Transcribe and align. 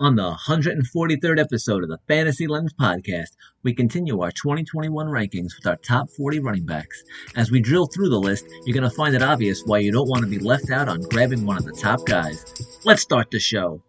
On 0.00 0.16
the 0.16 0.32
143rd 0.48 1.38
episode 1.38 1.82
of 1.82 1.90
the 1.90 1.98
Fantasy 2.08 2.46
Lens 2.46 2.72
podcast, 2.72 3.36
we 3.62 3.74
continue 3.74 4.22
our 4.22 4.30
2021 4.30 5.08
rankings 5.08 5.54
with 5.54 5.66
our 5.66 5.76
top 5.76 6.08
40 6.08 6.38
running 6.38 6.64
backs. 6.64 7.04
As 7.36 7.50
we 7.50 7.60
drill 7.60 7.84
through 7.84 8.08
the 8.08 8.18
list, 8.18 8.46
you're 8.64 8.72
going 8.72 8.88
to 8.88 8.96
find 8.96 9.14
it 9.14 9.20
obvious 9.20 9.62
why 9.66 9.80
you 9.80 9.92
don't 9.92 10.08
want 10.08 10.22
to 10.22 10.30
be 10.30 10.38
left 10.38 10.70
out 10.70 10.88
on 10.88 11.02
grabbing 11.02 11.44
one 11.44 11.58
of 11.58 11.66
the 11.66 11.72
top 11.72 12.06
guys. 12.06 12.42
Let's 12.82 13.02
start 13.02 13.30
the 13.30 13.38
show. 13.40 13.82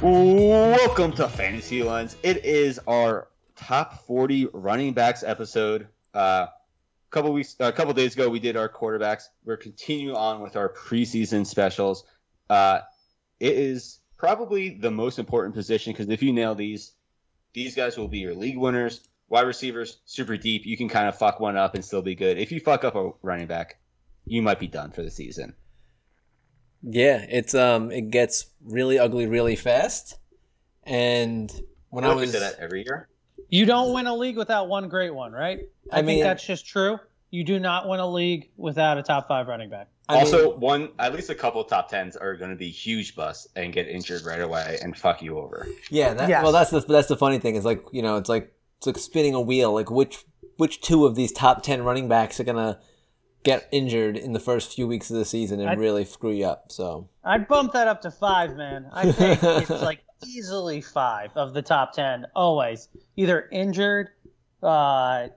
Welcome 0.00 1.10
to 1.14 1.28
Fantasy 1.28 1.82
Lens. 1.82 2.16
It 2.22 2.44
is 2.44 2.78
our 2.86 3.26
top 3.56 4.06
40 4.06 4.48
running 4.52 4.92
backs 4.92 5.24
episode. 5.24 5.88
Uh, 6.14 6.46
a 6.46 7.10
couple 7.10 7.32
weeks, 7.32 7.56
a 7.58 7.72
couple 7.72 7.92
days 7.94 8.14
ago, 8.14 8.28
we 8.28 8.38
did 8.38 8.56
our 8.56 8.68
quarterbacks. 8.68 9.24
We're 9.44 9.56
continuing 9.56 10.14
on 10.14 10.40
with 10.40 10.54
our 10.54 10.68
preseason 10.68 11.44
specials. 11.44 12.04
Uh, 12.48 12.82
it 13.40 13.54
is 13.54 13.98
probably 14.16 14.70
the 14.70 14.92
most 14.92 15.18
important 15.18 15.56
position 15.56 15.92
because 15.92 16.08
if 16.10 16.22
you 16.22 16.32
nail 16.32 16.54
these, 16.54 16.92
these 17.52 17.74
guys 17.74 17.98
will 17.98 18.08
be 18.08 18.18
your 18.18 18.36
league 18.36 18.56
winners. 18.56 19.00
Wide 19.28 19.48
receivers, 19.48 19.98
super 20.04 20.36
deep. 20.36 20.64
You 20.64 20.76
can 20.76 20.88
kind 20.88 21.08
of 21.08 21.18
fuck 21.18 21.40
one 21.40 21.56
up 21.56 21.74
and 21.74 21.84
still 21.84 22.02
be 22.02 22.14
good. 22.14 22.38
If 22.38 22.52
you 22.52 22.60
fuck 22.60 22.84
up 22.84 22.94
a 22.94 23.10
running 23.22 23.48
back, 23.48 23.80
you 24.24 24.42
might 24.42 24.60
be 24.60 24.68
done 24.68 24.92
for 24.92 25.02
the 25.02 25.10
season. 25.10 25.54
Yeah, 26.82 27.24
it's 27.28 27.54
um, 27.54 27.90
it 27.90 28.10
gets 28.10 28.46
really 28.64 28.98
ugly 28.98 29.26
really 29.26 29.56
fast. 29.56 30.18
And 30.84 31.50
when 31.90 32.04
I 32.04 32.08
What 32.08 32.14
if 32.16 32.20
was, 32.20 32.32
say 32.32 32.38
that 32.40 32.56
every 32.58 32.84
year. 32.84 33.08
You 33.50 33.64
don't 33.66 33.94
win 33.94 34.06
a 34.06 34.14
league 34.14 34.36
without 34.36 34.68
one 34.68 34.88
great 34.88 35.14
one, 35.14 35.32
right? 35.32 35.60
I, 35.90 35.98
I 35.98 36.02
mean- 36.02 36.16
think 36.16 36.22
that's 36.24 36.44
just 36.46 36.66
true. 36.66 36.98
You 37.30 37.44
do 37.44 37.58
not 37.60 37.86
win 37.86 38.00
a 38.00 38.08
league 38.10 38.48
without 38.56 38.96
a 38.96 39.02
top 39.02 39.28
five 39.28 39.48
running 39.48 39.68
back. 39.68 39.88
I 40.08 40.20
also, 40.20 40.52
mean, 40.52 40.60
one 40.60 40.88
at 40.98 41.12
least 41.12 41.28
a 41.28 41.34
couple 41.34 41.62
top 41.64 41.90
tens 41.90 42.16
are 42.16 42.34
going 42.36 42.48
to 42.50 42.56
be 42.56 42.70
huge 42.70 43.14
busts 43.14 43.46
and 43.54 43.70
get 43.70 43.86
injured 43.86 44.24
right 44.24 44.40
away 44.40 44.78
and 44.82 44.96
fuck 44.96 45.20
you 45.20 45.38
over. 45.38 45.66
yeah, 45.90 46.14
that, 46.14 46.30
Yes. 46.30 46.42
well, 46.42 46.52
that's 46.52 46.70
the 46.70 46.80
that's 46.80 47.08
the 47.08 47.16
funny 47.18 47.38
thing 47.38 47.54
is 47.56 47.66
like 47.66 47.84
you 47.92 48.00
know 48.00 48.16
it's 48.16 48.30
like 48.30 48.50
it's 48.78 48.86
like 48.86 48.96
spinning 48.96 49.34
a 49.34 49.40
wheel. 49.42 49.74
Like 49.74 49.90
which 49.90 50.24
which 50.56 50.80
two 50.80 51.04
of 51.04 51.14
these 51.16 51.30
top 51.30 51.62
ten 51.62 51.82
running 51.82 52.08
backs 52.08 52.40
are 52.40 52.44
gonna 52.44 52.80
get 53.42 53.68
injured 53.72 54.16
in 54.16 54.32
the 54.32 54.40
first 54.40 54.74
few 54.74 54.86
weeks 54.86 55.10
of 55.10 55.16
the 55.16 55.24
season 55.24 55.60
and 55.60 55.70
I'd- 55.70 55.80
really 55.80 56.04
screw 56.04 56.32
you 56.32 56.46
up? 56.46 56.70
So 56.72 57.08
I'd 57.24 57.48
bump 57.48 57.72
that 57.72 57.88
up 57.88 58.02
to 58.02 58.10
five, 58.10 58.56
man. 58.56 58.88
I 58.92 59.12
think 59.12 59.42
it's 59.42 59.70
like 59.82 60.00
easily 60.26 60.80
five 60.80 61.30
of 61.36 61.54
the 61.54 61.62
top 61.62 61.92
ten. 61.92 62.26
Always 62.34 62.88
either 63.16 63.48
injured, 63.52 64.10
uh, 64.62 65.28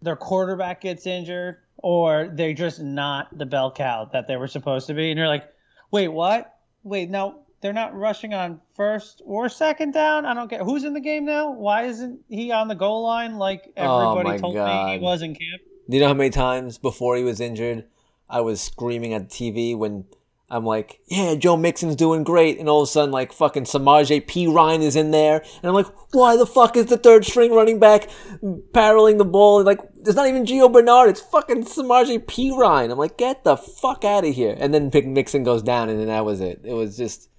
their 0.00 0.16
quarterback 0.16 0.80
gets 0.82 1.06
injured, 1.06 1.56
or 1.78 2.30
they're 2.32 2.54
just 2.54 2.80
not 2.80 3.36
the 3.36 3.46
bell 3.46 3.70
cow 3.72 4.08
that 4.12 4.26
they 4.28 4.36
were 4.36 4.48
supposed 4.48 4.86
to 4.88 4.94
be. 4.94 5.10
And 5.10 5.18
you're 5.18 5.28
like, 5.28 5.44
wait, 5.90 6.08
what? 6.08 6.54
Wait, 6.84 7.08
no, 7.10 7.44
they're 7.60 7.72
not 7.72 7.94
rushing 7.94 8.34
on 8.34 8.60
first 8.74 9.22
or 9.24 9.48
second 9.48 9.92
down. 9.94 10.26
I 10.26 10.34
don't 10.34 10.50
get 10.50 10.60
who's 10.62 10.84
in 10.84 10.92
the 10.94 11.00
game 11.00 11.24
now. 11.24 11.52
Why 11.52 11.84
isn't 11.84 12.20
he 12.28 12.50
on 12.52 12.66
the 12.68 12.74
goal 12.74 13.02
line 13.04 13.36
like 13.38 13.72
Oh, 13.76 14.10
everybody 14.12 14.34
my 14.36 14.38
told 14.38 14.54
me 14.56 14.94
he 14.94 14.98
was 14.98 15.22
in 15.22 15.34
camp? 15.34 15.62
You 15.88 16.00
know 16.00 16.08
how 16.08 16.14
many 16.14 16.30
times 16.30 16.78
before 16.78 17.16
he 17.16 17.24
was 17.24 17.40
injured, 17.40 17.84
I 18.28 18.40
was 18.40 18.60
screaming 18.60 19.12
at 19.14 19.28
the 19.28 19.34
TV 19.52 19.76
when 19.76 20.06
I'm 20.48 20.66
like, 20.66 21.00
yeah, 21.06 21.34
Joe 21.34 21.56
Mixon's 21.56 21.96
doing 21.96 22.24
great, 22.24 22.58
and 22.58 22.68
all 22.68 22.82
of 22.82 22.88
a 22.88 22.90
sudden, 22.90 23.10
like, 23.10 23.32
fucking 23.32 23.64
Samaje 23.64 24.26
Perine 24.26 24.82
is 24.82 24.96
in 24.96 25.10
there, 25.10 25.38
and 25.38 25.64
I'm 25.64 25.72
like, 25.72 25.86
why 26.12 26.36
the 26.36 26.44
fuck 26.44 26.76
is 26.76 26.86
the 26.86 26.98
third 26.98 27.24
string 27.24 27.54
running 27.54 27.78
back 27.78 28.10
barreling 28.42 29.16
the 29.16 29.24
ball? 29.24 29.58
And, 29.58 29.66
like, 29.66 29.80
it's 30.04 30.14
not 30.14 30.28
even 30.28 30.44
Gio 30.44 30.70
Bernard, 30.70 31.08
it's 31.08 31.22
fucking 31.22 31.64
Samaje 31.64 32.18
Perine. 32.26 32.92
I'm 32.92 32.98
like, 32.98 33.16
get 33.16 33.44
the 33.44 33.56
fuck 33.56 34.04
out 34.04 34.26
of 34.26 34.34
here. 34.34 34.54
And 34.58 34.74
then 34.74 34.90
Pick 34.90 35.06
Mixon 35.06 35.42
goes 35.42 35.62
down, 35.62 35.88
and 35.88 35.98
then 35.98 36.08
that 36.08 36.26
was 36.26 36.42
it. 36.42 36.60
It 36.64 36.74
was 36.74 36.98
just 36.98 37.30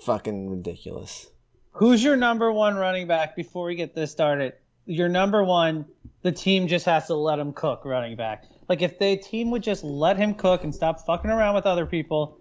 fucking 0.00 0.50
ridiculous. 0.50 1.30
Who's 1.72 2.04
your 2.04 2.16
number 2.16 2.52
one 2.52 2.76
running 2.76 3.06
back 3.06 3.34
before 3.36 3.64
we 3.64 3.74
get 3.74 3.94
this 3.94 4.12
started? 4.12 4.52
Your 4.84 5.08
number 5.08 5.42
one, 5.42 5.86
the 6.24 6.32
team 6.32 6.66
just 6.66 6.86
has 6.86 7.06
to 7.06 7.14
let 7.14 7.38
him 7.38 7.52
cook 7.52 7.84
running 7.84 8.16
back. 8.16 8.46
Like 8.68 8.82
if 8.82 8.98
the 8.98 9.16
team 9.18 9.50
would 9.50 9.62
just 9.62 9.84
let 9.84 10.16
him 10.16 10.34
cook 10.34 10.64
and 10.64 10.74
stop 10.74 11.04
fucking 11.06 11.30
around 11.30 11.54
with 11.54 11.66
other 11.66 11.84
people, 11.84 12.40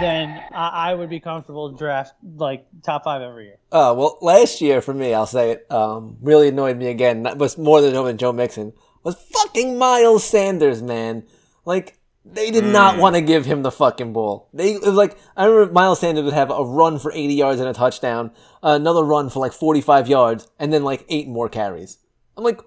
then 0.00 0.42
I, 0.52 0.90
I 0.90 0.94
would 0.94 1.08
be 1.08 1.20
comfortable 1.20 1.70
to 1.70 1.78
draft 1.78 2.14
like 2.36 2.66
top 2.82 3.04
five 3.04 3.22
every 3.22 3.46
year. 3.46 3.56
Uh, 3.70 3.94
well, 3.96 4.18
last 4.20 4.60
year 4.60 4.80
for 4.80 4.92
me, 4.92 5.14
I'll 5.14 5.26
say 5.26 5.52
it, 5.52 5.70
um, 5.70 6.16
really 6.20 6.48
annoyed 6.48 6.76
me 6.76 6.88
again. 6.88 7.22
That 7.22 7.38
was 7.38 7.56
more 7.56 7.80
than 7.80 7.94
than 7.94 8.18
Joe 8.18 8.32
Mixon. 8.32 8.72
Was 9.04 9.14
fucking 9.14 9.78
Miles 9.78 10.24
Sanders, 10.24 10.82
man. 10.82 11.24
Like 11.64 11.98
they 12.24 12.50
did 12.50 12.64
not 12.64 12.98
want 12.98 13.14
to 13.14 13.20
give 13.20 13.46
him 13.46 13.62
the 13.62 13.70
fucking 13.70 14.12
ball. 14.12 14.48
They 14.52 14.72
it 14.72 14.82
was 14.82 14.94
like 14.94 15.16
I 15.36 15.44
remember 15.44 15.72
Miles 15.72 16.00
Sanders 16.00 16.24
would 16.24 16.34
have 16.34 16.50
a 16.50 16.64
run 16.64 16.98
for 16.98 17.12
eighty 17.12 17.34
yards 17.34 17.60
and 17.60 17.68
a 17.68 17.72
touchdown, 17.72 18.32
another 18.64 19.04
run 19.04 19.30
for 19.30 19.38
like 19.38 19.52
forty 19.52 19.80
five 19.80 20.08
yards, 20.08 20.48
and 20.58 20.72
then 20.72 20.82
like 20.82 21.04
eight 21.08 21.28
more 21.28 21.48
carries. 21.48 21.98
I'm 22.36 22.42
like, 22.42 22.60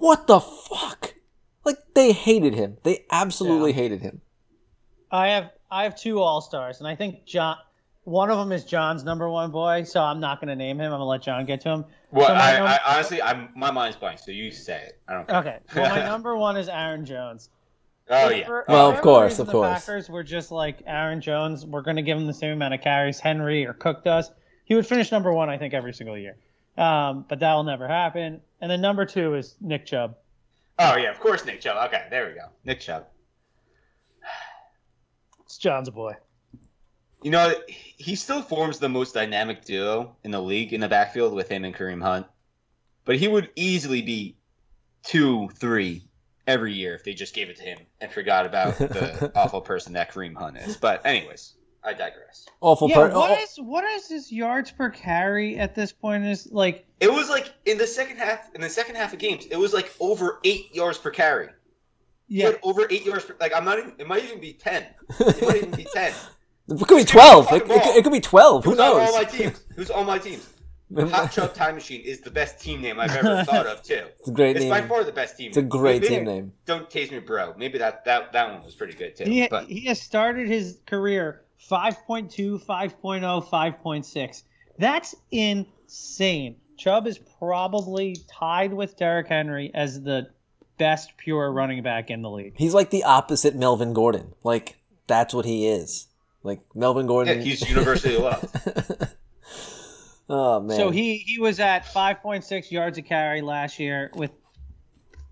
what 0.00 0.26
the 0.26 0.40
fuck? 0.40 1.14
Like 1.64 1.78
they 1.94 2.12
hated 2.12 2.54
him. 2.54 2.78
They 2.82 3.04
absolutely 3.10 3.72
hated 3.72 4.00
him. 4.00 4.20
I 5.10 5.28
have 5.28 5.50
I 5.70 5.84
have 5.84 5.96
two 5.96 6.20
all 6.20 6.40
stars, 6.40 6.80
and 6.80 6.88
I 6.88 6.96
think 6.96 7.24
John. 7.24 7.56
One 8.04 8.30
of 8.30 8.38
them 8.38 8.50
is 8.50 8.64
John's 8.64 9.04
number 9.04 9.28
one 9.28 9.50
boy, 9.50 9.84
so 9.84 10.00
I'm 10.00 10.20
not 10.20 10.40
going 10.40 10.48
to 10.48 10.56
name 10.56 10.78
him. 10.78 10.86
I'm 10.86 10.98
going 10.98 11.00
to 11.00 11.04
let 11.04 11.22
John 11.22 11.44
get 11.44 11.60
to 11.60 11.68
him. 11.68 11.84
Well, 12.10 12.28
So 12.28 12.32
I, 12.34 12.58
num- 12.58 12.66
I 12.66 12.80
honestly, 12.86 13.20
I'm 13.22 13.50
my 13.54 13.70
mind's 13.70 13.96
blank. 13.98 14.18
So 14.18 14.30
you 14.30 14.50
say 14.50 14.82
it. 14.86 14.98
I 15.06 15.12
don't. 15.12 15.28
Care. 15.28 15.36
Okay. 15.38 15.58
Well, 15.76 15.90
my 15.90 16.02
number 16.06 16.34
one 16.34 16.56
is 16.56 16.68
Aaron 16.68 17.04
Jones. 17.04 17.50
Oh 18.08 18.28
If 18.30 18.38
yeah. 18.38 18.46
for- 18.46 18.64
Well, 18.68 18.90
of 18.90 19.00
course, 19.02 19.32
reason 19.32 19.42
of 19.42 19.46
the 19.48 19.52
course. 19.52 19.84
Packers 19.84 20.08
were 20.08 20.24
just 20.24 20.50
like 20.50 20.82
Aaron 20.86 21.20
Jones. 21.20 21.66
We're 21.66 21.82
going 21.82 21.96
to 21.96 22.02
give 22.02 22.16
him 22.18 22.26
the 22.26 22.34
same 22.34 22.52
amount 22.52 22.72
of 22.74 22.80
carries 22.80 23.20
Henry 23.20 23.66
or 23.66 23.74
Cook 23.74 24.02
does. 24.02 24.30
He 24.64 24.74
would 24.74 24.86
finish 24.86 25.12
number 25.12 25.32
one, 25.32 25.50
I 25.50 25.58
think, 25.58 25.74
every 25.74 25.92
single 25.92 26.16
year. 26.16 26.36
Um, 26.80 27.26
but 27.28 27.40
that 27.40 27.54
will 27.54 27.64
never 27.64 27.86
happen. 27.86 28.40
And 28.60 28.70
then 28.70 28.80
number 28.80 29.04
two 29.04 29.34
is 29.34 29.54
Nick 29.60 29.84
Chubb. 29.84 30.16
Oh 30.78 30.96
yeah. 30.96 31.10
Of 31.10 31.20
course, 31.20 31.44
Nick 31.44 31.60
Chubb. 31.60 31.76
Okay, 31.88 32.06
there 32.08 32.26
we 32.28 32.32
go. 32.32 32.46
Nick 32.64 32.80
Chubb. 32.80 33.06
It's 35.44 35.58
John's 35.58 35.90
boy. 35.90 36.14
You 37.22 37.30
know, 37.30 37.52
he 37.68 38.14
still 38.14 38.40
forms 38.40 38.78
the 38.78 38.88
most 38.88 39.12
dynamic 39.12 39.64
duo 39.64 40.16
in 40.24 40.30
the 40.30 40.40
league 40.40 40.72
in 40.72 40.80
the 40.80 40.88
backfield 40.88 41.34
with 41.34 41.50
him 41.50 41.64
and 41.64 41.74
Kareem 41.74 42.02
Hunt. 42.02 42.26
But 43.04 43.16
he 43.16 43.28
would 43.28 43.50
easily 43.56 44.00
be 44.00 44.38
two, 45.02 45.50
three 45.56 46.08
every 46.46 46.72
year 46.72 46.94
if 46.94 47.04
they 47.04 47.12
just 47.12 47.34
gave 47.34 47.50
it 47.50 47.56
to 47.56 47.62
him 47.62 47.78
and 48.00 48.10
forgot 48.10 48.46
about 48.46 48.78
the 48.78 49.30
awful 49.36 49.60
person 49.60 49.92
that 49.94 50.12
Kareem 50.12 50.34
Hunt 50.34 50.56
is. 50.56 50.78
But 50.78 51.04
anyways, 51.04 51.54
I 51.82 51.92
digress. 51.92 52.46
Awful. 52.60 52.88
Yeah, 52.90 52.96
per- 52.96 53.10
what 53.14 53.30
oh, 53.30 53.42
is 53.42 53.56
what 53.56 53.84
is 53.84 54.08
his 54.08 54.30
yards 54.30 54.70
per 54.70 54.90
carry 54.90 55.56
at 55.58 55.74
this 55.74 55.92
point? 55.92 56.24
Is 56.26 56.50
like 56.52 56.84
It 57.00 57.10
was 57.10 57.30
like 57.30 57.52
in 57.64 57.78
the 57.78 57.86
second 57.86 58.18
half. 58.18 58.54
In 58.54 58.60
the 58.60 58.68
second 58.68 58.96
half 58.96 59.12
of 59.12 59.18
games, 59.18 59.46
it 59.46 59.56
was 59.56 59.72
like 59.72 59.94
over 59.98 60.40
eight 60.44 60.74
yards 60.74 60.98
per 60.98 61.10
carry. 61.10 61.48
Yeah, 62.28 62.52
over 62.62 62.86
eight 62.90 63.04
yards. 63.06 63.24
Per, 63.24 63.34
like 63.40 63.54
I'm 63.54 63.64
not 63.64 63.78
even. 63.78 63.94
It 63.98 64.06
might 64.06 64.24
even 64.24 64.40
be 64.40 64.52
ten. 64.52 64.84
It 65.20 65.42
might 65.42 65.56
even 65.56 65.70
be 65.70 65.84
ten. 65.94 66.12
it 66.68 66.86
could 66.86 66.98
be 66.98 67.04
twelve. 67.04 67.50
It, 67.50 67.62
it, 67.62 67.68
ball. 67.68 67.78
it 67.96 68.02
could 68.04 68.12
be 68.12 68.20
twelve. 68.20 68.64
Who 68.64 68.70
Who's 68.72 68.80
on 68.80 68.86
all 68.90 68.98
knows? 68.98 69.14
my 69.14 69.24
teams? 69.24 69.60
Who's 69.74 69.90
on 69.90 70.06
my 70.06 70.18
teams? 70.18 70.48
Hot 70.96 71.30
Chubb 71.32 71.54
Time 71.54 71.76
Machine 71.76 72.00
is 72.02 72.20
the 72.20 72.30
best 72.30 72.60
team 72.60 72.82
name 72.82 72.98
I've 72.98 73.14
ever 73.14 73.44
thought 73.44 73.66
of 73.66 73.82
too. 73.82 74.02
It's 74.18 74.28
a 74.28 74.32
great 74.32 74.56
It's 74.56 74.64
name. 74.64 74.70
by 74.70 74.82
far 74.82 75.04
the 75.04 75.12
best 75.12 75.36
team. 75.36 75.48
It's 75.48 75.56
a 75.56 75.62
great 75.62 76.02
Maybe- 76.02 76.14
team 76.16 76.24
name. 76.24 76.52
Don't 76.66 76.90
taste 76.90 77.10
me, 77.12 77.20
bro. 77.20 77.54
Maybe 77.56 77.78
that 77.78 78.04
that 78.04 78.32
that 78.32 78.52
one 78.52 78.62
was 78.64 78.74
pretty 78.74 78.94
good 78.94 79.16
too. 79.16 79.24
he, 79.24 79.46
but 79.48 79.66
he 79.66 79.86
has 79.86 80.00
started 80.00 80.48
his 80.48 80.78
career 80.86 81.42
5.2, 81.68 82.64
5.0, 82.64 83.48
5.6. 83.48 84.42
That's 84.78 85.14
insane. 85.30 86.56
Chubb 86.76 87.06
is 87.06 87.18
probably 87.38 88.16
tied 88.28 88.72
with 88.72 88.96
Derrick 88.96 89.28
Henry 89.28 89.70
as 89.74 90.02
the 90.02 90.30
best 90.78 91.14
pure 91.18 91.52
running 91.52 91.82
back 91.82 92.10
in 92.10 92.22
the 92.22 92.30
league. 92.30 92.54
He's 92.56 92.72
like 92.72 92.88
the 92.88 93.04
opposite 93.04 93.54
Melvin 93.54 93.92
Gordon. 93.92 94.32
Like 94.42 94.78
that's 95.06 95.34
what 95.34 95.44
he 95.44 95.66
is. 95.66 96.06
Like 96.42 96.62
Melvin 96.74 97.04
yeah, 97.04 97.08
Gordon. 97.08 97.42
he's 97.42 97.68
universally 97.68 98.16
loved. 98.16 98.48
oh 100.30 100.60
man. 100.60 100.76
So 100.78 100.90
he 100.90 101.18
he 101.18 101.38
was 101.38 101.60
at 101.60 101.84
5.6 101.84 102.70
yards 102.70 102.96
a 102.96 103.02
carry 103.02 103.42
last 103.42 103.78
year 103.78 104.10
with 104.14 104.30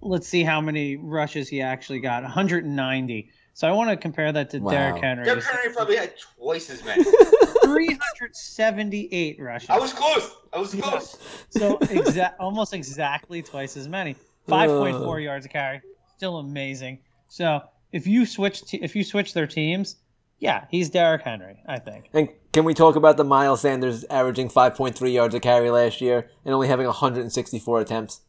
let's 0.03 0.29
see 0.29 0.43
how 0.43 0.61
many 0.61 0.97
rushes 0.97 1.49
he 1.49 1.63
actually 1.63 2.01
got 2.01 2.23
190. 2.23 3.31
So 3.59 3.67
I 3.67 3.73
want 3.73 3.91
to 3.91 3.97
compare 3.97 4.31
that 4.31 4.51
to 4.51 4.61
Wow. 4.61 4.71
Derrick 4.71 5.03
Henry. 5.03 5.25
Derrick 5.25 5.43
Henry 5.43 5.75
probably 5.75 5.97
had 5.97 6.13
twice 6.37 6.71
as 6.71 6.85
many. 6.85 7.03
378 7.65 9.41
rushes. 9.41 9.69
I 9.69 9.81
was 9.81 9.93
close. 9.93 10.31
I 10.53 10.59
was 10.61 10.73
close. 10.77 11.19
so 11.51 11.77
exa- 11.79 12.35
almost 12.39 12.73
exactly 12.73 13.43
twice 13.43 13.77
as 13.77 13.89
many. 13.89 14.15
5.4 14.49 15.25
yards 15.25 15.45
a 15.45 15.49
carry. 15.49 15.81
Still 16.17 16.37
amazing. 16.39 17.01
So 17.27 17.63
if 17.91 18.07
you 18.07 18.27
switch 18.27 18.63
te- 18.63 18.79
if 18.81 18.95
you 18.95 19.03
switch 19.03 19.35
their 19.35 19.49
teams, 19.49 19.97
yeah, 20.39 20.67
he's 20.71 20.89
Derrick 20.89 21.23
Henry, 21.23 21.59
I 21.67 21.81
think. 21.81 22.11
and 22.15 22.29
Can 22.53 22.65
we 22.65 22.75
talk 22.75 22.95
about 22.95 23.17
the 23.17 23.25
Miles 23.25 23.63
Sanders 23.63 24.05
averaging 24.05 24.51
5.3 24.51 25.13
yards 25.13 25.35
a 25.35 25.41
carry 25.41 25.73
last 25.73 26.01
year 26.01 26.31
and 26.45 26.55
only 26.55 26.69
having 26.69 26.87
164 26.87 27.81
attempts? 27.81 28.21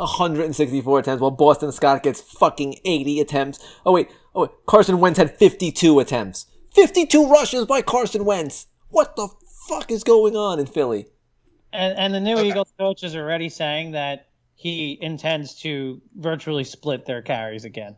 164 0.00 0.98
attempts 0.98 1.20
while 1.20 1.30
Boston 1.30 1.72
Scott 1.72 2.02
gets 2.02 2.20
fucking 2.20 2.76
80 2.84 3.20
attempts. 3.20 3.58
Oh 3.86 3.92
wait, 3.92 4.08
oh 4.34 4.42
wait, 4.42 4.50
Carson 4.66 4.98
Wentz 5.00 5.18
had 5.18 5.36
52 5.36 6.00
attempts. 6.00 6.46
52 6.74 7.28
rushes 7.30 7.66
by 7.66 7.82
Carson 7.82 8.24
Wentz. 8.24 8.66
What 8.88 9.16
the 9.16 9.28
fuck 9.68 9.90
is 9.90 10.02
going 10.04 10.36
on 10.36 10.58
in 10.58 10.66
Philly? 10.66 11.06
And 11.72 11.96
and 11.98 12.12
the 12.14 12.20
new 12.20 12.36
Okay. 12.36 12.48
Eagles 12.48 12.72
coach 12.78 13.04
is 13.04 13.14
already 13.14 13.48
saying 13.48 13.92
that 13.92 14.26
he 14.54 14.98
intends 15.00 15.54
to 15.62 16.00
virtually 16.16 16.64
split 16.64 17.06
their 17.06 17.22
carries 17.22 17.64
again. 17.64 17.96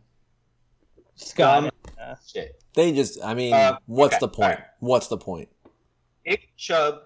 Scott, 1.15 1.63
Um, 1.65 1.71
uh, 2.01 2.15
Shit. 2.25 2.61
They 2.75 2.91
just, 2.91 3.23
I 3.23 3.33
mean, 3.33 3.53
Uh, 3.53 3.77
what's 3.85 4.15
okay, 4.15 4.19
the 4.21 4.27
point? 4.29 4.49
alright. 4.51 4.63
What's 4.79 5.07
the 5.07 5.17
point? 5.17 5.49
Nick 6.25 6.49
Chubb, 6.57 7.01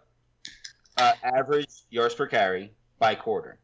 uh, 0.98 1.14
average 1.24 1.68
yards 1.90 2.14
per 2.16 2.28
carry 2.28 2.72
by 3.00 3.16
quarter. 3.16 3.60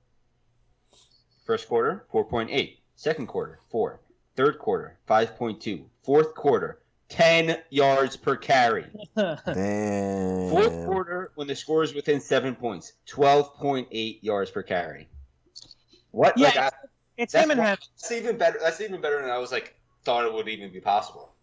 First 1.45 1.68
quarter, 1.68 2.06
4.8. 2.13 2.78
Second 2.95 3.28
quarter, 3.28 3.60
4. 3.69 4.00
Third 4.36 4.60
quarter, 4.60 4.98
5.2. 5.07 5.84
Fourth 6.04 6.34
quarter, 6.36 6.80
10 7.10 7.57
yards 7.69 8.16
per 8.18 8.36
carry. 8.36 8.86
Damn. 9.16 10.50
Fourth 10.50 10.86
quarter, 10.86 11.31
when 11.36 11.48
the 11.48 11.56
score 11.56 11.84
is 11.84 11.94
within 11.94 12.19
7 12.22 12.56
points, 12.56 12.94
12.8 13.07 14.19
yards 14.22 14.51
per 14.51 14.63
carry. 14.63 15.07
What? 16.12 16.38
Yeah, 16.38 16.48
like, 16.48 16.57
I, 16.57 16.69
it's 17.18 17.34
him 17.34 17.51
and 17.51 17.60
Hen- 17.60 17.78
that's 17.96 18.12
even 18.12 18.38
better. 18.38 18.60
That's 18.62 18.81
even 18.81 19.01
better 19.01 19.22
than 19.22 19.30
I 19.30 19.38
was 19.38 19.51
like 19.51 19.75
thought 20.04 20.25
it 20.25 20.34
would 20.34 20.48
even 20.48 20.72
be 20.72 20.80
possible. 20.80 21.34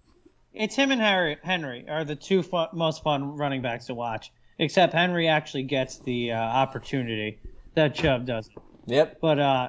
it's 0.52 0.74
him 0.74 0.90
and 0.90 1.00
Harry, 1.00 1.38
Henry 1.42 1.86
are 1.88 2.04
the 2.04 2.16
two 2.16 2.42
fu- 2.42 2.66
most 2.72 3.02
fun 3.02 3.36
running 3.36 3.62
backs 3.62 3.86
to 3.86 3.94
watch. 3.94 4.32
Except 4.58 4.92
Henry 4.92 5.26
actually 5.28 5.62
gets 5.62 5.98
the 5.98 6.32
uh, 6.32 6.36
opportunity 6.38 7.38
that 7.74 7.94
Chubb 7.94 8.26
doesn't. 8.26 8.54
Yep. 8.86 9.18
But 9.20 9.38
uh, 9.38 9.68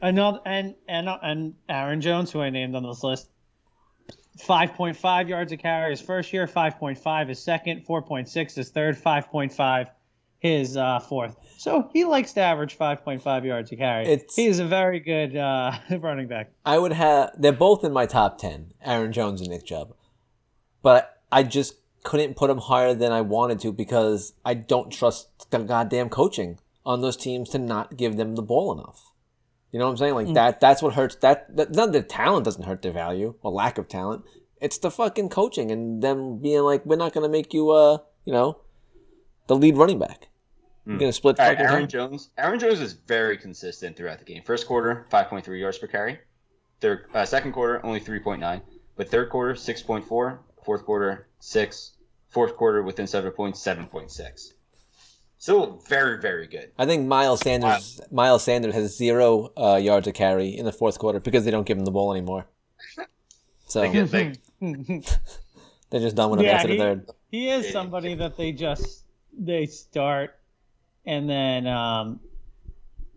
another 0.00 0.40
and 0.44 0.74
and 0.88 1.08
and 1.22 1.54
Aaron 1.68 2.00
Jones, 2.00 2.30
who 2.30 2.40
I 2.40 2.50
named 2.50 2.74
on 2.74 2.82
this 2.82 3.02
list, 3.02 3.28
five 4.38 4.74
point 4.74 4.96
five 4.96 5.28
yards 5.28 5.52
a 5.52 5.56
carry 5.56 5.90
his 5.90 6.00
first 6.00 6.32
year, 6.32 6.46
five 6.46 6.78
point 6.78 6.98
five 6.98 7.28
his 7.28 7.42
second, 7.42 7.84
four 7.86 8.02
point 8.02 8.28
six 8.28 8.54
his 8.54 8.70
third, 8.70 8.96
five 8.96 9.28
point 9.28 9.52
five 9.52 9.88
his 10.38 10.76
uh, 10.76 10.98
fourth. 11.00 11.36
So 11.58 11.90
he 11.92 12.04
likes 12.04 12.32
to 12.32 12.40
average 12.40 12.74
five 12.74 13.04
point 13.04 13.22
five 13.22 13.44
yards 13.44 13.70
a 13.72 13.76
carry. 13.76 14.06
It's- 14.06 14.34
He's 14.36 14.58
a 14.58 14.64
very 14.66 15.00
good 15.00 15.36
uh, 15.36 15.72
running 15.98 16.28
back. 16.28 16.50
I 16.64 16.78
would 16.78 16.92
have. 16.92 17.30
They're 17.36 17.52
both 17.52 17.84
in 17.84 17.92
my 17.92 18.06
top 18.06 18.38
ten, 18.38 18.72
Aaron 18.84 19.12
Jones 19.12 19.40
and 19.40 19.50
Nick 19.50 19.66
Chubb, 19.66 19.94
but 20.82 21.18
I 21.30 21.42
just 21.42 21.74
couldn't 22.02 22.34
put 22.34 22.48
them 22.48 22.56
higher 22.58 22.94
than 22.94 23.12
I 23.12 23.20
wanted 23.20 23.60
to 23.60 23.72
because 23.72 24.32
I 24.42 24.54
don't 24.54 24.90
trust 24.90 25.50
the 25.50 25.58
goddamn 25.58 26.08
coaching 26.08 26.58
on 26.86 27.02
those 27.02 27.14
teams 27.18 27.50
to 27.50 27.58
not 27.58 27.98
give 27.98 28.16
them 28.16 28.36
the 28.36 28.42
ball 28.42 28.72
enough. 28.72 29.09
You 29.72 29.78
know 29.78 29.86
what 29.86 29.92
I'm 29.92 29.96
saying? 29.98 30.14
Like 30.14 30.34
that. 30.34 30.60
That's 30.60 30.82
what 30.82 30.94
hurts. 30.94 31.16
That, 31.16 31.56
that 31.56 31.74
not 31.74 31.92
the 31.92 32.02
talent 32.02 32.44
doesn't 32.44 32.64
hurt 32.64 32.82
their 32.82 32.92
value 32.92 33.34
or 33.42 33.52
lack 33.52 33.78
of 33.78 33.88
talent. 33.88 34.24
It's 34.60 34.78
the 34.78 34.90
fucking 34.90 35.28
coaching 35.30 35.70
and 35.70 36.02
them 36.02 36.38
being 36.38 36.62
like, 36.62 36.84
we're 36.84 36.96
not 36.96 37.12
gonna 37.12 37.28
make 37.28 37.54
you, 37.54 37.70
uh, 37.70 37.98
you 38.24 38.32
know, 38.32 38.60
the 39.46 39.56
lead 39.56 39.76
running 39.76 39.98
back. 39.98 40.28
You're 40.86 40.98
gonna 40.98 41.12
split 41.12 41.38
All 41.38 41.46
right, 41.46 41.56
fucking 41.56 41.70
Aaron 41.70 41.82
time. 41.82 41.88
Jones. 41.88 42.30
Aaron 42.36 42.58
Jones 42.58 42.80
is 42.80 42.94
very 42.94 43.38
consistent 43.38 43.96
throughout 43.96 44.18
the 44.18 44.24
game. 44.24 44.42
First 44.44 44.66
quarter, 44.66 45.06
5.3 45.10 45.60
yards 45.60 45.78
per 45.78 45.86
carry. 45.86 46.18
Third, 46.80 47.06
uh, 47.14 47.24
second 47.24 47.52
quarter, 47.52 47.84
only 47.84 48.00
3.9. 48.00 48.60
But 48.96 49.08
third 49.08 49.30
quarter, 49.30 49.54
6.4. 49.54 50.38
Fourth 50.64 50.84
quarter, 50.84 51.28
6. 51.38 51.92
Fourth 52.28 52.56
quarter, 52.56 52.82
within 52.82 53.06
7 53.06 53.30
points, 53.32 53.62
7.6. 53.64 54.52
Still 55.40 55.82
very, 55.88 56.20
very 56.20 56.46
good. 56.46 56.70
I 56.78 56.84
think 56.86 57.08
Miles 57.08 57.40
Sanders 57.40 57.98
Miles 58.12 58.44
Sanders 58.44 58.74
has 58.74 58.94
zero 58.96 59.52
uh, 59.56 59.76
yards 59.76 60.06
of 60.06 60.12
carry 60.14 60.48
in 60.50 60.66
the 60.66 60.72
fourth 60.72 60.98
quarter 60.98 61.18
because 61.18 61.44
they 61.46 61.50
don't 61.50 61.66
give 61.66 61.78
him 61.78 61.84
the 61.86 61.90
ball 61.90 62.12
anymore. 62.12 62.46
So 63.66 63.80
They 63.82 63.92
get- 63.92 64.10
they- 64.10 64.32
they're 65.90 66.00
just 66.00 66.16
done 66.16 66.30
with 66.30 66.40
him 66.40 66.46
Yeah, 66.46 66.52
after 66.56 66.68
the 66.68 66.76
third. 66.78 67.06
He 67.30 67.48
is 67.48 67.70
somebody 67.72 68.14
that 68.16 68.36
they 68.36 68.50
just 68.52 69.04
they 69.38 69.66
start 69.66 70.36
and 71.06 71.30
then 71.30 71.66
um 71.68 72.20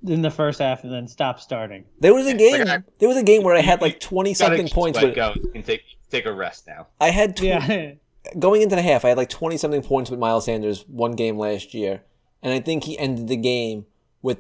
in 0.07 0.21
the 0.21 0.29
first 0.31 0.59
half 0.59 0.83
and 0.83 0.93
then 0.93 1.07
stop 1.07 1.39
starting. 1.39 1.85
There 1.99 2.13
was 2.13 2.27
a 2.27 2.35
game. 2.35 2.59
like 2.59 2.67
I- 2.69 2.83
there 2.99 3.09
was 3.09 3.17
a 3.17 3.23
game 3.23 3.43
where 3.43 3.55
I 3.55 3.61
had 3.61 3.81
like 3.81 3.99
twenty 3.99 4.33
something 4.33 4.67
points. 4.69 4.97
let 4.97 5.05
With, 5.07 5.15
go 5.15 5.33
and 5.55 5.65
take, 5.65 5.81
take 6.11 6.25
a 6.25 6.31
rest 6.33 6.67
now. 6.67 6.87
I 7.01 7.09
had 7.09 7.35
tw- 7.35 7.41
Yeah. 7.43 7.91
going 8.39 8.61
into 8.61 8.75
the 8.75 8.81
half. 8.81 9.03
I 9.03 9.09
had 9.09 9.17
like 9.17 9.29
twenty 9.29 9.57
something 9.57 9.81
points 9.81 10.09
with 10.11 10.19
Miles 10.19 10.45
Sanders 10.45 10.85
one 10.87 11.13
game 11.13 11.37
last 11.39 11.73
year, 11.73 12.03
and 12.43 12.53
I 12.53 12.59
think 12.59 12.83
he 12.83 12.99
ended 12.99 13.27
the 13.27 13.37
game 13.37 13.87
with 14.21 14.39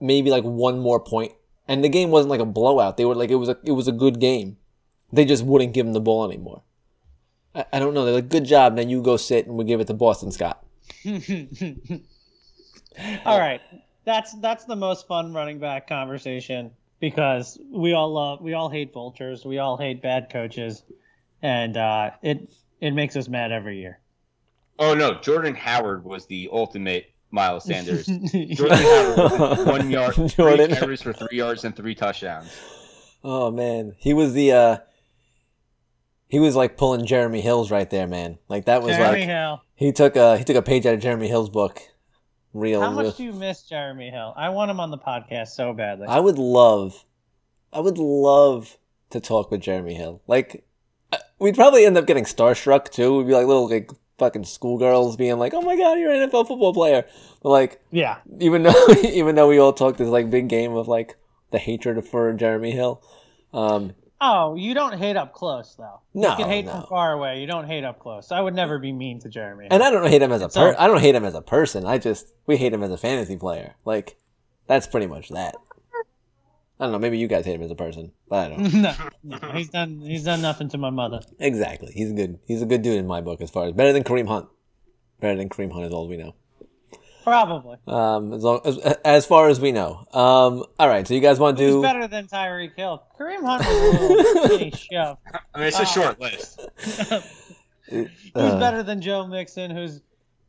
maybe 0.00 0.30
like 0.30 0.42
one 0.42 0.80
more 0.80 0.98
point. 0.98 1.32
And 1.68 1.84
the 1.84 1.88
game 1.88 2.10
wasn't 2.10 2.30
like 2.30 2.40
a 2.40 2.46
blowout. 2.46 2.96
They 2.96 3.04
were 3.04 3.14
like 3.14 3.30
it 3.30 3.36
was 3.36 3.48
a 3.48 3.56
it 3.62 3.72
was 3.72 3.86
a 3.86 3.92
good 3.92 4.18
game. 4.18 4.56
They 5.12 5.24
just 5.24 5.44
wouldn't 5.44 5.74
give 5.74 5.86
him 5.86 5.92
the 5.92 6.00
ball 6.00 6.24
anymore. 6.24 6.62
I, 7.54 7.66
I 7.74 7.78
don't 7.78 7.94
know. 7.94 8.04
They're 8.04 8.14
like, 8.14 8.30
good 8.30 8.46
job. 8.46 8.74
Then 8.76 8.88
you 8.88 9.02
go 9.02 9.16
sit 9.16 9.46
and 9.46 9.56
we 9.56 9.64
give 9.64 9.78
it 9.80 9.86
to 9.86 9.94
Boston 9.94 10.32
Scott. 10.32 10.64
all 13.24 13.38
right. 13.38 13.60
That's 14.04 14.32
that's 14.40 14.64
the 14.64 14.74
most 14.74 15.06
fun 15.06 15.32
running 15.32 15.60
back 15.60 15.86
conversation 15.86 16.72
because 16.98 17.60
we 17.70 17.92
all 17.92 18.12
love 18.12 18.40
we 18.40 18.54
all 18.54 18.68
hate 18.68 18.92
vultures, 18.92 19.44
we 19.44 19.58
all 19.58 19.76
hate 19.76 20.02
bad 20.02 20.30
coaches, 20.30 20.82
and 21.42 21.76
uh, 21.76 22.10
it 22.22 22.50
it 22.80 22.92
makes 22.92 23.14
us 23.14 23.28
mad 23.28 23.52
every 23.52 23.78
year. 23.78 24.00
Oh, 24.78 24.94
no. 24.94 25.14
Jordan 25.20 25.54
Howard 25.54 26.04
was 26.04 26.26
the 26.26 26.48
ultimate 26.52 27.11
Miles 27.32 27.64
Sanders. 27.64 28.06
Jordan 28.06 28.78
Howard 28.78 29.66
one 29.66 29.90
yard, 29.90 30.14
Jordan. 30.28 30.68
three 30.70 30.76
carries 30.78 31.02
for 31.02 31.12
three 31.12 31.38
yards 31.38 31.64
and 31.64 31.74
three 31.74 31.94
touchdowns. 31.94 32.48
Oh 33.24 33.50
man, 33.50 33.94
he 33.98 34.14
was 34.14 34.32
the 34.34 34.52
uh 34.52 34.76
he 36.28 36.38
was 36.40 36.54
like 36.56 36.76
pulling 36.76 37.06
Jeremy 37.06 37.40
Hills 37.40 37.70
right 37.70 37.88
there, 37.90 38.06
man. 38.06 38.38
Like 38.48 38.66
that 38.66 38.82
was 38.82 38.96
Jeremy 38.96 39.20
like 39.20 39.28
Hill. 39.28 39.62
he 39.74 39.92
took 39.92 40.16
a 40.16 40.38
he 40.38 40.44
took 40.44 40.56
a 40.56 40.62
page 40.62 40.86
out 40.86 40.94
of 40.94 41.00
Jeremy 41.00 41.28
Hill's 41.28 41.50
book. 41.50 41.80
Real, 42.54 42.82
How 42.82 42.90
real. 42.90 43.04
much 43.04 43.16
do 43.16 43.24
you 43.24 43.32
miss 43.32 43.62
Jeremy 43.62 44.10
Hill? 44.10 44.34
I 44.36 44.50
want 44.50 44.70
him 44.70 44.78
on 44.78 44.90
the 44.90 44.98
podcast 44.98 45.48
so 45.48 45.72
badly. 45.72 46.06
I 46.06 46.20
would 46.20 46.36
love, 46.38 47.02
I 47.72 47.80
would 47.80 47.96
love 47.96 48.76
to 49.08 49.20
talk 49.20 49.50
with 49.50 49.62
Jeremy 49.62 49.94
Hill. 49.94 50.20
Like, 50.26 50.62
uh, 51.12 51.16
we'd 51.38 51.54
probably 51.54 51.86
end 51.86 51.96
up 51.96 52.06
getting 52.06 52.24
starstruck 52.24 52.90
too. 52.90 53.16
We'd 53.16 53.26
be 53.28 53.32
like 53.32 53.46
little 53.46 53.70
like 53.70 53.90
fucking 54.18 54.44
schoolgirls 54.44 55.16
being 55.16 55.38
like, 55.38 55.54
"Oh 55.54 55.62
my 55.62 55.76
god, 55.76 55.98
you're 55.98 56.12
an 56.12 56.28
NFL 56.30 56.48
football 56.48 56.72
player." 56.74 57.04
But 57.42 57.48
like, 57.50 57.80
yeah. 57.90 58.18
even 58.40 58.62
though 58.62 58.86
even 59.04 59.34
though 59.34 59.48
we 59.48 59.58
all 59.58 59.72
talk 59.72 59.96
this 59.96 60.08
like 60.08 60.30
big 60.30 60.48
game 60.48 60.72
of 60.74 60.88
like 60.88 61.16
the 61.50 61.58
hatred 61.58 62.04
for 62.06 62.32
Jeremy 62.32 62.70
Hill, 62.72 63.02
um, 63.52 63.94
Oh, 64.24 64.54
you 64.54 64.72
don't 64.72 64.96
hate 64.98 65.16
up 65.16 65.32
close 65.34 65.74
though. 65.74 66.00
No, 66.14 66.30
you 66.30 66.36
can 66.36 66.48
hate 66.48 66.64
no. 66.64 66.72
from 66.72 66.82
far 66.86 67.12
away. 67.12 67.40
You 67.40 67.46
don't 67.48 67.66
hate 67.66 67.82
up 67.82 67.98
close. 67.98 68.30
I 68.30 68.40
would 68.40 68.54
never 68.54 68.78
be 68.78 68.92
mean 68.92 69.18
to 69.22 69.28
Jeremy. 69.28 69.66
and 69.68 69.82
I 69.82 69.90
don't 69.90 70.06
hate 70.08 70.22
him 70.22 70.30
as 70.30 70.42
a 70.42 70.48
So- 70.50 70.76
I 70.78 70.86
don't 70.86 71.00
hate 71.00 71.16
him 71.16 71.24
as 71.24 71.34
a 71.34 71.42
person. 71.42 71.84
I 71.84 71.98
just 71.98 72.32
we 72.46 72.56
hate 72.56 72.72
him 72.72 72.84
as 72.84 72.92
a 72.92 72.96
fantasy 72.96 73.36
player. 73.36 73.74
Like, 73.84 74.16
that's 74.68 74.86
pretty 74.86 75.08
much 75.08 75.30
that. 75.30 75.56
I 76.82 76.86
don't 76.86 76.92
know. 76.92 76.98
Maybe 76.98 77.16
you 77.18 77.28
guys 77.28 77.44
hate 77.44 77.54
him 77.54 77.62
as 77.62 77.70
a 77.70 77.76
person, 77.76 78.10
but 78.28 78.46
I 78.46 78.48
don't. 78.56 78.74
no, 78.82 78.92
no, 79.22 79.38
he's 79.52 79.68
done. 79.70 80.00
He's 80.00 80.24
done 80.24 80.42
nothing 80.42 80.68
to 80.70 80.78
my 80.78 80.90
mother. 80.90 81.20
Exactly. 81.38 81.92
He's 81.94 82.10
a 82.10 82.14
good. 82.14 82.40
He's 82.44 82.60
a 82.60 82.66
good 82.66 82.82
dude 82.82 82.98
in 82.98 83.06
my 83.06 83.20
book. 83.20 83.40
As 83.40 83.50
far 83.50 83.66
as 83.66 83.72
better 83.72 83.92
than 83.92 84.02
Kareem 84.02 84.26
Hunt. 84.26 84.48
Better 85.20 85.36
than 85.36 85.48
Kareem 85.48 85.70
Hunt 85.72 85.84
is 85.86 85.92
all 85.92 86.08
we 86.08 86.16
know. 86.16 86.34
Probably. 87.22 87.76
Um, 87.86 88.32
as 88.32 88.42
long 88.42 88.60
as, 88.64 88.78
as 89.04 89.26
far 89.26 89.48
as 89.48 89.60
we 89.60 89.70
know. 89.70 89.98
Um, 90.12 90.64
all 90.80 90.88
right. 90.88 91.06
So 91.06 91.14
you 91.14 91.20
guys 91.20 91.38
want 91.38 91.56
to 91.58 91.62
He's 91.64 91.72
do? 91.72 91.80
better 91.82 92.08
than 92.08 92.26
Tyreek 92.26 92.74
Hill. 92.74 93.00
Kareem 93.16 93.44
Hunt 93.44 93.64
was 93.64 94.00
a 94.00 94.02
little 94.08 94.44
skinny 94.48 94.70
shove. 94.72 95.18
I 95.54 95.58
mean, 95.60 95.68
it's 95.68 95.78
a 95.78 95.82
Oh. 95.82 95.84
short 95.84 96.20
list. 96.20 96.60
Who's 97.88 98.08
uh, 98.34 98.58
better 98.58 98.82
than 98.82 99.00
Joe 99.00 99.26
Mixon? 99.26 99.70
Who's 99.70 100.00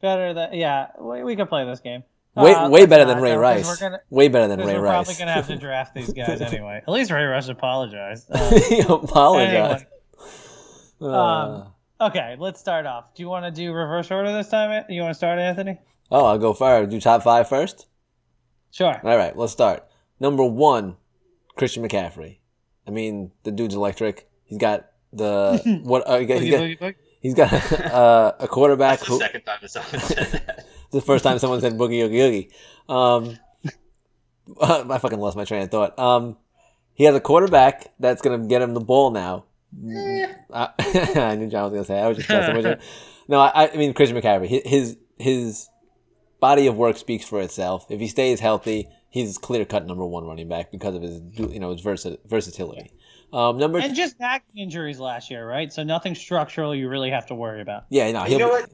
better 0.02 0.34
than? 0.34 0.54
Yeah, 0.54 0.88
we, 1.00 1.24
we 1.24 1.36
could 1.36 1.50
play 1.50 1.66
this 1.66 1.80
game. 1.82 2.04
Way 2.36 2.54
Uh, 2.54 2.70
way 2.70 2.86
better 2.86 3.06
not, 3.06 3.14
than 3.16 3.24
Ray 3.24 3.32
though, 3.32 3.42
'cause 3.42 3.68
Rice. 3.70 3.80
Gonna. 3.80 4.00
way 4.10 4.28
better 4.28 4.48
than 4.48 4.60
Ray 4.60 4.66
Rice. 4.76 4.82
we're 4.82 4.88
probably 4.88 5.14
gonna 5.16 5.32
have 5.32 5.48
to 5.48 5.56
draft 5.58 5.94
these 5.94 6.12
guys 6.14 6.42
anyway. 6.42 6.82
At 6.86 6.90
least 6.92 7.12
Ray 7.12 7.24
Rice 7.26 7.48
apologized. 7.48 8.28
Uh, 8.32 8.60
he 8.70 8.80
apologized. 8.80 9.86
Anyway. 9.86 9.88
Uh, 11.02 11.08
Um, 11.08 11.74
okay, 12.02 12.36
let's 12.40 12.60
start 12.60 12.86
off. 12.86 13.14
Do 13.16 13.24
you 13.24 13.30
want 13.30 13.46
to 13.46 13.52
do 13.52 13.72
reverse 13.74 14.10
order 14.12 14.32
this 14.32 14.50
time? 14.50 14.86
You 14.90 15.02
want 15.02 15.12
to 15.12 15.18
start, 15.18 15.40
Anthony? 15.40 15.80
oh, 16.12 16.26
I'll 16.26 16.38
go 16.38 16.54
first. 16.54 16.92
Do 16.92 17.00
top 17.02 17.24
five 17.24 17.50
first. 17.50 17.88
Sure. 18.72 19.00
All 19.04 19.18
right. 19.18 19.36
Let's 19.38 19.52
start. 19.54 19.86
Number 20.20 20.44
one, 20.46 20.96
Christian 21.56 21.84
McCaffrey. 21.88 22.38
I 22.88 22.92
mean, 22.92 23.32
the 23.44 23.52
dude's 23.52 23.76
electric. 23.76 24.28
He's 24.46 24.58
got 24.58 24.86
the 25.12 25.82
what? 25.84 26.08
Uh, 26.08 26.20
he 26.20 26.26
got, 26.26 26.38
Boogie, 26.38 26.42
he's 26.42 26.52
got, 26.52 26.60
boogie, 26.62 26.80
boogie. 26.80 26.96
he's 27.22 27.34
got 27.34 27.94
uh, 27.94 28.34
a 28.40 28.48
quarterback 28.48 29.00
That's 29.00 29.10
the 29.10 29.14
who. 29.14 29.20
second 29.20 29.42
time 29.42 29.58
that 29.62 29.70
someone 29.70 30.00
said 30.02 30.28
that. 30.32 30.63
The 30.94 31.02
first 31.02 31.24
time 31.24 31.38
someone 31.40 31.60
said 31.62 31.74
boogie 31.74 32.04
oogie 32.04 32.22
oogie. 32.22 32.50
Um, 32.88 33.38
I 34.62 34.98
fucking 34.98 35.20
lost 35.20 35.36
my 35.38 35.46
train 35.46 35.64
of 35.64 35.72
thought. 35.72 35.98
Um, 35.98 36.38
he 36.94 37.06
has 37.06 37.16
a 37.16 37.20
quarterback 37.20 37.94
that's 38.00 38.22
gonna 38.22 38.48
get 38.48 38.62
him 38.62 38.74
the 38.74 38.80
ball 38.82 39.12
now. 39.12 39.46
I, 40.54 40.70
I 41.16 41.36
knew 41.36 41.48
John 41.50 41.64
was 41.64 41.74
gonna 41.74 41.86
say. 41.86 42.00
I 42.00 42.08
was 42.08 42.18
just 42.18 42.30
messing 42.38 42.56
with 42.56 42.66
you. 42.66 42.76
No, 43.28 43.40
I, 43.40 43.72
I 43.72 43.76
mean 43.78 43.94
Christian 43.94 44.18
McCaffrey. 44.20 44.66
His 44.66 44.98
his 45.18 45.70
body 46.40 46.68
of 46.68 46.76
work 46.76 46.98
speaks 46.98 47.26
for 47.26 47.42
itself. 47.42 47.86
If 47.90 48.00
he 48.00 48.08
stays 48.08 48.40
healthy, 48.40 48.88
he's 49.10 49.38
clear 49.38 49.66
cut 49.66 49.86
number 49.88 50.06
one 50.06 50.26
running 50.26 50.50
back 50.50 50.72
because 50.72 50.96
of 50.96 51.02
his 51.02 51.22
you 51.38 51.60
know 51.60 51.72
his 51.72 51.82
versa- 51.82 52.20
versatility. 52.26 52.92
Um, 53.32 53.58
number 53.58 53.80
And 53.80 53.96
just 53.96 54.20
back 54.20 54.44
injuries 54.56 55.00
last 55.00 55.32
year, 55.32 55.48
right? 55.48 55.74
So 55.74 55.82
nothing 55.84 56.14
structural 56.14 56.76
you 56.76 56.88
really 56.88 57.10
have 57.10 57.26
to 57.28 57.36
worry 57.36 57.62
about. 57.62 57.86
yeah, 57.90 58.12
no, 58.12 58.22
he'll 58.24 58.34
You 58.34 58.38
know 58.40 58.46
be- 58.48 58.52
what? 58.62 58.70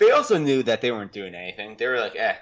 They 0.00 0.10
also 0.10 0.38
knew 0.38 0.62
that 0.62 0.80
they 0.80 0.90
weren't 0.90 1.12
doing 1.12 1.34
anything. 1.34 1.76
They 1.78 1.86
were 1.86 2.00
like, 2.00 2.16
"Eh, 2.16 2.34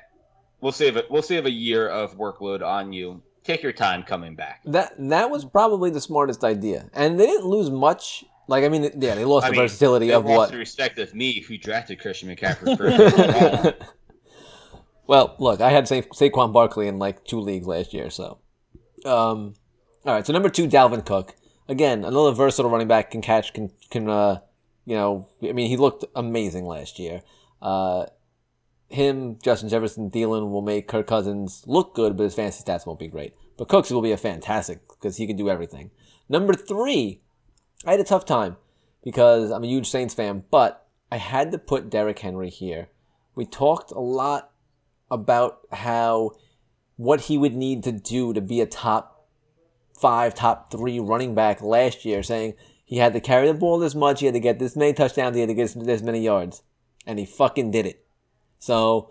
we'll 0.60 0.72
save 0.72 0.96
it. 0.96 1.10
We'll 1.10 1.22
save 1.22 1.44
a 1.44 1.50
year 1.50 1.88
of 1.88 2.16
workload 2.16 2.64
on 2.64 2.92
you. 2.92 3.20
Take 3.42 3.62
your 3.64 3.72
time 3.72 4.04
coming 4.04 4.36
back." 4.36 4.60
that 4.66 4.94
that 4.96 5.28
was 5.28 5.44
probably 5.44 5.90
the 5.90 6.00
smartest 6.00 6.44
idea, 6.44 6.88
and 6.94 7.18
they 7.18 7.26
didn't 7.26 7.46
lose 7.46 7.68
much. 7.68 8.24
Like 8.46 8.64
I 8.64 8.68
mean, 8.68 8.84
yeah, 8.98 9.16
they 9.16 9.24
lost 9.24 9.46
I 9.46 9.48
the 9.48 9.52
mean, 9.52 9.62
versatility 9.62 10.06
They 10.06 10.14
of 10.14 10.24
lost 10.24 10.36
what 10.36 10.50
the 10.52 10.58
respect 10.58 10.98
of 11.00 11.14
me, 11.14 11.40
who 11.40 11.58
drafted 11.58 12.00
Christian 12.00 12.28
McCaffrey 12.34 12.78
first. 12.78 13.76
well, 15.06 15.34
look, 15.38 15.60
I 15.60 15.70
had 15.70 15.88
Sa- 15.88 15.96
Saquon 16.14 16.52
Barkley 16.52 16.86
in 16.86 16.98
like 17.00 17.24
two 17.24 17.40
leagues 17.40 17.66
last 17.66 17.92
year, 17.92 18.08
so. 18.08 18.38
Um, 19.04 19.54
all 20.04 20.14
right, 20.14 20.26
so 20.26 20.32
number 20.32 20.48
two, 20.48 20.66
Dalvin 20.68 21.04
Cook. 21.04 21.34
Again, 21.68 22.04
another 22.04 22.32
versatile 22.32 22.70
running 22.70 22.88
back 22.88 23.10
can 23.10 23.20
catch, 23.20 23.52
can 23.52 23.70
can 23.90 24.08
uh, 24.08 24.38
you 24.86 24.94
know, 24.94 25.28
I 25.42 25.52
mean, 25.52 25.68
he 25.68 25.76
looked 25.76 26.04
amazing 26.14 26.64
last 26.64 26.98
year. 26.98 27.22
Uh, 27.60 28.06
him, 28.88 29.38
Justin 29.42 29.68
Jefferson, 29.68 30.10
Thielen 30.10 30.50
will 30.50 30.62
make 30.62 30.88
Kirk 30.88 31.06
Cousins 31.06 31.62
look 31.66 31.94
good, 31.94 32.16
but 32.16 32.24
his 32.24 32.34
fantasy 32.34 32.64
stats 32.64 32.86
won't 32.86 32.98
be 32.98 33.08
great. 33.08 33.34
But 33.56 33.68
Cooks 33.68 33.90
will 33.90 34.02
be 34.02 34.12
a 34.12 34.16
fantastic 34.16 34.88
because 34.88 35.16
he 35.16 35.26
can 35.26 35.36
do 35.36 35.50
everything. 35.50 35.90
Number 36.28 36.54
three, 36.54 37.20
I 37.84 37.92
had 37.92 38.00
a 38.00 38.04
tough 38.04 38.24
time 38.24 38.56
because 39.04 39.50
I'm 39.50 39.64
a 39.64 39.68
huge 39.68 39.88
Saints 39.88 40.14
fan, 40.14 40.44
but 40.50 40.86
I 41.10 41.18
had 41.18 41.52
to 41.52 41.58
put 41.58 41.90
Derrick 41.90 42.18
Henry 42.18 42.50
here. 42.50 42.88
We 43.34 43.44
talked 43.44 43.90
a 43.90 44.00
lot 44.00 44.52
about 45.10 45.60
how 45.72 46.32
what 46.96 47.22
he 47.22 47.38
would 47.38 47.54
need 47.54 47.84
to 47.84 47.92
do 47.92 48.32
to 48.32 48.40
be 48.40 48.60
a 48.60 48.66
top 48.66 49.26
five, 49.98 50.34
top 50.34 50.70
three 50.70 50.98
running 50.98 51.34
back 51.34 51.62
last 51.62 52.04
year, 52.04 52.22
saying 52.22 52.54
he 52.84 52.98
had 52.98 53.12
to 53.12 53.20
carry 53.20 53.46
the 53.46 53.54
ball 53.54 53.78
this 53.78 53.94
much, 53.94 54.20
he 54.20 54.26
had 54.26 54.34
to 54.34 54.40
get 54.40 54.58
this 54.58 54.76
many 54.76 54.92
touchdowns, 54.92 55.36
he 55.36 55.40
had 55.40 55.48
to 55.48 55.54
get 55.54 55.74
this 55.74 56.02
many 56.02 56.20
yards. 56.20 56.62
And 57.08 57.18
he 57.18 57.24
fucking 57.26 57.70
did 57.72 57.86
it. 57.86 58.04
So 58.60 59.10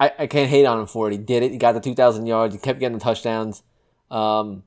I, 0.00 0.12
I 0.20 0.26
can't 0.28 0.48
hate 0.48 0.64
on 0.64 0.78
him 0.80 0.86
for 0.86 1.08
it. 1.08 1.12
He 1.12 1.18
did 1.18 1.42
it. 1.42 1.50
He 1.52 1.58
got 1.58 1.72
the 1.72 1.80
2,000 1.80 2.26
yards. 2.26 2.54
He 2.54 2.60
kept 2.60 2.78
getting 2.80 2.96
the 2.96 3.02
touchdowns. 3.04 3.62
Um, 4.10 4.62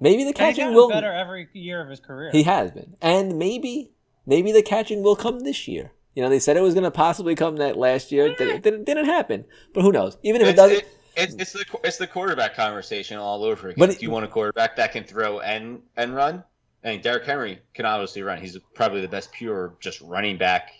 maybe 0.00 0.24
the 0.24 0.32
catching 0.32 0.64
gotten 0.64 0.74
will. 0.74 0.88
better 0.90 1.12
every 1.12 1.48
year 1.52 1.80
of 1.80 1.88
his 1.88 2.00
career. 2.00 2.30
He 2.32 2.42
has 2.42 2.72
been, 2.72 2.96
and 3.00 3.38
maybe 3.38 3.92
maybe 4.26 4.50
the 4.52 4.62
catching 4.62 5.02
will 5.02 5.16
come 5.16 5.40
this 5.40 5.68
year. 5.68 5.92
You 6.14 6.22
know, 6.22 6.28
they 6.30 6.38
said 6.40 6.56
it 6.56 6.62
was 6.62 6.74
going 6.74 6.84
to 6.84 6.90
possibly 6.90 7.34
come 7.34 7.56
that 7.56 7.76
last 7.76 8.10
year. 8.10 8.26
It 8.26 8.38
didn't, 8.38 8.62
didn't, 8.62 8.84
didn't 8.84 9.04
happen, 9.04 9.44
but 9.72 9.82
who 9.82 9.92
knows? 9.92 10.16
Even 10.24 10.40
if 10.40 10.48
it 10.48 10.50
it's, 10.50 10.56
doesn't, 10.56 10.76
it- 10.78 10.88
it's, 11.16 11.34
it's 11.34 11.52
the 11.52 11.64
it's 11.84 11.96
the 11.98 12.06
quarterback 12.06 12.54
conversation 12.54 13.18
all 13.18 13.44
over 13.44 13.68
again. 13.68 13.78
But 13.78 13.90
it- 13.90 13.98
Do 13.98 14.06
you 14.06 14.10
want 14.10 14.24
a 14.24 14.28
quarterback 14.28 14.76
that 14.76 14.92
can 14.92 15.04
throw 15.04 15.40
and 15.40 15.82
and 15.96 16.14
run? 16.14 16.42
I 16.84 16.92
mean, 16.92 17.00
Derrick 17.02 17.24
Henry 17.24 17.60
can 17.74 17.86
obviously 17.86 18.22
run. 18.22 18.40
He's 18.40 18.56
probably 18.74 19.00
the 19.00 19.08
best 19.08 19.32
pure 19.32 19.74
just 19.80 20.00
running 20.00 20.38
back 20.38 20.70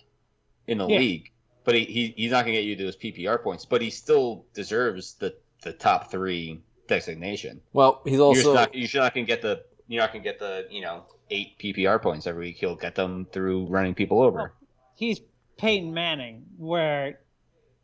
in 0.69 0.79
the 0.79 0.87
Yeah. 0.87 0.99
league. 0.99 1.33
But 1.65 1.75
he, 1.75 1.85
he 1.85 2.15
he's 2.17 2.31
not 2.31 2.45
going 2.45 2.55
to 2.55 2.63
get 2.63 2.67
you 2.69 2.77
those 2.77 2.97
PPR 2.97 3.43
points. 3.43 3.65
But 3.65 3.83
he 3.83 3.91
still 3.91 4.45
deserves 4.55 5.15
the 5.15 5.35
the 5.63 5.73
top 5.73 6.11
three 6.11 6.61
designation. 6.87 7.61
well, 7.73 8.01
he's 8.05 8.15
you're 8.15 8.23
also 8.23 8.55
not 8.55 8.75
you're 8.75 9.03
not 9.03 9.13
going 9.15 9.27
to 9.27 9.31
get 9.31 9.43
the 9.43 9.65
you're 9.89 10.01
not 10.01 10.13
going 10.13 10.23
to 10.23 10.29
get 10.29 10.39
the 10.39 10.67
you 10.71 10.81
know 10.81 11.05
eight 11.31 11.59
PPR 11.59 12.01
points 12.01 12.27
every 12.27 12.47
week. 12.47 12.57
He'll 12.59 12.77
get 12.77 12.95
them 12.95 13.27
through 13.33 13.67
running 13.67 13.95
people 13.95 14.23
over. 14.23 14.53
He's 14.95 15.21
Peyton 15.59 15.93
Manning, 15.93 16.45
where 16.57 17.19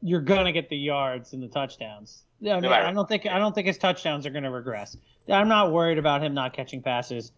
you're 0.00 0.20
gonna 0.20 0.52
get 0.52 0.68
the 0.68 0.76
yards 0.76 1.32
and 1.32 1.42
the 1.42 1.48
touchdowns. 1.48 2.24
Yeah, 2.40 2.56
I, 2.56 2.60
mean, 2.60 2.70
matter- 2.70 2.86
I 2.86 2.92
don't 2.92 3.08
think 3.08 3.26
I 3.26 3.38
don't 3.38 3.54
think 3.54 3.66
his 3.66 3.78
touchdowns 3.78 4.26
are 4.26 4.30
gonna 4.30 4.50
regress. 4.50 4.96
I'm 5.28 5.48
not 5.48 5.72
worried 5.72 5.98
about 5.98 6.22
him 6.22 6.34
not 6.34 6.52
catching 6.52 6.82
passes. 6.82 7.32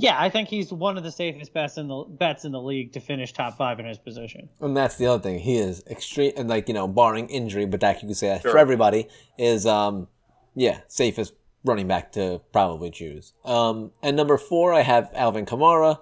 Yeah, 0.00 0.14
I 0.16 0.30
think 0.30 0.48
he's 0.48 0.72
one 0.72 0.96
of 0.96 1.02
the 1.02 1.10
safest 1.10 1.52
bets 1.52 1.76
in 1.76 1.88
the 1.88 2.04
bets 2.08 2.44
in 2.44 2.52
the 2.52 2.62
league 2.62 2.92
to 2.92 3.00
finish 3.00 3.32
top 3.32 3.58
five 3.58 3.80
in 3.80 3.84
his 3.86 3.98
position. 3.98 4.48
And 4.60 4.76
that's 4.76 4.94
the 4.94 5.06
other 5.08 5.20
thing. 5.20 5.40
He 5.40 5.56
is 5.58 5.82
extreme, 5.90 6.32
and 6.36 6.48
like 6.48 6.68
you 6.68 6.74
know, 6.74 6.86
barring 6.86 7.28
injury, 7.28 7.66
but 7.66 7.80
that 7.80 8.00
you 8.00 8.06
could 8.06 8.16
say 8.16 8.28
that 8.28 8.42
for 8.42 8.56
everybody 8.56 9.08
is, 9.36 9.66
um, 9.66 10.06
yeah, 10.54 10.82
safest 10.86 11.32
running 11.64 11.88
back 11.88 12.12
to 12.12 12.40
probably 12.52 12.90
choose. 12.92 13.32
Um, 13.44 13.90
and 14.00 14.16
number 14.16 14.38
four, 14.38 14.72
I 14.72 14.82
have 14.82 15.10
Alvin 15.14 15.44
Kamara. 15.44 16.00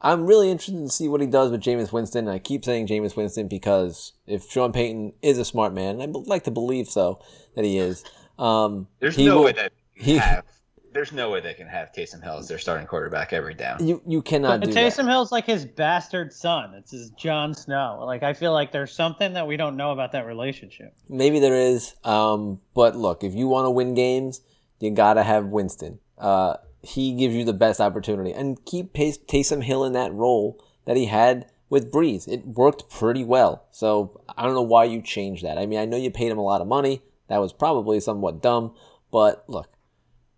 I'm 0.00 0.24
really 0.26 0.48
interested 0.48 0.78
to 0.78 0.88
see 0.88 1.08
what 1.08 1.20
he 1.20 1.26
does 1.26 1.50
with 1.50 1.60
Jameis 1.62 1.92
Winston. 1.92 2.26
And 2.28 2.34
I 2.34 2.38
keep 2.38 2.64
saying 2.64 2.86
Jameis 2.86 3.16
Winston 3.16 3.48
because 3.48 4.12
if 4.26 4.48
Sean 4.50 4.72
Payton 4.72 5.14
is 5.20 5.38
a 5.38 5.44
smart 5.44 5.74
man, 5.74 6.00
and 6.00 6.02
I 6.02 6.06
would 6.06 6.28
like 6.28 6.44
to 6.44 6.50
believe 6.52 6.86
so 6.88 7.20
that 7.56 7.64
he 7.64 7.78
is. 7.78 8.04
Um, 8.38 8.86
There's 9.00 9.16
he 9.16 9.26
no 9.26 9.38
will- 9.38 9.44
way 9.46 9.52
that 9.52 9.72
he- 9.94 10.18
have. 10.18 10.44
There's 10.92 11.12
no 11.12 11.30
way 11.30 11.40
they 11.40 11.54
can 11.54 11.66
have 11.66 11.92
Taysom 11.92 12.22
Hill 12.22 12.38
as 12.38 12.48
their 12.48 12.58
starting 12.58 12.86
quarterback 12.86 13.32
every 13.32 13.54
down. 13.54 13.86
you 13.86 14.02
you 14.06 14.22
cannot 14.22 14.60
But 14.60 14.66
do 14.68 14.72
that. 14.72 14.92
Taysom 14.92 15.08
Hill's 15.08 15.32
like 15.32 15.46
his 15.46 15.64
bastard 15.64 16.32
son. 16.32 16.74
It's 16.74 16.90
his 16.90 17.10
Jon 17.10 17.54
Snow. 17.54 18.02
Like 18.04 18.22
I 18.22 18.34
feel 18.34 18.52
like 18.52 18.72
there's 18.72 18.92
something 18.92 19.32
that 19.34 19.46
we 19.46 19.56
don't 19.56 19.76
know 19.76 19.92
about 19.92 20.12
that 20.12 20.26
relationship. 20.26 20.94
Maybe 21.08 21.38
there 21.40 21.54
is. 21.56 21.94
Um, 22.04 22.60
but 22.74 22.96
look, 22.96 23.24
if 23.24 23.34
you 23.34 23.48
want 23.48 23.66
to 23.66 23.70
win 23.70 23.94
games, 23.94 24.40
you 24.80 24.90
gotta 24.90 25.22
have 25.22 25.46
Winston. 25.46 25.98
Uh, 26.18 26.56
he 26.82 27.14
gives 27.14 27.34
you 27.34 27.44
the 27.44 27.52
best 27.52 27.80
opportunity, 27.80 28.32
and 28.32 28.64
keep 28.64 28.92
Pace- 28.92 29.18
Taysom 29.18 29.62
Hill 29.62 29.84
in 29.84 29.92
that 29.92 30.12
role 30.12 30.62
that 30.84 30.96
he 30.96 31.06
had 31.06 31.46
with 31.70 31.90
Brees. 31.92 32.28
It 32.28 32.44
worked 32.46 32.90
pretty 32.90 33.24
well. 33.24 33.64
So 33.70 34.20
I 34.36 34.42
don't 34.44 34.54
know 34.54 34.62
why 34.62 34.84
you 34.84 35.00
changed 35.00 35.44
that. 35.44 35.56
I 35.58 35.64
mean, 35.66 35.78
I 35.78 35.84
know 35.84 35.96
you 35.96 36.10
paid 36.10 36.30
him 36.30 36.38
a 36.38 36.42
lot 36.42 36.60
of 36.60 36.66
money. 36.66 37.02
That 37.28 37.38
was 37.38 37.52
probably 37.52 37.98
somewhat 38.00 38.42
dumb. 38.42 38.74
But 39.10 39.44
look, 39.48 39.68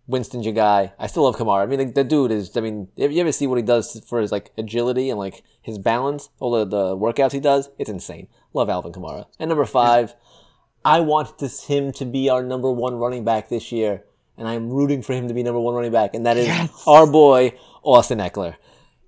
Winston's 0.07 0.45
your 0.45 0.53
guy. 0.53 0.93
I 0.99 1.07
still 1.07 1.23
love 1.23 1.35
Kamara. 1.35 1.63
I 1.63 1.65
mean, 1.65 1.79
the, 1.79 1.85
the 1.85 2.03
dude 2.03 2.31
is. 2.31 2.55
I 2.55 2.61
mean, 2.61 2.89
if 2.95 3.11
you 3.11 3.21
ever 3.21 3.31
see 3.31 3.47
what 3.47 3.57
he 3.57 3.63
does 3.63 3.99
for 4.07 4.19
his 4.21 4.31
like 4.31 4.51
agility 4.57 5.09
and 5.09 5.17
like 5.17 5.43
his 5.61 5.77
balance, 5.79 6.29
all 6.39 6.51
the, 6.51 6.65
the 6.65 6.95
workouts 6.97 7.31
he 7.31 7.39
does, 7.39 7.69
it's 7.79 7.89
insane. 7.89 8.27
Love 8.53 8.69
Alvin 8.69 8.91
Kamara. 8.91 9.25
And 9.39 9.49
number 9.49 9.65
five, 9.65 10.15
I 10.83 10.99
want 10.99 11.39
this 11.39 11.65
him 11.65 11.91
to 11.93 12.05
be 12.05 12.29
our 12.29 12.43
number 12.43 12.71
one 12.71 12.95
running 12.95 13.23
back 13.25 13.49
this 13.49 13.71
year, 13.71 14.03
and 14.37 14.47
I'm 14.47 14.69
rooting 14.69 15.01
for 15.01 15.13
him 15.13 15.27
to 15.27 15.33
be 15.33 15.41
number 15.41 15.59
one 15.59 15.73
running 15.73 15.91
back, 15.91 16.13
and 16.13 16.25
that 16.27 16.37
is 16.37 16.45
Yes. 16.47 16.83
our 16.85 17.07
boy 17.07 17.57
Austin 17.83 18.19
Ekeler. 18.19 18.55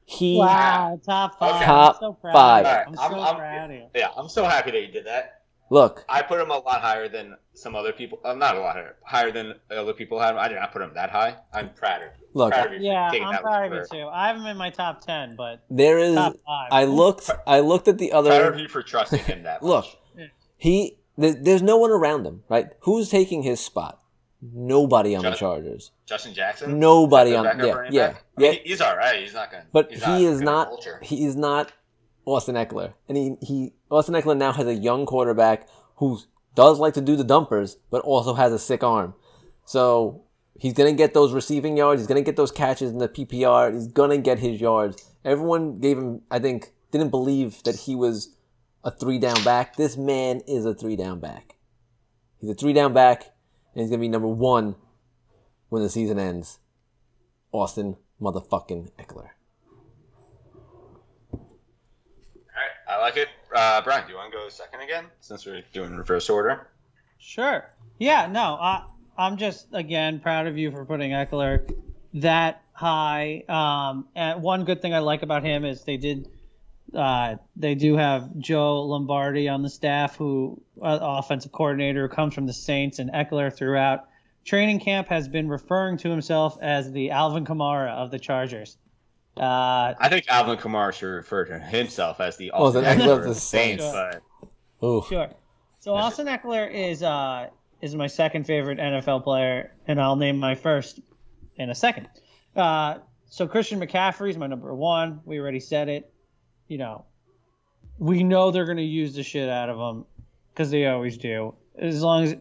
He 0.05 0.37
Wow, 0.37 0.99
top 1.05 1.37
five. 1.37 1.55
Okay. 1.55 1.65
Top 1.65 1.95
I'm 1.95 1.99
so 1.99 2.13
proud 2.13 2.33
five. 2.33 2.65
Of 2.65 2.71
you. 2.71 2.71
Alright, 2.71 2.87
I'm 2.87 2.99
I'm- 2.99 3.11
so 3.11 3.19
I'm- 3.19 3.35
proud 3.35 3.69
of 3.71 3.75
you. 3.75 3.87
Yeah, 3.93 4.07
I'm 4.15 4.29
so 4.29 4.43
happy 4.45 4.71
that 4.71 4.81
you 4.81 4.87
did 4.87 5.05
that. 5.05 5.36
Look. 5.69 6.05
I 6.09 6.21
put 6.21 6.39
him 6.39 6.49
a 6.51 6.57
lot 6.57 6.81
higher 6.81 7.07
than 7.09 7.35
some 7.53 7.75
other 7.75 7.91
people. 7.93 8.19
Uh, 8.23 8.33
not 8.33 8.55
a 8.55 8.59
lot 8.59 8.75
higher, 8.75 8.95
higher 9.03 9.31
than 9.31 9.55
other 9.71 9.93
people 9.93 10.19
had 10.19 10.31
him. 10.31 10.37
I 10.39 10.47
did 10.47 10.55
not 10.55 10.71
put 10.71 10.81
him 10.81 10.91
that 10.95 11.09
high. 11.09 11.35
I'm 11.53 11.69
proud 11.73 12.01
of 12.03 12.07
you. 12.19 12.27
Look, 12.33 12.53
Proud 12.53 12.67
of 12.67 12.81
you 12.81 12.87
Yeah, 12.91 13.09
I'm 13.09 13.31
that 13.31 13.41
proud 13.41 13.71
of 13.71 13.73
you 13.91 13.99
too. 13.99 14.07
I 14.07 14.27
have 14.27 14.37
him 14.37 14.45
in 14.45 14.57
my 14.57 14.69
top 14.69 15.01
ten, 15.01 15.35
but 15.35 15.63
There 15.69 15.97
is. 15.97 16.15
top 16.15 16.33
five. 16.45 16.67
I 16.71 16.83
looked. 16.85 17.29
I 17.47 17.59
looked 17.61 17.87
at 17.87 17.97
the 17.97 18.09
Proud 18.09 18.27
other. 18.27 18.53
of 18.53 18.59
you 18.59 18.67
for 18.67 18.83
trusting 18.83 19.19
him 19.19 19.43
that 19.43 19.61
much. 19.63 19.69
Look, 19.69 19.85
he. 20.57 20.97
there- 21.17 21.33
There's 21.33 21.61
no 21.63 21.77
one 21.77 21.91
around 21.91 22.25
him, 22.27 22.43
right? 22.49 22.67
Who's 22.81 23.09
taking 23.09 23.41
his 23.43 23.59
spot? 23.59 23.99
Nobody 24.39 25.15
on 25.15 25.23
the 25.23 25.31
Chargers. 25.31 25.89
Justin 26.05 26.35
Jackson. 26.35 26.79
Nobody 26.79 27.35
on. 27.35 27.43
that 27.45 27.57
the 27.57 27.65
Yeah, 27.67 27.83
yeah. 27.89 28.13
I 28.37 28.41
mean, 28.41 28.51
he- 28.63 28.69
he's 28.69 28.81
all 28.81 28.95
right. 28.95 29.19
He's 29.19 29.33
not 29.33 29.49
gonna. 29.51 29.65
But 29.73 29.89
he's 29.91 30.03
he 30.05 30.25
is 30.25 30.39
gonna 30.41 30.51
not. 30.51 30.67
vulture. 30.69 30.99
He 31.01 31.25
is 31.25 31.35
not 31.35 31.71
Austin 32.27 32.55
Ekeler, 32.55 32.93
and 33.07 33.17
he 33.17 33.37
he 33.41 33.73
Austin 33.89 34.13
Ekeler 34.13 34.37
now 34.37 34.51
has 34.51 34.67
a 34.67 34.73
young 34.73 35.05
quarterback 35.05 35.67
who 35.95 36.19
does 36.55 36.77
like 36.77 36.93
to 36.95 37.01
do 37.01 37.15
the 37.15 37.23
dumpers, 37.23 37.77
but 37.89 38.01
also 38.01 38.33
has 38.33 38.51
a 38.51 38.59
sick 38.59 38.83
arm. 38.83 39.13
So 39.65 40.23
he's 40.59 40.73
gonna 40.73 40.91
get 40.91 41.13
those 41.13 41.31
receiving 41.31 41.77
yards. 41.77 42.01
He's 42.01 42.07
gonna 42.07 42.21
get 42.21 42.35
those 42.35 42.51
catches 42.51 42.91
in 42.91 42.97
the 42.97 43.07
PPR. 43.07 43.73
He's 43.73 43.87
gonna 43.87 44.17
get 44.17 44.39
his 44.39 44.59
yards. 44.59 45.09
Everyone 45.23 45.79
gave 45.79 45.97
him. 45.97 46.21
I 46.29 46.39
think 46.39 46.73
didn't 46.91 47.11
believe 47.11 47.63
that 47.63 47.75
he 47.75 47.95
was 47.95 48.35
a 48.83 48.91
three 48.91 49.19
down 49.19 49.41
back. 49.43 49.77
This 49.77 49.95
man 49.95 50.41
is 50.47 50.65
a 50.65 50.73
three 50.73 50.97
down 50.97 51.21
back. 51.21 51.55
He's 52.39 52.49
a 52.49 52.55
three 52.55 52.73
down 52.73 52.93
back, 52.93 53.23
and 53.73 53.81
he's 53.81 53.89
gonna 53.89 54.01
be 54.01 54.09
number 54.09 54.27
one 54.27 54.75
when 55.69 55.81
the 55.81 55.89
season 55.89 56.19
ends. 56.19 56.59
Austin 57.53 57.95
motherfucking 58.21 58.91
Ekeler. 58.99 59.29
All 62.57 62.63
right, 62.63 62.76
I 62.89 62.99
like 62.99 63.17
it. 63.17 63.27
Uh, 63.53 63.81
Brian, 63.81 64.05
do 64.05 64.11
you 64.11 64.17
want 64.17 64.31
to 64.31 64.37
go 64.37 64.49
second 64.49 64.81
again 64.81 65.05
since 65.19 65.45
we're 65.45 65.63
doing 65.73 65.95
reverse 65.95 66.29
order? 66.29 66.67
Sure. 67.17 67.69
Yeah, 67.99 68.27
no, 68.27 68.57
I, 68.59 68.85
I'm 69.17 69.37
just, 69.37 69.67
again, 69.73 70.19
proud 70.19 70.47
of 70.47 70.57
you 70.57 70.71
for 70.71 70.85
putting 70.85 71.11
Ekeler 71.11 71.69
that 72.15 72.61
high. 72.73 73.43
Um, 73.49 74.07
and 74.15 74.41
one 74.41 74.65
good 74.65 74.81
thing 74.81 74.93
I 74.93 74.99
like 74.99 75.23
about 75.23 75.43
him 75.43 75.65
is 75.65 75.83
they 75.83 75.97
did, 75.97 76.29
uh, 76.93 77.35
they 77.55 77.75
do 77.75 77.97
have 77.97 78.37
Joe 78.37 78.83
Lombardi 78.83 79.49
on 79.49 79.63
the 79.63 79.69
staff, 79.69 80.15
who, 80.15 80.61
uh, 80.81 80.99
offensive 81.01 81.51
coordinator, 81.51 82.07
who 82.07 82.13
comes 82.13 82.33
from 82.33 82.45
the 82.45 82.53
Saints, 82.53 82.99
and 82.99 83.11
Ekeler 83.11 83.53
throughout 83.53 84.07
training 84.45 84.79
camp 84.79 85.09
has 85.09 85.27
been 85.27 85.49
referring 85.49 85.97
to 85.97 86.09
himself 86.09 86.57
as 86.61 86.89
the 86.91 87.11
Alvin 87.11 87.43
Kamara 87.43 87.91
of 87.91 88.11
the 88.11 88.19
Chargers. 88.19 88.77
Uh, 89.39 89.93
I 89.99 90.09
think 90.09 90.25
Alvin 90.29 90.57
Kamara 90.57 90.93
should 90.93 91.07
refer 91.07 91.45
to 91.45 91.59
himself 91.59 92.19
as 92.19 92.37
the 92.37 92.51
Oh, 92.51 92.71
the 92.71 92.79
Austin 92.79 92.83
Ekeler 92.83 92.89
of 92.93 92.99
Ekeler 92.99 93.05
the 93.05 93.29
of 93.29 93.35
the 93.35 93.35
Saints, 93.35 93.83
Saints. 93.83 94.17
but 94.79 94.87
Ooh. 94.87 95.03
Sure. 95.07 95.29
So 95.79 95.93
Austin 95.93 96.27
Ekeler 96.27 96.71
is 96.71 97.03
uh 97.03 97.49
is 97.81 97.95
my 97.95 98.07
second 98.07 98.45
favorite 98.45 98.79
NFL 98.79 99.23
player, 99.23 99.71
and 99.87 100.01
I'll 100.01 100.15
name 100.15 100.37
my 100.39 100.55
first 100.55 100.99
in 101.57 101.69
a 101.69 101.75
second. 101.75 102.07
Uh, 102.55 102.95
so 103.29 103.47
Christian 103.47 103.79
McCaffrey 103.79 104.29
is 104.29 104.37
my 104.37 104.47
number 104.47 104.73
one. 104.73 105.21
We 105.25 105.39
already 105.39 105.59
said 105.59 105.89
it. 105.89 106.11
You 106.67 106.79
know, 106.79 107.05
we 107.99 108.23
know 108.23 108.51
they're 108.51 108.65
going 108.65 108.77
to 108.77 108.83
use 108.83 109.15
the 109.15 109.23
shit 109.23 109.49
out 109.49 109.69
of 109.69 109.77
him 109.77 110.05
because 110.53 110.71
they 110.71 110.85
always 110.87 111.17
do. 111.17 111.53
As 111.77 112.01
long 112.01 112.23
as 112.23 112.35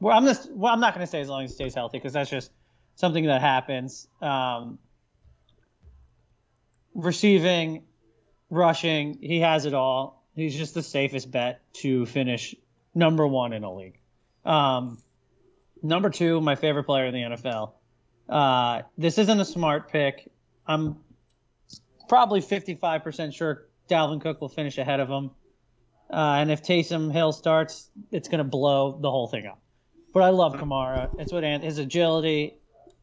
well, 0.00 0.16
I'm 0.16 0.24
just 0.24 0.50
well, 0.52 0.72
I'm 0.72 0.80
not 0.80 0.94
going 0.94 1.04
to 1.04 1.10
say 1.10 1.20
as 1.20 1.28
long 1.28 1.44
as 1.44 1.50
he 1.50 1.54
stays 1.54 1.74
healthy 1.74 1.98
because 1.98 2.12
that's 2.12 2.30
just 2.30 2.52
something 2.94 3.26
that 3.26 3.40
happens. 3.40 4.08
Um, 4.22 4.78
receiving, 6.98 7.84
rushing, 8.50 9.18
he 9.22 9.40
has 9.40 9.64
it 9.64 9.72
all. 9.72 10.26
He's 10.34 10.56
just 10.56 10.74
the 10.74 10.82
safest 10.82 11.30
bet 11.30 11.60
to 11.74 12.04
finish 12.06 12.54
number 12.94 13.26
one 13.26 13.52
in 13.52 13.64
a 13.64 13.74
league. 13.74 13.98
Um, 14.44 14.98
number 15.82 16.10
two, 16.10 16.40
my 16.40 16.56
favorite 16.56 16.84
player 16.84 17.06
in 17.06 17.14
the 17.14 17.36
NFL. 17.36 17.72
Uh, 18.28 18.82
this 18.98 19.16
isn't 19.18 19.40
a 19.40 19.44
smart 19.44 19.90
pick. 19.90 20.30
I'm 20.66 20.96
probably 22.08 22.40
55% 22.40 23.32
sure 23.34 23.68
Dalvin 23.88 24.20
Cook 24.20 24.40
will 24.40 24.48
finish 24.48 24.76
ahead 24.76 25.00
of 25.00 25.08
him. 25.08 25.30
Uh, 26.10 26.36
and 26.40 26.50
if 26.50 26.62
Taysom 26.62 27.12
Hill 27.12 27.32
starts, 27.32 27.88
it's 28.10 28.28
going 28.28 28.38
to 28.38 28.44
blow 28.44 28.98
the 29.00 29.10
whole 29.10 29.28
thing 29.28 29.46
up. 29.46 29.60
But 30.12 30.22
I 30.22 30.30
love 30.30 30.54
Kamara. 30.54 31.14
It's 31.20 31.32
what 31.32 31.44
his 31.44 31.78
agility. 31.78 32.58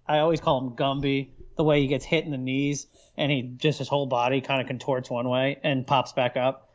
I 0.07 0.19
always 0.19 0.41
call 0.41 0.59
him 0.59 0.75
Gumby. 0.75 1.29
The 1.55 1.63
way 1.63 1.81
he 1.81 1.87
gets 1.87 2.03
hit 2.05 2.25
in 2.25 2.31
the 2.31 2.37
knees 2.37 2.87
and 3.17 3.31
he 3.31 3.41
just 3.43 3.79
his 3.79 3.87
whole 3.87 4.05
body 4.05 4.41
kind 4.41 4.61
of 4.61 4.67
contorts 4.67 5.09
one 5.09 5.29
way 5.29 5.57
and 5.63 5.87
pops 5.87 6.11
back 6.13 6.35
up. 6.37 6.69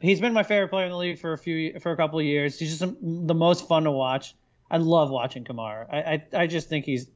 He's 0.00 0.20
been 0.20 0.32
my 0.32 0.42
favorite 0.42 0.68
player 0.68 0.84
in 0.84 0.92
the 0.92 0.98
league 0.98 1.18
for 1.18 1.32
a 1.32 1.38
few 1.38 1.80
for 1.80 1.90
a 1.92 1.96
couple 1.96 2.18
of 2.18 2.24
years. 2.24 2.58
He's 2.58 2.78
just 2.78 2.94
the 3.02 3.34
most 3.34 3.66
fun 3.66 3.84
to 3.84 3.90
watch. 3.90 4.34
I 4.70 4.76
love 4.76 5.10
watching 5.10 5.44
Kamara. 5.44 5.86
I 5.90 5.98
I, 5.98 6.42
I 6.42 6.46
just 6.46 6.68
think 6.68 6.84
he's 6.84 7.08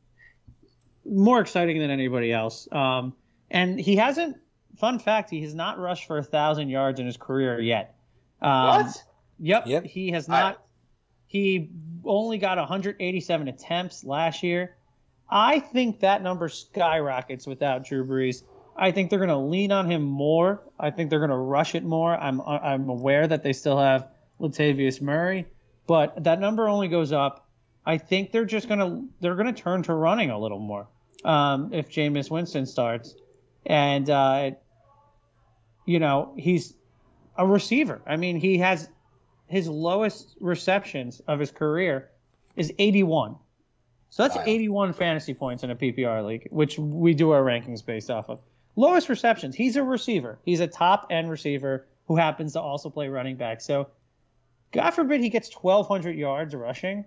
more 1.05 1.41
exciting 1.41 1.79
than 1.79 1.91
anybody 1.91 2.33
else. 2.33 2.67
Um, 2.73 3.15
and 3.51 3.79
he 3.79 3.97
hasn't. 3.97 4.39
Fun 4.79 4.99
fact: 4.99 5.29
he 5.31 5.43
has 5.43 5.55
not 5.55 5.79
rushed 5.79 6.07
for 6.07 6.17
a 6.19 6.23
thousand 6.25 6.71
yards 6.71 6.99
in 6.99 7.07
his 7.07 7.17
career 7.19 7.61
yet. 7.61 7.95
Um, 8.41 8.87
what? 8.87 9.05
Yep, 9.39 9.67
Yep. 9.67 9.85
He 9.85 10.11
has 10.13 10.29
I- 10.29 10.41
not. 10.41 10.63
He 11.27 11.71
only 12.05 12.37
got 12.39 12.59
187 12.59 13.49
attempts 13.49 14.05
last 14.05 14.43
year. 14.43 14.77
I 15.29 15.61
think 15.61 16.01
that 16.01 16.23
number 16.23 16.49
skyrockets 16.49 17.47
without 17.47 17.85
Drew 17.85 18.05
Brees. 18.05 18.43
I 18.77 18.91
think 18.91 19.11
they're 19.11 19.19
going 19.19 19.29
to 19.29 19.37
lean 19.37 19.73
on 19.73 19.91
him 19.91 20.03
more. 20.03 20.63
I 20.79 20.91
think 20.91 21.11
they're 21.11 21.19
going 21.19 21.31
to 21.31 21.37
rush 21.37 21.75
it 21.75 21.85
more. 21.85 22.15
I'm 22.15 22.41
I'm 22.41 22.89
aware 22.89 23.27
that 23.27 23.43
they 23.43 23.53
still 23.53 23.79
have 23.79 24.09
Latavius 24.41 25.01
Murray, 25.01 25.47
but 25.87 26.25
that 26.25 26.41
number 26.41 26.69
only 26.69 26.89
goes 26.89 27.13
up. 27.13 27.49
I 27.85 27.99
think 27.99 28.33
they're 28.33 28.45
just 28.45 28.69
going 28.69 28.81
to 28.81 29.09
they're 29.21 29.35
going 29.35 29.53
to 29.53 29.61
turn 29.61 29.83
to 29.85 29.95
running 29.95 30.31
a 30.31 30.39
little 30.39 30.59
more 30.59 30.87
um, 31.25 31.73
if 31.73 31.89
Jameis 31.91 32.31
Winston 32.31 32.67
starts, 32.67 33.15
and 33.67 34.09
uh, 34.09 34.53
you 35.85 35.99
know 35.99 36.35
he's 36.37 36.75
a 37.37 37.47
receiver. 37.47 38.01
I 38.07 38.17
mean, 38.17 38.37
he 38.37 38.59
has 38.59 38.89
his 39.47 39.69
lowest 39.69 40.35
receptions 40.41 41.21
of 41.27 41.39
his 41.39 41.51
career 41.51 42.11
is 42.57 42.73
81. 42.79 43.37
So 44.13 44.23
that's 44.23 44.37
81 44.37 44.93
fantasy 44.93 45.33
points 45.33 45.63
in 45.63 45.71
a 45.71 45.75
PPR 45.75 46.23
league, 46.27 46.47
which 46.51 46.79
we 46.79 47.15
do 47.15 47.31
our 47.31 47.43
rankings 47.43 47.83
based 47.83 48.11
off 48.11 48.29
of. 48.29 48.41
Lowest 48.77 49.09
receptions. 49.09 49.57
He's 49.57 49.77
a 49.77 49.83
receiver. 49.83 50.39
He's 50.45 50.61
a 50.61 50.67
top 50.67 51.07
end 51.09 51.31
receiver 51.31 51.87
who 52.09 52.17
happens 52.17 52.53
to 52.53 52.61
also 52.61 52.91
play 52.91 53.09
running 53.09 53.37
back. 53.37 53.63
So, 53.63 53.89
God 54.71 54.91
forbid 54.91 55.23
he 55.23 55.31
gets 55.31 55.51
1,200 55.55 56.15
yards 56.15 56.55
rushing 56.55 57.07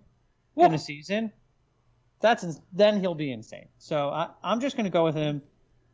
in 0.57 0.73
a 0.73 0.79
season. 0.79 1.31
That's 2.21 2.59
then 2.73 2.99
he'll 2.99 3.13
be 3.13 3.31
insane. 3.31 3.67
So 3.77 4.09
I, 4.09 4.29
I'm 4.43 4.59
just 4.59 4.75
going 4.75 4.85
to 4.85 4.91
go 4.91 5.03
with 5.03 5.15
him. 5.15 5.43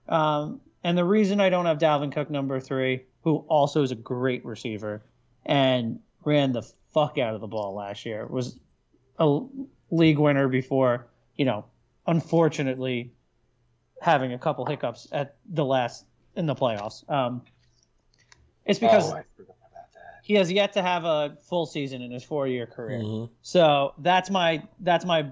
Um, 0.08 0.62
and 0.82 0.98
the 0.98 1.04
reason 1.04 1.42
I 1.42 1.50
don't 1.50 1.66
have 1.66 1.78
Dalvin 1.78 2.14
Cook 2.14 2.30
number 2.30 2.62
three, 2.62 3.04
who 3.24 3.44
also 3.50 3.84
is 3.84 3.92
a 3.92 3.96
great 3.96 4.46
receiver 4.46 5.04
and 5.46 6.00
ran 6.24 6.54
the 6.54 6.62
fuck 6.94 7.18
out 7.18 7.36
of 7.36 7.42
the 7.42 7.48
ball 7.48 7.74
last 7.74 8.06
year, 8.06 8.26
was 8.28 8.58
a 9.20 9.42
league 9.92 10.18
winner 10.18 10.48
before, 10.48 11.08
you 11.42 11.46
know, 11.46 11.66
unfortunately 12.06 13.12
having 14.00 14.32
a 14.32 14.38
couple 14.38 14.64
hiccups 14.64 15.08
at 15.12 15.38
the 15.50 15.66
last 15.66 16.06
in 16.36 16.46
the 16.46 16.54
playoffs. 16.54 17.10
Um, 17.10 17.42
it's 18.64 18.78
because 18.78 19.12
oh, 19.12 19.16
I 19.16 19.24
that. 19.40 19.48
he 20.22 20.36
has 20.36 20.52
yet 20.52 20.74
to 20.74 20.84
have 20.84 21.04
a 21.04 21.36
full 21.50 21.66
season 21.66 22.04
in 22.04 22.12
his 22.12 22.24
four-year 22.24 22.68
career. 22.68 23.00
Mhm. 23.00 23.32
So 23.42 23.96
that's 23.98 24.30
my 24.30 24.62
that's 24.82 25.04
my 25.04 25.32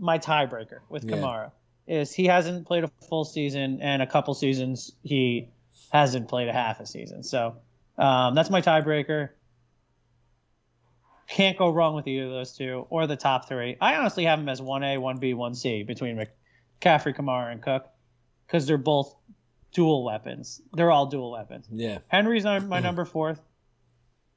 my 0.00 0.18
tiebreaker 0.18 0.80
with 0.88 1.04
Yeah. 1.04 1.14
Kamara 1.14 1.52
is 1.86 2.12
he 2.12 2.26
hasn't 2.26 2.66
played 2.66 2.82
a 2.82 2.90
full 3.08 3.24
season 3.24 3.80
and 3.80 4.02
a 4.02 4.06
couple 4.06 4.34
seasons 4.34 4.90
he 5.04 5.48
hasn't 5.92 6.26
played 6.26 6.48
a 6.48 6.52
half 6.52 6.80
a 6.80 6.86
season. 6.86 7.22
So 7.22 7.54
um, 7.98 8.34
that's 8.34 8.50
my 8.50 8.62
tiebreaker. 8.62 9.28
Can't 11.28 11.58
go 11.58 11.70
wrong 11.70 11.94
with 11.94 12.06
either 12.06 12.24
of 12.24 12.30
those 12.30 12.52
two 12.52 12.86
or 12.88 13.06
the 13.06 13.16
top 13.16 13.48
three. 13.48 13.76
I 13.80 13.96
honestly 13.96 14.24
have 14.24 14.38
them 14.38 14.48
as 14.48 14.62
one 14.62 14.82
A, 14.82 14.98
one 14.98 15.18
B, 15.18 15.34
one 15.34 15.54
C 15.54 15.82
between 15.82 16.16
McCaffrey, 16.16 17.14
Kamara, 17.14 17.52
and 17.52 17.62
Cook 17.62 17.86
because 18.46 18.66
they're 18.66 18.78
both 18.78 19.14
dual 19.72 20.04
weapons. 20.04 20.62
They're 20.72 20.90
all 20.90 21.06
dual 21.06 21.30
weapons. 21.32 21.66
Yeah. 21.70 21.98
Henry's 22.08 22.44
my 22.44 22.58
my 22.60 22.80
number 22.88 23.04
fourth. 23.04 23.40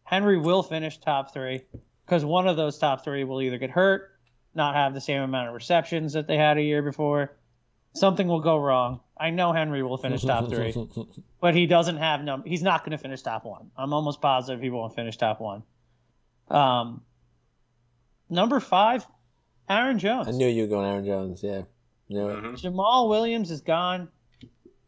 Henry 0.04 0.38
will 0.38 0.63
finish 0.63 0.97
top 0.97 1.34
three 1.34 1.62
because 2.06 2.25
one 2.25 2.47
of 2.47 2.58
those 2.58 2.77
top 2.77 3.04
three 3.06 3.23
will 3.23 3.41
either 3.41 3.58
get 3.58 3.69
hurt, 3.69 4.12
not 4.54 4.75
have 4.75 4.93
the 4.93 4.99
same 4.99 5.21
amount 5.21 5.47
of 5.47 5.54
receptions 5.54 6.13
that 6.13 6.27
they 6.27 6.36
had 6.36 6.58
a 6.58 6.62
year 6.62 6.82
before. 6.82 7.32
Something 7.93 8.27
will 8.27 8.41
go 8.41 8.58
wrong. 8.58 8.99
I 9.17 9.30
know 9.30 9.54
Henry 9.54 9.84
will 9.84 9.97
finish 9.97 10.23
top 10.23 10.49
three, 10.49 10.73
but 11.41 11.56
he 11.56 11.67
doesn't 11.67 11.97
have 11.97 12.21
num. 12.23 12.43
He's 12.45 12.63
not 12.63 12.82
going 12.82 12.91
to 12.91 12.97
finish 12.97 13.21
top 13.21 13.45
one. 13.45 13.71
I'm 13.77 13.93
almost 13.93 14.21
positive 14.21 14.62
he 14.62 14.69
won't 14.69 14.95
finish 14.95 15.17
top 15.17 15.39
one. 15.39 15.63
Um, 16.51 17.01
number 18.29 18.59
five, 18.59 19.05
Aaron 19.69 19.99
Jones. 19.99 20.27
I 20.27 20.31
knew 20.31 20.47
you 20.47 20.63
were 20.63 20.67
going 20.67 20.85
Aaron 20.89 21.05
Jones. 21.05 21.41
Yeah. 21.43 21.63
Knew 22.09 22.29
it. 22.29 22.43
Mhm. 22.43 22.61
Jamaal 22.61 23.09
Williams 23.09 23.51
is 23.51 23.61
gone. 23.61 24.09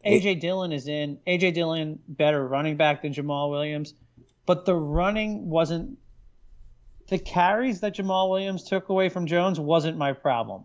AJ 0.04 0.40
Dillon 0.40 0.72
is 0.72 0.86
in. 0.86 1.18
AJ 1.26 1.52
Dillon 1.54 1.98
better 2.06 2.46
running 2.46 2.76
back 2.76 3.00
than 3.02 3.14
Jamaal 3.14 3.50
Williams, 3.50 3.94
but 4.44 4.66
the 4.66 4.74
running 4.74 5.48
wasn't 5.48 5.96
the 7.08 7.18
carries 7.18 7.80
that 7.80 7.94
Jamaal 7.96 8.30
Williams 8.30 8.64
took 8.64 8.88
away 8.90 9.08
from 9.08 9.26
Jones 9.26 9.58
wasn't 9.58 9.96
my 9.96 10.12
problem. 10.12 10.64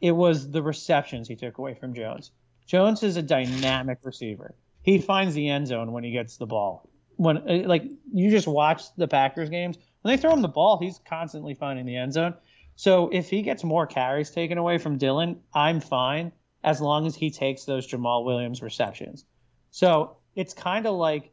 It 0.00 0.12
was 0.12 0.50
the 0.50 0.62
receptions 0.62 1.28
he 1.28 1.36
took 1.36 1.58
away 1.58 1.74
from 1.74 1.94
Jones. 1.94 2.30
Jones 2.66 3.02
is 3.02 3.16
a 3.16 3.22
dynamic 3.22 3.98
receiver. 4.02 4.54
He 4.82 4.98
finds 4.98 5.34
the 5.34 5.48
end 5.48 5.66
zone 5.66 5.92
when 5.92 6.04
he 6.04 6.10
gets 6.10 6.36
the 6.36 6.46
ball. 6.46 6.88
When 7.16 7.38
uh, 7.38 7.66
like 7.66 7.84
you 8.12 8.30
just 8.30 8.46
watch 8.46 8.94
the 8.96 9.08
Packers 9.08 9.48
games, 9.48 9.78
when 10.02 10.14
they 10.14 10.20
throw 10.20 10.32
him 10.32 10.42
the 10.42 10.48
ball, 10.48 10.78
he's 10.78 11.00
constantly 11.06 11.54
finding 11.54 11.86
the 11.86 11.96
end 11.96 12.12
zone. 12.12 12.34
So 12.76 13.08
if 13.12 13.28
he 13.28 13.42
gets 13.42 13.64
more 13.64 13.86
carries 13.86 14.30
taken 14.30 14.56
away 14.58 14.78
from 14.78 14.98
Dillon, 14.98 15.40
I'm 15.52 15.80
fine 15.80 16.32
as 16.62 16.80
long 16.80 17.06
as 17.06 17.16
he 17.16 17.30
takes 17.30 17.64
those 17.64 17.86
Jamaal 17.90 18.24
Williams 18.24 18.62
receptions. 18.62 19.24
So 19.70 20.16
it's 20.34 20.54
kind 20.54 20.86
of 20.86 20.94
like 20.94 21.32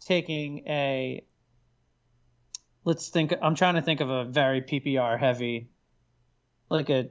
taking 0.00 0.66
a 0.66 1.22
let's 2.84 3.08
think 3.08 3.34
I'm 3.42 3.54
trying 3.54 3.74
to 3.74 3.82
think 3.82 4.00
of 4.00 4.10
a 4.10 4.24
very 4.24 4.62
PPR 4.62 5.18
heavy 5.18 5.68
like 6.70 6.88
a 6.90 7.08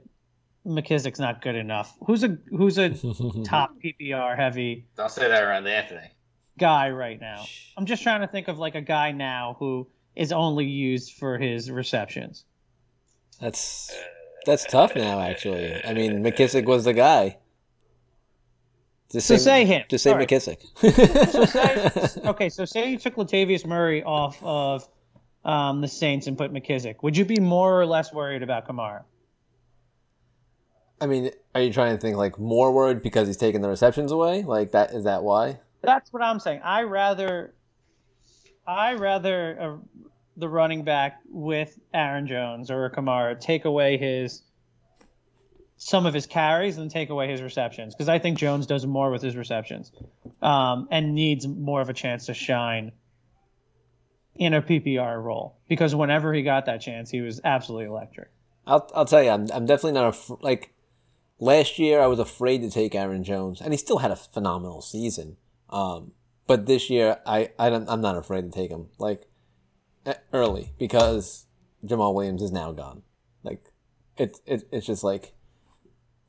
McKissic's 0.66 1.20
not 1.20 1.42
good 1.42 1.54
enough. 1.54 1.96
Who's 2.06 2.24
a 2.24 2.36
who's 2.50 2.78
a 2.78 2.90
top 3.44 3.76
PPR 3.82 4.36
heavy 4.36 4.86
Don't 4.96 5.10
say 5.10 5.28
that 5.28 5.42
around 5.42 5.66
Anthony. 5.66 6.10
guy 6.58 6.90
right 6.90 7.20
now? 7.20 7.44
I'm 7.76 7.86
just 7.86 8.02
trying 8.02 8.22
to 8.22 8.26
think 8.26 8.48
of 8.48 8.58
like 8.58 8.74
a 8.74 8.80
guy 8.80 9.12
now 9.12 9.56
who 9.60 9.86
is 10.16 10.32
only 10.32 10.64
used 10.64 11.12
for 11.12 11.38
his 11.38 11.70
receptions. 11.70 12.44
That's 13.40 13.94
that's 14.44 14.64
tough 14.64 14.96
now. 14.96 15.20
Actually, 15.20 15.84
I 15.84 15.92
mean, 15.92 16.24
McKissic 16.24 16.64
was 16.64 16.84
the 16.84 16.94
guy. 16.94 17.36
Just 19.12 19.28
So 19.28 19.36
say 19.36 19.64
him. 19.64 19.84
Just 19.88 20.02
say 20.02 20.14
right. 20.14 20.28
McKissic. 20.28 20.62
So 21.30 21.44
say, 21.44 22.20
okay, 22.28 22.48
so 22.48 22.64
say 22.64 22.90
you 22.90 22.98
took 22.98 23.14
Latavius 23.14 23.64
Murray 23.64 24.02
off 24.02 24.42
of 24.42 24.88
um, 25.44 25.80
the 25.80 25.88
Saints 25.88 26.26
and 26.26 26.36
put 26.36 26.52
McKissic. 26.52 27.02
Would 27.02 27.16
you 27.16 27.24
be 27.24 27.38
more 27.38 27.80
or 27.80 27.86
less 27.86 28.12
worried 28.12 28.42
about 28.42 28.66
Kamara? 28.66 29.04
I 31.00 31.06
mean, 31.06 31.30
are 31.54 31.60
you 31.60 31.72
trying 31.72 31.94
to 31.94 32.00
think 32.00 32.16
like 32.16 32.38
more 32.38 32.72
worried 32.72 33.02
because 33.02 33.28
he's 33.28 33.36
taking 33.36 33.60
the 33.60 33.68
receptions 33.68 34.10
away? 34.10 34.42
Like 34.42 34.72
that 34.72 34.92
is 34.92 35.04
that 35.04 35.22
why? 35.22 35.60
That's 35.82 36.12
what 36.12 36.22
I'm 36.22 36.40
saying. 36.40 36.62
I 36.64 36.82
rather, 36.82 37.54
I 38.66 38.94
rather 38.94 39.60
uh, 39.60 39.76
the 40.36 40.48
running 40.48 40.84
back 40.84 41.20
with 41.28 41.78
Aaron 41.94 42.26
Jones 42.26 42.70
or 42.70 42.90
Kamara 42.90 43.38
take 43.38 43.64
away 43.64 43.96
his 43.96 44.42
some 45.78 46.06
of 46.06 46.14
his 46.14 46.26
carries 46.26 46.78
and 46.78 46.90
take 46.90 47.10
away 47.10 47.30
his 47.30 47.42
receptions 47.42 47.94
because 47.94 48.08
I 48.08 48.18
think 48.18 48.38
Jones 48.38 48.66
does 48.66 48.86
more 48.86 49.10
with 49.10 49.22
his 49.22 49.36
receptions 49.36 49.92
um, 50.40 50.88
and 50.90 51.14
needs 51.14 51.46
more 51.46 51.80
of 51.80 51.90
a 51.90 51.92
chance 51.92 52.26
to 52.26 52.34
shine 52.34 52.92
in 54.34 54.54
a 54.54 54.62
PPR 54.62 55.22
role 55.22 55.58
because 55.68 55.94
whenever 55.94 56.32
he 56.32 56.42
got 56.42 56.66
that 56.66 56.80
chance, 56.80 57.10
he 57.10 57.20
was 57.20 57.40
absolutely 57.44 57.86
electric. 57.86 58.28
I'll 58.66 58.90
I'll 58.94 59.04
tell 59.04 59.22
you, 59.22 59.30
I'm 59.30 59.46
I'm 59.52 59.66
definitely 59.66 59.92
not 59.92 60.14
a 60.14 60.34
like 60.40 60.72
last 61.38 61.78
year. 61.78 62.00
I 62.00 62.06
was 62.06 62.18
afraid 62.18 62.62
to 62.62 62.70
take 62.70 62.94
Aaron 62.94 63.22
Jones, 63.22 63.60
and 63.60 63.72
he 63.72 63.76
still 63.76 63.98
had 63.98 64.10
a 64.10 64.16
phenomenal 64.16 64.82
season. 64.82 65.36
Um, 65.70 66.12
but 66.46 66.66
this 66.66 66.88
year, 66.90 67.18
I 67.26 67.50
I 67.58 67.70
don't, 67.70 67.88
I'm 67.88 68.00
not 68.00 68.16
afraid 68.16 68.42
to 68.42 68.50
take 68.50 68.70
him 68.70 68.88
like 68.98 69.26
early 70.32 70.72
because 70.78 71.46
Jamaal 71.84 72.14
Williams 72.14 72.42
is 72.42 72.52
now 72.52 72.72
gone. 72.72 73.02
Like 73.42 73.72
it, 74.16 74.38
it 74.46 74.64
it's 74.72 74.86
just 74.86 75.04
like 75.04 75.32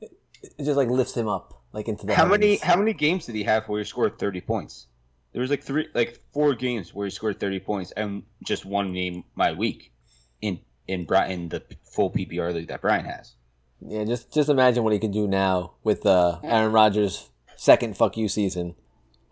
it, 0.00 0.10
it 0.42 0.64
just 0.64 0.76
like 0.76 0.88
lifts 0.88 1.16
him 1.16 1.28
up 1.28 1.62
like 1.72 1.88
into 1.88 2.06
the 2.06 2.14
How 2.14 2.24
heavens. 2.24 2.40
many 2.40 2.56
how 2.58 2.76
many 2.76 2.92
games 2.92 3.26
did 3.26 3.34
he 3.34 3.42
have 3.44 3.68
where 3.68 3.78
he 3.80 3.84
scored 3.84 4.18
thirty 4.18 4.40
points? 4.40 4.86
There 5.32 5.40
was 5.40 5.50
like 5.50 5.62
three 5.62 5.88
like 5.94 6.18
four 6.32 6.54
games 6.54 6.94
where 6.94 7.06
he 7.06 7.10
scored 7.10 7.38
thirty 7.38 7.60
points 7.60 7.92
and 7.92 8.22
just 8.44 8.64
one 8.64 8.92
game 8.92 9.24
my 9.34 9.52
week 9.52 9.92
in 10.40 10.60
in 10.86 11.04
Brian 11.04 11.30
in 11.42 11.48
the 11.50 11.62
full 11.84 12.10
PPR 12.10 12.52
league 12.54 12.68
that 12.68 12.80
Brian 12.80 13.04
has. 13.04 13.34
Yeah, 13.80 14.04
just 14.04 14.32
just 14.32 14.48
imagine 14.48 14.82
what 14.84 14.92
he 14.92 14.98
can 14.98 15.12
do 15.12 15.28
now 15.28 15.74
with 15.84 16.04
uh, 16.06 16.40
Aaron 16.42 16.72
Rodgers' 16.72 17.30
second 17.56 17.96
"fuck 17.96 18.16
you" 18.16 18.28
season. 18.28 18.74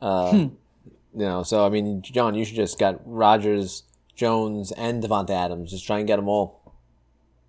Uh, 0.01 0.31
Hmm. 0.31 0.46
You 1.16 1.24
know, 1.24 1.42
so 1.42 1.64
I 1.64 1.70
mean, 1.70 2.02
John, 2.02 2.35
you 2.35 2.44
should 2.44 2.57
just 2.57 2.79
got 2.79 3.00
Rodgers, 3.07 3.85
Jones, 4.14 4.70
and 4.72 5.02
Davante 5.02 5.31
Adams. 5.31 5.70
Just 5.70 5.87
try 5.87 5.98
and 5.98 6.07
get 6.07 6.16
them 6.16 6.29
all. 6.29 6.74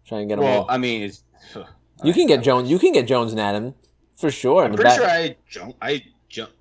Try 0.08 0.20
and 0.20 0.30
get 0.30 0.38
them 0.38 0.46
Well, 0.46 0.62
all. 0.62 0.68
I 0.70 0.78
mean, 0.78 1.02
it's, 1.02 1.22
you 2.04 2.14
can 2.14 2.28
get 2.28 2.44
Jones. 2.44 2.70
You 2.72 2.80
can 2.80 2.94
get 2.94 3.08
Jones 3.08 3.34
and 3.34 3.42
Adam 3.42 3.76
for 4.16 4.32
sure. 4.32 4.64
I'm 4.64 4.74
pretty 4.74 4.84
back- 4.84 4.98
sure 4.98 5.10
I 5.10 5.36
Jones. 5.50 5.74
I 5.82 6.02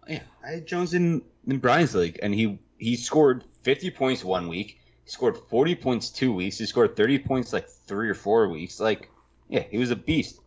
yeah, 0.09 0.21
I 0.45 0.51
had 0.51 0.67
Jones 0.67 0.95
in 0.95 1.23
in 1.47 1.59
Brian's 1.59 1.95
league, 1.95 2.19
and 2.23 2.35
he 2.35 2.59
he 2.79 2.97
scored 2.97 3.45
50 3.63 3.91
points 3.93 4.25
one 4.25 4.49
week. 4.49 4.81
He 5.05 5.11
scored 5.11 5.37
40 5.49 5.77
points 5.77 6.11
two 6.11 6.35
weeks. 6.35 6.59
He 6.59 6.67
scored 6.67 6.97
30 6.97 7.21
points 7.21 7.53
like 7.53 7.69
three 7.69 8.09
or 8.09 8.15
four 8.15 8.49
weeks. 8.49 8.81
Like, 8.81 9.09
yeah, 9.49 9.63
he 9.71 9.79
was 9.79 9.93
a 9.93 9.97
beast. 9.97 10.41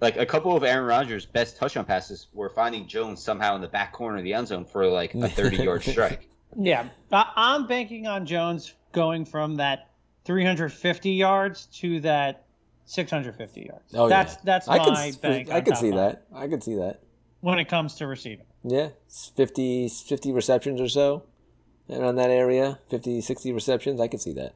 Like 0.00 0.16
a 0.16 0.26
couple 0.26 0.56
of 0.56 0.62
Aaron 0.62 0.86
Rodgers' 0.86 1.26
best 1.26 1.56
touchdown 1.56 1.84
passes 1.84 2.28
were 2.32 2.48
finding 2.48 2.86
Jones 2.86 3.22
somehow 3.22 3.56
in 3.56 3.60
the 3.60 3.68
back 3.68 3.92
corner 3.92 4.18
of 4.18 4.24
the 4.24 4.34
end 4.34 4.48
zone 4.48 4.64
for 4.64 4.86
like 4.86 5.14
a 5.14 5.28
30 5.28 5.56
yard 5.56 5.82
strike. 5.84 6.28
Yeah, 6.56 6.88
I, 7.12 7.32
I'm 7.36 7.66
banking 7.66 8.06
on 8.06 8.24
Jones 8.26 8.74
going 8.92 9.24
from 9.24 9.56
that 9.56 9.90
350 10.24 11.10
yards 11.10 11.66
to 11.66 12.00
that 12.00 12.44
650 12.86 13.60
yards. 13.62 13.94
Oh, 13.94 14.08
that's 14.08 14.34
yeah. 14.34 14.40
that's 14.44 14.68
I 14.68 14.78
my 14.78 15.10
could, 15.10 15.20
bank. 15.20 15.50
I 15.50 15.56
on 15.58 15.64
could 15.64 15.76
see 15.76 15.90
five 15.90 15.98
that. 15.98 16.26
I 16.34 16.48
could 16.48 16.62
see 16.62 16.74
that. 16.76 17.00
when 17.40 17.58
it 17.58 17.68
comes 17.68 17.94
to 17.96 18.06
receiving. 18.06 18.46
Yeah, 18.64 18.90
it's 19.06 19.32
50, 19.36 19.88
50 19.88 20.32
receptions 20.32 20.80
or 20.80 20.88
so 20.88 21.24
around 21.90 22.16
that 22.16 22.30
area. 22.30 22.78
50, 22.90 23.20
60 23.20 23.52
receptions. 23.52 24.00
I 24.00 24.08
could 24.08 24.20
see 24.20 24.32
that. 24.34 24.54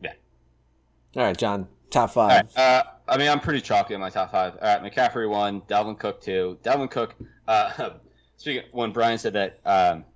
Yeah. 0.00 0.12
All 1.16 1.22
right, 1.22 1.36
John. 1.36 1.68
Top 1.90 2.10
All 2.16 2.28
five. 2.28 2.56
Uh, 2.56 2.82
I 3.12 3.18
mean, 3.18 3.28
I'm 3.28 3.40
pretty 3.40 3.60
chalky 3.60 3.92
in 3.92 4.00
my 4.00 4.08
top 4.08 4.32
five. 4.32 4.54
All 4.54 4.60
right, 4.62 4.82
McCaffrey 4.82 5.28
one, 5.28 5.60
Dalvin 5.62 5.98
Cook 5.98 6.22
two. 6.22 6.58
Dalvin 6.62 6.90
Cook. 6.90 7.14
Uh, 7.46 7.90
speaking 8.38 8.62
when 8.72 8.90
Brian 8.90 9.18
said 9.18 9.34
that 9.34 9.60
um, 9.66 10.06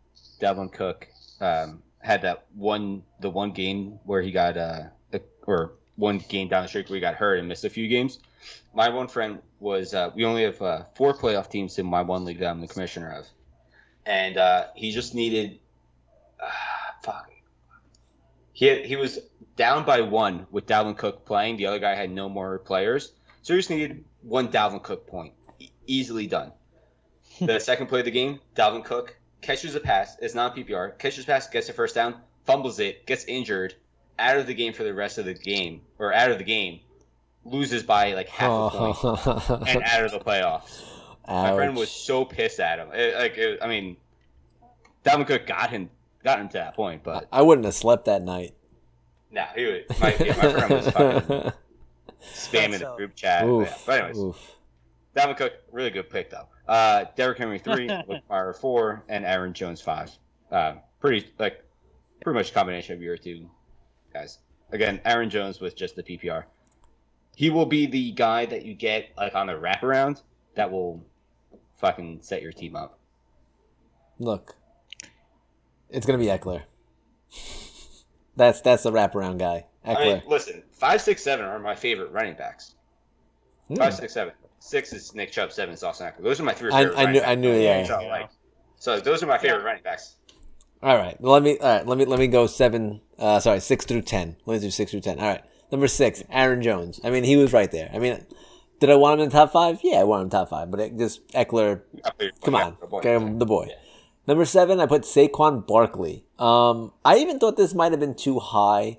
Dalvin 0.40 0.72
Cook 0.72 1.06
um, 1.42 1.82
had 1.98 2.22
that 2.22 2.46
one, 2.54 3.02
the 3.20 3.28
one 3.28 3.50
game 3.50 3.98
where 4.04 4.22
he 4.22 4.32
got 4.32 4.56
uh, 4.56 4.84
or 5.46 5.74
one 5.96 6.24
game 6.30 6.48
down 6.48 6.62
the 6.62 6.68
streak 6.68 6.88
where 6.88 6.96
he 6.96 7.00
got 7.02 7.16
hurt 7.16 7.38
and 7.38 7.46
missed 7.46 7.66
a 7.66 7.70
few 7.70 7.86
games. 7.86 8.18
My 8.72 8.88
one 8.88 9.08
friend 9.08 9.42
was 9.60 9.92
uh, 9.92 10.10
we 10.14 10.24
only 10.24 10.44
have 10.44 10.62
uh, 10.62 10.84
four 10.94 11.12
playoff 11.12 11.50
teams 11.50 11.78
in 11.78 11.84
my 11.84 12.00
one 12.00 12.24
league 12.24 12.38
that 12.38 12.48
I'm 12.48 12.62
the 12.62 12.66
commissioner 12.66 13.10
of, 13.10 13.26
and 14.06 14.38
uh, 14.38 14.68
he 14.74 14.90
just 14.90 15.14
needed. 15.14 15.58
Uh, 16.42 16.48
fuck. 17.02 17.30
He 18.56 18.64
had, 18.66 18.86
he 18.86 18.96
was 18.96 19.18
down 19.56 19.84
by 19.84 20.00
one 20.00 20.46
with 20.50 20.64
Dalvin 20.66 20.96
Cook 20.96 21.26
playing. 21.26 21.58
The 21.58 21.66
other 21.66 21.78
guy 21.78 21.94
had 21.94 22.10
no 22.10 22.26
more 22.30 22.58
players, 22.58 23.12
so 23.42 23.52
he 23.52 23.58
just 23.58 23.68
needed 23.68 24.02
one 24.22 24.48
Dalvin 24.48 24.82
Cook 24.82 25.06
point. 25.06 25.34
E- 25.60 25.68
easily 25.86 26.26
done. 26.26 26.52
the 27.38 27.58
second 27.70 27.88
play 27.88 27.98
of 27.98 28.06
the 28.06 28.10
game, 28.10 28.40
Dalvin 28.54 28.82
Cook 28.82 29.14
catches 29.42 29.74
a 29.74 29.80
pass. 29.80 30.16
It's 30.22 30.34
not 30.34 30.56
PPR. 30.56 30.98
Catches 30.98 31.24
a 31.24 31.26
pass, 31.26 31.46
gets 31.50 31.68
a 31.68 31.74
first 31.74 31.94
down, 31.94 32.14
fumbles 32.46 32.78
it, 32.80 33.04
gets 33.04 33.26
injured, 33.26 33.74
out 34.18 34.38
of 34.38 34.46
the 34.46 34.54
game 34.54 34.72
for 34.72 34.84
the 34.84 34.94
rest 34.94 35.18
of 35.18 35.26
the 35.26 35.34
game, 35.34 35.82
or 35.98 36.14
out 36.14 36.30
of 36.30 36.38
the 36.38 36.44
game, 36.44 36.80
loses 37.44 37.82
by 37.82 38.14
like 38.14 38.28
half 38.30 38.48
a 38.48 38.52
Oh. 38.54 39.64
and 39.68 39.82
out 39.82 40.02
of 40.06 40.12
the 40.12 40.18
playoffs. 40.18 40.82
My 41.28 41.52
friend 41.54 41.76
was 41.76 41.90
so 41.90 42.24
pissed 42.24 42.58
at 42.58 42.78
him. 42.78 42.88
It- 42.94 43.16
like, 43.18 43.36
it- 43.36 43.58
I 43.60 43.68
mean, 43.68 43.98
Dalvin 45.04 45.26
Cook 45.26 45.46
got 45.46 45.68
him, 45.68 45.90
got 46.26 46.40
him 46.40 46.48
to 46.48 46.54
that 46.54 46.74
point, 46.74 47.04
but 47.04 47.28
I 47.32 47.40
wouldn't 47.40 47.64
have 47.64 47.74
slept 47.74 48.06
that 48.06 48.20
night. 48.22 48.52
no, 49.30 49.44
he 49.54 49.64
was. 49.64 50.00
My, 50.00 50.14
yeah, 50.18 50.36
my 50.36 50.52
friend 50.52 50.70
was 50.74 50.90
fucking 50.90 51.52
spamming 52.22 52.70
the 52.72 52.78
So- 52.78 52.96
group 52.96 53.14
chat. 53.14 53.44
Oof. 53.46 53.68
Yeah. 53.68 53.76
But 53.86 53.98
anyways, 54.00 54.18
Oof. 54.18 54.52
Dalvin 55.16 55.36
Cook, 55.36 55.52
really 55.72 55.90
good 55.90 56.10
pick 56.10 56.28
though. 56.30 56.48
Uh, 56.68 57.04
Derrick 57.14 57.38
Henry 57.38 57.58
three, 57.60 57.88
Fire 58.28 58.52
four, 58.52 59.04
and 59.08 59.24
Aaron 59.24 59.52
Jones 59.54 59.80
five. 59.80 60.10
Um, 60.50 60.80
pretty 61.00 61.28
like 61.38 61.62
pretty 62.22 62.36
much 62.36 62.50
a 62.50 62.54
combination 62.54 62.94
of 62.96 63.00
your 63.02 63.16
two 63.16 63.48
guys. 64.12 64.38
Again, 64.72 65.00
Aaron 65.04 65.30
Jones 65.30 65.60
with 65.60 65.76
just 65.76 65.94
the 65.94 66.02
PPR. 66.02 66.42
He 67.36 67.50
will 67.50 67.66
be 67.66 67.86
the 67.86 68.10
guy 68.12 68.46
that 68.46 68.64
you 68.64 68.74
get 68.74 69.10
like 69.16 69.34
on 69.36 69.46
the 69.46 69.52
wraparound 69.52 70.22
that 70.56 70.70
will 70.70 71.04
fucking 71.76 72.18
set 72.20 72.42
your 72.42 72.50
team 72.52 72.74
up. 72.74 72.98
Look, 74.18 74.56
it's 75.90 76.06
gonna 76.06 76.18
be 76.18 76.26
Ekeler. 76.26 76.62
That's 78.36 78.60
that's 78.60 78.82
the 78.82 78.92
wraparound 78.92 79.38
guy. 79.38 79.66
I 79.84 79.94
Ekeler. 79.94 80.04
mean, 80.04 80.22
listen, 80.26 80.62
five, 80.72 81.00
six, 81.00 81.22
seven 81.22 81.44
are 81.46 81.58
my 81.58 81.74
favorite 81.74 82.10
running 82.12 82.34
backs. 82.34 82.74
Hmm. 83.68 83.76
Five, 83.76 83.94
six, 83.94 84.12
seven. 84.12 84.34
Six 84.58 84.92
is 84.92 85.14
Nick 85.14 85.30
Chubb. 85.32 85.52
Seven 85.52 85.74
is 85.74 85.82
Austin 85.82 86.08
Ekeler. 86.08 86.22
Those 86.24 86.40
are 86.40 86.44
my 86.44 86.52
three 86.52 86.70
I- 86.72 86.82
favorite. 86.84 86.98
I 86.98 87.06
knew- 87.06 87.20
backs. 87.20 87.30
I 87.30 87.34
knew, 87.36 87.54
yeah. 87.54 87.84
So, 87.84 88.00
like, 88.08 88.28
so 88.78 89.00
those 89.00 89.22
are 89.22 89.26
my 89.26 89.38
favorite 89.38 89.64
running 89.64 89.82
backs. 89.82 90.16
All 90.82 90.96
right. 90.96 91.18
Well, 91.20 91.32
let 91.32 91.42
me. 91.42 91.58
All 91.58 91.76
right. 91.78 91.86
Let 91.86 91.98
me. 91.98 92.04
Let 92.04 92.18
me 92.18 92.26
go 92.26 92.46
seven. 92.46 93.00
Uh, 93.18 93.40
sorry, 93.40 93.60
six 93.60 93.84
through 93.86 94.02
ten. 94.02 94.36
Let 94.44 94.54
me 94.56 94.60
do 94.66 94.70
six 94.70 94.90
through 94.90 95.00
ten. 95.00 95.18
All 95.18 95.26
right. 95.26 95.42
Number 95.72 95.88
six, 95.88 96.22
Aaron 96.30 96.62
Jones. 96.62 97.00
I 97.02 97.10
mean, 97.10 97.24
he 97.24 97.36
was 97.36 97.52
right 97.52 97.70
there. 97.72 97.90
I 97.92 97.98
mean, 97.98 98.24
did 98.78 98.90
I 98.90 98.94
want 98.96 99.18
him 99.18 99.24
in 99.24 99.28
the 99.30 99.32
top 99.32 99.52
five? 99.52 99.80
Yeah, 99.82 99.96
I 99.98 100.04
want 100.04 100.20
him 100.20 100.24
in 100.26 100.28
the 100.30 100.36
top 100.38 100.50
five. 100.50 100.70
But 100.70 100.80
it 100.80 100.98
just 100.98 101.26
Ekeler. 101.28 101.80
Come 102.44 102.54
on, 102.54 102.76
boy. 102.88 102.98
okay, 102.98 103.18
the 103.18 103.46
boy. 103.46 103.68
Number 104.26 104.44
seven, 104.44 104.80
I 104.80 104.86
put 104.86 105.02
Saquon 105.02 105.66
Barkley. 105.66 106.24
Um, 106.38 106.92
I 107.04 107.18
even 107.18 107.38
thought 107.38 107.56
this 107.56 107.74
might 107.74 107.92
have 107.92 108.00
been 108.00 108.16
too 108.16 108.40
high. 108.40 108.98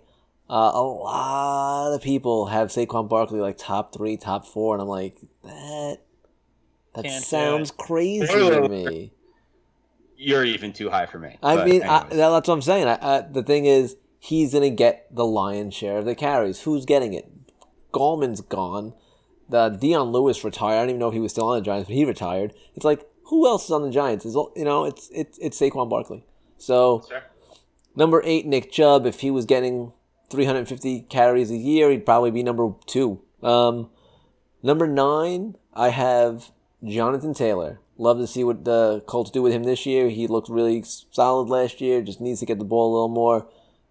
Uh, 0.50 0.72
a 0.74 0.82
lot 0.82 1.94
of 1.94 2.02
people 2.02 2.48
have 2.48 2.70
Saquon 2.70 3.10
Barkley 3.10 3.42
like 3.42 3.58
top 3.58 3.94
three, 3.94 4.16
top 4.16 4.46
four, 4.46 4.74
and 4.74 4.82
I'm 4.82 4.88
like, 4.88 5.18
that 5.44 5.98
that 6.96 7.04
Can't 7.04 7.24
sounds 7.24 7.72
crazy 7.72 8.34
Wait, 8.34 8.52
wait, 8.52 8.62
to 8.62 8.70
me. 8.70 9.12
You're 10.16 10.46
even 10.46 10.72
too 10.72 10.90
high 10.90 11.06
for 11.06 11.20
me. 11.20 11.38
I 11.44 11.66
mean, 11.66 11.84
I, 11.84 12.08
that's 12.10 12.48
what 12.48 12.54
I'm 12.54 12.62
saying. 12.62 12.88
I, 12.88 12.98
I, 13.02 13.22
the 13.22 13.44
thing 13.44 13.66
is, 13.66 13.98
he's 14.20 14.54
gonna 14.54 14.70
get 14.70 15.14
the 15.14 15.26
lion's 15.26 15.76
share 15.76 15.98
of 15.98 16.06
the 16.06 16.16
carries. 16.16 16.62
Who's 16.62 16.86
getting 16.86 17.14
it? 17.14 17.30
Gallman's 17.94 18.42
gone. 18.42 18.94
The 19.50 19.70
Dion 19.70 20.12
Lewis 20.12 20.44
retired. 20.44 20.76
I 20.76 20.80
don't 20.80 20.90
even 20.90 21.00
know 21.00 21.10
if 21.10 21.14
he 21.14 21.20
was 21.20 21.34
still 21.34 21.50
on 21.50 21.58
the 21.58 21.62
Giants, 21.64 21.88
but 21.88 21.96
he 21.96 22.06
retired. 22.06 22.54
It's 22.76 22.86
like 22.86 23.06
who 23.28 23.48
else 23.48 23.66
is 23.66 23.72
on 23.72 23.82
the 23.84 23.90
Giants? 23.90 24.26
Is 24.26 24.36
you 24.56 24.66
know, 24.66 24.86
it's 24.86 25.10
it's 25.14 25.38
it's 25.40 25.60
Saquon 25.60 25.90
Barkley. 25.90 26.26
So 26.58 27.04
Sure. 27.08 27.24
number 27.96 28.22
eight, 28.26 28.46
Nick 28.46 28.72
Chubb. 28.72 29.06
If 29.06 29.20
he 29.22 29.32
was 29.32 29.46
getting 29.46 29.94
350 30.30 31.02
carries 31.02 31.52
a 31.52 31.58
year, 31.58 31.90
he'd 31.92 32.06
probably 32.06 32.32
be 32.32 32.44
number 32.44 32.74
two. 32.86 33.22
Um, 33.44 33.90
number 34.64 34.88
nine, 34.88 35.56
I 35.74 35.90
have 35.90 36.52
Jonathan 36.84 37.34
Taylor. 37.34 37.80
Love 38.00 38.18
to 38.20 38.28
see 38.28 38.44
what 38.44 38.64
the 38.66 39.02
Colts 39.08 39.32
do 39.32 39.42
with 39.42 39.54
him 39.54 39.64
this 39.64 39.86
year. 39.86 40.10
He 40.10 40.28
looked 40.28 40.50
really 40.50 40.84
solid 40.84 41.50
last 41.50 41.82
year. 41.82 42.02
Just 42.02 42.22
needs 42.22 42.40
to 42.42 42.46
get 42.46 42.60
the 42.60 42.66
ball 42.66 42.92
a 42.92 42.94
little 42.94 43.08
more. 43.10 43.48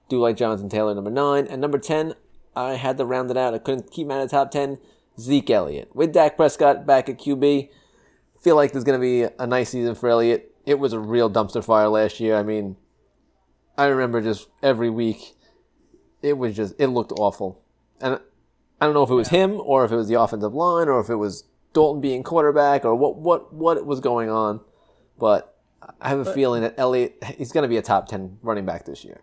Do 0.09 0.20
like 0.20 0.37
Jonathan 0.37 0.68
Taylor, 0.68 0.94
number 0.94 1.11
nine. 1.11 1.46
And 1.49 1.61
number 1.61 1.79
10, 1.79 2.14
I 2.55 2.75
had 2.75 2.99
to 2.99 3.05
round 3.05 3.31
it 3.33 3.37
out. 3.37 3.55
I 3.55 3.59
couldn't 3.59 3.90
keep 3.90 4.07
him 4.07 4.12
out 4.12 4.22
of 4.22 4.31
the 4.31 4.37
top 4.37 4.53
10. 4.53 4.79
Zeke 5.18 5.51
Elliott. 5.51 5.94
With 5.96 6.12
Dak 6.12 6.37
Prescott 6.37 6.87
back 6.87 7.09
at 7.09 7.18
QB, 7.18 7.68
feel 8.40 8.57
like 8.57 8.72
there's 8.72 8.85
going 8.85 8.99
to 8.99 9.03
be 9.03 9.35
a 9.38 9.46
nice 9.46 9.70
season 9.70 9.94
for 9.94 10.09
Elliott. 10.09 10.55
It 10.64 10.79
was 10.79 10.92
a 10.92 10.99
real 10.99 11.31
dumpster 11.31 11.64
fire 11.64 11.88
last 11.88 12.20
year. 12.20 12.37
I 12.37 12.42
mean, 12.42 12.77
I 13.79 13.87
remember 13.87 14.20
just 14.20 14.49
every 14.62 14.90
week, 14.90 15.35
it 16.22 16.38
was 16.38 16.57
just, 16.57 16.75
it 16.79 16.88
looked 16.88 17.12
awful. 17.12 17.62
And 18.01 18.20
I 18.81 18.85
don't 18.85 18.94
know 18.94 19.03
if 19.03 19.11
it 19.11 19.14
was 19.14 19.29
him 19.29 19.61
or 19.61 19.85
if 19.85 19.92
it 19.92 19.96
was 19.96 20.09
the 20.09 20.20
offensive 20.20 20.55
line 20.55 20.88
or 20.88 21.01
if 21.01 21.09
it 21.09 21.16
was 21.16 21.44
Dalton 21.72 22.01
being 22.01 22.22
quarterback 22.22 22.85
or 22.85 22.94
what 22.94 23.16
what 23.16 23.53
what 23.53 23.85
was 23.85 24.01
going 24.01 24.31
on, 24.31 24.61
but 25.18 25.57
I 26.01 26.09
have 26.09 26.18
a 26.18 26.33
feeling 26.33 26.62
that 26.62 26.75
Elliott 26.79 27.22
he's 27.37 27.53
going 27.53 27.62
to 27.62 27.68
be 27.68 27.77
a 27.77 27.83
top 27.83 28.09
ten 28.09 28.38
running 28.42 28.64
back 28.64 28.85
this 28.85 29.05
year. 29.05 29.20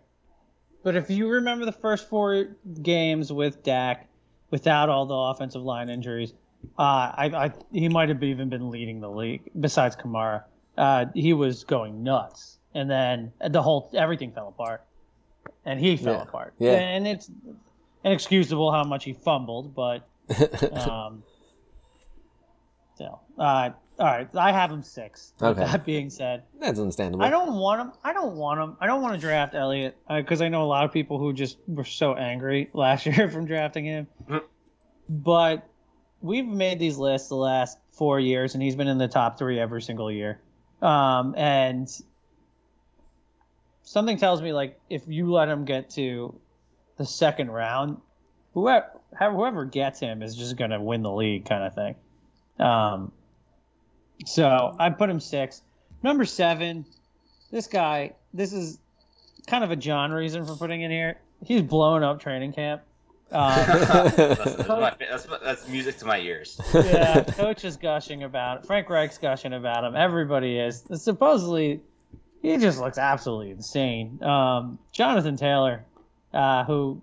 But 0.82 0.96
if 0.96 1.08
you 1.08 1.28
remember 1.28 1.64
the 1.64 1.72
first 1.72 2.08
four 2.08 2.56
games 2.82 3.32
with 3.32 3.62
Dak, 3.62 4.08
without 4.50 4.88
all 4.88 5.06
the 5.06 5.14
offensive 5.14 5.62
line 5.62 5.88
injuries, 5.88 6.34
Uh, 6.78 6.82
I, 6.82 7.30
I 7.46 7.52
he 7.72 7.88
might 7.88 8.08
have 8.08 8.22
even 8.22 8.48
been 8.48 8.70
leading 8.70 9.00
the 9.00 9.10
league 9.10 9.50
besides 9.58 9.96
Kamara. 9.96 10.44
Uh, 10.76 11.06
he 11.14 11.32
was 11.32 11.64
going 11.64 12.02
nuts, 12.02 12.58
and 12.74 12.90
then 12.90 13.32
the 13.50 13.62
whole 13.62 13.90
everything 13.94 14.32
fell 14.32 14.48
apart, 14.48 14.82
and 15.64 15.78
he 15.80 15.96
fell 15.96 16.14
Yeah. 16.14 16.22
apart. 16.22 16.54
Yeah. 16.58 16.72
and 16.72 17.06
it's 17.06 17.30
inexcusable 18.04 18.70
how 18.72 18.84
much 18.84 19.04
he 19.04 19.12
fumbled, 19.12 19.74
but 19.74 20.06
um, 20.72 21.22
still. 22.94 23.20
Uh, 23.38 23.70
all 23.98 24.06
right, 24.06 24.28
I 24.34 24.50
have 24.50 24.70
him 24.72 24.82
six. 24.82 25.32
With 25.40 25.50
Okay. 25.58 25.60
That 25.70 25.84
being 25.86 26.10
said, 26.10 26.42
That's 26.60 26.80
understandable. 26.80 27.24
I 27.24 27.30
don't 27.30 27.54
want 27.54 27.80
him. 27.80 27.92
I 28.02 28.12
don't 28.12 28.34
want 28.36 28.60
him. 28.60 28.76
I 28.80 28.86
don't 28.88 29.02
want 29.02 29.14
to 29.14 29.20
draft 29.20 29.54
Elliott 29.54 29.96
because 30.08 30.42
I 30.42 30.48
know 30.48 30.62
a 30.62 30.66
lot 30.66 30.84
of 30.84 30.92
people 30.92 31.18
who 31.18 31.32
just 31.32 31.58
were 31.68 31.84
so 31.84 32.14
angry 32.14 32.70
last 32.74 33.06
year 33.06 33.28
from 33.30 33.46
drafting 33.46 33.84
him. 33.84 34.06
Mhm. 34.28 34.42
But 35.08 35.68
we've 36.24 36.46
made 36.46 36.78
these 36.78 36.96
lists 36.96 37.28
the 37.28 37.36
last 37.36 37.78
four 37.92 38.18
years, 38.18 38.54
and 38.54 38.62
he's 38.62 38.74
been 38.74 38.88
in 38.88 38.96
the 38.96 39.06
top 39.06 39.38
three 39.38 39.60
every 39.60 39.82
single 39.82 40.10
year. 40.10 40.40
Um, 40.80 41.34
and 41.36 41.88
something 43.82 44.16
tells 44.16 44.40
me 44.40 44.52
like 44.52 44.80
if 44.88 45.02
you 45.06 45.30
let 45.30 45.48
him 45.48 45.66
get 45.66 45.90
to 45.90 46.34
the 46.96 47.04
second 47.04 47.50
round, 47.50 47.98
whoever 48.54 48.86
whoever 49.18 49.66
gets 49.66 50.00
him 50.00 50.22
is 50.22 50.34
just 50.34 50.56
gonna 50.56 50.80
win 50.80 51.02
the 51.02 51.12
league, 51.12 51.44
kind 51.44 51.62
of 51.62 51.74
thing. 51.74 51.94
Um, 52.58 53.12
so 54.24 54.74
I 54.78 54.90
put 54.90 55.10
him 55.10 55.20
six. 55.20 55.60
Number 56.02 56.24
seven, 56.24 56.86
this 57.52 57.66
guy. 57.66 58.14
This 58.32 58.52
is 58.52 58.78
kind 59.46 59.62
of 59.62 59.70
a 59.70 59.76
John 59.76 60.10
reason 60.10 60.44
for 60.46 60.56
putting 60.56 60.80
in 60.80 60.90
here. 60.90 61.20
He's 61.44 61.62
blowing 61.62 62.02
up 62.02 62.20
training 62.20 62.54
camp. 62.54 62.82
Um, 63.32 63.66
that's, 63.66 64.16
that's, 64.16 64.68
my, 64.68 64.94
that's, 64.98 65.26
that's 65.42 65.68
music 65.68 65.98
to 65.98 66.04
my 66.04 66.18
ears. 66.20 66.60
yeah, 66.72 67.24
coach 67.24 67.64
is 67.64 67.76
gushing 67.76 68.22
about 68.22 68.58
it. 68.58 68.66
Frank 68.66 68.88
Reich's 68.88 69.18
gushing 69.18 69.52
about 69.52 69.84
him. 69.84 69.96
Everybody 69.96 70.58
is. 70.58 70.84
Supposedly, 70.94 71.80
he 72.42 72.56
just 72.58 72.78
looks 72.78 72.98
absolutely 72.98 73.50
insane. 73.50 74.22
Um, 74.22 74.78
Jonathan 74.92 75.36
Taylor, 75.36 75.84
uh, 76.32 76.64
who 76.64 77.00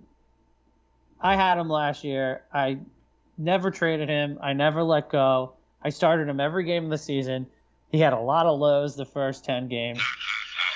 I 1.20 1.36
had 1.36 1.58
him 1.58 1.70
last 1.70 2.04
year. 2.04 2.44
I 2.54 2.78
never 3.38 3.72
traded 3.72 4.08
him. 4.08 4.40
I 4.42 4.54
never 4.54 4.84
let 4.84 5.10
go. 5.10 5.54
I 5.84 5.90
started 5.90 6.28
him 6.28 6.40
every 6.40 6.64
game 6.64 6.86
of 6.86 6.92
the 6.92 6.98
season. 6.98 7.48
He 7.92 8.00
had 8.00 8.14
a 8.14 8.20
lot 8.20 8.46
of 8.46 8.60
lows 8.60 8.96
the 8.96 9.06
first 9.06 9.44
ten 9.44 9.68
games. 9.68 10.02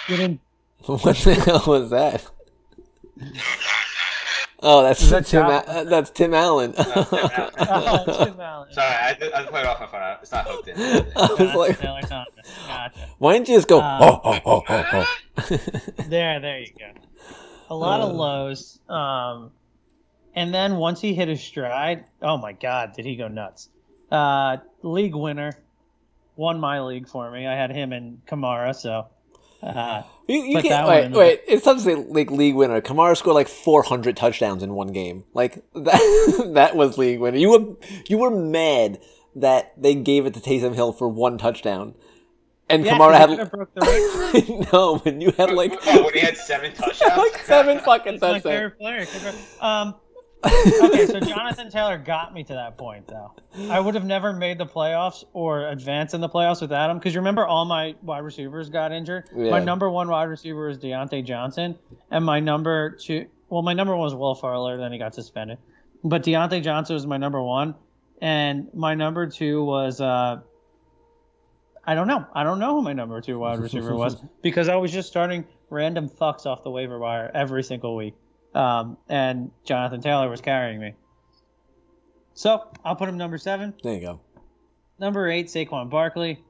Didn't 0.07 0.39
what 0.85 1.15
the 1.17 1.33
hell 1.35 1.63
was 1.65 1.89
that? 1.91 2.25
Oh, 4.67 4.81
that's 4.81 5.07
that 5.11 5.27
Tim. 5.27 5.43
John? 5.47 5.63
A- 5.67 5.85
that's 5.89 6.09
Tim 6.09 6.33
Allen. 6.33 6.73
oh, 6.77 8.25
Tim 8.25 8.39
Allen. 8.41 8.73
Sorry, 8.73 8.87
I, 8.87 9.09
I 9.11 9.43
played 9.43 9.61
it 9.61 9.67
off 9.67 9.79
my 9.79 9.85
phone. 9.85 10.17
It's 10.23 10.31
not 10.31 10.47
hooked 10.47 10.67
in. 10.69 10.75
I 10.79 10.99
was 10.99 11.37
Jonathan 11.37 11.55
like, 11.59 11.79
Taylor 11.79 12.01
Gotcha. 12.67 12.91
why 13.19 13.33
didn't 13.33 13.47
you 13.49 13.55
just 13.57 13.67
go? 13.67 13.79
Uh, 13.79 13.99
oh, 14.01 14.21
oh, 14.23 14.39
oh, 14.45 14.63
oh, 14.67 14.83
oh. 15.37 15.57
There, 16.07 16.39
there 16.39 16.59
you 16.61 16.71
go. 16.79 16.91
A 17.69 17.75
lot 17.75 18.01
of 18.01 18.09
Uh. 18.09 18.13
lows. 18.13 18.79
Um, 18.89 19.51
and 20.33 20.51
then 20.51 20.77
once 20.77 20.99
he 20.99 21.13
hit 21.13 21.27
his 21.27 21.41
stride, 21.41 22.05
oh 22.23 22.37
my 22.37 22.53
God, 22.53 22.93
did 22.93 23.05
he 23.05 23.15
go 23.17 23.27
nuts? 23.27 23.69
Uh, 24.11 24.57
league 24.81 25.15
winner, 25.15 25.51
won 26.35 26.59
my 26.59 26.81
league 26.81 27.07
for 27.07 27.29
me. 27.29 27.45
I 27.45 27.53
had 27.55 27.71
him 27.71 27.93
and 27.93 28.25
Kamara, 28.25 28.75
so 28.75 29.07
uh, 29.65 30.03
You, 30.27 30.41
you 30.41 30.61
can't 30.61 30.87
wait. 30.87 31.05
in 31.05 31.11
Wait, 31.11 31.41
it's 31.47 31.65
tough 31.65 31.83
to 31.83 31.97
like 31.97 32.31
league 32.31 32.55
winner. 32.55 32.81
Kamara 32.81 33.15
scored 33.15 33.35
like 33.35 33.47
400 33.47 34.17
touchdowns 34.17 34.63
in 34.63 34.73
one 34.73 34.87
game. 34.87 35.23
Like 35.35 35.63
that. 35.75 36.49
that 36.55 36.75
was 36.75 36.97
league 36.97 37.19
winner. 37.19 37.37
You 37.37 37.51
were 37.51 37.75
you 38.07 38.17
were 38.17 38.31
mad 38.31 38.99
that 39.35 39.73
they 39.79 39.93
gave 39.93 40.25
it 40.25 40.33
to 40.33 40.39
Taysom 40.39 40.73
Hill 40.73 40.93
for 40.93 41.07
one 41.07 41.37
touchdown, 41.37 41.93
and 42.69 42.83
yeah, 42.85 42.97
Kamara 42.97 43.11
'cause 43.11 43.19
had. 43.19 43.29
he 43.29 43.45
broke 43.45 43.73
the 43.75 44.67
no, 44.73 44.97
when 44.99 45.21
you 45.21 45.31
had 45.37 45.51
like 45.51 45.73
oh, 45.85 46.05
when 46.05 46.13
he 46.15 46.21
had 46.21 46.37
seven 46.37 46.73
touchdowns? 46.73 47.17
like 47.17 47.37
seven 47.45 47.79
fucking 47.79 48.19
touchdowns. 48.19 48.73
favorite 48.79 49.35
Um, 49.61 49.93
okay, 50.45 51.05
so 51.05 51.19
Jonathan 51.21 51.69
Taylor 51.69 51.97
got 51.97 52.33
me 52.33 52.43
to 52.43 52.53
that 52.53 52.77
point, 52.77 53.07
though. 53.07 53.31
I 53.69 53.79
would 53.79 53.95
have 53.95 54.05
never 54.05 54.33
made 54.33 54.57
the 54.57 54.65
playoffs 54.65 55.23
or 55.33 55.67
advanced 55.69 56.13
in 56.13 56.21
the 56.21 56.29
playoffs 56.29 56.61
without 56.61 56.89
him. 56.89 56.97
Because 56.97 57.13
you 57.13 57.19
remember, 57.19 57.45
all 57.45 57.65
my 57.65 57.95
wide 58.01 58.19
receivers 58.19 58.69
got 58.69 58.91
injured. 58.91 59.29
Yeah. 59.35 59.51
My 59.51 59.59
number 59.59 59.89
one 59.89 60.07
wide 60.07 60.25
receiver 60.25 60.67
was 60.67 60.77
Diontae 60.77 61.25
Johnson, 61.25 61.77
and 62.11 62.25
my 62.25 62.39
number 62.39 62.91
two, 62.91 63.27
well, 63.49 63.61
my 63.61 63.73
number 63.73 63.95
one 63.95 64.05
was 64.05 64.15
Will 64.15 64.35
Fuller. 64.35 64.77
Then 64.77 64.91
he 64.91 64.97
got 64.97 65.15
suspended, 65.15 65.57
but 66.03 66.23
Diontae 66.23 66.63
Johnson 66.63 66.95
was 66.95 67.07
my 67.07 67.17
number 67.17 67.41
one, 67.41 67.75
and 68.21 68.67
my 68.73 68.95
number 68.95 69.27
two 69.27 69.63
was. 69.63 70.01
Uh, 70.01 70.41
I 71.87 71.93
don't 71.93 72.07
know. 72.07 72.25
I 72.33 72.43
don't 72.43 72.57
know 72.57 72.75
who 72.75 72.81
my 72.81 72.93
number 72.93 73.21
two 73.21 73.37
wide 73.37 73.59
receiver 73.59 73.95
was 73.95 74.15
because 74.41 74.69
I 74.69 74.75
was 74.75 74.91
just 74.91 75.07
starting 75.07 75.45
random 75.69 76.09
fucks 76.09 76.47
off 76.47 76.63
the 76.63 76.71
waiver 76.71 76.97
wire 76.97 77.29
every 77.33 77.63
single 77.63 77.95
week 77.95 78.15
um, 78.55 78.97
and 79.09 79.51
Jonathan 79.65 80.01
Taylor 80.01 80.29
was 80.29 80.41
carrying 80.41 80.79
me. 80.79 80.93
So 82.33 82.67
I'll 82.83 82.95
put 82.95 83.07
him 83.09 83.17
number 83.17 83.37
seven. 83.37 83.73
There 83.83 83.93
you 83.93 84.01
go. 84.01 84.19
Number 84.99 85.27
eight, 85.29 85.47
Saquon 85.47 85.89
Barkley. 85.89 86.43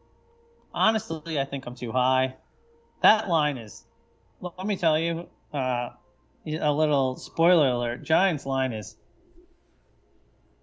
Honestly, 0.73 1.39
I 1.39 1.45
think 1.45 1.65
I'm 1.65 1.75
too 1.75 1.91
high. 1.91 2.35
That 3.01 3.27
line 3.27 3.57
is. 3.57 3.83
Let 4.41 4.65
me 4.67 4.77
tell 4.77 4.99
you, 4.99 5.27
uh, 5.53 5.89
a 6.47 6.71
little 6.73 7.15
spoiler 7.15 7.69
alert. 7.69 8.03
Giants 8.03 8.45
line 8.45 8.73
is 8.73 8.95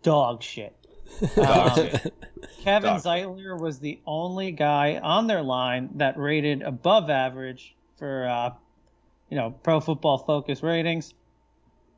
dog 0.02 0.42
shit. 0.42 0.74
Dog 1.36 1.78
Um, 1.78 1.88
shit. 1.88 2.14
Kevin 2.62 2.90
Dog. 2.94 3.02
Zeitler 3.02 3.60
was 3.60 3.78
the 3.78 4.00
only 4.06 4.50
guy 4.52 4.98
on 5.02 5.26
their 5.26 5.42
line 5.42 5.90
that 5.96 6.16
rated 6.18 6.62
above 6.62 7.10
average 7.10 7.74
for, 7.98 8.26
uh, 8.26 8.50
you 9.28 9.36
know, 9.36 9.50
Pro 9.62 9.80
Football 9.80 10.18
Focus 10.18 10.62
ratings. 10.62 11.14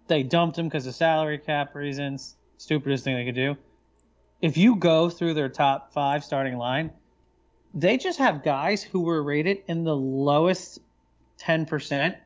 They 0.07 0.23
dumped 0.23 0.59
him 0.59 0.67
because 0.67 0.87
of 0.87 0.95
salary 0.95 1.39
cap 1.39 1.75
reasons. 1.75 2.37
Stupidest 2.59 3.05
thing 3.05 3.17
they 3.17 3.25
could 3.25 3.35
do. 3.35 3.57
If 4.43 4.57
you 4.57 4.77
go 4.77 5.09
through 5.09 5.35
their 5.35 5.49
top 5.49 5.93
five 5.93 6.25
starting 6.25 6.59
line, 6.59 6.91
they 7.73 7.97
just 7.97 8.19
have 8.19 8.45
guys 8.45 8.83
who 8.83 9.01
were 9.01 9.23
rated 9.23 9.63
in 9.67 9.85
the 9.85 9.97
lowest 9.97 10.81
10% 11.41 12.17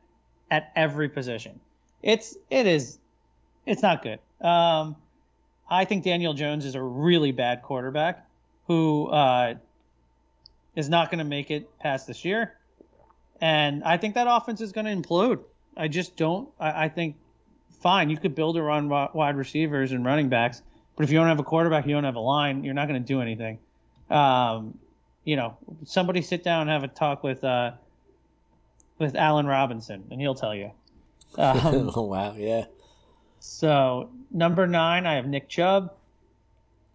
at 0.51 0.71
every 0.75 1.09
position. 1.09 1.59
It's 2.01 2.37
it 2.49 2.65
is 2.65 2.99
it's 3.65 3.81
not 3.81 4.03
good. 4.03 4.19
Um, 4.41 4.95
I 5.69 5.85
think 5.85 6.03
Daniel 6.03 6.33
Jones 6.33 6.65
is 6.65 6.75
a 6.75 6.81
really 6.81 7.31
bad 7.31 7.61
quarterback 7.61 8.25
who 8.67 9.07
uh, 9.07 9.55
is 10.75 10.89
not 10.89 11.11
going 11.11 11.19
to 11.19 11.25
make 11.25 11.51
it 11.51 11.77
past 11.79 12.07
this 12.07 12.23
year, 12.23 12.55
and 13.41 13.83
I 13.83 13.97
think 13.97 14.15
that 14.15 14.27
offense 14.29 14.61
is 14.61 14.71
going 14.71 14.85
to 14.85 14.95
implode. 14.95 15.39
I 15.75 15.87
just 15.87 16.15
don't. 16.15 16.49
I, 16.59 16.85
I 16.85 16.89
think 16.89 17.15
fine, 17.81 18.09
you 18.09 18.17
could 18.17 18.35
build 18.35 18.57
around 18.57 18.89
wi- 18.89 19.09
wide 19.13 19.35
receivers 19.35 19.91
and 19.91 20.05
running 20.05 20.29
backs, 20.29 20.61
but 20.95 21.03
if 21.03 21.11
you 21.11 21.17
don't 21.17 21.27
have 21.27 21.39
a 21.39 21.43
quarterback, 21.43 21.85
you 21.87 21.93
don't 21.93 22.03
have 22.03 22.15
a 22.15 22.19
line, 22.21 22.63
you're 22.63 22.73
not 22.73 22.87
going 22.87 23.01
to 23.01 23.07
do 23.07 23.21
anything. 23.21 23.59
Um, 24.09 24.77
you 25.23 25.35
know, 25.35 25.57
somebody 25.85 26.21
sit 26.21 26.43
down 26.43 26.61
and 26.61 26.69
have 26.71 26.83
a 26.83 26.87
talk 26.87 27.23
with 27.23 27.43
uh, 27.43 27.71
with 28.97 29.15
Allen 29.15 29.45
Robinson, 29.45 30.03
and 30.11 30.19
he'll 30.19 30.35
tell 30.35 30.55
you. 30.55 30.71
Um, 31.37 31.91
oh 31.95 32.01
wow, 32.05 32.35
yeah. 32.37 32.65
so 33.39 34.09
number 34.31 34.65
nine, 34.67 35.05
I 35.05 35.15
have 35.15 35.27
Nick 35.27 35.47
Chubb. 35.47 35.93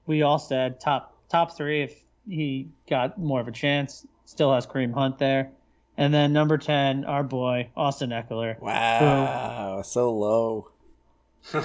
We 0.07 0.23
all 0.23 0.39
said 0.39 0.81
top 0.81 1.17
top 1.31 1.57
three 1.57 1.83
if 1.83 2.03
he 2.29 2.69
got 2.89 3.19
more 3.19 3.41
of 3.41 3.49
a 3.49 3.53
chance. 3.53 4.07
Still 4.27 4.53
has 4.53 4.67
Kareem 4.67 4.93
Hunt 4.93 5.19
there, 5.19 5.51
and 5.97 6.13
then 6.13 6.33
number 6.33 6.59
ten, 6.59 7.05
our 7.05 7.23
boy 7.23 7.71
Austin 7.77 8.11
Ekeler. 8.11 8.59
Wow, 8.61 9.83
so 9.83 10.13
low. 10.13 10.71
He's 11.53 11.63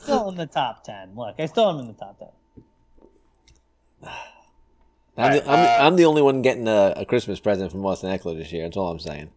still 0.00 0.28
in 0.30 0.36
the 0.36 0.48
top 0.50 0.82
ten. 0.84 1.14
Look, 1.14 1.36
I 1.38 1.46
still 1.46 1.68
am 1.70 1.78
in 1.80 1.88
the 1.88 1.92
top 1.92 2.18
ten. 2.18 2.28
I'm, 5.18 5.32
the, 5.32 5.50
I'm, 5.50 5.58
uh, 5.58 5.86
I'm 5.86 5.96
the 5.96 6.04
only 6.04 6.22
one 6.22 6.42
getting 6.42 6.68
a, 6.68 6.94
a 6.96 7.04
Christmas 7.06 7.40
present 7.40 7.72
from 7.72 7.84
Austin 7.84 8.10
Ekeler 8.16 8.36
this 8.36 8.52
year. 8.52 8.64
That's 8.64 8.76
all 8.76 8.90
I'm 8.90 8.98
saying. 8.98 9.30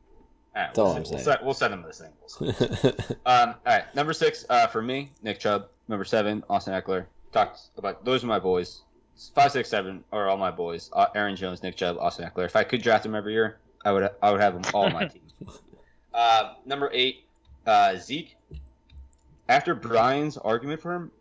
All 0.56 0.62
right, 0.62 0.78
all 0.78 0.86
we'll, 0.86 0.93
I'm 0.93 1.04
we'll, 1.04 1.12
saying. 1.12 1.23
set, 1.23 1.43
we'll 1.43 1.54
send 1.54 1.73
him 1.73 1.84
this 1.84 1.99
thing. 1.99 2.12
We'll 2.39 2.54
see. 2.54 2.89
Um, 3.25 3.49
all 3.49 3.56
right, 3.65 3.95
number 3.95 4.13
six 4.13 4.45
uh, 4.49 4.67
for 4.67 4.82
me, 4.82 5.12
Nick 5.23 5.39
Chubb. 5.39 5.67
Number 5.88 6.06
seven, 6.06 6.43
Austin 6.49 6.73
Ekeler. 6.73 7.06
Talked 7.32 7.60
about 7.78 8.04
those 8.04 8.23
are 8.23 8.28
my 8.28 8.39
boys. 8.39 8.82
Five, 9.36 9.52
six, 9.52 9.69
seven 9.69 10.04
are 10.12 10.30
all 10.30 10.38
my 10.38 10.52
boys. 10.52 10.89
Uh, 10.93 11.08
Aaron 11.13 11.36
Jones, 11.36 11.62
Nick 11.62 11.75
Chubb, 11.75 11.97
Austin 11.99 12.30
Ekeler. 12.30 12.45
If 12.45 12.56
I 12.56 12.63
could 12.63 12.82
draft 12.82 13.04
them 13.04 13.15
every 13.15 13.34
year, 13.34 13.60
I 13.86 13.91
would. 13.91 14.10
I 14.21 14.32
would 14.32 14.41
have 14.41 14.54
them 14.54 14.63
all 14.73 14.86
on 14.86 14.93
my 14.93 15.08
team. 15.08 15.21
Uh, 16.13 16.54
number 16.65 16.89
eight, 16.93 17.23
uh, 17.69 17.95
Zeke. 17.97 18.36
After 19.47 19.73
Brian's 19.73 20.38
argument 20.38 20.82
for 20.82 20.93
him, 20.93 21.12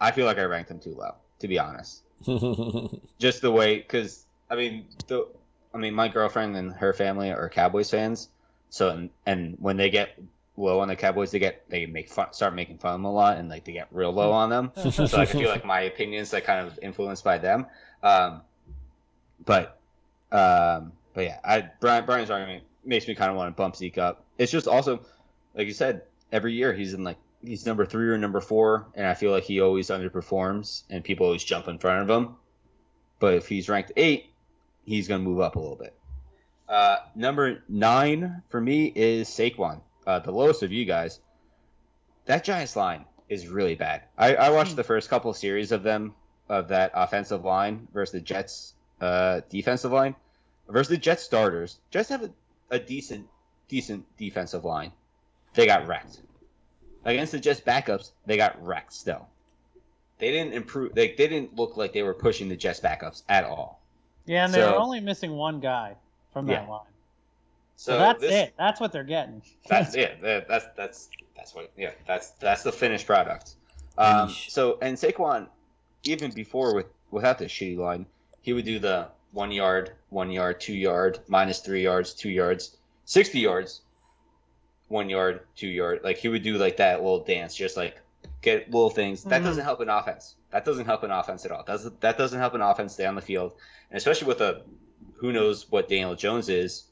I 0.00 0.10
feel 0.10 0.26
like 0.26 0.38
I 0.38 0.44
ranked 0.44 0.70
him 0.70 0.80
too 0.80 0.94
low. 0.94 1.14
To 1.40 1.48
be 1.48 1.58
honest, 1.58 2.02
just 3.18 3.42
the 3.42 3.50
way 3.50 3.76
because 3.76 4.26
I 4.50 4.56
mean 4.56 4.86
the 5.06 5.28
I 5.72 5.78
mean 5.78 5.94
my 5.94 6.08
girlfriend 6.08 6.56
and 6.56 6.72
her 6.72 6.92
family 6.92 7.30
are 7.30 7.48
Cowboys 7.48 7.90
fans, 7.90 8.28
so 8.70 8.90
and, 8.90 9.10
and 9.24 9.56
when 9.60 9.76
they 9.76 9.88
get 9.88 10.18
low 10.58 10.80
on 10.80 10.88
the 10.88 10.96
Cowboys. 10.96 11.30
They 11.30 11.38
get 11.38 11.68
they 11.70 11.86
make 11.86 12.08
fun, 12.08 12.32
start 12.32 12.54
making 12.54 12.78
fun 12.78 12.94
of 12.94 12.94
them 12.96 13.04
a 13.04 13.12
lot, 13.12 13.38
and 13.38 13.48
like 13.48 13.64
they 13.64 13.72
get 13.72 13.88
real 13.90 14.12
low 14.12 14.32
on 14.32 14.50
them. 14.50 14.72
so 14.90 15.04
like, 15.04 15.14
I 15.14 15.24
feel 15.26 15.48
like 15.48 15.64
my 15.64 15.82
opinions 15.82 16.32
like 16.32 16.44
kind 16.44 16.66
of 16.66 16.78
influenced 16.82 17.24
by 17.24 17.38
them. 17.38 17.66
Um, 18.02 18.42
but 19.44 19.78
um, 20.32 20.92
but 21.14 21.24
yeah, 21.24 21.38
I 21.44 21.70
Brian 21.80 22.04
Brian's 22.04 22.30
argument 22.30 22.64
makes 22.84 23.06
me 23.06 23.14
kind 23.14 23.30
of 23.30 23.36
want 23.36 23.54
to 23.54 23.56
bump 23.56 23.76
Zeke 23.76 23.98
up. 23.98 24.24
It's 24.36 24.52
just 24.52 24.66
also 24.66 25.00
like 25.58 25.66
you 25.66 25.74
said, 25.74 26.02
every 26.30 26.54
year 26.54 26.72
he's 26.72 26.94
in 26.94 27.02
like 27.02 27.18
he's 27.44 27.66
number 27.66 27.84
three 27.84 28.08
or 28.08 28.16
number 28.16 28.40
four, 28.40 28.86
and 28.94 29.06
I 29.06 29.14
feel 29.14 29.32
like 29.32 29.42
he 29.42 29.60
always 29.60 29.88
underperforms, 29.88 30.84
and 30.88 31.04
people 31.04 31.26
always 31.26 31.44
jump 31.44 31.66
in 31.68 31.78
front 31.78 32.08
of 32.08 32.16
him. 32.16 32.36
But 33.18 33.34
if 33.34 33.48
he's 33.48 33.68
ranked 33.68 33.92
eight, 33.96 34.32
he's 34.84 35.08
going 35.08 35.20
to 35.20 35.28
move 35.28 35.40
up 35.40 35.56
a 35.56 35.58
little 35.58 35.76
bit. 35.76 35.94
Uh, 36.68 36.98
number 37.16 37.64
nine 37.68 38.42
for 38.50 38.60
me 38.60 38.92
is 38.94 39.28
Saquon, 39.28 39.80
uh, 40.06 40.20
the 40.20 40.30
lowest 40.30 40.62
of 40.62 40.70
you 40.70 40.84
guys. 40.84 41.18
That 42.26 42.44
Giants 42.44 42.76
line 42.76 43.04
is 43.28 43.48
really 43.48 43.74
bad. 43.74 44.02
I, 44.16 44.36
I 44.36 44.50
watched 44.50 44.76
the 44.76 44.84
first 44.84 45.10
couple 45.10 45.32
series 45.34 45.72
of 45.72 45.82
them 45.82 46.14
of 46.48 46.68
that 46.68 46.92
offensive 46.94 47.44
line 47.44 47.88
versus 47.92 48.12
the 48.12 48.20
Jets 48.20 48.74
uh, 49.00 49.40
defensive 49.48 49.90
line 49.90 50.14
versus 50.68 50.90
the 50.90 50.98
Jets 50.98 51.24
starters. 51.24 51.78
Jets 51.90 52.10
have 52.10 52.22
a, 52.22 52.30
a 52.70 52.78
decent 52.78 53.26
decent 53.68 54.04
defensive 54.16 54.64
line. 54.64 54.92
They 55.58 55.66
got 55.66 55.88
wrecked 55.88 56.20
against 57.04 57.32
the 57.32 57.40
Jets 57.40 57.60
backups. 57.60 58.12
They 58.26 58.36
got 58.36 58.64
wrecked 58.64 58.92
still. 58.92 59.26
They 60.18 60.30
didn't 60.30 60.52
improve. 60.52 60.94
They, 60.94 61.08
they 61.14 61.26
didn't 61.26 61.56
look 61.56 61.76
like 61.76 61.92
they 61.92 62.04
were 62.04 62.14
pushing 62.14 62.48
the 62.48 62.54
Jets 62.54 62.78
backups 62.78 63.24
at 63.28 63.42
all. 63.42 63.80
Yeah, 64.24 64.44
and 64.44 64.54
they 64.54 64.58
So- 64.60 64.70
were 64.70 64.78
only 64.78 65.00
missing 65.00 65.32
one 65.32 65.58
guy 65.58 65.96
from 66.32 66.46
that 66.46 66.62
Yeah. 66.62 66.70
line. 66.70 66.80
So, 67.74 67.90
So, 67.92 67.98
that's 67.98 68.20
this- 68.20 68.30
it. 68.32 68.54
That's 68.56 68.78
what 68.80 68.92
they're 68.92 69.02
getting. 69.02 69.42
That's 69.68 69.96
it. 69.96 70.20
That's 70.22 70.66
that's 70.76 71.08
that's 71.36 71.56
what. 71.56 71.72
Yeah, 71.76 71.90
that's 72.06 72.30
that's 72.38 72.62
the 72.62 72.70
finished 72.70 73.06
product. 73.06 73.56
Um, 73.96 74.30
so 74.30 74.78
and 74.80 74.96
Saquon, 74.96 75.48
even 76.04 76.30
before 76.30 76.72
with 76.72 76.86
without 77.10 77.38
this 77.40 77.50
shitty 77.50 77.78
line, 77.78 78.06
he 78.42 78.52
would 78.52 78.64
do 78.64 78.78
the 78.78 79.08
one 79.32 79.50
yard, 79.50 79.90
one 80.10 80.30
yard, 80.30 80.60
two 80.60 80.74
yard, 80.74 81.18
minus 81.26 81.58
three 81.58 81.82
yards, 81.82 82.14
two 82.14 82.30
yards, 82.30 82.76
sixty 83.06 83.40
yards, 83.40 83.80
one 84.88 85.08
yard, 85.10 85.40
two 85.56 85.68
yard. 85.68 86.00
Like 86.02 86.18
he 86.18 86.28
would 86.28 86.42
do 86.42 86.56
like 86.58 86.78
that 86.78 87.00
little 87.02 87.20
dance, 87.24 87.54
just 87.54 87.76
like 87.76 88.00
get 88.42 88.70
little 88.70 88.90
things. 88.90 89.24
That 89.24 89.42
Mhm. 89.42 89.44
doesn't 89.44 89.64
help 89.64 89.80
an 89.80 89.88
offense. 89.88 90.34
That 90.50 90.64
doesn't 90.64 90.86
help 90.86 91.02
an 91.02 91.10
offense 91.10 91.44
at 91.44 91.50
all. 91.52 91.62
Does 91.62 91.90
that 92.00 92.16
doesn't 92.18 92.38
help 92.38 92.54
an 92.54 92.62
offense 92.62 92.94
stay 92.94 93.06
on 93.06 93.14
the 93.14 93.20
field, 93.22 93.54
and 93.90 93.98
especially 93.98 94.28
with 94.28 94.40
a 94.40 94.62
who 95.16 95.32
knows 95.32 95.70
what 95.70 95.88
Daniel 95.88 96.14
Jones 96.14 96.48
is. 96.48 96.84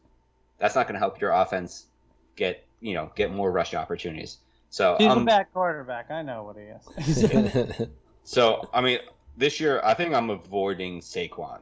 That's 0.59 0.75
not 0.75 0.87
going 0.87 0.95
to 0.95 0.99
help 0.99 1.21
your 1.21 1.33
offense 1.33 1.87
get 2.35 2.65
you 2.81 2.95
know 2.95 3.11
get 3.15 3.31
more 3.33 3.51
rush 3.51 3.75
opportunities. 3.75 4.39
So 4.71 4.97
He's 4.99 5.07
a 5.07 5.11
um, 5.13 5.25
bad 5.25 5.47
quarterback. 5.53 6.11
I 6.11 6.23
know 6.23 6.43
what 6.43 6.57
he 6.57 7.07
is. 7.07 7.89
so 8.25 8.69
I 8.75 8.81
mean 8.81 8.99
this 9.37 9.61
year 9.61 9.81
I 9.85 9.95
think 9.95 10.15
I'm 10.15 10.31
avoiding 10.31 11.01
Saquon. 11.01 11.61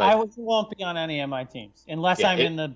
I 0.00 0.14
Like, 0.14 0.28
w- 0.28 0.32
won't 0.36 0.76
be 0.76 0.82
on 0.84 0.96
any 0.96 1.20
of 1.20 1.28
my 1.28 1.44
teams 1.44 1.84
unless 1.88 2.20
Yeah, 2.20 2.30
I'm 2.30 2.38
it- 2.38 2.46
in 2.46 2.56
the 2.56 2.72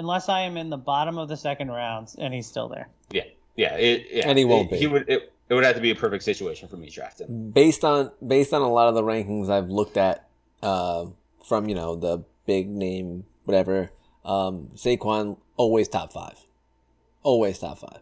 unless 0.00 0.28
I 0.28 0.40
am 0.40 0.56
in 0.56 0.70
the 0.70 0.76
bottom 0.78 1.18
of 1.18 1.28
the 1.28 1.36
second 1.36 1.70
rounds 1.70 2.16
and 2.18 2.34
he's 2.34 2.46
still 2.46 2.68
there. 2.68 2.88
yeah, 3.12 3.74
it, 3.74 4.06
yeah, 4.10 4.28
And 4.28 4.38
he 4.38 4.44
won't 4.44 4.68
it- 4.68 4.72
be. 4.72 4.76
He 4.78 4.86
would. 4.86 5.08
It, 5.08 5.32
it 5.48 5.54
would 5.54 5.64
have 5.64 5.74
to 5.74 5.80
be 5.82 5.90
a 5.90 5.94
perfect 5.96 6.22
situation 6.24 6.68
for 6.68 6.76
me 6.76 6.86
to 6.88 6.92
draft 6.94 7.20
him. 7.20 7.50
based 7.50 7.84
on 7.84 8.10
based 8.26 8.52
on 8.54 8.62
a 8.62 8.68
lot 8.70 8.88
of 8.88 8.94
the 8.94 9.02
rankings 9.02 9.50
I've 9.50 9.68
looked 9.68 9.96
at 9.96 10.28
uh, 10.62 11.06
from 11.44 11.68
you 11.68 11.74
know 11.74 11.96
the 11.96 12.24
big 12.46 12.68
name 12.68 13.24
whatever 13.44 13.90
um, 14.24 14.68
Saquon 14.76 15.36
always 15.56 15.88
top 15.88 16.12
five, 16.12 16.38
always 17.22 17.58
top 17.58 17.78
five. 17.78 17.98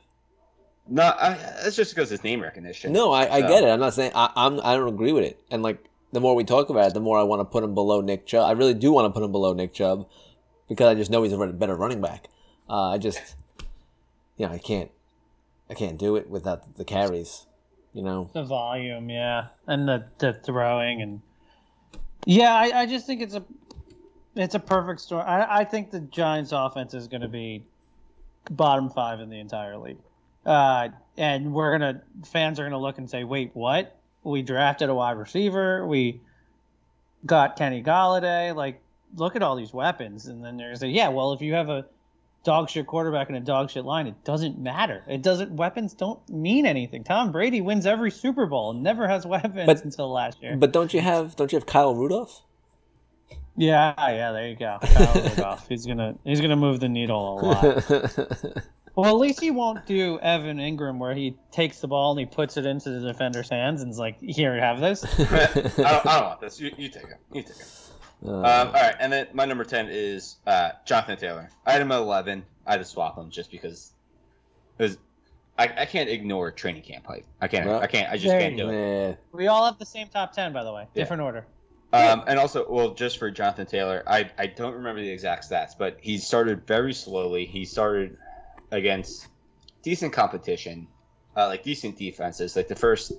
No, 0.90 1.02
I, 1.04 1.34
that's 1.62 1.76
just 1.76 1.94
because 1.94 2.12
it's 2.12 2.22
name 2.24 2.40
recognition. 2.42 2.92
No, 2.92 3.12
I, 3.12 3.36
I 3.36 3.40
So- 3.40 3.48
get 3.48 3.64
it. 3.64 3.68
I'm 3.68 3.80
not 3.80 3.94
saying 3.94 4.12
I, 4.14 4.30
I'm 4.36 4.60
I 4.60 4.74
don't 4.74 4.88
agree 4.88 5.12
with 5.12 5.24
it. 5.24 5.40
And 5.50 5.62
like 5.62 5.78
the 6.12 6.20
more 6.20 6.34
we 6.34 6.44
talk 6.44 6.68
about 6.70 6.88
it, 6.88 6.94
the 6.94 7.00
more 7.00 7.18
I 7.18 7.22
want 7.22 7.40
to 7.40 7.44
put 7.44 7.64
him 7.64 7.74
below 7.74 8.00
Nick 8.02 8.26
Chubb. 8.26 8.46
I 8.46 8.52
really 8.52 8.74
do 8.74 8.92
want 8.92 9.06
to 9.06 9.10
put 9.18 9.24
him 9.24 9.32
below 9.32 9.52
Nick 9.54 9.72
Chubb 9.74 10.06
because 10.68 10.88
I 10.88 10.94
just 10.94 11.10
know 11.10 11.22
he's 11.22 11.32
a 11.32 11.46
better 11.46 11.74
running 11.74 12.00
back. 12.00 12.28
Uh, 12.68 12.90
I 12.90 12.98
just 12.98 13.34
you 14.36 14.46
know 14.46 14.52
I 14.52 14.58
can't 14.58 14.90
I 15.70 15.74
can't 15.74 15.98
do 15.98 16.16
it 16.16 16.28
without 16.28 16.76
the 16.76 16.84
carries. 16.84 17.46
You 17.94 18.02
know. 18.02 18.30
The 18.32 18.44
volume, 18.44 19.08
yeah, 19.08 19.46
and 19.66 19.88
the, 19.88 20.04
the 20.18 20.34
throwing 20.34 21.02
and 21.02 21.20
yeah, 22.26 22.54
I, 22.54 22.82
I 22.82 22.86
just 22.86 23.06
think 23.06 23.22
it's 23.22 23.34
a 23.34 23.42
it's 24.36 24.54
a 24.54 24.60
perfect 24.60 25.00
story. 25.00 25.22
I, 25.22 25.60
I 25.60 25.64
think 25.64 25.90
the 25.90 26.00
Giants' 26.00 26.52
offense 26.52 26.94
is 26.94 27.08
going 27.08 27.22
to 27.22 27.28
be 27.28 27.64
bottom 28.50 28.90
five 28.90 29.20
in 29.20 29.30
the 29.30 29.38
entire 29.38 29.78
league, 29.78 29.98
uh, 30.44 30.88
and 31.16 31.52
we're 31.52 31.72
gonna 31.72 32.02
fans 32.26 32.60
are 32.60 32.64
gonna 32.64 32.78
look 32.78 32.98
and 32.98 33.08
say, 33.08 33.24
wait, 33.24 33.50
what? 33.54 33.96
We 34.24 34.42
drafted 34.42 34.90
a 34.90 34.94
wide 34.94 35.16
receiver. 35.16 35.86
We 35.86 36.20
got 37.24 37.56
Kenny 37.56 37.82
Golladay. 37.82 38.54
Like, 38.54 38.80
look 39.16 39.36
at 39.36 39.42
all 39.42 39.56
these 39.56 39.72
weapons, 39.72 40.26
and 40.26 40.44
then 40.44 40.56
they're 40.56 40.68
gonna 40.68 40.78
say, 40.78 40.88
yeah, 40.88 41.08
well, 41.08 41.32
if 41.32 41.40
you 41.40 41.54
have 41.54 41.68
a 41.68 41.86
dog 42.44 42.70
shit 42.70 42.86
quarterback 42.86 43.28
and 43.28 43.36
a 43.36 43.40
dog 43.40 43.70
shit 43.70 43.84
line, 43.84 44.06
it 44.06 44.24
doesn't 44.24 44.58
matter. 44.58 45.02
It 45.08 45.22
doesn't. 45.22 45.50
Weapons 45.52 45.92
don't 45.94 46.26
mean 46.28 46.66
anything. 46.66 47.04
Tom 47.04 47.32
Brady 47.32 47.60
wins 47.60 47.84
every 47.86 48.10
Super 48.10 48.46
Bowl 48.46 48.70
and 48.70 48.82
never 48.82 49.08
has 49.08 49.26
weapons 49.26 49.66
But- 49.66 49.84
until 49.84 50.10
last 50.12 50.42
year. 50.42 50.56
But 50.56 50.72
don't 50.72 50.92
you 50.94 51.00
have 51.00 51.36
don't 51.36 51.52
you 51.52 51.56
have 51.56 51.66
Kyle 51.66 51.94
Rudolph? 51.94 52.42
yeah, 53.56 53.92
yeah, 53.98 54.32
there 54.32 54.48
you 54.48 54.56
go. 54.56 54.78
Kyle 54.80 55.22
Rudolph. 55.28 55.68
He's 55.68 55.84
gonna 55.86 56.14
he's 56.24 56.40
gonna 56.40 56.56
move 56.56 56.80
the 56.80 56.88
needle 56.88 57.40
a 57.40 57.44
lot. 57.44 58.62
Well, 58.96 59.14
at 59.14 59.20
least 59.20 59.38
he 59.40 59.52
won't 59.52 59.86
do 59.86 60.18
Evan 60.18 60.56
Engram 60.58 60.98
where 60.98 61.14
he 61.14 61.36
takes 61.52 61.78
the 61.78 61.86
ball 61.86 62.10
and 62.10 62.18
he 62.18 62.26
puts 62.26 62.56
it 62.56 62.66
into 62.66 62.90
the 62.90 63.06
defender's 63.06 63.48
hands 63.48 63.80
and 63.80 63.92
is 63.92 63.98
like, 64.00 64.20
"Here, 64.20 64.58
have 64.58 64.80
this." 64.80 65.04
I, 65.20 65.46
don't, 65.54 65.78
I 65.78 66.18
don't 66.18 66.24
want 66.24 66.40
this. 66.40 66.58
You, 66.60 66.72
you 66.76 66.88
take 66.88 67.04
it. 67.04 67.18
You 67.32 67.42
take 67.42 67.50
it. 67.52 67.87
Uh, 68.24 68.30
Um, 68.30 68.42
all 68.68 68.72
right, 68.72 68.96
and 68.98 69.12
then 69.12 69.28
my 69.32 69.44
number 69.44 69.64
ten 69.64 69.88
is 69.90 70.36
uh, 70.46 70.70
Jonathan 70.84 71.16
Taylor. 71.18 71.48
I 71.64 71.72
had 71.72 71.82
him 71.82 71.92
at 71.92 71.98
eleven. 71.98 72.44
I 72.66 72.72
had 72.72 72.78
to 72.78 72.84
swap 72.84 73.16
him 73.16 73.30
just 73.30 73.50
because 73.50 73.92
it 74.78 74.82
was. 74.82 74.98
I, 75.58 75.64
I 75.78 75.84
can't 75.86 76.08
ignore 76.08 76.50
training 76.52 76.82
camp 76.82 77.06
hype. 77.06 77.24
I 77.40 77.48
can't. 77.48 77.66
Well, 77.66 77.80
I 77.80 77.86
can't. 77.88 78.10
I 78.12 78.16
just 78.16 78.32
can't 78.32 78.52
you 78.56 78.64
do 78.64 78.70
it. 78.70 79.18
We 79.32 79.48
all 79.48 79.64
have 79.64 79.78
the 79.78 79.86
same 79.86 80.08
top 80.08 80.32
ten, 80.32 80.52
by 80.52 80.62
the 80.64 80.72
way, 80.72 80.86
Yeah. 80.94 81.02
different 81.02 81.22
order. 81.22 81.46
Um, 81.92 82.22
and 82.26 82.38
also, 82.38 82.70
well, 82.70 82.92
just 82.92 83.18
for 83.18 83.30
Jonathan 83.30 83.64
Taylor, 83.66 84.02
I, 84.06 84.30
I 84.38 84.46
don't 84.46 84.74
remember 84.74 85.00
the 85.00 85.08
exact 85.08 85.48
stats, 85.50 85.72
but 85.76 85.96
he 86.02 86.18
started 86.18 86.66
very 86.66 86.92
slowly. 86.92 87.46
He 87.46 87.64
started 87.64 88.18
against 88.70 89.26
decent 89.82 90.12
competition, 90.12 90.86
uh, 91.34 91.46
like 91.46 91.62
decent 91.62 91.96
defenses. 91.96 92.54
Like 92.56 92.68
the 92.68 92.76
first 92.76 93.12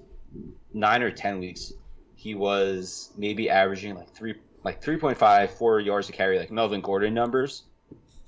nine 0.71 1.01
or 1.01 1.09
ten 1.09 1.39
weeks, 1.39 1.73
he 2.15 2.35
was 2.35 3.09
maybe 3.17 3.49
averaging 3.49 3.95
like 3.95 4.13
three, 4.13 4.35
like 4.63 4.81
3.5, 4.83 5.49
four 5.51 5.79
yards 5.79 6.07
to 6.07 6.13
carry, 6.13 6.37
like 6.39 6.51
Melvin 6.51 6.81
Gordon 6.81 7.13
numbers. 7.13 7.63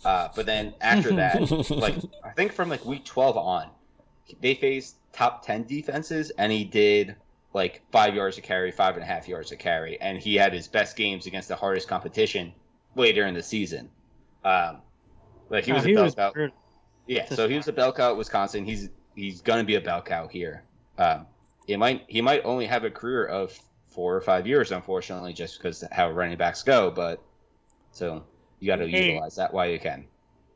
Uh, 0.04 0.30
but 0.36 0.46
then 0.46 0.74
after 0.82 1.16
that, 1.16 1.40
like 1.70 1.96
I 2.24 2.32
think 2.32 2.54
from 2.54 2.70
like 2.70 2.86
week 2.86 3.06
12 3.06 3.38
on, 3.38 3.70
they 4.42 4.56
faced 4.56 4.96
top 5.14 5.46
10 5.46 5.64
defenses, 5.64 6.32
and 6.38 6.52
he 6.52 6.64
did 6.64 7.16
like 7.54 7.82
five 7.92 8.16
yards 8.16 8.38
to 8.38 8.42
carry, 8.42 8.72
five 8.72 8.96
and 8.96 9.04
a 9.04 9.06
half 9.06 9.28
yards 9.28 9.50
to 9.50 9.58
carry, 9.58 10.00
and 10.02 10.18
he 10.18 10.36
had 10.36 10.54
his 10.54 10.68
best 10.68 10.96
games 10.96 11.26
against 11.28 11.50
the 11.50 11.56
hardest 11.56 11.88
competition 11.88 12.54
later 12.96 13.26
in 13.26 13.34
the 13.34 13.44
season. 13.44 13.90
Um, 14.44 14.78
like 15.50 15.66
he 15.66 15.72
Oh, 15.72 15.76
was 15.76 15.84
he 15.84 15.92
a 15.92 15.96
bell 15.96 16.04
was 16.06 16.16
cow. 16.16 16.32
Yeah, 17.08 17.26
so 17.26 17.48
he 17.50 17.58
was 17.58 17.68
a 17.68 17.74
bell 17.74 17.92
cow 17.92 18.12
at 18.12 18.18
Wisconsin. 18.18 18.66
He's 18.66 18.90
he's 19.16 19.42
gonna 19.42 19.66
be 19.66 19.76
a 19.76 19.82
bell 19.82 20.02
cow 20.02 20.28
here. 20.28 20.64
Um, 20.98 21.28
he 21.68 21.76
might 21.76 22.06
he 22.08 22.22
might 22.22 22.44
only 22.46 22.66
have 22.66 22.86
a 22.86 22.90
career 22.90 23.26
of 23.26 23.58
four 23.92 24.16
or 24.16 24.22
five 24.22 24.48
years, 24.48 24.72
unfortunately, 24.72 25.34
just 25.34 25.58
because 25.58 25.84
how 25.92 26.10
running 26.12 26.38
backs 26.38 26.64
go. 26.64 26.90
But 26.90 27.22
so 27.92 28.24
you 28.60 28.68
got 28.68 28.78
to 28.78 28.88
Hey. 28.88 29.10
utilize 29.10 29.36
that 29.36 29.54
while 29.54 29.68
you 29.70 29.80
can. 29.80 30.06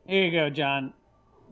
Here 0.08 0.26
you 0.26 0.32
go, 0.32 0.50
John. 0.50 0.94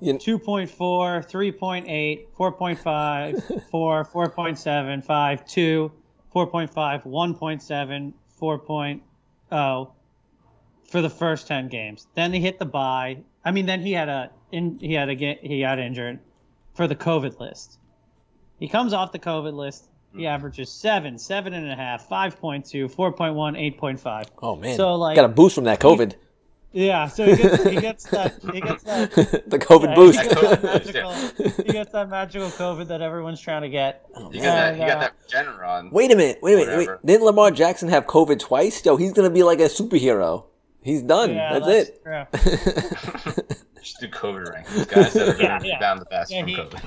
You- 0.02 0.14
2.4, 0.16 1.22
3.8, 1.30 2.28
4.5, 2.36 3.70
4, 3.70 4.06
4.7, 4.06 5.04
5, 5.06 5.46
2, 5.46 5.92
4.5, 6.34 7.04
1.7, 7.06 8.14
4.0 8.42 9.92
for 10.90 11.02
the 11.02 11.10
first 11.10 11.48
10 11.48 11.68
games. 11.70 12.08
Then 12.16 12.34
he 12.34 12.40
hit 12.40 12.60
the 12.60 12.66
bye. 12.66 13.18
I 13.46 13.52
mean, 13.52 13.66
then 13.66 13.82
he 13.82 13.92
had 13.94 14.10
a 14.10 14.32
in, 14.52 14.78
he 14.80 14.94
had 14.94 15.10
a 15.10 15.16
get 15.16 15.40
he 15.44 15.62
got 15.62 15.80
injured 15.80 16.20
for 16.76 16.88
the 16.88 16.96
COVID 16.96 17.40
list. 17.40 17.78
He 18.60 18.68
comes 18.68 18.94
off 18.94 19.12
the 19.12 19.20
COVID 19.20 19.54
list. 19.54 19.90
He 20.16 20.28
averages 20.28 20.70
seven, 20.72 21.18
seven 21.18 21.54
and 21.54 21.70
a 21.72 21.76
half, 21.76 22.08
5.2, 22.08 22.94
4.1, 22.94 23.78
8.5. 23.80 24.26
Oh 24.42 24.56
man, 24.56 24.76
So, 24.78 24.94
like- 24.96 25.16
got 25.16 25.26
a 25.26 25.30
boost 25.30 25.56
from 25.56 25.64
that 25.66 25.80
COVID. 25.80 26.14
Yeah, 26.76 27.08
so 27.08 27.26
he 27.26 27.36
gets, 27.36 27.64
he 27.66 27.76
gets 27.82 28.04
that 28.10 28.34
he 28.52 28.60
gets 28.60 28.82
that 28.86 29.12
the 29.48 29.60
COVID 29.60 29.90
Yeah, 29.90 29.96
boost. 29.96 30.20
He 30.20 30.28
gets, 30.28 30.42
that 30.42 30.64
magical, 30.64 31.12
he 31.66 31.72
gets 31.72 31.92
that 31.92 32.10
magical 32.10 32.48
COVID 32.50 32.88
that 32.88 33.00
everyone's 33.02 33.40
trying 33.40 33.62
to 33.62 33.70
get. 33.70 34.04
Oh, 34.16 34.32
you 34.32 34.42
got 34.42 34.56
that. 34.56 34.74
You 34.80 34.88
got 34.88 35.00
that 35.00 35.12
uh, 35.12 35.44
Regeneron. 35.54 35.92
Wait 35.92 36.12
a 36.12 36.16
minute. 36.16 36.40
Wait 36.42 36.54
a 36.56 36.58
minute. 36.66 36.78
Wait. 36.90 36.98
Didn't 37.06 37.26
Lamar 37.26 37.52
Jackson 37.52 37.90
have 37.90 38.08
COVID 38.08 38.40
twice? 38.40 38.84
Yo, 38.84 38.96
he's 38.98 39.14
gonna 39.14 39.30
be 39.30 39.44
like 39.44 39.60
a 39.60 39.66
superhero. 39.66 40.46
He's 40.82 41.04
done. 41.04 41.32
Yeah, 41.36 41.60
that's, 41.60 41.92
that's 42.04 42.46
it. 42.48 43.58
Just 43.84 44.00
do 44.00 44.08
COVID 44.08 44.52
rankings. 44.66 44.88
Guys 44.90 45.14
that 45.14 45.30
are 45.38 45.42
Yeah, 45.42 45.60
yeah. 45.64 45.76
rebound 45.76 46.02
the 46.02 46.06
best 46.06 46.32
Yeah, 46.32 46.40
from 46.42 46.48
he- 46.50 46.56
COVID. 46.56 46.82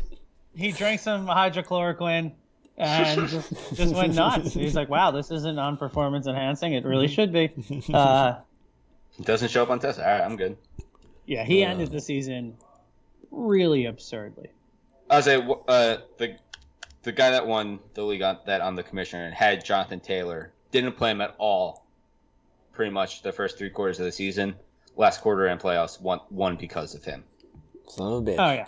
he 0.57 0.73
drank 0.73 1.01
some 1.01 1.27
hydrochloroquine 1.29 2.33
and 2.79 3.29
just, 3.29 3.75
just 3.75 3.95
went 3.95 4.15
nuts. 4.15 4.53
He's 4.55 4.75
like, 4.75 4.89
"Wow, 4.89 5.11
this 5.11 5.31
isn't 5.31 5.59
on 5.59 5.77
performance 5.77 6.27
enhancing. 6.27 6.73
It 6.75 6.85
really 6.85 7.09
should 7.09 7.33
be." 7.33 7.51
Uh, 7.93 8.37
Doesn't 9.23 9.51
show 9.51 9.63
up 9.63 9.71
on 9.71 9.79
test. 9.81 9.99
All 9.99 10.05
right, 10.05 10.21
I'm 10.21 10.37
good. 10.37 10.57
yeah, 11.27 11.45
he 11.45 11.65
Uh. 11.65 11.69
ended 11.71 11.91
the 11.91 12.01
season 12.01 12.57
really 13.31 13.87
absurdly. 13.87 14.51
I 15.09 15.17
was 15.17 15.25
say 15.25 15.37
uh, 15.69 15.97
the 16.19 16.37
the 17.03 17.13
guy 17.13 17.31
that 17.31 17.47
won 17.47 17.79
the 17.95 18.03
league 18.03 18.23
on 18.23 18.39
that 18.47 18.61
on 18.61 18.75
the 18.75 18.83
commissioner 18.83 19.25
and 19.25 19.35
had 19.35 19.65
Jonathan 19.65 20.01
Taylor 20.01 20.53
didn't 20.73 20.93
play 20.99 21.11
him 21.13 21.21
at 21.21 21.35
all. 21.39 21.85
Pretty 22.73 22.91
much 22.91 23.23
the 23.23 23.33
first 23.33 23.57
three 23.57 23.71
quarters 23.71 23.99
of 24.01 24.05
the 24.05 24.13
season, 24.13 24.55
last 24.97 25.23
quarter 25.23 25.47
and 25.47 25.59
playoffs 25.59 25.99
won 25.99 26.21
won 26.31 26.57
because 26.57 26.95
of 26.95 27.05
him. 27.05 27.25
Son 27.89 28.13
of 28.13 28.29
a 28.29 28.31
bitch. 28.31 28.37
Oh 28.39 28.53
yeah. 28.53 28.67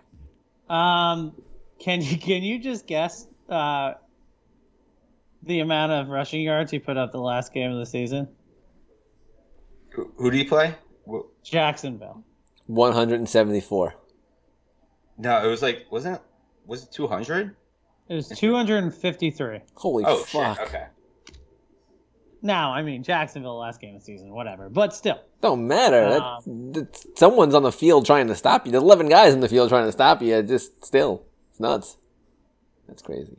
Um, 0.71 1.35
can 1.79 2.01
you 2.01 2.17
can 2.17 2.43
you 2.43 2.59
just 2.59 2.87
guess 2.87 3.27
uh, 3.49 3.94
the 5.42 5.61
amount 5.61 5.92
of 5.92 6.09
rushing 6.09 6.40
yards 6.42 6.70
he 6.70 6.78
put 6.78 6.96
up 6.96 7.12
the 7.12 7.20
last 7.20 7.53
game 7.53 7.70
of 7.70 7.78
the 7.78 7.86
season? 7.86 8.28
Who, 9.92 10.12
who 10.16 10.30
do 10.30 10.36
you 10.38 10.46
play? 10.49 10.74
Jacksonville. 11.42 12.22
174. 12.66 13.94
No, 15.16 15.44
it 15.44 15.49
was 15.49 15.62
like 15.62 15.86
wasn't 15.90 16.16
it 16.16 16.22
was 16.66 16.84
it 16.84 16.92
200? 16.92 17.57
It 18.09 18.14
was 18.14 18.28
253. 18.28 19.61
Holy 19.74 20.05
Oh 20.07 20.16
fuck. 20.18 20.59
shit. 20.59 20.68
Okay. 20.68 20.86
Now, 22.42 22.72
I 22.72 22.82
mean 22.82 23.03
Jacksonville 23.03 23.59
last 23.59 23.80
game 23.80 23.94
of 23.96 24.01
the 24.03 24.05
season, 24.05 24.30
whatever. 24.32 24.68
But 24.68 24.94
still, 24.94 25.20
Don't 25.40 25.66
matter. 25.66 26.20
Um, 26.22 26.72
That- 26.72 26.92
that's- 26.92 27.07
someone's 27.16 27.55
on 27.55 27.62
the 27.64 27.72
field 27.72 28.07
trying 28.07 28.28
to 28.28 28.34
stop 28.34 28.64
you. 28.66 28.72
There's 28.72 28.82
11 28.84 29.09
guys 29.09 29.32
in 29.34 29.40
the 29.40 29.49
field 29.49 29.70
trying 29.70 29.86
to 29.86 29.92
stop 29.92 30.20
you. 30.22 30.40
Just 30.42 30.84
still. 30.84 31.24
It's 31.51 31.59
nuts. 31.61 31.96
That's 32.89 33.03
crazy. 33.03 33.36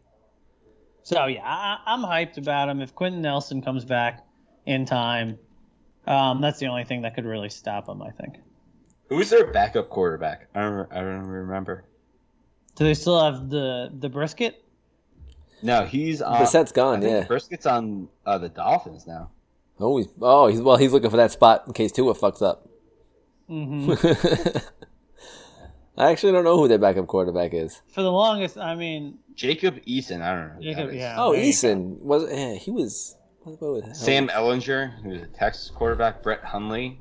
So 1.03 1.25
yeah, 1.25 1.41
I, 1.43 1.79
I'm 1.85 2.01
hyped 2.01 2.37
about 2.37 2.69
him. 2.69 2.81
If 2.81 2.95
Quenton 2.95 3.21
Nelson 3.21 3.61
comes 3.61 3.83
back 3.83 4.25
in 4.65 4.85
time, 4.85 5.39
um, 6.05 6.39
that's 6.39 6.59
the 6.59 6.67
only 6.67 6.83
thing 6.83 7.01
that 7.01 7.15
could 7.15 7.25
really 7.25 7.49
stop 7.49 7.89
him. 7.89 8.01
I 8.01 8.11
think. 8.11 8.35
Who's 9.09 9.29
their 9.29 9.51
backup 9.51 9.89
quarterback? 9.89 10.47
I 10.53 10.61
don't. 10.61 10.91
I 10.93 10.99
don't 11.01 11.25
remember. 11.25 11.85
Do 12.75 12.83
they 12.83 12.93
still 12.93 13.21
have 13.21 13.49
the 13.49 13.91
the 13.91 14.07
brisket? 14.07 14.63
No, 15.61 15.83
he's 15.85 16.21
on. 16.21 16.37
Brissett's 16.37 16.71
I 16.71 16.75
gone, 16.75 17.01
think 17.01 17.11
yeah. 17.11 17.27
Brisket's 17.27 17.65
on 17.65 18.07
uh, 18.25 18.37
the 18.37 18.49
Dolphins 18.49 19.05
now. 19.05 19.31
Oh, 19.79 19.97
he's, 19.97 20.07
oh, 20.21 20.47
he's, 20.47 20.61
well, 20.61 20.77
he's 20.77 20.91
looking 20.91 21.09
for 21.09 21.17
that 21.17 21.31
spot 21.31 21.63
in 21.67 21.73
case 21.73 21.91
Tua 21.91 22.13
fucks 22.13 22.41
up. 22.41 22.69
hmm 23.47 23.93
I 25.99 26.11
actually 26.11 26.31
don't 26.31 26.43
know 26.45 26.57
who 26.57 26.67
their 26.67 26.77
backup 26.77 27.07
quarterback 27.07 27.53
is. 27.53 27.81
For 27.93 28.01
the 28.01 28.11
longest, 28.11 28.57
I 28.57 28.73
mean, 28.75 29.19
Jacob 29.35 29.75
Eason. 29.85 30.21
I 30.21 30.33
don't 30.35 30.47
know. 30.47 30.53
Who 30.55 30.63
Jacob, 30.63 30.87
that 30.87 30.93
is. 30.95 30.99
yeah. 30.99 31.15
Oh, 31.17 31.33
there 31.33 31.43
Eason 31.43 31.99
was 31.99 32.23
yeah, 32.31 32.53
he 32.55 32.71
was 32.71 33.15
what, 33.43 33.61
what 33.61 33.83
was 33.85 33.99
Sam 33.99 34.27
Ehlinger, 34.29 35.01
who's 35.03 35.21
a 35.21 35.27
Texas 35.27 35.69
quarterback. 35.69 36.23
Brett 36.23 36.43
Hundley. 36.43 36.99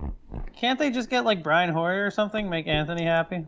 can't 0.57 0.78
they 0.78 0.90
just 0.90 1.11
get 1.11 1.24
like 1.24 1.42
Brian 1.42 1.70
Hoyer 1.70 2.05
or 2.05 2.11
something, 2.11 2.51
make 2.51 2.66
Anthony 2.66 3.05
happy? 3.05 3.46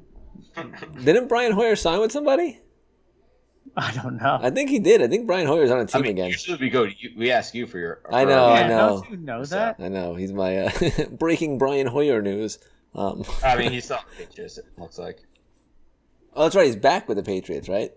Didn't 1.05 1.29
Brian 1.29 1.53
Hoyer 1.53 1.77
sign 1.77 2.01
with 2.01 2.13
somebody? 2.13 2.61
I 3.77 3.93
don't 3.93 4.17
know. 4.17 4.39
I 4.41 4.51
think 4.51 4.71
he 4.71 4.79
did. 4.79 5.01
I 5.03 5.07
think 5.07 5.27
Brian 5.27 5.47
Hoyer's 5.47 5.71
on 5.71 5.79
a 5.79 5.83
I 5.83 5.85
team 5.85 6.03
mean, 6.03 6.11
again. 6.13 6.31
usually 6.31 6.59
we 6.59 6.71
go. 6.71 6.85
You, 6.85 7.11
we 7.17 7.31
ask 7.31 7.55
you 7.55 7.67
for 7.67 7.79
your. 7.79 8.01
I 8.11 8.25
know, 8.25 8.45
our- 8.47 8.57
I 8.57 8.67
know. 8.69 9.01
Don't 9.03 9.11
you 9.11 9.17
know 9.19 9.45
So- 9.45 9.55
that? 9.57 9.77
I 9.79 9.89
know 9.89 10.15
he's 10.15 10.33
my 10.33 10.59
uh, 10.59 10.71
breaking 11.13 11.59
Brian 11.59 11.87
Hoyer 11.87 12.21
news. 12.23 12.59
Um, 12.95 13.23
I 13.45 13.57
mean, 13.57 13.71
he's 13.71 13.85
still 13.85 13.99
on 13.99 14.05
the 14.19 14.25
Patriots. 14.27 14.59
It 14.59 14.65
looks 14.77 14.99
like. 14.99 15.21
Oh, 16.35 16.45
that's 16.45 16.57
right. 16.57 16.67
He's 16.67 16.77
back 16.77 17.09
with 17.09 17.17
the 17.17 17.23
Patriots, 17.23 17.69
right? 17.69 17.93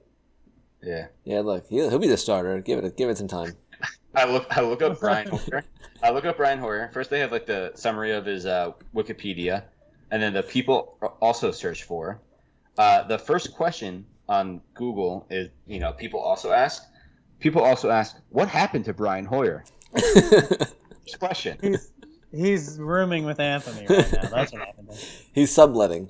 Yeah. 0.82 1.08
Yeah. 1.24 1.42
Look, 1.42 1.68
he'll, 1.68 1.90
he'll 1.90 2.00
be 2.00 2.08
the 2.08 2.18
starter. 2.18 2.60
Give 2.62 2.84
it 2.84 2.98
give 2.98 3.10
it 3.10 3.18
some 3.18 3.28
time. 3.28 3.56
I 4.16 4.26
look. 4.26 4.46
I 4.56 4.62
look 4.62 4.82
up 4.82 5.00
Brian 5.00 5.28
Hoyer. 5.28 5.64
I 6.04 6.12
look 6.12 6.26
up 6.26 6.38
Brian 6.38 6.60
Hoyer. 6.60 6.90
First, 6.94 7.10
they 7.10 7.20
have 7.20 7.32
like 7.32 7.46
the 7.46 7.72
summary 7.76 8.12
of 8.12 8.26
his 8.26 8.46
uh, 8.46 8.72
Wikipedia, 8.94 9.64
and 10.12 10.22
then 10.22 10.34
the 10.34 10.44
people 10.44 10.98
also 11.22 11.52
search 11.52 11.84
for. 11.84 12.22
Uh, 12.78 13.04
the 13.04 13.18
first 13.18 13.54
question 13.54 14.06
on 14.28 14.62
Google 14.74 15.28
is, 15.30 15.50
you 15.68 15.80
know, 15.80 15.92
people 15.94 16.20
also 16.20 16.52
ask. 16.52 16.84
People 17.40 17.62
also 17.62 17.90
ask, 17.90 18.16
what 18.30 18.48
happened 18.48 18.86
to 18.86 18.94
Brian 18.94 19.26
Hoyer? 19.26 19.64
Question. 21.20 21.58
He's 21.62 21.92
he's 22.32 22.80
rooming 22.80 23.26
with 23.26 23.40
Anthony 23.40 23.86
right 23.88 24.12
now. 24.14 24.30
That's 24.30 24.54
what 24.54 24.62
happened. 24.62 24.90
He's 25.34 25.54
subletting. 25.54 26.10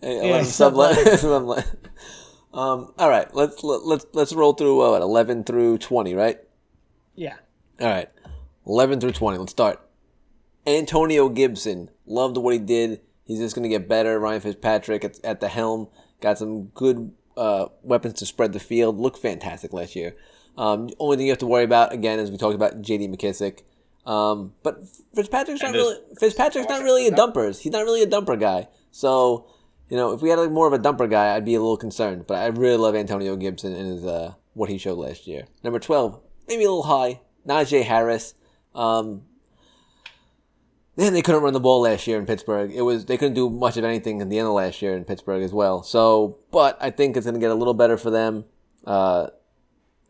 Hey, 0.00 0.16
Yeah, 0.16 0.22
let 0.32 0.40
him 0.40 0.44
he's 0.46 0.54
sublet. 0.54 1.18
sublet. 1.20 1.66
um, 2.54 2.92
all 2.98 3.08
right, 3.08 3.32
let's 3.34 3.62
let, 3.62 3.84
let's 3.86 4.06
let's 4.12 4.32
roll 4.32 4.52
through 4.54 4.80
uh, 4.82 4.90
what 4.90 5.02
eleven 5.02 5.44
through 5.44 5.78
twenty, 5.78 6.14
right? 6.14 6.38
Yeah. 7.14 7.36
All 7.80 7.88
right, 7.88 8.08
eleven 8.66 9.00
through 9.00 9.12
twenty. 9.12 9.38
Let's 9.38 9.52
start. 9.52 9.80
Antonio 10.66 11.28
Gibson 11.28 11.90
loved 12.06 12.36
what 12.36 12.52
he 12.52 12.58
did. 12.58 13.00
He's 13.24 13.38
just 13.38 13.54
going 13.54 13.62
to 13.62 13.68
get 13.68 13.88
better. 13.88 14.18
Ryan 14.18 14.40
Fitzpatrick 14.40 15.04
at, 15.04 15.24
at 15.24 15.40
the 15.40 15.48
helm 15.48 15.88
got 16.20 16.38
some 16.38 16.64
good 16.74 17.12
uh, 17.36 17.66
weapons 17.82 18.14
to 18.14 18.26
spread 18.26 18.52
the 18.52 18.60
field. 18.60 18.98
Looked 18.98 19.18
fantastic 19.18 19.72
last 19.72 19.94
year. 19.96 20.16
Um, 20.58 20.90
only 20.98 21.16
thing 21.16 21.26
you 21.26 21.32
have 21.32 21.38
to 21.38 21.46
worry 21.46 21.64
about 21.64 21.92
again, 21.92 22.18
as 22.18 22.30
we 22.30 22.36
talked 22.36 22.54
about, 22.56 22.82
J.D. 22.82 23.08
McKissic. 23.08 23.60
Um, 24.04 24.52
but 24.62 24.80
Fitzpatrick's 25.14 25.62
not 25.62 25.68
And 25.68 25.74
there's- 25.76 25.86
really 25.86 26.00
Fitzpatrick's 26.18 26.68
not 26.68 26.82
really 26.82 27.06
a 27.06 27.10
dumpers. 27.14 27.60
He's 27.60 27.72
not 27.72 27.84
really 27.84 28.02
a 28.02 28.06
dumper 28.06 28.38
guy. 28.38 28.68
So 28.90 29.46
you 29.90 29.96
know, 29.96 30.12
if 30.12 30.22
we 30.22 30.30
had 30.30 30.38
like 30.38 30.50
more 30.50 30.66
of 30.66 30.72
a 30.72 30.78
dumper 30.78 31.10
guy, 31.10 31.34
I'd 31.34 31.44
be 31.44 31.54
a 31.54 31.60
little 31.60 31.76
concerned. 31.76 32.26
But 32.26 32.38
I 32.38 32.46
really 32.46 32.78
love 32.78 32.94
Antonio 32.94 33.36
Gibson 33.36 33.74
and 33.74 33.86
his 33.86 34.06
uh, 34.06 34.34
what 34.54 34.70
he 34.70 34.78
showed 34.78 34.98
last 34.98 35.26
year. 35.26 35.46
Number 35.62 35.78
twelve, 35.78 36.20
maybe 36.48 36.64
a 36.64 36.68
little 36.68 36.84
high. 36.84 37.20
Najee 37.46 37.84
Harris. 37.84 38.34
Um, 38.74 39.22
man, 40.96 41.12
they 41.12 41.22
couldn't 41.22 41.42
run 41.42 41.54
the 41.54 41.60
ball 41.60 41.80
last 41.82 42.06
year 42.06 42.18
in 42.18 42.26
Pittsburgh. 42.26 42.70
It 42.72 42.82
was 42.82 43.06
they 43.06 43.16
couldn't 43.16 43.34
do 43.34 43.50
much 43.50 43.76
of 43.76 43.84
anything 43.84 44.20
in 44.20 44.28
the 44.28 44.38
end 44.38 44.46
of 44.46 44.54
last 44.54 44.80
year 44.80 44.96
in 44.96 45.04
Pittsburgh 45.04 45.42
as 45.42 45.52
well. 45.52 45.82
So, 45.82 46.38
but 46.50 46.78
I 46.80 46.90
think 46.90 47.16
it's 47.16 47.26
going 47.26 47.34
to 47.34 47.40
get 47.40 47.50
a 47.50 47.54
little 47.54 47.74
better 47.74 47.96
for 47.96 48.10
them. 48.10 48.44
Uh, 48.84 49.28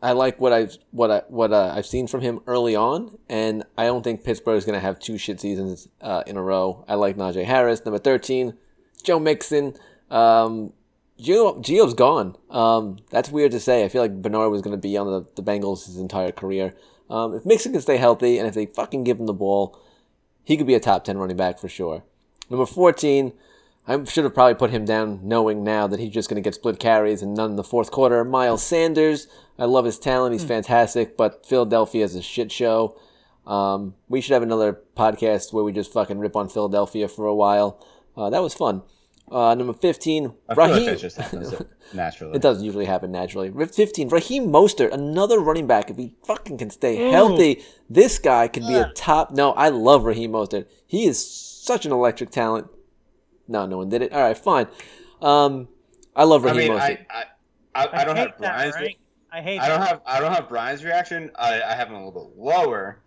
I 0.03 0.13
like 0.13 0.39
what 0.39 0.51
I've 0.51 0.77
what 0.91 1.11
I 1.11 1.21
what 1.27 1.53
uh, 1.53 1.73
I've 1.75 1.85
seen 1.85 2.07
from 2.07 2.21
him 2.21 2.41
early 2.47 2.75
on, 2.75 3.17
and 3.29 3.63
I 3.77 3.85
don't 3.85 4.03
think 4.03 4.23
Pittsburgh 4.23 4.57
is 4.57 4.65
going 4.65 4.77
to 4.77 4.79
have 4.79 4.99
two 4.99 5.17
shit 5.17 5.39
seasons 5.39 5.87
uh, 6.01 6.23
in 6.27 6.37
a 6.37 6.41
row. 6.41 6.85
I 6.87 6.95
like 6.95 7.17
Najee 7.17 7.45
Harris, 7.45 7.85
number 7.85 7.99
thirteen, 7.99 8.57
Joe 9.01 9.19
Mixon. 9.19 9.75
Um, 10.09 10.73
Gio, 11.19 11.61
Gio's 11.63 11.93
gone. 11.93 12.35
Um, 12.49 12.97
that's 13.11 13.29
weird 13.29 13.51
to 13.51 13.59
say. 13.59 13.83
I 13.83 13.89
feel 13.89 14.01
like 14.01 14.21
Bernard 14.21 14.51
was 14.51 14.61
going 14.61 14.75
to 14.75 14.81
be 14.81 14.97
on 14.97 15.07
the, 15.07 15.27
the 15.35 15.43
Bengals 15.43 15.85
his 15.85 15.97
entire 15.97 16.31
career. 16.31 16.73
Um, 17.09 17.35
if 17.35 17.45
Mixon 17.45 17.73
can 17.73 17.81
stay 17.81 17.97
healthy, 17.97 18.37
and 18.37 18.47
if 18.47 18.53
they 18.53 18.65
fucking 18.65 19.03
give 19.03 19.19
him 19.19 19.27
the 19.27 19.33
ball, 19.33 19.79
he 20.43 20.57
could 20.57 20.67
be 20.67 20.75
a 20.75 20.79
top 20.79 21.03
10 21.03 21.17
running 21.17 21.37
back 21.37 21.59
for 21.59 21.69
sure. 21.69 22.03
Number 22.49 22.65
14, 22.65 23.33
I 23.87 24.03
should 24.05 24.23
have 24.23 24.33
probably 24.33 24.55
put 24.55 24.71
him 24.71 24.85
down 24.85 25.19
knowing 25.23 25.63
now 25.63 25.87
that 25.87 25.99
he's 25.99 26.13
just 26.13 26.29
going 26.29 26.41
to 26.41 26.47
get 26.47 26.55
split 26.55 26.79
carries 26.79 27.21
and 27.21 27.33
none 27.33 27.51
in 27.51 27.55
the 27.55 27.63
fourth 27.63 27.91
quarter. 27.91 28.23
Miles 28.23 28.63
Sanders, 28.63 29.27
I 29.59 29.65
love 29.65 29.85
his 29.85 29.99
talent. 29.99 30.33
He's 30.33 30.43
fantastic, 30.43 31.17
but 31.17 31.45
Philadelphia 31.45 32.03
is 32.03 32.15
a 32.15 32.21
shit 32.21 32.51
show. 32.51 32.97
Um, 33.45 33.95
we 34.07 34.21
should 34.21 34.33
have 34.33 34.43
another 34.43 34.79
podcast 34.95 35.51
where 35.51 35.63
we 35.63 35.71
just 35.71 35.91
fucking 35.91 36.19
rip 36.19 36.35
on 36.35 36.47
Philadelphia 36.47 37.07
for 37.07 37.25
a 37.27 37.35
while. 37.35 37.85
Uh, 38.15 38.29
that 38.29 38.41
was 38.41 38.53
fun. 38.53 38.83
Uh, 39.31 39.55
number 39.55 39.71
15, 39.71 40.25
I 40.25 40.27
feel 40.27 40.35
like 40.47 40.57
Raheem. 40.73 40.85
that 40.87 40.99
just 40.99 41.15
happens 41.15 41.53
naturally. 41.93 42.35
It 42.35 42.41
doesn't 42.41 42.65
usually 42.65 42.83
happen 42.85 43.11
naturally. 43.13 43.49
15, 43.65 44.09
Raheem 44.09 44.47
Mostert, 44.47 44.91
another 44.91 45.39
running 45.39 45.67
back. 45.67 45.89
If 45.89 45.95
he 45.97 46.15
fucking 46.25 46.57
can 46.57 46.69
stay 46.69 46.99
Ooh. 47.01 47.11
healthy, 47.11 47.63
this 47.89 48.19
guy 48.19 48.49
could 48.49 48.67
be 48.67 48.73
a 48.75 48.91
top. 48.93 49.31
No, 49.31 49.53
I 49.53 49.69
love 49.69 50.03
Raheem 50.03 50.31
Mostert. 50.33 50.65
He 50.85 51.05
is 51.05 51.25
such 51.25 51.85
an 51.85 51.93
electric 51.93 52.31
talent. 52.31 52.67
No, 53.47 53.65
no 53.65 53.77
one 53.77 53.87
did 53.87 54.01
it. 54.01 54.11
All 54.11 54.21
right, 54.21 54.37
fine. 54.37 54.67
Um, 55.21 55.69
I 56.13 56.25
love 56.25 56.45
I 56.45 56.51
Raheem 56.51 56.73
mean, 56.73 56.79
Mostert. 56.81 57.05
I, 57.09 57.23
I, 57.73 57.83
I, 57.85 58.01
I 58.01 58.03
don't 58.03 58.15
hate 58.17 58.29
have 58.31 58.39
that 58.39 58.53
Brian's. 58.55 58.75
rank. 58.75 58.97
I 59.31 59.41
hate 59.41 59.59
I 59.61 59.67
don't 59.69 59.79
that. 59.79 59.87
have 59.87 60.01
I 60.05 60.19
don't 60.19 60.33
have 60.33 60.49
Brian's 60.49 60.83
reaction. 60.83 61.31
I, 61.35 61.61
I 61.61 61.73
have 61.73 61.87
him 61.87 61.95
a 61.95 62.05
little 62.05 62.29
bit 62.29 62.37
lower. 62.37 62.99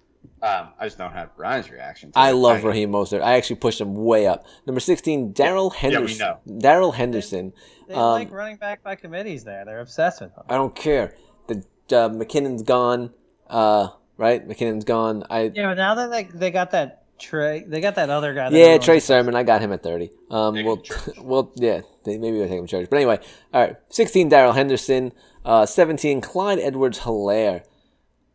Um, 0.42 0.68
I 0.78 0.86
just 0.86 0.98
don't 0.98 1.12
have 1.12 1.34
Brian's 1.36 1.70
reaction. 1.70 2.12
to 2.12 2.18
I 2.18 2.30
it. 2.30 2.34
love 2.34 2.64
Raheem 2.64 2.90
Mostert. 2.90 3.22
I 3.22 3.36
actually 3.36 3.56
pushed 3.56 3.80
him 3.80 3.94
way 3.94 4.26
up. 4.26 4.44
Number 4.66 4.80
16, 4.80 5.32
Darrell 5.32 5.70
we 5.70 5.76
Henderson. 5.76 6.18
know. 6.18 6.58
Darrell 6.58 6.92
Henderson. 6.92 7.52
They 7.88 7.94
um, 7.94 8.12
like 8.12 8.30
running 8.30 8.56
back 8.56 8.82
by 8.82 8.94
committees 8.94 9.44
there. 9.44 9.64
They're 9.64 9.80
obsessed 9.80 10.20
with 10.20 10.34
them. 10.34 10.44
I 10.48 10.56
don't 10.56 10.74
care. 10.74 11.14
The 11.46 11.56
uh, 11.90 12.08
McKinnon's 12.08 12.62
gone. 12.62 13.12
Uh, 13.48 13.88
right? 14.16 14.46
McKinnon's 14.46 14.84
gone. 14.84 15.24
I 15.30 15.50
Yeah, 15.54 15.68
but 15.68 15.74
now 15.76 15.94
that 15.94 16.10
they, 16.10 16.24
they 16.24 16.50
got 16.50 16.72
that 16.72 17.04
Trey, 17.18 17.64
they 17.66 17.80
got 17.80 17.94
that 17.94 18.10
other 18.10 18.34
guy. 18.34 18.50
That 18.50 18.58
Yeah, 18.58 18.78
Trey 18.78 19.00
Sermon. 19.00 19.34
I 19.34 19.44
got 19.44 19.60
him 19.60 19.72
at 19.72 19.82
thirty. 19.82 20.10
Um, 20.30 20.54
Take 20.54 20.66
we'll, 20.66 20.76
him 20.76 20.82
to 20.82 20.88
church. 20.88 21.18
well, 21.22 21.52
yeah, 21.54 21.82
they, 22.04 22.18
maybe 22.18 22.38
we'll 22.38 22.48
take 22.48 22.58
him 22.58 22.66
to 22.66 22.70
church. 22.70 22.90
But 22.90 22.96
anyway, 22.96 23.18
all 23.52 23.60
right. 23.60 23.76
Sixteen, 23.88 24.28
Darrell 24.28 24.52
Henderson. 24.52 25.12
Uh, 25.44 25.64
seventeen, 25.64 26.20
Clyde 26.20 26.58
Edwards 26.58 27.00
Helaire. 27.00 27.62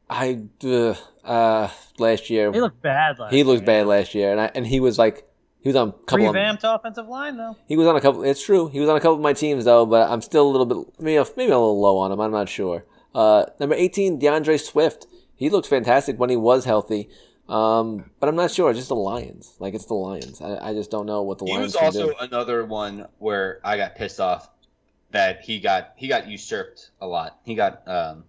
I 0.09 0.41
uh, 0.63 0.95
uh 1.23 1.69
last 1.99 2.29
year 2.29 2.51
He 2.51 2.59
looked 2.61 2.81
bad 2.81 3.19
last 3.19 3.33
he 3.33 3.43
looked 3.43 3.61
year. 3.61 3.65
bad 3.65 3.87
last 3.87 4.15
year, 4.15 4.31
and 4.31 4.41
I, 4.41 4.51
and 4.55 4.65
he 4.65 4.79
was 4.79 4.97
like 4.97 5.25
he 5.61 5.69
was 5.69 5.75
on 5.75 5.89
a 5.89 5.91
couple 5.91 6.27
of 6.27 6.33
Revamped 6.35 6.63
offensive 6.63 7.07
line 7.07 7.37
though. 7.37 7.55
he 7.67 7.75
was 7.77 7.85
on 7.87 7.95
a 7.95 8.01
couple. 8.01 8.23
It's 8.23 8.43
true 8.43 8.69
he 8.69 8.79
was 8.79 8.89
on 8.89 8.95
a 8.97 8.99
couple 8.99 9.15
of 9.15 9.21
my 9.21 9.33
teams 9.33 9.65
though, 9.65 9.85
but 9.85 10.09
I'm 10.09 10.21
still 10.21 10.47
a 10.47 10.51
little 10.51 10.65
bit 10.65 10.77
maybe 10.99 11.17
a- 11.17 11.25
maybe 11.37 11.51
a 11.51 11.57
little 11.59 11.79
low 11.79 11.97
on 11.97 12.11
him. 12.11 12.19
I'm 12.19 12.31
not 12.31 12.49
sure. 12.49 12.85
Uh, 13.13 13.45
number 13.59 13.75
18, 13.75 14.19
D'Andre 14.19 14.57
Swift. 14.57 15.07
He 15.35 15.49
looked 15.49 15.67
fantastic 15.67 16.19
when 16.19 16.29
he 16.29 16.35
was 16.35 16.65
healthy. 16.65 17.09
Um, 17.47 18.11
but 18.19 18.29
I'm 18.29 18.35
not 18.35 18.51
sure. 18.51 18.69
It's 18.69 18.77
Just 18.77 18.89
the 18.89 18.95
Lions. 18.95 19.55
Like 19.59 19.73
it's 19.73 19.85
the 19.85 19.95
Lions. 19.95 20.39
I, 20.41 20.69
I 20.69 20.73
just 20.73 20.91
don't 20.91 21.07
know 21.07 21.23
what 21.23 21.39
the 21.39 21.45
He 21.45 21.53
Lions 21.53 21.73
was 21.73 21.75
also 21.77 22.07
do. 22.09 22.15
another 22.19 22.65
one 22.65 23.07
where 23.17 23.59
I 23.63 23.75
got 23.77 23.95
pissed 23.95 24.19
off 24.19 24.49
that 25.11 25.41
he 25.41 25.59
got 25.59 25.93
he 25.95 26.07
got 26.07 26.27
usurped 26.27 26.91
a 27.01 27.07
lot. 27.07 27.39
He 27.43 27.55
got 27.55 27.81
um, 27.87 28.25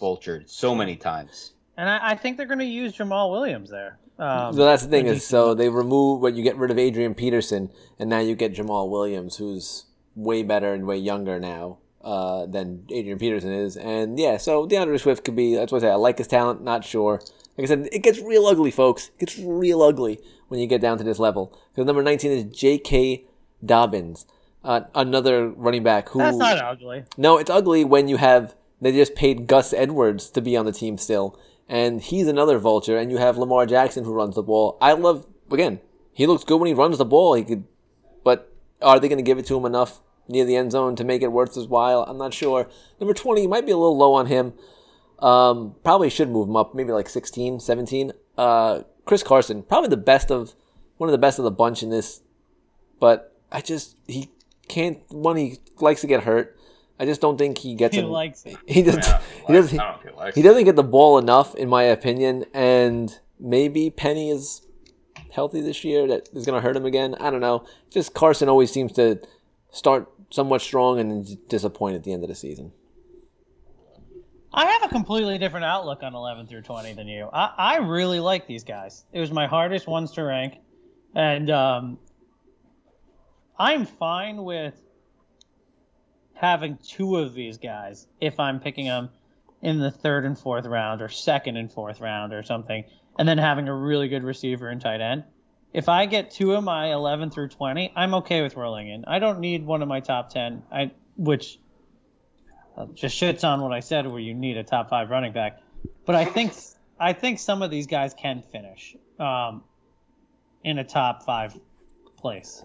vultured 0.00 0.48
so 0.48 0.74
many 0.74 0.96
times. 0.96 1.52
And 1.76 1.88
I, 1.88 2.10
I 2.10 2.14
think 2.14 2.36
they're 2.36 2.46
going 2.46 2.58
to 2.58 2.64
use 2.64 2.96
Jamaal 2.96 3.30
Williams 3.30 3.70
there. 3.70 3.98
Um, 4.18 4.52
so 4.54 4.64
that's 4.64 4.82
the 4.82 4.88
thing 4.88 5.06
is, 5.06 5.26
so 5.26 5.54
they 5.54 5.70
remove 5.70 6.20
what 6.20 6.34
you 6.34 6.42
get 6.42 6.56
rid 6.56 6.70
of 6.70 6.78
Adrian 6.78 7.14
Peterson, 7.14 7.70
and 7.98 8.10
now 8.10 8.18
you 8.18 8.34
get 8.34 8.54
Jamaal 8.54 8.90
Williams, 8.90 9.36
who's 9.36 9.86
way 10.14 10.42
better 10.42 10.74
and 10.74 10.86
way 10.86 10.98
younger 10.98 11.40
now 11.40 11.78
uh, 12.02 12.44
than 12.44 12.84
Adrian 12.90 13.18
Peterson 13.18 13.52
is. 13.52 13.78
And 13.78 14.18
yeah, 14.18 14.36
so 14.36 14.66
D'Andre 14.66 14.98
Swift 14.98 15.24
could 15.24 15.36
be. 15.36 15.54
That's 15.54 15.72
what 15.72 15.82
I 15.82 15.86
say. 15.86 15.90
I 15.90 15.94
like 15.94 16.18
his 16.18 16.26
talent. 16.26 16.62
Not 16.62 16.84
sure. 16.84 17.22
Like 17.56 17.64
I 17.64 17.66
said, 17.66 17.88
it 17.92 18.02
gets 18.02 18.20
real 18.20 18.46
ugly, 18.46 18.70
folks. 18.70 19.08
It 19.08 19.20
gets 19.20 19.38
real 19.38 19.82
ugly 19.82 20.20
when 20.48 20.60
you 20.60 20.66
get 20.66 20.80
down 20.80 20.98
to 20.98 21.04
this 21.04 21.18
level. 21.18 21.58
Because 21.72 21.86
number 21.86 22.02
19 22.02 22.30
is 22.30 22.44
J.K. 22.44 23.24
Dobbins, 23.64 24.26
uh, 24.64 24.82
another 24.94 25.48
running 25.48 25.82
back 25.82 26.10
who. 26.10 26.18
that's 26.18 26.36
not 26.36 26.58
ugly. 26.58 27.04
No, 27.16 27.38
it's 27.38 27.50
ugly 27.50 27.84
when 27.84 28.08
you 28.08 28.16
have 28.16 28.54
they 28.80 28.92
just 28.92 29.14
paid 29.14 29.46
Gus 29.46 29.72
Edwards 29.72 30.30
to 30.30 30.40
be 30.40 30.56
on 30.56 30.66
the 30.66 30.72
team 30.72 30.98
still, 30.98 31.38
and 31.68 32.00
he's 32.00 32.26
another 32.26 32.58
vulture, 32.58 32.96
and 32.96 33.10
you 33.10 33.18
have 33.18 33.38
Lamar 33.38 33.66
Jackson 33.66 34.04
who 34.04 34.12
runs 34.12 34.34
the 34.34 34.42
ball. 34.42 34.78
I 34.80 34.92
love 34.92 35.26
again, 35.50 35.80
he 36.12 36.26
looks 36.26 36.44
good 36.44 36.58
when 36.58 36.68
he 36.68 36.74
runs 36.74 36.98
the 36.98 37.04
ball. 37.04 37.34
He 37.34 37.44
could, 37.44 37.64
but 38.24 38.52
are 38.82 38.98
they 38.98 39.08
going 39.08 39.18
to 39.18 39.22
give 39.22 39.38
it 39.38 39.46
to 39.46 39.56
him 39.56 39.64
enough 39.64 40.00
near 40.28 40.44
the 40.44 40.56
end 40.56 40.72
zone 40.72 40.96
to 40.96 41.04
make 41.04 41.22
it 41.22 41.32
worth 41.32 41.54
his 41.54 41.68
while? 41.68 42.02
I'm 42.02 42.18
not 42.18 42.34
sure. 42.34 42.68
Number 43.00 43.14
20 43.14 43.46
might 43.46 43.66
be 43.66 43.72
a 43.72 43.76
little 43.76 43.96
low 43.96 44.14
on 44.14 44.26
him. 44.26 44.54
Um, 45.18 45.76
probably 45.84 46.10
should 46.10 46.30
move 46.30 46.48
him 46.48 46.56
up, 46.56 46.74
maybe 46.74 46.92
like 46.92 47.08
16, 47.08 47.60
17. 47.60 48.12
Uh, 48.38 48.82
Chris 49.04 49.22
Carson, 49.22 49.62
probably 49.62 49.88
the 49.88 49.96
best 49.96 50.30
of 50.30 50.54
one 50.96 51.08
of 51.08 51.12
the 51.12 51.18
best 51.18 51.38
of 51.38 51.44
the 51.44 51.50
bunch 51.50 51.82
in 51.82 51.90
this, 51.90 52.20
but 52.98 53.34
I 53.50 53.60
just 53.60 53.96
he 54.06 54.30
can't. 54.68 54.98
One, 55.08 55.36
he 55.36 55.58
likes 55.78 56.02
to 56.02 56.06
get 56.06 56.24
hurt. 56.24 56.56
I 57.00 57.06
just 57.06 57.22
don't 57.22 57.38
think 57.38 57.56
he 57.56 57.74
gets. 57.74 57.96
He 57.96 58.02
en- 58.02 58.10
likes 58.10 58.44
it. 58.44 58.58
He 58.66 58.82
just 58.82 58.98
Yeah, 58.98 59.22
he 59.46 59.52
doesn't 59.54 59.80
I 59.80 59.92
don't 59.92 60.02
feel 60.02 60.14
like 60.16 60.34
he 60.34 60.42
doesn't 60.42 60.64
get 60.64 60.76
the 60.76 60.84
ball 60.84 61.16
enough, 61.16 61.54
in 61.54 61.66
my 61.66 61.84
opinion. 61.84 62.44
And 62.52 63.18
maybe 63.40 63.88
Penny 63.88 64.30
is 64.30 64.66
healthy 65.32 65.62
this 65.62 65.82
year. 65.82 66.06
That 66.06 66.28
is 66.34 66.44
going 66.44 66.60
to 66.60 66.66
hurt 66.66 66.76
him 66.76 66.84
again. 66.84 67.14
I 67.18 67.30
don't 67.30 67.40
know. 67.40 67.64
Just 67.88 68.12
Carson 68.12 68.50
always 68.50 68.70
seems 68.70 68.92
to 68.92 69.18
start 69.70 70.12
somewhat 70.28 70.60
strong 70.60 71.00
and 71.00 71.10
then 71.10 71.38
disappoint 71.48 71.96
at 71.96 72.04
the 72.04 72.12
end 72.12 72.22
of 72.22 72.28
the 72.28 72.34
season. 72.34 72.72
I 74.52 74.66
have 74.66 74.82
a 74.82 74.88
completely 74.88 75.38
different 75.38 75.64
outlook 75.64 76.02
on 76.02 76.14
11 76.14 76.48
through 76.48 76.62
20 76.62 76.92
than 76.92 77.08
you. 77.08 77.30
I, 77.32 77.54
I 77.56 77.76
really 77.78 78.20
like 78.20 78.46
these 78.46 78.64
guys. 78.64 79.06
It 79.12 79.20
was 79.20 79.30
my 79.30 79.46
hardest 79.46 79.86
ones 79.86 80.12
to 80.12 80.22
rank. 80.22 80.58
And 81.14 81.48
um, 81.50 81.98
I'm 83.58 83.86
fine 83.86 84.44
with 84.44 84.74
having 86.40 86.78
two 86.78 87.16
of 87.16 87.34
these 87.34 87.58
guys 87.58 88.06
if 88.18 88.40
I'm 88.40 88.60
picking 88.60 88.86
them 88.86 89.10
in 89.60 89.78
the 89.78 89.90
third 89.90 90.24
and 90.24 90.38
fourth 90.38 90.64
round 90.64 91.02
or 91.02 91.08
second 91.10 91.58
and 91.58 91.70
fourth 91.70 92.00
round 92.00 92.32
or 92.32 92.42
something, 92.42 92.84
and 93.18 93.28
then 93.28 93.36
having 93.36 93.68
a 93.68 93.74
really 93.74 94.08
good 94.08 94.24
receiver 94.24 94.68
and 94.68 94.80
tight 94.80 95.02
end. 95.02 95.24
If 95.74 95.90
I 95.90 96.06
get 96.06 96.30
two 96.30 96.54
of 96.54 96.64
my 96.64 96.92
11 96.92 97.30
through 97.30 97.48
20, 97.48 97.92
I'm 97.94 98.14
okay 98.14 98.40
with 98.40 98.56
rolling 98.56 98.88
in. 98.88 99.04
I 99.04 99.18
don't 99.18 99.40
need 99.40 99.66
one 99.66 99.82
of 99.82 99.88
my 99.88 100.00
top 100.00 100.30
10, 100.30 100.62
I 100.72 100.92
which 101.16 101.58
uh, 102.74 102.86
just 102.94 103.20
shits 103.20 103.44
on 103.44 103.60
what 103.60 103.72
I 103.72 103.80
said, 103.80 104.06
where 104.06 104.18
you 104.18 104.32
need 104.32 104.56
a 104.56 104.64
top 104.64 104.88
five 104.88 105.10
running 105.10 105.32
back. 105.32 105.60
But 106.06 106.14
I 106.14 106.24
think 106.24 106.54
I 106.98 107.12
think 107.12 107.38
some 107.38 107.60
of 107.60 107.70
these 107.70 107.86
guys 107.86 108.14
can 108.14 108.42
finish 108.50 108.96
um, 109.18 109.62
in 110.64 110.78
a 110.78 110.84
top 110.84 111.24
five 111.24 111.54
place. 112.16 112.64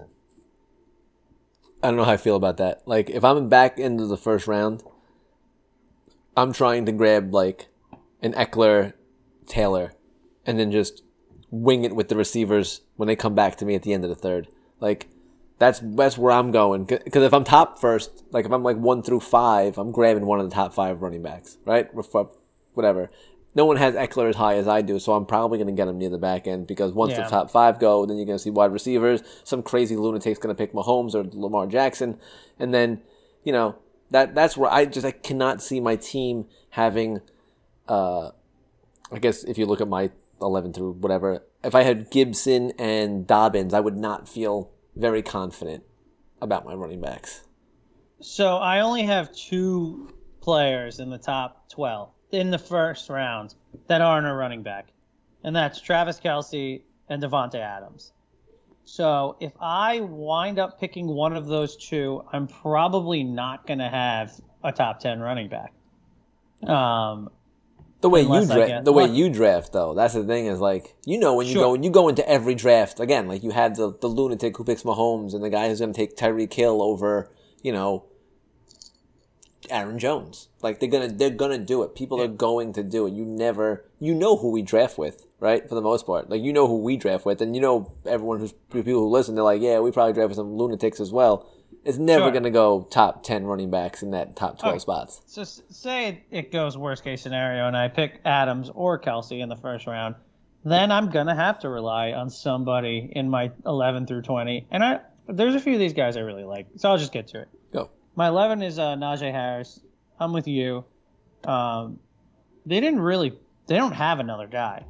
I 1.86 1.89
don't 1.89 1.97
know 1.97 2.03
how 2.03 2.13
I 2.13 2.17
feel 2.17 2.36
about 2.36 2.57
that. 2.57 2.81
Like 2.88 3.11
if 3.11 3.23
I'm 3.23 3.47
back 3.47 3.77
into 3.77 4.07
the 4.07 4.17
first 4.17 4.47
round, 4.47 4.81
I'm 6.36 6.51
trying 6.51 6.88
to 6.88 6.91
grab 6.91 7.31
like 7.31 7.67
an 8.23 8.33
Ekeler, 8.33 8.93
Taylor, 9.45 9.93
and 10.47 10.59
then 10.59 10.71
just 10.71 11.03
wing 11.51 11.83
it 11.83 11.95
with 11.95 12.09
the 12.09 12.15
receivers 12.15 12.81
when 12.95 13.05
they 13.05 13.15
come 13.15 13.36
back 13.36 13.57
to 13.57 13.65
me 13.65 13.75
at 13.75 13.83
the 13.83 13.93
end 13.93 14.03
of 14.03 14.09
the 14.09 14.15
third. 14.15 14.47
Like 14.79 15.09
that's 15.59 15.79
that's 15.83 16.17
where 16.17 16.31
I'm 16.31 16.49
going. 16.51 16.86
Because 16.86 17.23
if 17.23 17.36
I'm 17.36 17.43
top 17.43 17.77
first, 17.77 18.23
like 18.31 18.45
if 18.45 18.51
I'm 18.51 18.63
like 18.63 18.77
one 18.77 19.03
through 19.03 19.19
five, 19.19 19.77
I'm 19.77 19.91
grabbing 19.91 20.25
one 20.25 20.39
of 20.39 20.49
the 20.49 20.55
top 20.55 20.73
five 20.73 21.03
running 21.03 21.21
backs, 21.21 21.59
right? 21.65 21.88
Whatever. 22.73 23.11
No 23.55 23.65
one 23.65 23.77
has 23.77 23.95
Ekeler 23.95 24.29
as 24.29 24.35
high 24.35 24.55
as 24.55 24.67
I 24.67 24.81
do, 24.81 24.99
so 24.99 25.13
I'm 25.13 25.25
probably 25.25 25.57
going 25.57 25.67
to 25.67 25.73
get 25.73 25.87
him 25.87 25.97
near 25.97 26.09
the 26.09 26.17
back 26.17 26.45
end 26.45 26.67
because 26.67 26.91
once 26.91 27.11
Yeah. 27.13 27.23
the 27.23 27.29
top 27.29 27.49
five 27.49 27.79
go, 27.79 28.05
then 28.05 28.17
you're 28.17 28.25
going 28.25 28.37
to 28.37 28.43
see 28.43 28.49
wide 28.49 28.73
receivers. 28.73 29.23
Some 29.45 29.63
crazy 29.63 29.95
lunatic's 29.95 30.39
going 30.39 30.53
to 30.53 30.57
pick 30.57 30.73
Mahomes 30.73 31.15
or 31.15 31.23
Lamar 31.31 31.65
Jackson, 31.65 32.19
and 32.59 32.73
then 32.73 33.01
you 33.43 33.53
know 33.53 33.75
that 34.11 34.35
that's 34.35 34.57
where 34.57 34.71
I 34.71 34.85
just 34.85 35.05
I 35.05 35.11
cannot 35.11 35.61
see 35.61 35.79
my 35.79 35.95
team 35.95 36.45
having. 36.71 37.21
Uh, 37.87 38.31
I 39.11 39.19
guess 39.19 39.43
if 39.43 39.57
you 39.57 39.65
look 39.65 39.79
at 39.81 39.87
my 39.87 40.11
11 40.41 40.73
through 40.73 40.93
whatever, 40.93 41.43
if 41.63 41.75
I 41.75 41.83
had 41.83 42.09
Gibson 42.11 42.71
and 42.77 43.25
Dobbins, 43.25 43.73
I 43.73 43.79
would 43.79 43.95
not 43.95 44.27
feel 44.27 44.71
very 44.95 45.21
confident 45.21 45.83
about 46.41 46.65
my 46.65 46.73
running 46.73 46.99
backs. 47.01 47.43
So 48.21 48.57
I 48.57 48.79
only 48.81 49.03
have 49.03 49.33
two 49.35 50.11
players 50.41 50.99
in 50.99 51.09
the 51.09 51.17
top 51.17 51.69
12 51.69 52.09
in 52.32 52.51
the 52.51 52.57
first 52.59 53.09
round 53.09 53.55
that 53.88 54.01
aren't 54.01 54.28
a 54.28 54.34
running 54.34 54.63
back, 54.63 54.88
and 55.43 55.55
that's 55.55 55.80
Travis 55.80 56.19
Kelce 56.19 56.82
and 57.09 57.21
Davante 57.21 57.55
Adams. 57.55 58.11
So 58.84 59.36
if 59.39 59.53
I 59.59 60.01
wind 60.01 60.59
up 60.59 60.80
picking 60.80 61.07
one 61.07 61.36
of 61.36 61.47
those 61.47 61.76
two, 61.76 62.23
I'm 62.32 62.47
probably 62.47 63.23
not 63.23 63.65
going 63.65 63.80
to 63.80 63.89
have 63.89 64.39
a 64.63 64.71
top 64.71 64.99
10 64.99 65.19
running 65.19 65.49
back. 65.49 65.73
Um, 66.69 67.30
The 68.01 68.09
way 68.09 68.21
you 68.21 68.34
I 68.34 68.45
draft, 68.45 68.86
the 68.86 68.93
way 68.93 69.05
you 69.05 69.30
draft, 69.30 69.73
though, 69.73 69.93
that's 69.95 70.13
the 70.13 70.23
thing 70.23 70.45
is 70.45 70.59
like 70.59 70.95
you 71.05 71.17
know 71.19 71.34
when 71.36 71.47
you 71.47 71.53
Sure. 71.53 71.63
go 71.63 71.71
when 71.71 71.84
you 71.84 71.89
go 71.89 72.07
into 72.07 72.28
every 72.30 72.53
draft 72.55 72.99
again, 72.99 73.28
like 73.28 73.43
you 73.43 73.51
had 73.51 73.76
the 73.76 73.93
the 73.99 74.07
lunatic 74.07 74.55
who 74.57 74.63
picks 74.63 74.84
Mahomes 74.84 75.34
and 75.34 75.43
the 75.43 75.49
guy 75.49 75.67
who's 75.69 75.80
going 75.80 75.93
to 75.93 75.97
take 75.97 76.15
Tyreek 76.15 76.53
Hill 76.53 76.82
over, 76.82 77.32
you 77.63 77.71
know, 77.71 78.03
Aaron 79.70 79.99
Jones. 79.99 80.49
Like 80.61 80.80
they're 80.80 80.89
gonna 80.89 81.07
they're 81.09 81.30
gonna 81.30 81.57
do 81.57 81.84
it. 81.84 81.95
People 81.95 82.22
are 82.22 82.28
going 82.28 82.74
to 82.74 82.84
do 82.84 83.05
it. 83.07 83.13
You 83.13 83.26
never 83.26 83.86
you 83.99 84.13
know 84.13 84.38
who 84.38 84.51
we 84.51 84.61
draft 84.61 84.97
with, 84.97 85.26
right? 85.39 85.68
For 85.68 85.76
the 85.76 85.82
most 85.82 86.05
part, 86.05 86.30
like 86.30 86.41
you 86.41 86.51
know 86.53 86.68
who 86.68 86.78
we 86.82 86.97
draft 86.97 87.26
with, 87.26 87.41
and 87.41 87.55
you 87.55 87.61
know 87.61 87.91
everyone 88.05 88.39
who's 88.39 88.53
people 88.72 88.93
who 88.93 89.09
listen. 89.09 89.36
They're 89.36 89.43
like, 89.43 89.61
yeah, 89.61 89.80
we 89.80 89.91
probably 89.91 90.13
draft 90.13 90.30
with 90.30 90.38
some 90.38 90.55
lunatics 90.57 90.99
as 90.99 91.11
well. 91.11 91.47
It's 91.84 91.97
never 91.99 92.26
Sure. 92.26 92.32
gonna 92.32 92.49
go 92.49 92.88
top 92.89 93.24
ten 93.24 93.45
running 93.45 93.70
backs 93.70 94.01
in 94.01 94.11
that 94.11 94.36
top 94.36 94.57
twelve 94.59 94.74
Okay. 94.76 94.80
spots. 94.80 95.22
so 95.28 95.43
say 95.43 96.24
it 96.32 96.51
goes 96.51 96.78
worst 96.78 97.03
case 97.03 97.22
scenario 97.22 97.68
and 97.68 97.78
I 97.78 97.88
pick 97.89 98.22
Adams 98.26 98.72
or 98.74 98.99
Kelce 98.99 99.39
in 99.41 99.49
the 99.49 99.55
first 99.55 99.86
round, 99.86 100.16
then 100.63 100.91
I'm 100.91 101.11
gonna 101.11 101.36
have 101.36 101.59
to 101.59 101.70
rely 101.70 102.11
on 102.13 102.32
somebody 102.32 103.11
in 103.16 103.30
my 103.30 103.51
11 103.68 104.07
through 104.07 104.24
20. 104.24 104.66
And 104.72 104.84
I 104.84 104.99
there's 105.28 105.53
a 105.55 105.59
few 105.59 105.74
of 105.74 105.80
these 105.80 105.93
guys 105.93 106.18
I 106.18 106.22
really 106.22 106.43
like, 106.43 106.68
so 106.78 106.89
I'll 106.89 106.97
just 106.97 107.11
get 107.11 107.28
to 107.30 107.41
it. 107.41 107.49
My 108.16 108.30
11 108.30 108.61
is 108.61 108.80
uh, 108.80 108.95
Najee 108.95 109.32
Harris. 109.32 109.80
I'm 110.20 110.32
with 110.32 110.47
you. 110.47 110.86
Um, 111.43 111.99
they 112.66 112.80
didn't 112.80 113.01
really 113.01 113.38
they 113.68 113.76
don't 113.76 113.93
have 113.93 114.20
another 114.20 114.47
guy. 114.47 114.86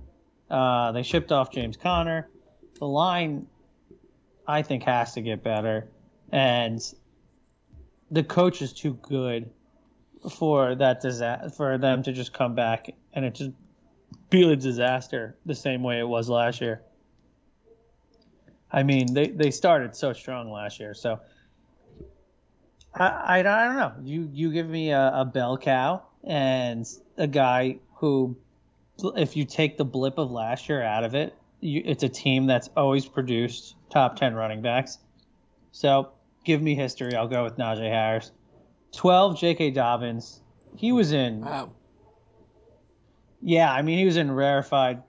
Uh, 0.49 0.91
they 0.91 1.03
shipped 1.03 1.31
off 1.31 1.51
James 1.51 1.77
Conner. 1.77 2.29
The 2.79 2.85
line, 2.85 3.47
I 4.47 4.61
think, 4.61 4.83
has 4.83 5.13
to 5.13 5.21
get 5.21 5.43
better, 5.43 5.87
and 6.31 6.81
the 8.11 8.23
coach 8.23 8.61
is 8.61 8.73
too 8.73 8.93
good 9.01 9.49
for 10.37 10.75
that 10.75 11.01
disaster 11.01 11.49
for 11.49 11.77
them 11.77 12.03
to 12.03 12.11
just 12.11 12.33
come 12.33 12.55
back 12.55 12.89
and 13.13 13.25
it 13.25 13.35
just 13.35 13.51
be 14.29 14.51
a 14.51 14.55
disaster 14.55 15.37
the 15.45 15.55
same 15.55 15.83
way 15.83 15.99
it 15.99 16.07
was 16.07 16.29
last 16.29 16.61
year. 16.61 16.81
I 18.71 18.83
mean, 18.83 19.13
they, 19.13 19.27
they 19.27 19.51
started 19.51 19.95
so 19.95 20.13
strong 20.13 20.51
last 20.51 20.79
year, 20.79 20.93
so 20.93 21.19
I, 22.95 23.07
I, 23.07 23.39
I 23.39 23.43
don't 23.65 23.75
know. 23.77 23.93
You 24.03 24.29
you 24.33 24.51
give 24.51 24.67
me 24.69 24.91
a, 24.91 25.11
a 25.15 25.25
bell 25.25 25.57
cow 25.57 26.03
and 26.23 26.85
a 27.17 27.27
guy 27.27 27.77
who, 27.95 28.35
if 29.15 29.35
you 29.35 29.45
take 29.45 29.77
the 29.77 29.85
blip 29.85 30.17
of 30.17 30.31
last 30.31 30.69
year 30.69 30.81
out 30.81 31.03
of 31.03 31.13
it, 31.15 31.35
you, 31.59 31.81
it's 31.85 32.03
a 32.03 32.09
team 32.09 32.45
that's 32.47 32.69
always 32.75 33.05
produced 33.05 33.75
top 33.89 34.15
ten 34.15 34.33
running 34.33 34.61
backs. 34.61 34.97
So 35.71 36.11
give 36.45 36.61
me 36.61 36.75
history. 36.75 37.15
I'll 37.15 37.27
go 37.27 37.43
with 37.43 37.57
Najee 37.57 37.89
Harris. 37.89 38.31
Twelve, 38.93 39.37
J.K. 39.37 39.71
Dobbins. 39.71 40.41
He 40.77 40.91
was 40.91 41.11
in 41.11 41.41
Wow. 41.41 41.71
Yeah, 43.41 43.71
I 43.71 43.81
mean 43.81 43.97
he 43.99 44.05
was 44.05 44.17
in 44.17 44.31
rarefied 44.31 45.03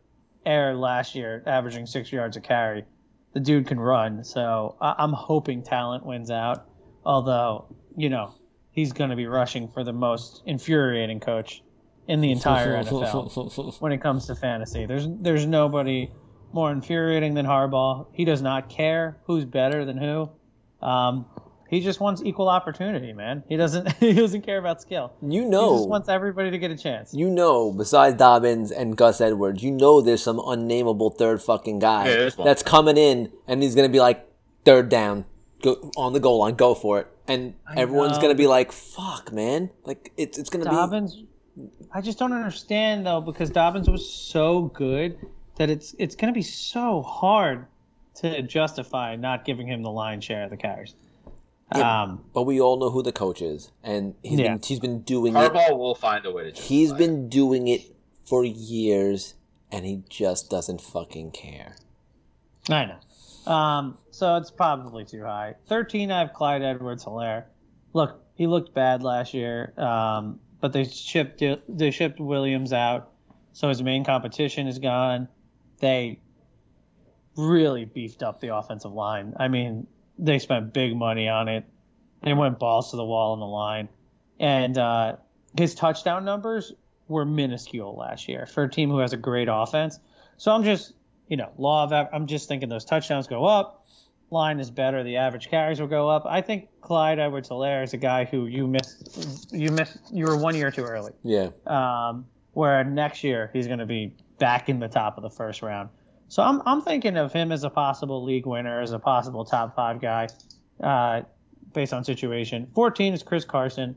air 0.45 0.74
last 0.74 1.14
year, 1.14 1.43
averaging 1.47 1.87
six 1.87 2.12
yards 2.12 2.37
a 2.37 2.41
carry. 2.41 2.84
The 3.32 3.41
dude 3.41 3.66
can 3.66 3.78
run, 3.78 4.24
so 4.24 4.76
I- 4.80 4.95
I'm 4.99 5.12
hoping 5.12 5.62
talent 5.62 6.05
wins 6.05 6.30
out. 6.30 6.66
Although, 7.07 7.66
you 7.96 8.11
know, 8.11 8.34
he's 8.72 8.92
going 8.92 9.11
to 9.11 9.16
be 9.16 9.26
rushing 9.26 9.68
for 9.68 9.84
the 9.84 9.92
most 9.92 10.42
infuriating 10.44 11.20
coach 11.20 11.62
in 12.09 12.20
the 12.20 12.32
entire 12.32 12.82
NFL 12.82 13.80
when 13.80 13.92
it 13.92 14.02
comes 14.02 14.26
to 14.26 14.34
fantasy. 14.34 14.86
There's 14.86 15.07
there's 15.20 15.46
nobody 15.46 16.11
more 16.52 16.72
infuriating 16.72 17.34
than 17.34 17.46
Harbaugh. 17.46 18.07
He 18.12 18.24
does 18.24 18.42
not 18.42 18.68
care 18.68 19.18
who's 19.24 19.44
better 19.44 19.84
than 19.84 19.96
who. 19.96 20.28
Um, 20.82 21.26
he 21.68 21.80
just 21.80 22.00
wants 22.00 22.22
equal 22.24 22.48
opportunity, 22.48 23.12
man. 23.12 23.42
He 23.48 23.57
doesn't 23.57 23.92
he 24.00 24.12
doesn't 24.12 24.42
care 24.42 24.59
about 24.59 24.82
skill. 24.82 25.12
You 25.22 25.44
know, 25.44 25.72
He 25.72 25.78
just 25.78 25.88
wants 25.88 26.09
everybody 26.09 26.50
to 26.50 26.59
get 26.59 26.70
a 26.72 26.76
chance. 26.76 27.14
you 27.14 27.28
know, 27.30 27.72
besides 27.72 28.16
Dobbins 28.16 28.72
and 28.72 28.96
Gus 28.96 29.20
Edwards, 29.20 29.62
you 29.62 29.70
know 29.70 30.00
there's 30.00 30.22
some 30.22 30.40
unnameable 30.44 31.11
third 31.11 31.40
fucking 31.40 31.78
guy 31.78 32.09
Yeah, 32.09 32.30
that's 32.44 32.62
coming 32.64 32.96
in 32.96 33.30
and 33.46 33.62
he's 33.62 33.74
gonna 33.76 33.88
be 33.88 34.00
like 34.00 34.28
third 34.64 34.88
down, 34.88 35.24
go 35.62 35.90
on 35.96 36.12
the 36.12 36.20
goal 36.20 36.38
line, 36.38 36.54
go 36.54 36.74
for 36.74 37.00
it, 37.00 37.09
and 37.28 37.54
I 37.66 37.76
everyone's 37.80 38.16
know. 38.16 38.22
gonna 38.22 38.34
be 38.34 38.46
like, 38.46 38.72
"Fuck, 38.72 39.32
man!" 39.32 39.70
Like 39.84 40.12
it's 40.16 40.38
it's 40.38 40.50
gonna 40.50 40.64
be 40.64 40.70
Dobbins, 40.70 41.22
I 41.92 42.00
just 42.00 42.18
don't 42.18 42.32
understand 42.32 43.07
though 43.07 43.20
because 43.20 43.50
Dobbins 43.50 43.88
was 43.88 44.09
so 44.09 44.62
good 44.74 45.18
that 45.57 45.70
it's 45.70 45.94
it's 45.98 46.14
going 46.14 46.32
to 46.32 46.36
be 46.36 46.42
so 46.42 47.00
hard 47.02 47.66
to 48.16 48.42
justify 48.42 49.16
not 49.16 49.44
giving 49.46 49.66
him 49.66 49.82
the 49.82 49.90
line 49.90 50.20
share 50.20 50.44
of 50.44 50.50
the 50.50 50.57
carries. 50.57 50.94
Yeah. 51.74 52.02
Um. 52.02 52.24
But 52.34 52.42
we 52.42 52.61
all 52.61 52.78
know 52.78 52.90
who 52.90 53.02
the 53.02 53.12
coach 53.12 53.40
is, 53.42 53.72
and 53.82 54.14
he's 54.22 54.38
Yeah. 54.38 54.52
been 54.54 54.61
he's 54.62 54.80
been 54.80 55.00
doing 55.00 55.34
it. 55.34 55.38
Harbaugh 55.52 55.76
will 55.78 55.94
find 55.94 56.24
a 56.26 56.30
way 56.30 56.44
to. 56.44 56.50
Justify 56.50 56.68
He's 56.68 56.90
it. 56.92 56.98
been 56.98 57.28
doing 57.28 57.68
it 57.68 57.80
for 58.24 58.44
years, 58.44 59.34
and 59.72 59.84
he 59.86 60.02
just 60.11 60.50
doesn't 60.50 60.80
fucking 60.82 61.30
care. 61.30 61.76
I 62.68 62.84
know. 62.84 63.52
Um, 63.52 63.98
so 64.17 64.37
it's 64.37 64.51
probably 64.51 65.05
too 65.05 65.23
high. 65.23 65.55
13, 65.69 66.11
I 66.11 66.21
have 66.21 66.33
Clyde 66.33 66.62
Edwards 66.62 67.05
Helaire. 67.05 67.45
Look, 67.93 68.19
he 68.35 68.47
looked 68.47 68.73
bad 68.73 69.03
last 69.03 69.35
year, 69.35 69.75
um, 69.77 70.41
but 70.59 70.73
they 70.73 70.85
shipped 70.85 71.43
they 71.69 71.91
shipped 71.91 72.19
Williams 72.19 72.73
out, 72.73 73.11
so 73.53 73.69
his 73.69 73.83
main 73.83 74.05
competition 74.05 74.69
is 74.69 74.79
gone. 74.79 75.29
They 75.81 76.19
really 77.37 77.85
beefed 77.85 78.23
up 78.23 78.41
the 78.41 78.57
offensive 78.57 78.93
line. 78.93 79.35
I 79.39 79.49
mean, 79.49 79.87
they 80.19 80.39
spent 80.39 80.73
big 80.73 80.97
money 80.97 81.29
on 81.29 81.49
it. 81.49 81.67
They 82.23 82.33
went 82.33 82.59
balls 82.59 82.93
to 82.93 82.97
the 82.97 83.05
wall 83.05 83.35
on 83.35 83.41
the 83.41 83.47
line, 83.47 83.91
and 84.41 84.79
uh, 84.79 85.17
his 85.59 85.75
touchdown 85.75 86.25
numbers 86.25 86.73
were 87.07 87.27
minuscule 87.27 87.95
last 87.95 88.29
year 88.29 88.47
for 88.47 88.62
a 88.62 88.71
team 88.71 88.89
who 88.89 88.99
has 88.99 89.12
a 89.12 89.19
great 89.19 89.49
offense. 89.51 89.99
So 90.39 90.53
I'm 90.53 90.64
just 90.64 90.95
you 91.29 91.37
know, 91.37 91.51
law 91.59 91.85
of 91.85 92.09
I'm 92.12 92.27
just 92.27 92.49
thinking 92.49 92.69
those 92.69 92.85
touchdowns 92.85 93.27
go 93.27 93.45
up, 93.45 93.76
line 94.31 94.59
is 94.61 94.70
better, 94.70 95.03
the 95.03 95.16
average 95.16 95.49
carries 95.49 95.81
will 95.81 95.87
go 95.87 96.09
up. 96.09 96.24
I 96.27 96.41
think 96.41 96.68
Clyde 96.81 97.18
Edwards 97.18 97.49
Helaire 97.49 97.85
is 97.85 97.93
a 97.95 97.97
guy 97.97 98.24
who 98.24 98.47
you 98.47 98.66
missed 98.66 99.53
you 99.53 99.70
missed 99.70 99.99
you 100.12 100.27
were 100.27 100.37
one 100.37 100.57
year 100.57 100.70
too 100.70 100.85
early. 100.85 101.12
Yeah, 101.22 101.51
Um, 101.66 102.27
where 102.53 102.83
next 102.85 103.22
year 103.22 103.51
he's 103.53 103.66
going 103.66 103.79
to 103.79 103.87
be 103.87 104.14
back 104.39 104.68
in 104.68 104.81
the 104.81 104.89
top 104.89 105.16
of 105.16 105.22
the 105.22 105.31
first 105.31 105.62
round. 105.62 105.89
So 106.29 106.43
I'm 106.43 106.61
I'm 106.66 106.83
thinking 106.83 107.16
of 107.16 107.33
him 107.33 107.53
as 107.53 107.64
a 107.64 107.70
possible 107.70 108.24
league 108.24 108.47
winner, 108.47 108.81
as 108.81 108.93
a 108.93 108.99
possible 108.99 109.45
top 109.45 109.77
five 109.77 110.01
guy, 110.01 110.29
uh, 110.83 111.22
based 111.72 111.93
on 111.93 112.03
situation. 112.05 112.68
14 112.74 113.14
is 113.14 113.22
Chris 113.22 113.45
Carson. 113.45 113.97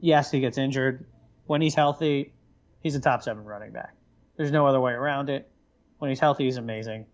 Yes, 0.00 0.30
he 0.30 0.40
gets 0.40 0.58
injured. 0.58 1.06
When 1.46 1.60
he's 1.60 1.74
healthy, 1.74 2.32
he's 2.80 2.94
a 2.94 3.00
top 3.00 3.22
seven 3.22 3.44
running 3.44 3.72
back. 3.72 3.94
There's 4.36 4.50
no 4.50 4.66
other 4.66 4.80
way 4.80 4.92
around 4.92 5.28
it. 5.30 5.50
When 5.98 6.08
he's 6.08 6.20
healthy, 6.20 6.44
he's 6.44 6.56
amazing. 6.56 7.06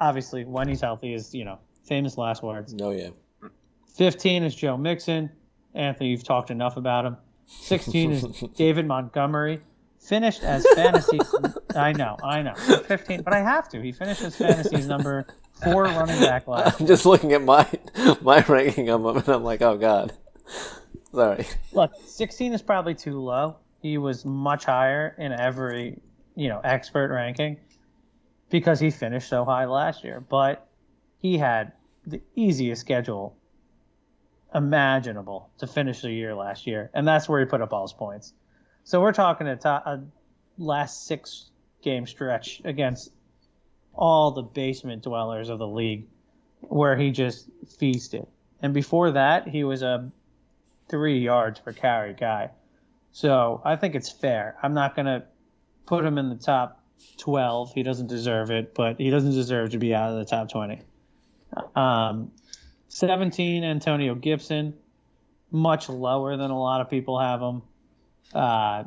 Obviously, 0.00 0.44
when 0.44 0.68
he's 0.68 0.80
healthy 0.80 1.14
is 1.14 1.34
you 1.34 1.44
know 1.44 1.58
famous 1.84 2.18
last 2.18 2.42
words. 2.42 2.74
no, 2.74 2.90
yeah. 2.90 3.08
15 3.96 4.44
is 4.44 4.54
Joe 4.54 4.76
Mixon. 4.76 5.30
Anthony, 5.74 6.10
you've 6.10 6.22
talked 6.22 6.50
enough 6.50 6.76
about 6.76 7.04
him. 7.04 7.16
16 7.46 8.10
is 8.12 8.22
David 8.56 8.86
Montgomery. 8.86 9.60
Finished 10.00 10.44
as 10.44 10.64
fantasy. 10.74 11.18
I 11.74 11.92
know, 11.92 12.16
I 12.22 12.42
know. 12.42 12.54
15, 12.54 13.22
but 13.22 13.32
I 13.32 13.40
have 13.40 13.68
to. 13.70 13.82
He 13.82 13.90
finished 13.90 14.22
as 14.22 14.36
fantasy's 14.36 14.86
number 14.86 15.26
four 15.64 15.82
running 15.84 16.20
back 16.20 16.46
last. 16.48 16.80
I'm 16.80 16.86
just 16.86 17.04
looking 17.04 17.32
at 17.32 17.42
my 17.42 17.66
my 18.22 18.44
ranking 18.44 18.88
of 18.90 19.04
him, 19.04 19.16
and 19.16 19.28
I'm 19.28 19.42
like, 19.42 19.60
oh 19.62 19.76
god. 19.76 20.12
Sorry. 21.12 21.46
Look, 21.72 21.92
16 22.06 22.52
is 22.52 22.62
probably 22.62 22.94
too 22.94 23.18
low. 23.20 23.56
He 23.82 23.98
was 23.98 24.24
much 24.24 24.64
higher 24.64 25.14
in 25.18 25.32
every, 25.32 26.00
you 26.36 26.48
know, 26.48 26.60
expert 26.62 27.10
ranking 27.12 27.56
because 28.50 28.80
he 28.80 28.90
finished 28.90 29.28
so 29.28 29.44
high 29.44 29.66
last 29.66 30.04
year. 30.04 30.20
But 30.20 30.66
he 31.18 31.38
had 31.38 31.72
the 32.06 32.20
easiest 32.34 32.80
schedule 32.80 33.36
imaginable 34.54 35.50
to 35.58 35.66
finish 35.66 36.00
the 36.00 36.10
year 36.10 36.34
last 36.34 36.66
year, 36.66 36.90
and 36.94 37.06
that's 37.06 37.28
where 37.28 37.40
he 37.40 37.46
put 37.46 37.60
up 37.60 37.72
all 37.72 37.82
his 37.82 37.92
points. 37.92 38.32
So 38.84 39.00
we're 39.00 39.12
talking 39.12 39.46
a, 39.46 39.56
to- 39.56 39.68
a 39.68 40.04
last 40.56 41.06
six 41.06 41.50
game 41.82 42.06
stretch 42.06 42.62
against 42.64 43.10
all 43.94 44.30
the 44.30 44.42
basement 44.42 45.02
dwellers 45.02 45.48
of 45.48 45.58
the 45.58 45.66
league, 45.66 46.06
where 46.60 46.96
he 46.96 47.10
just 47.10 47.48
feasted. 47.78 48.26
And 48.62 48.72
before 48.72 49.12
that, 49.12 49.48
he 49.48 49.64
was 49.64 49.82
a 49.82 50.10
three 50.88 51.18
yards 51.18 51.60
per 51.60 51.72
carry 51.72 52.14
guy. 52.14 52.50
So 53.12 53.60
I 53.64 53.76
think 53.76 53.94
it's 53.94 54.10
fair. 54.10 54.56
I'm 54.62 54.74
not 54.74 54.96
gonna 54.96 55.24
put 55.86 56.04
him 56.04 56.18
in 56.18 56.28
the 56.28 56.36
top 56.36 56.77
12. 57.18 57.72
He 57.74 57.82
doesn't 57.82 58.06
deserve 58.06 58.50
it, 58.50 58.74
but 58.74 58.98
he 58.98 59.10
doesn't 59.10 59.32
deserve 59.32 59.70
to 59.70 59.78
be 59.78 59.94
out 59.94 60.12
of 60.12 60.18
the 60.18 60.24
top 60.24 60.50
20. 60.50 60.80
Um, 61.74 62.32
17, 62.88 63.64
Antonio 63.64 64.14
Gibson, 64.14 64.74
much 65.50 65.88
lower 65.88 66.36
than 66.36 66.50
a 66.50 66.58
lot 66.58 66.80
of 66.80 66.90
people 66.90 67.18
have 67.18 67.40
him. 67.40 67.62
Uh, 68.34 68.84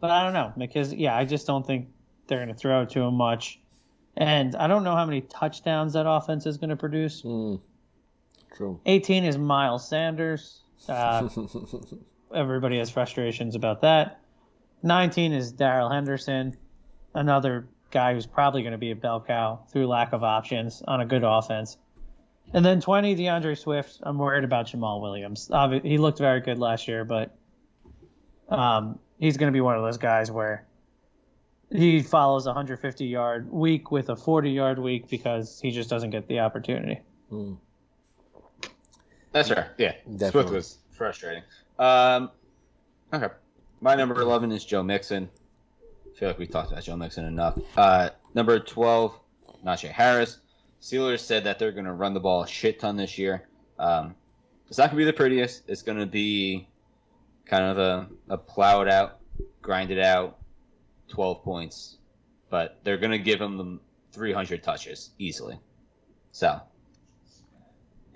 but 0.00 0.10
I 0.10 0.24
don't 0.24 0.32
know 0.32 0.52
because 0.56 0.92
yeah, 0.92 1.16
I 1.16 1.24
just 1.24 1.46
don't 1.46 1.66
think 1.66 1.88
they're 2.26 2.38
going 2.38 2.48
to 2.48 2.54
throw 2.54 2.82
it 2.82 2.90
to 2.90 3.00
him 3.00 3.14
much, 3.14 3.60
and 4.16 4.54
I 4.56 4.66
don't 4.66 4.84
know 4.84 4.94
how 4.94 5.06
many 5.06 5.20
touchdowns 5.22 5.92
that 5.94 6.08
offense 6.08 6.46
is 6.46 6.56
going 6.58 6.70
to 6.70 6.76
produce. 6.76 7.22
Mm. 7.22 7.60
True. 8.56 8.80
18 8.86 9.24
is 9.24 9.38
Miles 9.38 9.88
Sanders. 9.88 10.62
Uh, 10.88 11.28
everybody 12.34 12.78
has 12.78 12.90
frustrations 12.90 13.54
about 13.54 13.82
that. 13.82 14.20
19 14.82 15.32
is 15.32 15.52
Darrell 15.52 15.90
Henderson, 15.90 16.56
another 17.16 17.66
guy 17.90 18.14
who's 18.14 18.26
probably 18.26 18.62
going 18.62 18.72
to 18.72 18.78
be 18.78 18.90
a 18.90 18.96
bell 18.96 19.20
cow 19.20 19.60
through 19.70 19.86
lack 19.86 20.12
of 20.12 20.22
options 20.22 20.82
on 20.86 21.00
a 21.00 21.06
good 21.06 21.24
offense. 21.24 21.78
And 22.52 22.64
then 22.64 22.80
20, 22.80 23.14
D'Andre 23.16 23.54
Swift. 23.54 23.98
I'm 24.02 24.18
worried 24.18 24.44
about 24.44 24.66
Jamaal 24.66 25.00
Williams. 25.02 25.48
Obvi- 25.48 25.84
he 25.84 25.98
looked 25.98 26.18
very 26.18 26.40
good 26.40 26.58
last 26.58 26.86
year, 26.86 27.04
but 27.04 27.36
um, 28.48 28.98
he's 29.18 29.36
going 29.36 29.50
to 29.50 29.52
be 29.52 29.60
one 29.60 29.76
of 29.76 29.82
those 29.82 29.98
guys 29.98 30.30
where 30.30 30.64
he 31.72 32.02
follows 32.02 32.46
a 32.46 32.50
150 32.50 33.04
yard 33.06 33.50
week 33.50 33.90
with 33.90 34.10
a 34.10 34.16
40 34.16 34.50
yard 34.50 34.78
week 34.78 35.08
because 35.08 35.58
he 35.60 35.72
just 35.72 35.90
doesn't 35.90 36.10
get 36.10 36.28
the 36.28 36.38
opportunity. 36.38 37.00
Mm. 37.32 37.56
That's 39.32 39.48
fair. 39.48 39.72
Yeah, 39.76 39.92
Swift 40.04 40.18
Definitely. 40.18 40.54
was 40.54 40.78
frustrating. 40.92 41.42
Um, 41.78 42.30
okay, 43.12 43.28
my 43.80 43.94
number 43.94 44.18
eleven 44.20 44.50
is 44.50 44.64
Joe 44.64 44.82
Mixon. 44.82 45.28
Feel 46.16 46.28
like 46.28 46.38
we 46.38 46.46
talked 46.46 46.72
about 46.72 46.82
Joe 46.84 46.96
Mixon 46.96 47.24
enough. 47.26 47.58
Uh, 47.76 48.10
number 48.34 48.58
twelve, 48.58 49.18
Najee 49.64 49.90
Harris. 49.90 50.38
Steelers 50.80 51.20
said 51.20 51.44
that 51.44 51.58
they're 51.58 51.72
going 51.72 51.84
to 51.86 51.92
run 51.92 52.14
the 52.14 52.20
ball 52.20 52.42
a 52.42 52.46
shit 52.46 52.80
ton 52.80 52.96
this 52.96 53.18
year. 53.18 53.46
Um, 53.78 54.14
it's 54.68 54.78
not 54.78 54.90
going 54.90 54.98
to 54.98 55.02
be 55.02 55.04
the 55.04 55.12
prettiest. 55.12 55.62
It's 55.68 55.82
going 55.82 55.98
to 55.98 56.06
be 56.06 56.68
kind 57.44 57.64
of 57.64 57.78
a, 57.78 58.08
a 58.28 58.38
plowed 58.38 58.88
out, 58.88 59.18
grinded 59.62 59.98
out, 59.98 60.38
twelve 61.08 61.42
points, 61.42 61.98
but 62.50 62.78
they're 62.84 62.98
going 62.98 63.12
to 63.12 63.18
give 63.18 63.40
him 63.40 63.56
the 63.56 63.78
three 64.12 64.32
hundred 64.32 64.62
touches 64.62 65.10
easily. 65.18 65.58
So 66.32 66.60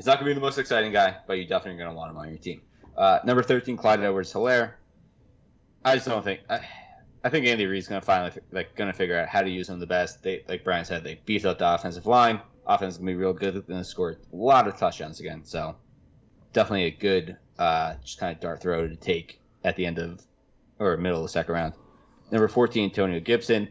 He's 0.01 0.07
not 0.07 0.19
going 0.19 0.29
to 0.29 0.31
be 0.31 0.35
the 0.35 0.41
most 0.41 0.57
exciting 0.57 0.93
guy, 0.93 1.15
but 1.27 1.35
you're 1.35 1.47
definitely 1.47 1.77
going 1.77 1.91
to 1.91 1.95
want 1.95 2.11
him 2.11 2.17
on 2.17 2.31
your 2.31 2.39
team. 2.39 2.63
Uh, 2.97 3.19
number 3.23 3.43
13, 3.43 3.77
Clyde 3.77 4.01
Edwards 4.01 4.33
Helaire. 4.33 4.73
I 5.85 5.95
just 5.95 6.07
don't 6.07 6.25
think. 6.25 6.41
I, 6.49 6.61
I 7.23 7.29
think 7.29 7.47
Andy 7.47 7.67
Reid's 7.67 7.89
to 7.89 8.01
finally 8.01 8.33
like 8.51 8.75
to 8.75 8.93
figure 8.93 9.19
out 9.19 9.29
how 9.29 9.43
to 9.43 9.51
use 9.51 9.69
him 9.69 9.79
the 9.79 9.87
best. 9.87 10.23
They, 10.23 10.43
like 10.49 10.65
Brian 10.65 10.85
said, 10.85 11.05
they 11.05 11.21
beefed 11.27 11.45
up 11.45 11.59
the 11.59 11.75
offensive 11.75 12.07
line. 12.07 12.41
Offense 12.67 12.95
is 12.95 12.99
going 12.99 13.09
to 13.09 13.13
be 13.13 13.17
real 13.17 13.33
good. 13.33 13.55
They're 13.55 13.63
to 13.79 13.85
score 13.85 14.13
a 14.33 14.37
lot 14.37 14.67
of 14.67 14.77
touchdowns 14.79 15.21
again. 15.21 15.45
So 15.45 15.77
definitely 16.53 16.85
a 16.85 16.91
good, 16.91 17.37
uh, 17.59 17.95
just 18.03 18.19
kind 18.19 18.35
of 18.35 18.41
dart 18.41 18.63
throw 18.63 18.89
to 18.89 18.97
take 18.97 19.41
at 19.65 19.77
the 19.77 19.85
end 19.85 19.99
of 19.99 20.23
or 20.79 20.97
middle 20.97 21.19
of 21.19 21.25
the 21.25 21.29
second 21.29 21.55
round. 21.55 21.75
Number 22.31 22.49
14, 22.49 22.85
Antonio 22.85 23.21
Gibson. 23.21 23.69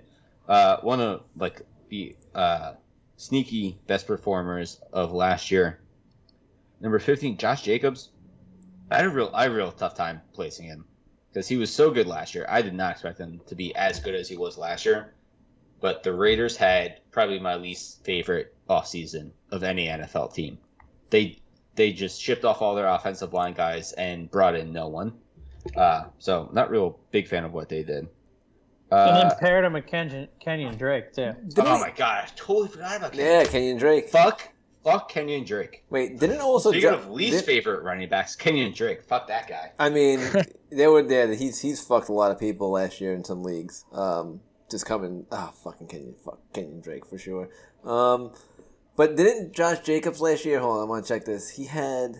Uh, 0.48 0.78
one 0.82 1.00
of 1.00 1.24
like 1.36 1.62
the 1.90 2.16
uh, 2.36 2.74
sneaky 3.18 3.80
best 3.88 4.06
performers 4.06 4.80
of 4.94 5.12
last 5.12 5.50
year. 5.50 5.80
Number 6.80 7.00
15, 7.00 7.38
Josh 7.38 7.64
Jacobs. 7.64 8.10
I 8.92 8.98
had 8.98 9.06
a 9.06 9.10
real, 9.10 9.32
I 9.34 9.44
had 9.44 9.52
a 9.52 9.56
real 9.56 9.72
tough 9.72 9.96
time 9.96 10.22
placing 10.34 10.66
him. 10.66 10.86
Because 11.32 11.48
he 11.48 11.58
was 11.58 11.74
so 11.74 11.92
good 11.92 12.08
last 12.08 12.34
year. 12.36 12.46
I 12.50 12.62
did 12.62 12.74
not 12.74 12.92
expect 12.92 13.20
him 13.20 13.40
to 13.48 13.56
be 13.56 13.76
as 13.76 14.00
good 14.00 14.16
as 14.16 14.28
he 14.30 14.38
was 14.38 14.58
last 14.58 14.86
year. 14.86 15.14
But 15.82 16.04
the 16.04 16.12
Raiders 16.14 16.58
had 16.58 17.00
probably 17.12 17.40
my 17.40 17.56
least 17.56 18.04
favorite 18.04 18.54
offseason 18.70 19.32
of 19.52 19.64
any 19.64 19.88
NFL 19.88 20.34
team. 20.34 20.58
They 21.10 21.38
they 21.76 21.94
just 21.94 22.22
shipped 22.22 22.44
off 22.44 22.62
all 22.62 22.76
their 22.76 22.88
offensive 22.88 23.32
line 23.34 23.54
guys 23.54 23.94
and 23.94 24.30
brought 24.30 24.56
in 24.56 24.74
no 24.74 24.88
one. 24.90 25.14
Uh, 25.76 26.06
so 26.20 26.50
not 26.52 26.70
real 26.70 27.00
big 27.12 27.28
fan 27.28 27.46
of 27.46 27.54
what 27.54 27.70
they 27.70 27.84
did. 27.84 28.00
and 28.00 28.10
Uh, 28.92 29.30
then 29.30 29.38
paired 29.40 29.64
him 29.64 29.74
with 29.74 29.86
Kenyon, 29.88 30.28
Kenyon 30.42 30.76
Drake 30.78 31.14
too. 31.14 31.34
Oh 31.58 31.80
my 31.80 31.92
god, 31.96 32.26
I 32.26 32.30
totally 32.36 32.68
forgot 32.68 32.98
about 32.98 33.16
Yeah, 33.16 33.44
Kenyon. 33.46 33.48
Kenyon 33.52 33.78
Drake. 33.78 34.10
Fuck, 34.10 34.50
fuck 34.84 35.10
Kenyon 35.10 35.44
Drake. 35.46 35.84
Wait, 35.90 36.20
didn't 36.20 36.40
also 36.42 36.72
Speaking 36.72 36.90
dra- 36.90 36.98
of 36.98 37.10
least 37.10 37.38
did- 37.38 37.46
favorite 37.46 37.84
running 37.84 38.10
backs, 38.10 38.36
Kenyon 38.36 38.74
Drake. 38.74 39.04
Fuck 39.04 39.28
that 39.28 39.48
guy. 39.48 39.72
I 39.80 39.90
mean, 39.90 40.20
they 40.72 40.88
were 40.88 41.04
there. 41.04 41.34
He's 41.34 41.60
he's 41.62 41.82
fucked 41.84 42.10
a 42.10 42.14
lot 42.14 42.32
of 42.32 42.40
people 42.40 42.72
last 42.72 43.00
year 43.02 43.14
in 43.14 43.24
some 43.24 43.44
leagues. 43.44 43.86
Um, 43.92 44.42
just 44.70 44.86
coming, 44.86 45.26
ah, 45.32 45.52
fucking 45.64 45.88
Kenyon, 45.88 46.16
fuck 46.24 46.40
Kenyon 46.54 46.82
Drake 46.82 47.06
for 47.06 47.18
sure. 47.18 47.50
Um, 47.84 48.32
but 48.96 49.16
didn't 49.16 49.54
Josh 49.54 49.80
Jacobs 49.80 50.22
last 50.22 50.46
year? 50.46 50.60
Hold 50.60 50.78
on, 50.78 50.82
I 50.82 50.86
want 50.90 51.06
to 51.06 51.14
check 51.14 51.26
this. 51.26 51.50
He 51.50 51.66
had, 51.66 52.18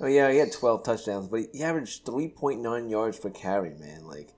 oh 0.00 0.06
yeah, 0.06 0.30
he 0.32 0.38
had 0.38 0.52
twelve 0.52 0.82
touchdowns, 0.84 1.28
but 1.28 1.42
he 1.52 1.62
averaged 1.62 2.04
three 2.06 2.28
point 2.28 2.60
nine 2.62 2.88
yards 2.88 3.18
per 3.20 3.30
carry. 3.30 3.70
Man, 3.74 4.06
like, 4.06 4.30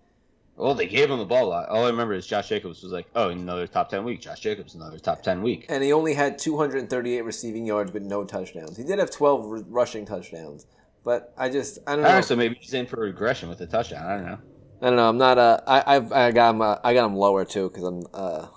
Well, 0.58 0.74
they 0.74 0.86
gave 0.86 1.08
him 1.08 1.18
the 1.18 1.24
ball 1.24 1.46
a 1.46 1.48
lot. 1.48 1.68
All 1.68 1.84
I 1.84 1.88
remember 1.88 2.14
is 2.14 2.26
Josh 2.26 2.48
Jacobs 2.48 2.82
was 2.82 2.90
like, 2.90 3.06
"Oh, 3.14 3.28
another 3.28 3.68
top 3.68 3.88
ten 3.88 4.04
week." 4.04 4.20
Josh 4.20 4.40
Jacobs, 4.40 4.74
another 4.74 4.98
top 4.98 5.22
ten 5.22 5.40
week. 5.40 5.66
and 5.68 5.84
he 5.84 5.92
only 5.92 6.14
had 6.14 6.36
two 6.36 6.58
hundred 6.58 6.78
and 6.78 6.90
thirty 6.90 7.16
eight 7.16 7.22
receiving 7.22 7.64
yards, 7.64 7.92
but 7.92 8.02
no 8.02 8.24
touchdowns. 8.24 8.76
He 8.76 8.82
did 8.82 8.98
have 8.98 9.10
twelve 9.10 9.46
r- 9.46 9.62
rushing 9.68 10.04
touchdowns, 10.04 10.66
but 11.04 11.32
I 11.38 11.48
just, 11.48 11.78
I 11.86 11.94
don't 11.94 12.02
know. 12.02 12.20
So 12.20 12.34
maybe 12.34 12.56
he's 12.60 12.74
in 12.74 12.86
for 12.86 12.96
regression 13.00 13.48
with 13.48 13.60
a 13.60 13.66
touchdown. 13.66 14.04
I 14.04 14.16
don't 14.16 14.26
know. 14.26 14.38
I 14.82 14.86
don't 14.86 14.96
know. 14.96 15.08
I'm 15.08 15.18
not. 15.18 15.38
Uh, 15.38 15.60
I 15.64 15.96
I've, 15.96 16.12
I 16.12 16.32
got 16.32 16.50
him. 16.50 16.62
Uh, 16.62 16.76
I 16.82 16.92
got 16.92 17.06
him 17.06 17.14
lower 17.14 17.44
too 17.44 17.68
because 17.68 17.84
I'm. 17.84 18.02
Uh, 18.12 18.48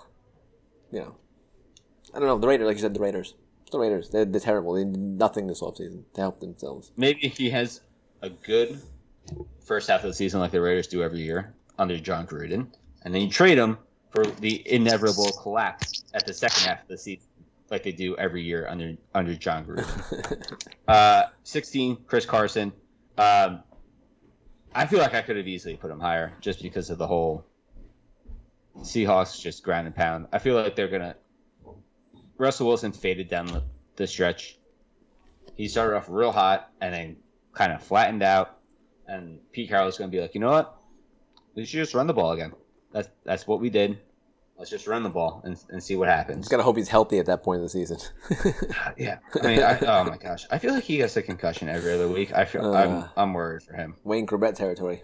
you 0.92 1.00
know, 1.02 1.16
I 2.16 2.20
don't 2.20 2.28
know. 2.28 2.40
The 2.40 2.48
Raiders, 2.48 2.66
like 2.66 2.78
you 2.78 2.82
said, 2.82 2.96
the 2.96 3.00
Raiders. 3.00 3.36
The 3.72 3.78
Raiders. 3.80 4.10
They're, 4.10 4.26
they're 4.26 4.42
terrible. 4.42 4.74
They 4.74 4.84
did 4.84 4.98
nothing 4.98 5.46
this 5.48 5.62
offseason 5.62 6.04
to 6.16 6.22
help 6.22 6.40
themselves. 6.40 6.92
Maybe 6.98 7.28
he 7.30 7.52
has 7.52 7.82
a 8.22 8.30
good 8.30 8.82
first 9.64 9.88
half 9.88 10.04
of 10.04 10.10
the 10.10 10.14
season, 10.14 10.40
like 10.40 10.52
the 10.52 10.60
Raiders 10.60 10.88
do 10.88 11.04
every 11.04 11.22
year 11.22 11.54
under 11.82 12.00
Jon 12.00 12.28
Gruden, 12.28 12.68
and 13.04 13.14
then 13.14 13.24
you 13.24 13.30
trade 13.30 13.58
him 13.58 13.80
for 14.12 14.24
the 14.24 14.62
inevitable 14.72 15.32
collapse 15.42 16.04
at 16.14 16.28
the 16.28 16.34
second 16.34 16.64
half 16.64 16.84
of 16.84 16.88
the 16.88 16.98
season, 16.98 17.28
like 17.72 17.82
they 17.82 17.92
do 17.92 18.16
every 18.18 18.44
year 18.44 18.68
under 18.70 18.96
under 19.16 19.36
Jon 19.36 19.66
Gruden. 19.66 20.58
Uh, 20.88 21.24
16, 21.44 22.00
Chris 22.06 22.26
Carson. 22.26 22.74
Um, 23.18 23.64
I 24.76 24.88
feel 24.88 25.00
like 25.00 25.14
I 25.14 25.22
could 25.22 25.38
have 25.38 25.48
easily 25.48 25.78
put 25.78 25.90
him 25.90 26.02
higher 26.02 26.34
just 26.42 26.62
because 26.62 26.90
of 26.90 26.98
the 26.98 27.08
whole 27.08 27.46
Seahawks 28.80 29.40
just 29.40 29.64
ground 29.64 29.88
and 29.88 29.96
pound. 29.96 30.28
I 30.34 30.40
feel 30.40 30.56
like 30.56 30.76
they're 30.76 30.90
gonna. 30.90 31.16
Russell 32.38 32.68
Wilson 32.68 32.92
faded 32.92 33.30
down 33.30 33.46
the, 33.48 33.64
the 33.96 34.06
stretch. 34.06 34.58
He 35.56 35.70
started 35.70 35.96
off 35.96 36.08
real 36.10 36.34
hot 36.34 36.70
and 36.82 36.94
then 36.94 37.16
kind 37.54 37.72
of 37.72 37.82
flattened 37.82 38.24
out. 38.24 38.58
And 39.08 39.40
Pete 39.54 39.70
Carroll 39.70 39.88
is 39.88 39.98
gonna 39.98 40.12
be 40.12 40.20
like, 40.20 40.36
you 40.36 40.42
know 40.42 40.52
what? 40.52 40.81
We 41.56 41.66
should 41.66 41.78
just 41.80 41.94
run 41.94 42.08
the 42.08 42.14
ball 42.14 42.32
again. 42.32 42.54
That's 42.92 43.10
that's 43.24 43.48
what 43.48 43.60
we 43.62 43.70
did. 43.70 44.00
Let's 44.58 44.70
just 44.70 44.86
run 44.86 45.02
the 45.02 45.10
ball 45.10 45.42
and, 45.44 45.58
and 45.70 45.82
see 45.82 45.96
what 45.96 46.08
happens. 46.08 46.40
Just 46.46 46.52
gotta 46.52 46.62
hope 46.64 46.78
he's 46.78 46.88
healthy 46.88 47.18
at 47.18 47.26
that 47.26 47.42
point 47.44 47.58
of 47.58 47.64
the 47.64 47.70
season. 47.70 47.98
Yeah, 48.98 49.18
I 49.42 49.48
mean, 49.48 49.64
I, 49.64 49.80
oh 49.80 50.04
my 50.04 50.18
gosh, 50.18 50.46
I 50.52 50.60
feel 50.60 50.74
like 50.74 50.84
he 50.84 50.98
gets 50.98 51.18
a 51.18 51.22
concussion 51.24 51.68
every 51.70 51.94
other 51.94 52.08
week. 52.08 52.32
I 52.34 52.46
feel 52.46 52.74
I'm 52.76 52.98
Uh. 52.98 53.08
I'm 53.18 53.34
worried 53.34 53.64
for 53.64 53.74
him. 53.74 53.96
Wayne 54.04 54.28
Chrebet 54.28 54.54
territory. 54.56 55.02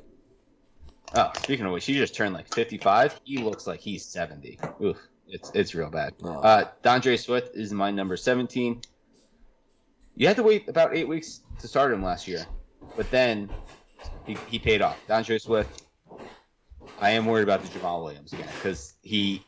Oh, 1.15 1.31
speaking 1.41 1.65
of 1.65 1.71
which, 1.71 1.85
he 1.85 1.93
just 1.93 2.13
turned 2.13 2.33
like 2.35 2.53
55. 2.53 3.19
He 3.23 3.37
looks 3.37 3.65
like 3.65 3.79
he's 3.79 4.05
70. 4.05 4.59
Oof, 4.83 4.97
it's 5.27 5.49
it's 5.55 5.73
real 5.73 5.89
bad. 5.89 6.13
Oh. 6.23 6.33
Uh, 6.39 6.65
D'Andre 6.83 7.17
Swift 7.17 7.55
is 7.55 7.71
my 7.71 7.89
number 7.89 8.15
17. 8.17 8.81
You 10.15 10.27
had 10.27 10.35
to 10.35 10.43
wait 10.43 10.67
about 10.69 10.95
eight 10.95 11.07
weeks 11.07 11.41
to 11.59 11.67
start 11.67 11.91
him 11.93 12.03
last 12.03 12.27
year, 12.27 12.45
but 12.95 13.09
then 13.09 13.49
he, 14.25 14.37
he 14.49 14.59
paid 14.59 14.81
off. 14.83 14.97
D'Andre 15.07 15.37
Swift. 15.39 15.83
I 16.99 17.11
am 17.11 17.25
worried 17.25 17.43
about 17.43 17.61
the 17.63 17.67
Jamaal 17.79 18.03
Williams 18.03 18.33
again 18.33 18.49
because 18.55 18.93
he, 19.01 19.45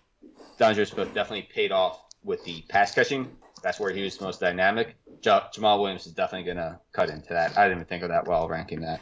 D'Andre 0.58 0.86
Swift 0.86 1.14
definitely 1.14 1.50
paid 1.54 1.72
off 1.72 2.02
with 2.24 2.43
the 2.43 2.64
pass 2.70 2.93
catching. 2.93 3.28
That's 3.64 3.80
where 3.80 3.91
he 3.91 4.04
was 4.04 4.22
most 4.22 4.39
dynamic. 4.39 4.95
Ja- 5.24 5.50
Jamaal 5.54 5.82
Williams 5.82 6.06
is 6.06 6.14
definitely 6.14 6.47
gonna 6.54 6.80
cut 6.91 7.10
into 7.10 7.30
that. 7.30 7.58
I 7.58 7.64
didn't 7.64 7.80
even 7.80 7.88
think 7.88 8.04
of 8.04 8.10
that 8.10 8.28
while 8.28 8.47
ranking 8.47 8.82
that. 8.82 9.02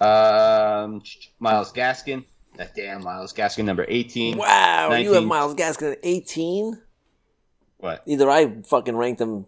Um, 0.00 1.02
Myles 1.38 1.72
Gaskin. 1.72 2.24
That 2.56 2.74
damn 2.74 3.02
Myles 3.02 3.32
Gaskin, 3.32 3.64
number 3.64 3.84
18. 3.88 4.36
Wow, 4.38 4.94
you 4.94 5.12
have 5.12 5.24
Myles 5.24 5.54
Gaskin 5.54 5.92
at 5.92 5.98
18. 6.02 6.80
What? 7.78 8.02
Either 8.06 8.30
I 8.30 8.62
fucking 8.62 8.96
ranked 8.96 9.20
him 9.20 9.46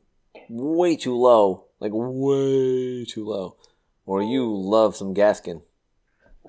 way 0.49 0.97
too 0.97 1.17
low, 1.17 1.67
like 1.81 1.93
way 1.95 3.05
too 3.05 3.25
low, 3.25 3.57
or 4.05 4.23
you 4.23 4.47
love 4.53 4.97
some 4.97 5.15
Gaskin. 5.15 5.63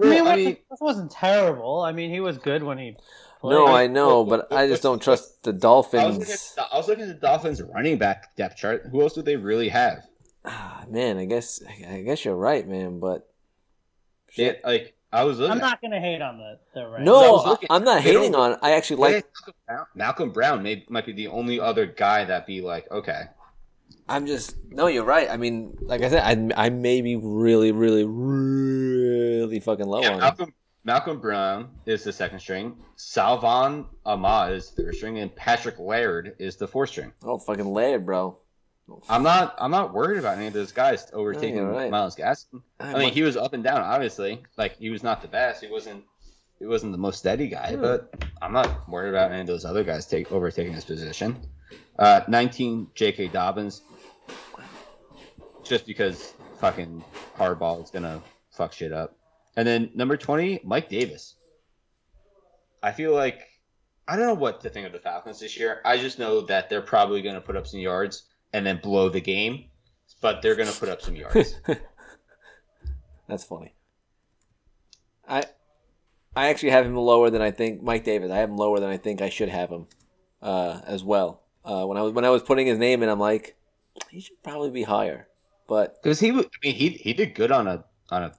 I 0.02 0.06
mean, 0.06 0.14
it 0.14 0.22
Well, 0.22 0.28
I 0.28 0.30
wasn't, 0.32 0.46
mean, 0.46 0.58
this 0.70 0.80
wasn't 0.80 1.12
terrible. 1.12 1.82
I 1.82 1.92
mean, 1.92 2.10
he 2.12 2.20
was 2.20 2.38
good 2.38 2.64
when 2.64 2.78
he 2.78 2.96
played. 3.42 3.54
No, 3.54 3.68
I 3.68 3.88
know, 3.88 4.24
but 4.24 4.52
I 4.52 4.68
just 4.68 4.84
don't 4.84 5.02
trust 5.02 5.44
the 5.44 5.52
I 5.52 5.54
was, 5.54 5.62
Dolphins. 5.62 6.56
at, 6.58 6.66
I 6.72 6.78
was 6.78 6.88
looking 6.88 7.04
at 7.04 7.10
the 7.10 7.28
Dolphins' 7.28 7.62
running 7.62 7.98
back 7.98 8.36
depth 8.36 8.58
chart. 8.58 8.84
Who 8.92 9.02
else 9.02 9.14
do 9.14 9.22
they 9.22 9.36
really 9.36 9.70
have? 9.70 10.06
Ah, 10.46 10.86
man, 10.90 11.18
I 11.18 11.26
guess 11.26 11.62
I 11.90 12.02
guess 12.02 12.24
you're 12.24 12.36
right, 12.36 12.68
man. 12.68 13.00
But 13.00 13.28
Yeah, 14.36 14.54
like 14.64 14.96
I 15.12 15.24
was 15.24 15.40
looking. 15.40 15.52
I'm 15.54 15.58
at, 15.58 15.62
not 15.62 15.82
gonna 15.82 16.00
hate 16.00 16.22
on 16.22 16.38
the 16.38 16.60
the 16.74 16.88
Rams. 16.88 17.02
I 17.02 17.04
no, 17.04 17.32
was 17.34 17.46
looking- 17.46 17.68
I, 17.70 17.76
am 17.76 17.84
not 17.84 17.96
they 18.04 18.14
hating 18.14 18.32
don't- 18.34 18.54
on. 18.54 18.60
I 18.62 18.72
actually 18.72 18.98
like. 18.98 19.26
Malcolm 19.26 19.54
Brown, 19.68 19.86
Malcolm 19.96 20.32
Brown 20.32 20.64
may, 20.64 20.86
might 20.90 21.06
be 21.06 21.14
the 21.14 21.28
only 21.28 21.60
other 21.60 21.86
guy 21.86 22.24
that 22.26 22.46
be 22.48 22.62
like, 22.62 22.90
okay, 22.92 23.24
I'm 24.10 24.26
just 24.26 24.56
no. 24.70 24.88
You're 24.88 25.04
right. 25.04 25.30
I 25.30 25.38
mean, 25.38 25.78
like 25.82 26.02
I 26.02 26.10
said, 26.10 26.24
I 26.56 26.66
I 26.66 26.70
may 26.70 27.02
be 27.02 27.16
really, 27.16 27.72
really, 27.72 28.06
really 28.06 29.60
fucking 29.60 29.86
low 29.86 30.02
yeah, 30.02 30.14
on. 30.14 30.20
Malcolm 30.20 30.54
Malcolm 30.84 31.20
Brown 31.20 31.70
is 31.86 32.04
the 32.04 32.14
second 32.14 32.40
string. 32.40 32.78
Salvon 32.96 33.86
Ahmed 34.06 34.54
is 34.54 34.72
the 34.72 34.84
third 34.84 34.96
string, 34.96 35.20
and 35.20 35.36
Patrick 35.36 35.78
Laird 35.80 36.36
is 36.40 36.56
the 36.56 36.68
fourth 36.68 36.90
string. 36.90 37.12
Oh, 37.24 37.38
fucking 37.38 37.66
Laird, 37.66 38.06
bro. 38.06 38.38
I'm 39.10 39.24
not. 39.24 39.56
I'm 39.58 39.72
not 39.72 39.94
worried 39.94 40.18
about 40.18 40.38
any 40.38 40.48
of 40.48 40.54
those 40.54 40.72
guys 40.72 41.08
overtaking 41.12 41.58
you're 41.58 41.70
right. 41.70 41.92
Myles 41.92 42.16
Gaskin. 42.16 42.62
I 42.80 42.98
mean, 42.98 43.12
he 43.12 43.22
was 43.22 43.36
up 43.36 43.52
and 43.54 43.64
down, 43.64 43.82
obviously. 43.82 44.42
Like 44.58 44.78
he 44.78 44.90
was 44.90 45.04
not 45.04 45.22
the 45.22 45.28
best. 45.28 45.62
He 45.62 45.70
wasn't. 45.70 46.06
He 46.60 46.66
wasn't 46.66 46.94
the 46.94 46.98
most 46.98 47.20
steady 47.20 47.50
guy, 47.50 47.76
Hmm. 47.76 47.82
but 47.82 48.26
I'm 48.42 48.54
not 48.54 48.90
worried 48.90 49.10
about 49.10 49.32
any 49.32 49.42
of 49.42 49.48
those 49.48 49.66
other 49.66 49.84
guys 49.84 50.06
take 50.06 50.32
overtaking 50.32 50.74
his 50.74 50.86
position. 50.86 51.38
Uh, 52.00 52.22
19, 52.28 52.88
J.K. 52.96 53.28
Dobbins. 53.28 53.82
Just 55.64 55.86
because 55.86 56.34
fucking 56.60 57.04
Harbaugh 57.38 57.84
is 57.84 57.92
gonna 57.92 58.22
fuck 58.52 58.74
shit 58.74 58.94
up. 58.94 59.16
And 59.56 59.68
then 59.68 59.90
number 59.96 60.18
20, 60.18 60.62
Mike 60.64 60.90
Davis. 60.90 61.36
I 62.82 62.92
feel 62.92 63.14
like 63.14 63.42
I 64.08 64.16
don't 64.16 64.28
know 64.28 64.34
what 64.34 64.62
to 64.62 64.70
think 64.70 64.88
of 64.88 64.94
the 64.94 65.00
Falcons 65.00 65.40
this 65.40 65.58
year. 65.58 65.82
I 65.84 65.98
just 65.98 66.20
know 66.20 66.42
that 66.42 66.70
they're 66.70 66.82
probably 66.82 67.22
gonna 67.22 67.42
put 67.42 67.58
up 67.58 67.68
some 67.68 67.80
yards 67.80 68.24
and 68.54 68.66
then 68.66 68.80
blow 68.82 69.10
the 69.10 69.20
game, 69.20 69.66
but 70.22 70.42
they're 70.42 70.56
gonna 70.56 70.72
put 70.72 70.90
up 70.90 71.02
some 71.02 71.16
yards. 71.18 71.56
That's 73.28 73.44
funny. 73.44 73.74
I 75.28 75.44
I 76.36 76.48
actually 76.48 76.70
have 76.70 76.86
him 76.86 76.96
lower 76.96 77.30
than 77.30 77.42
I 77.42 77.52
think 77.52 77.82
Mike 77.82 78.06
Davis. 78.06 78.32
I 78.32 78.38
have 78.38 78.50
him 78.50 78.58
lower 78.58 78.80
than 78.80 78.90
I 78.90 78.98
think 78.98 79.22
I 79.22 79.30
should 79.30 79.50
have 79.50 79.70
him 79.70 79.88
uh, 80.42 80.80
as 80.86 81.04
well. 81.04 81.42
Uh, 81.66 81.86
when 81.86 81.98
I 81.98 82.02
was 82.02 82.14
when 82.14 82.24
I 82.24 82.30
was 82.30 82.44
putting 82.44 82.68
his 82.68 82.78
name 82.78 83.04
in, 83.04 83.10
I'm 83.10 83.20
like, 83.20 83.57
he 84.10 84.20
should 84.20 84.42
probably 84.44 84.70
be 84.70 84.84
higher. 84.84 85.28
But 85.68 86.02
Because 86.02 86.20
he, 86.20 86.30
I 86.30 86.34
mean, 86.34 86.76
he 86.76 86.90
he 86.90 87.14
did 87.14 87.36
good 87.36 87.52
on 87.52 87.68
a 87.68 87.84
on 88.10 88.24
a 88.24 88.34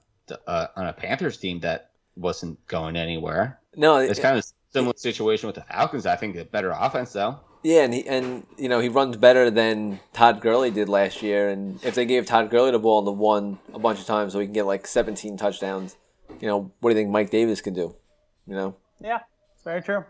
uh, 0.47 0.67
on 0.75 0.87
a 0.87 0.93
Panthers 0.93 1.37
team 1.37 1.59
that 1.61 1.91
wasn't 2.15 2.65
going 2.67 2.95
anywhere. 2.95 3.59
no, 3.75 3.97
It's 3.97 4.19
it- 4.19 4.21
kind 4.21 4.37
of 4.37 4.43
a 4.43 4.47
similar 4.73 4.93
situation 4.97 5.47
with 5.47 5.55
the 5.55 5.61
Falcons. 5.63 6.05
I 6.05 6.15
think 6.15 6.35
a 6.35 6.45
better 6.45 6.71
offense 6.71 7.13
though. 7.13 7.39
yeah, 7.63 7.81
and 7.83 7.93
he, 7.93 8.07
and 8.07 8.45
you 8.57 8.69
know 8.69 8.79
he 8.79 8.89
runs 8.89 9.17
better 9.17 9.49
than 9.51 9.99
Todd 10.13 10.41
Gurley 10.41 10.71
did 10.71 10.89
last 10.89 11.21
year. 11.21 11.49
And 11.49 11.83
if 11.83 11.93
they 11.95 12.05
gave 12.05 12.25
Todd 12.25 12.49
Gurley 12.49 12.71
the 12.71 12.79
ball 12.79 12.99
and 12.99 13.07
the 13.07 13.11
one 13.11 13.59
a 13.73 13.79
bunch 13.79 13.99
of 13.99 14.05
times, 14.05 14.33
so 14.33 14.39
he 14.39 14.45
can 14.45 14.53
get 14.53 14.65
like 14.65 14.85
17 14.87 15.37
touchdowns, 15.37 15.95
you 16.39 16.47
know, 16.47 16.71
what 16.79 16.89
do 16.89 16.95
you 16.95 17.01
think 17.01 17.11
Mike 17.11 17.29
Davis 17.31 17.61
can 17.61 17.73
do? 17.73 17.95
You 18.47 18.55
know, 18.55 18.75
Yeah, 19.01 19.19
it's 19.53 19.63
very 19.63 19.81
true. 19.81 20.03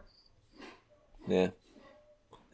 yeah. 1.27 1.49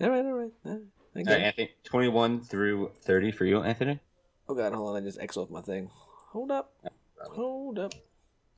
All 0.01 0.09
right, 0.09 0.25
all 0.25 0.33
right. 0.33 0.51
All 0.65 0.71
right. 0.73 0.81
I 1.15 1.19
All 1.19 1.25
right. 1.25 1.41
Anthony, 1.41 1.71
twenty 1.83 2.07
one 2.09 2.41
through 2.41 2.91
thirty 3.01 3.31
for 3.31 3.45
you, 3.45 3.61
Anthony. 3.63 3.99
Oh 4.49 4.53
god, 4.53 4.73
hold 4.73 4.89
on, 4.95 5.01
I 5.01 5.05
just 5.05 5.19
X 5.19 5.37
off 5.37 5.49
my 5.49 5.61
thing. 5.61 5.89
Hold 6.31 6.51
up. 6.51 6.73
Hold 7.31 7.79
up. 7.79 7.93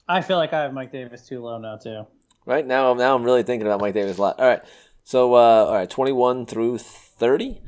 I 0.07 0.21
feel 0.21 0.37
like 0.37 0.53
I 0.53 0.63
have 0.63 0.73
Mike 0.73 0.91
Davis 0.91 1.27
too 1.27 1.41
low 1.41 1.57
now 1.59 1.77
too. 1.77 2.07
Right 2.45 2.65
now 2.65 2.93
now 2.93 3.15
I'm 3.15 3.23
really 3.23 3.43
thinking 3.43 3.67
about 3.67 3.81
Mike 3.81 3.93
Davis 3.93 4.17
a 4.17 4.21
lot. 4.21 4.39
Alright. 4.39 4.63
So 5.03 5.33
uh 5.33 5.37
all 5.37 5.73
right, 5.73 5.89
twenty 5.89 6.11
one 6.11 6.45
through 6.45 6.79
thirty. 6.79 7.61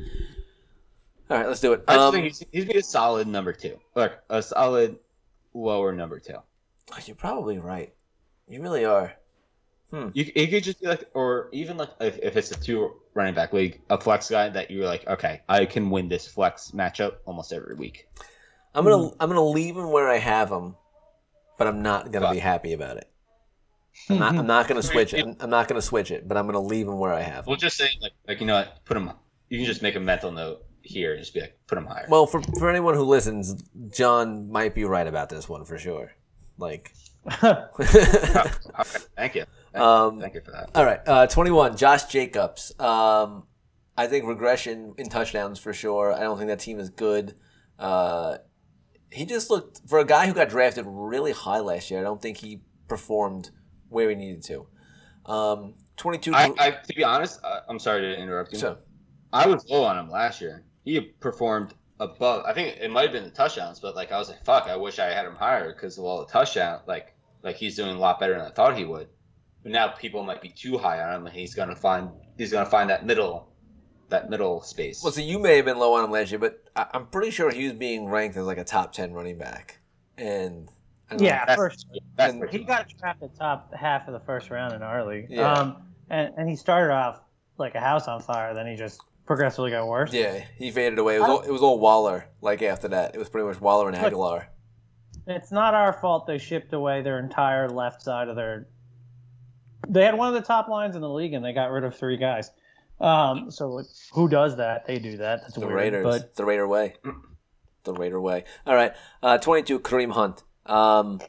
Alright, 1.30 1.48
let's 1.48 1.60
do 1.60 1.74
it. 1.74 1.84
I 1.88 1.94
just 1.94 2.06
Um, 2.06 2.14
think 2.14 2.26
he's, 2.26 2.44
he's 2.52 2.66
be 2.66 2.78
a 2.80 2.82
solid 2.84 3.28
number 3.28 3.54
two, 3.54 3.80
or 3.96 4.14
a 4.30 4.42
solid 4.42 4.98
lower 5.54 5.94
number 5.94 6.20
two. 6.20 6.38
You're 7.06 7.16
probably 7.16 7.60
right. 7.60 7.94
You 8.48 8.64
really 8.64 8.84
are. 8.86 9.14
You, 9.92 10.32
it 10.36 10.48
could 10.52 10.64
just 10.64 10.82
be 10.82 10.88
like, 10.88 11.04
or 11.14 11.50
even 11.52 11.78
like 11.78 11.90
if, 12.00 12.20
if 12.20 12.38
it's 12.38 12.52
a 12.52 12.60
two 12.60 12.94
running 13.14 13.34
back 13.34 13.54
league, 13.54 13.82
a 13.90 14.00
flex 14.00 14.30
guy 14.30 14.50
that 14.50 14.72
you're 14.72 14.86
like, 14.86 15.08
okay, 15.08 15.42
I 15.50 15.66
can 15.66 15.90
win 15.90 16.08
this 16.10 16.28
flex 16.28 16.72
matchup 16.72 17.16
almost 17.26 17.54
every 17.54 17.76
week. 17.76 18.08
I'm 18.74 18.84
gonna 18.84 19.10
hmm. 19.10 19.16
I'm 19.20 19.30
gonna 19.30 19.44
leave 19.44 19.76
him 19.76 19.92
where 19.92 20.08
I 20.10 20.18
have 20.18 20.52
him, 20.52 20.76
but 21.58 21.68
I'm 21.68 21.82
not 21.82 22.12
gonna 22.12 22.28
Fuck. 22.28 22.36
be 22.36 22.40
happy 22.40 22.74
about 22.74 22.98
it. 22.98 23.10
I'm 24.10 24.20
not, 24.20 24.36
I'm 24.36 24.48
not 24.48 24.68
gonna 24.68 24.84
switch 24.94 25.14
it. 25.14 25.26
I'm, 25.26 25.36
I'm 25.40 25.50
not 25.50 25.68
gonna 25.68 25.82
switch 25.82 26.12
it, 26.12 26.28
but 26.28 26.38
I'm 26.38 26.46
gonna 26.46 26.60
leave 26.60 26.88
him 26.88 27.00
where 27.00 27.14
I 27.14 27.22
have 27.22 27.46
him. 27.46 27.46
We'll 27.48 27.58
just 27.58 27.78
say 27.78 27.90
like, 28.02 28.14
like 28.28 28.40
you 28.40 28.46
know 28.46 28.56
what, 28.56 28.86
put 28.86 28.96
him. 28.96 29.12
You 29.50 29.58
can 29.58 29.66
just 29.66 29.82
make 29.82 29.96
a 29.96 30.00
mental 30.00 30.32
note 30.32 30.64
here 30.84 31.14
and 31.14 31.20
just 31.20 31.34
be 31.34 31.42
like, 31.42 31.58
put 31.68 31.78
him 31.78 31.86
higher. 31.86 32.06
Well, 32.10 32.28
for 32.28 32.42
for 32.42 32.70
anyone 32.70 32.94
who 32.94 33.04
listens, 33.04 33.62
John 33.92 34.52
might 34.52 34.76
be 34.76 34.84
right 34.84 35.08
about 35.08 35.30
this 35.30 35.50
one 35.50 35.66
for 35.66 35.78
sure. 35.78 36.12
Like, 36.58 36.94
oh, 37.44 37.66
okay, 37.80 39.00
thank 39.16 39.36
you. 39.36 39.46
Thank, 39.72 39.84
Um, 39.84 40.20
thank 40.20 40.34
you 40.34 40.42
for 40.42 40.52
that. 40.52 40.72
all 40.76 40.86
right, 40.86 41.00
uh, 41.08 41.28
21, 41.28 41.78
Josh 41.78 42.06
Jacobs. 42.06 42.74
Um, 42.80 43.44
I 43.98 44.08
think 44.08 44.26
regression 44.26 44.94
in 44.98 45.10
touchdowns 45.10 45.60
for 45.60 45.74
sure. 45.74 46.14
I 46.14 46.22
don't 46.22 46.38
think 46.38 46.50
that 46.50 46.60
team 46.60 46.80
is 46.80 46.90
good. 46.90 47.36
Uh, 47.78 48.38
he 49.12 49.26
just 49.26 49.50
looked 49.50 49.82
for 49.88 50.00
a 50.00 50.06
guy 50.06 50.28
who 50.28 50.34
got 50.34 50.50
drafted 50.50 50.86
really 50.88 51.32
high 51.32 51.60
last 51.60 51.92
year. 51.92 52.00
I 52.00 52.04
don't 52.04 52.22
think 52.22 52.38
he 52.38 52.62
performed 52.88 53.52
where 53.90 54.10
he 54.10 54.16
needed 54.16 54.44
to. 54.44 54.68
Um, 55.26 55.76
22. 55.98 56.34
I, 56.34 56.54
I, 56.58 56.72
to 56.72 56.96
be 56.96 57.04
honest, 57.04 57.40
I, 57.44 57.60
I'm 57.68 57.80
sorry 57.80 58.02
to 58.02 58.16
interrupt 58.22 58.54
you. 58.54 58.60
so, 58.60 58.78
I 59.34 59.48
was 59.48 59.68
low 59.70 59.84
on 59.84 59.98
him 59.98 60.10
last 60.10 60.42
year. 60.42 60.64
He 60.86 61.00
performed 61.02 61.74
above. 62.00 62.46
I 62.46 62.54
think 62.54 62.78
it 62.80 62.90
might 62.90 63.04
have 63.04 63.12
been 63.12 63.26
the 63.26 63.30
touchdowns, 63.30 63.80
but 63.80 63.96
like 63.96 64.12
I 64.12 64.18
was 64.18 64.30
like, 64.30 64.44
fuck, 64.46 64.68
I 64.68 64.76
wish 64.76 65.00
I 65.00 65.08
had 65.08 65.26
him 65.26 65.36
higher 65.36 65.74
because 65.74 65.98
of 65.98 66.06
all 66.06 66.26
the 66.26 66.32
touchdown. 66.32 66.82
Like, 66.88 67.16
like 67.44 67.58
he's 67.58 67.76
doing 67.76 67.96
a 67.96 68.00
lot 68.00 68.20
better 68.20 68.34
than 68.34 68.46
I 68.46 68.50
thought 68.52 68.78
he 68.78 68.86
would. 68.86 69.08
But 69.64 69.72
now 69.72 69.90
people 69.90 70.24
might 70.24 70.42
be 70.42 70.50
too 70.50 70.78
high 70.78 71.02
on 71.02 71.14
him, 71.16 71.26
and 71.28 71.36
he's 71.36 71.54
gonna 71.54 71.76
find 71.76 72.10
he's 72.38 72.52
gonna 72.52 72.66
find 72.70 72.90
that 72.90 73.06
middle, 73.06 73.50
that 74.10 74.30
middle 74.30 74.62
space. 74.62 75.04
well, 75.04 75.12
so 75.12 75.22
you 75.22 75.38
may 75.40 75.58
have 75.58 75.66
been 75.66 75.78
low 75.78 75.94
on 75.96 76.06
him 76.06 76.12
last 76.12 76.32
year, 76.32 76.40
but 76.40 76.64
I, 76.76 76.88
I'm 76.94 77.08
pretty 77.08 77.32
sure 77.32 77.52
he 77.52 77.66
was 77.66 77.74
being 77.74 78.08
ranked 78.08 78.38
as 78.38 78.46
like 78.46 78.58
a 78.58 78.64
top 78.64 78.94
10 78.94 79.14
running 79.14 79.38
back. 79.38 79.80
And 80.18 80.70
I 81.10 81.14
don't 81.16 81.22
know. 81.22 81.28
yeah, 81.28 81.40
That's- 81.40 81.58
first 81.58 81.88
That's 82.16 82.32
and 82.32 82.40
what 82.42 82.52
he 82.52 82.60
he 82.60 82.64
got 82.64 82.88
drafted 83.00 83.32
top 83.38 83.74
half 83.74 84.08
of 84.08 84.14
the 84.14 84.20
first 84.22 84.50
round 84.50 84.74
in 84.74 84.82
our 84.82 85.06
league. 85.06 85.28
Yeah. 85.30 85.52
Um, 85.52 85.84
and, 86.10 86.34
and 86.38 86.50
he 86.50 86.56
started 86.56 86.94
off 86.94 87.22
like 87.58 87.76
a 87.76 87.80
house 87.80 88.08
on 88.08 88.22
fire. 88.22 88.54
Then 88.54 88.66
he 88.68 88.76
just 88.76 89.02
progressively 89.26 89.72
got 89.72 89.88
worse. 89.88 90.14
Yeah, 90.14 90.44
he 90.58 90.72
faded 90.72 90.98
away. 91.00 91.18
It 91.18 91.20
was 91.20 91.30
all, 91.30 91.42
it 91.42 91.52
was 91.52 91.62
all 91.62 91.80
Waller. 91.80 92.26
Like 92.42 92.62
after 92.62 92.88
that, 92.90 93.14
it 93.14 93.18
was 93.18 93.30
pretty 93.30 93.48
much 93.48 93.60
Waller 93.62 93.90
and 93.90 93.98
Agholor. 93.98 94.48
It's 95.28 95.52
not 95.52 95.74
our 95.76 95.94
fault 95.94 96.26
they 96.26 96.38
shipped 96.40 96.74
away 96.74 97.02
their 97.02 97.20
entire 97.20 97.70
left 97.70 98.02
side 98.02 98.30
of 98.30 98.36
their. 98.36 98.68
They 99.90 100.06
had 100.06 100.16
one 100.18 100.28
of 100.28 100.34
the 100.36 100.46
top 100.48 100.68
lines 100.70 100.96
in 100.96 101.02
the 101.02 101.10
league, 101.10 101.34
and 101.34 101.44
they 101.44 101.52
got 101.54 101.72
rid 101.72 101.84
of 101.84 101.96
three 101.96 102.18
guys. 102.18 102.52
Um, 103.02 103.50
so 103.50 103.70
like, 103.70 103.86
who 104.14 104.28
does 104.30 104.58
that? 104.58 104.86
They 104.86 105.00
do 105.00 105.18
that. 105.18 105.42
That's 105.42 105.54
The 105.54 105.62
weird. 105.62 105.74
Raiders, 105.74 106.04
But 106.04 106.36
the 106.36 106.46
Raider 106.46 106.68
way, 106.68 106.94
the 107.84 107.94
Raider 107.94 108.20
way. 108.22 108.44
All 108.66 108.76
right, 108.76 108.94
uh, 109.24 109.38
twenty-two. 109.38 109.80
Kareem 109.80 110.12
Hunt. 110.12 110.44
Um, 110.66 111.20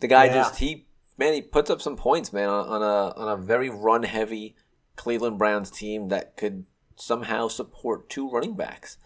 the 0.00 0.06
guy 0.06 0.26
Yeah. 0.26 0.34
just 0.34 0.56
he 0.58 0.86
man 1.18 1.32
he 1.34 1.42
puts 1.42 1.70
up 1.70 1.80
some 1.82 1.96
points, 1.96 2.32
man, 2.32 2.48
on, 2.48 2.68
on 2.68 2.82
a 2.82 3.14
on 3.20 3.28
a 3.38 3.42
very 3.42 3.68
run-heavy 3.68 4.54
Cleveland 4.96 5.38
Browns 5.38 5.70
team 5.70 6.08
that 6.08 6.36
could 6.36 6.64
somehow 6.96 7.48
support 7.48 8.08
two 8.08 8.30
running 8.30 8.54
backs. 8.54 8.96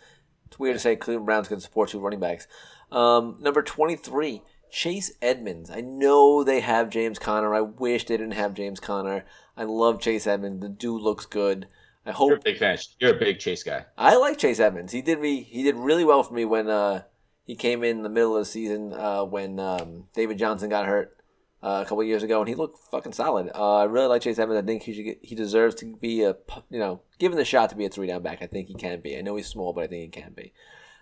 It's 0.47 0.59
weird 0.59 0.75
to 0.77 0.81
say 0.81 0.97
Cleveland 0.97 1.27
Browns 1.27 1.49
can 1.49 1.61
support 1.61 1.89
two 1.91 1.99
running 2.01 2.21
backs. 2.21 2.47
Um, 2.91 3.39
number 3.41 3.63
twenty-three. 3.63 4.43
Chase 4.73 5.13
Edmonds. 5.21 5.71
I 5.71 5.83
know 5.83 6.43
they 6.43 6.61
have 6.61 6.89
James 6.89 7.19
Conner. 7.19 7.55
I 7.55 7.61
wish 7.61 8.07
they 8.07 8.17
didn't 8.17 8.33
have 8.33 8.55
James 8.55 8.81
Conner. 8.81 9.25
I 9.57 9.65
love 9.65 10.01
Chase 10.01 10.27
Edmonds. 10.27 10.63
The 10.63 10.69
dude 10.71 11.03
looks 11.03 11.27
good. 11.27 11.69
I 12.07 12.11
hope 12.11 12.31
You're 12.31 12.39
a 12.39 12.43
big 12.43 12.59
fan. 12.59 12.79
You're 12.99 13.15
a 13.15 13.19
big 13.19 13.39
chase 13.39 13.63
guy. 13.63 13.85
I 13.97 14.17
like 14.17 14.39
Chase 14.39 14.59
Edmonds. 14.59 14.91
He 14.93 15.03
did 15.03 15.21
me. 15.21 15.43
He 15.43 15.63
did 15.63 15.77
really 15.77 16.05
well 16.05 16.23
for 16.23 16.33
me 16.35 16.45
when 16.47 16.69
uh, 16.69 17.03
he 17.45 17.55
came 17.55 17.85
in 17.85 18.03
the 18.03 18.09
middle 18.09 18.35
of 18.35 18.41
the 18.41 18.47
season 18.47 18.93
uh, 18.95 19.25
when 19.25 19.61
um, 19.61 20.05
David 20.15 20.39
Johnson 20.39 20.71
got 20.71 20.87
hurt 20.87 21.17
uh, 21.63 21.83
a 21.85 21.89
couple 21.89 22.03
years 22.03 22.23
ago, 22.25 22.41
and 22.41 22.49
he 22.49 22.55
looked 22.57 22.79
fucking 22.91 23.13
solid. 23.13 23.51
Uh, 23.55 23.77
I 23.77 23.85
really 23.85 24.09
like 24.09 24.23
Chase 24.23 24.39
Edmonds. 24.39 24.61
I 24.63 24.67
think 24.67 24.83
he 24.85 24.95
should 24.95 25.05
get, 25.05 25.19
he 25.23 25.35
deserves 25.37 25.75
to 25.77 25.95
be 25.97 26.23
a 26.25 26.35
p- 26.35 26.63
you 26.71 26.79
know 26.81 27.03
given 27.19 27.37
the 27.39 27.45
shot 27.45 27.69
to 27.71 27.77
be 27.77 27.85
a 27.85 27.89
three 27.91 28.07
down 28.09 28.23
back. 28.23 28.39
I 28.43 28.47
think 28.47 28.69
he 28.69 28.75
can 28.75 29.01
be. 29.01 29.17
I 29.17 29.21
know 29.21 29.37
he's 29.37 29.47
small, 29.47 29.73
but 29.75 29.85
I 29.85 29.87
think 29.87 30.15
he 30.15 30.23
can 30.23 30.33
be. 30.33 30.53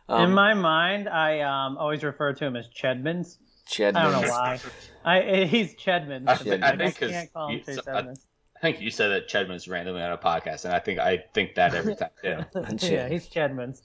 in 0.08 0.14
Um, 0.16 0.32
my 0.34 0.52
mind, 0.54 1.08
I 1.08 1.40
um, 1.40 1.78
always 1.78 2.02
refer 2.02 2.32
to 2.34 2.44
him 2.44 2.56
as 2.56 2.68
Chedmans. 2.68 3.38
Chad 3.70 3.96
I 3.96 4.02
don't 4.02 4.22
know 4.22 4.28
why. 4.28 4.58
I 5.04 5.44
he's 5.44 5.74
Chedmans. 5.76 6.28
I 6.28 6.36
think- 6.36 6.62
I, 6.64 6.72
I 6.72 6.90
can't 6.90 7.32
call 7.32 7.48
him 7.48 7.58
you- 7.58 7.64
Chase 7.64 7.86
I- 7.86 8.14
I 8.56 8.60
think 8.60 8.82
you 8.82 8.90
said 8.90 9.08
that 9.08 9.26
Chedman's 9.26 9.68
randomly 9.68 10.02
on 10.02 10.12
a 10.12 10.18
podcast, 10.18 10.66
and 10.66 10.74
I 10.74 10.80
think 10.80 10.98
I 10.98 11.24
think 11.32 11.54
that 11.54 11.74
every 11.74 11.96
time 11.96 12.10
too. 12.76 12.92
yeah, 12.92 13.08
he's 13.08 13.26
Chedmans. 13.26 13.80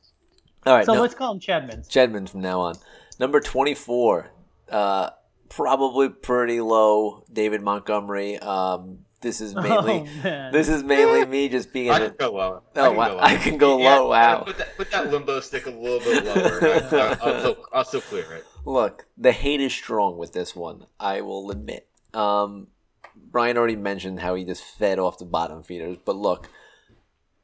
All 0.66 0.76
right, 0.76 0.86
So 0.86 0.96
no, 0.96 1.02
let's 1.02 1.16
call 1.16 1.32
him 1.32 1.40
Chedmans. 1.40 1.88
Chedman 1.88 2.28
from 2.28 2.42
now 2.42 2.60
on. 2.60 2.76
Number 3.18 3.40
twenty 3.40 3.74
four. 3.74 4.32
Uh, 4.70 5.12
probably 5.48 6.10
pretty 6.10 6.60
low. 6.60 7.24
David 7.32 7.62
Montgomery. 7.62 8.38
Um, 8.40 9.06
this 9.22 9.40
is 9.40 9.56
mainly. 9.56 10.10
oh. 10.26 10.50
This 10.52 10.68
is 10.68 10.84
mainly 10.84 11.26
me 11.26 11.48
just 11.48 11.72
being 11.72 11.92
I 11.92 12.00
a, 12.00 12.10
can 12.10 12.18
go 12.18 12.34
lower. 12.34 12.62
Oh, 12.76 12.90
can 12.90 12.96
wow. 12.98 13.10
go 13.14 13.20
I 13.20 13.36
can 13.38 13.58
go 13.58 13.78
low, 13.78 14.10
wow. 14.10 14.40
Put 14.44 14.58
that, 14.58 14.76
put 14.76 14.92
that 14.92 15.10
limbo 15.10 15.40
stick 15.40 15.68
a 15.68 15.70
little 15.70 16.00
bit 16.00 16.26
lower. 16.26 16.60
I, 16.62 17.18
I'll, 17.22 17.30
I'll, 17.30 17.40
still, 17.40 17.66
I'll 17.72 17.86
still 17.86 18.02
clear 18.02 18.34
it. 18.34 18.46
Look, 18.66 19.06
the 19.18 19.32
hate 19.32 19.62
is 19.62 19.74
strong 19.74 20.18
with 20.18 20.34
this 20.34 20.56
one. 20.56 20.86
I 21.00 21.22
will 21.22 21.52
admit. 21.52 21.88
Um, 22.14 22.68
Brian 23.16 23.58
already 23.58 23.76
mentioned 23.76 24.20
how 24.22 24.36
he 24.36 24.44
just 24.46 24.64
fed 24.64 25.00
off 25.00 25.18
the 25.20 25.26
bottom 25.26 25.64
feeders, 25.64 25.98
but 26.04 26.16
look, 26.16 26.50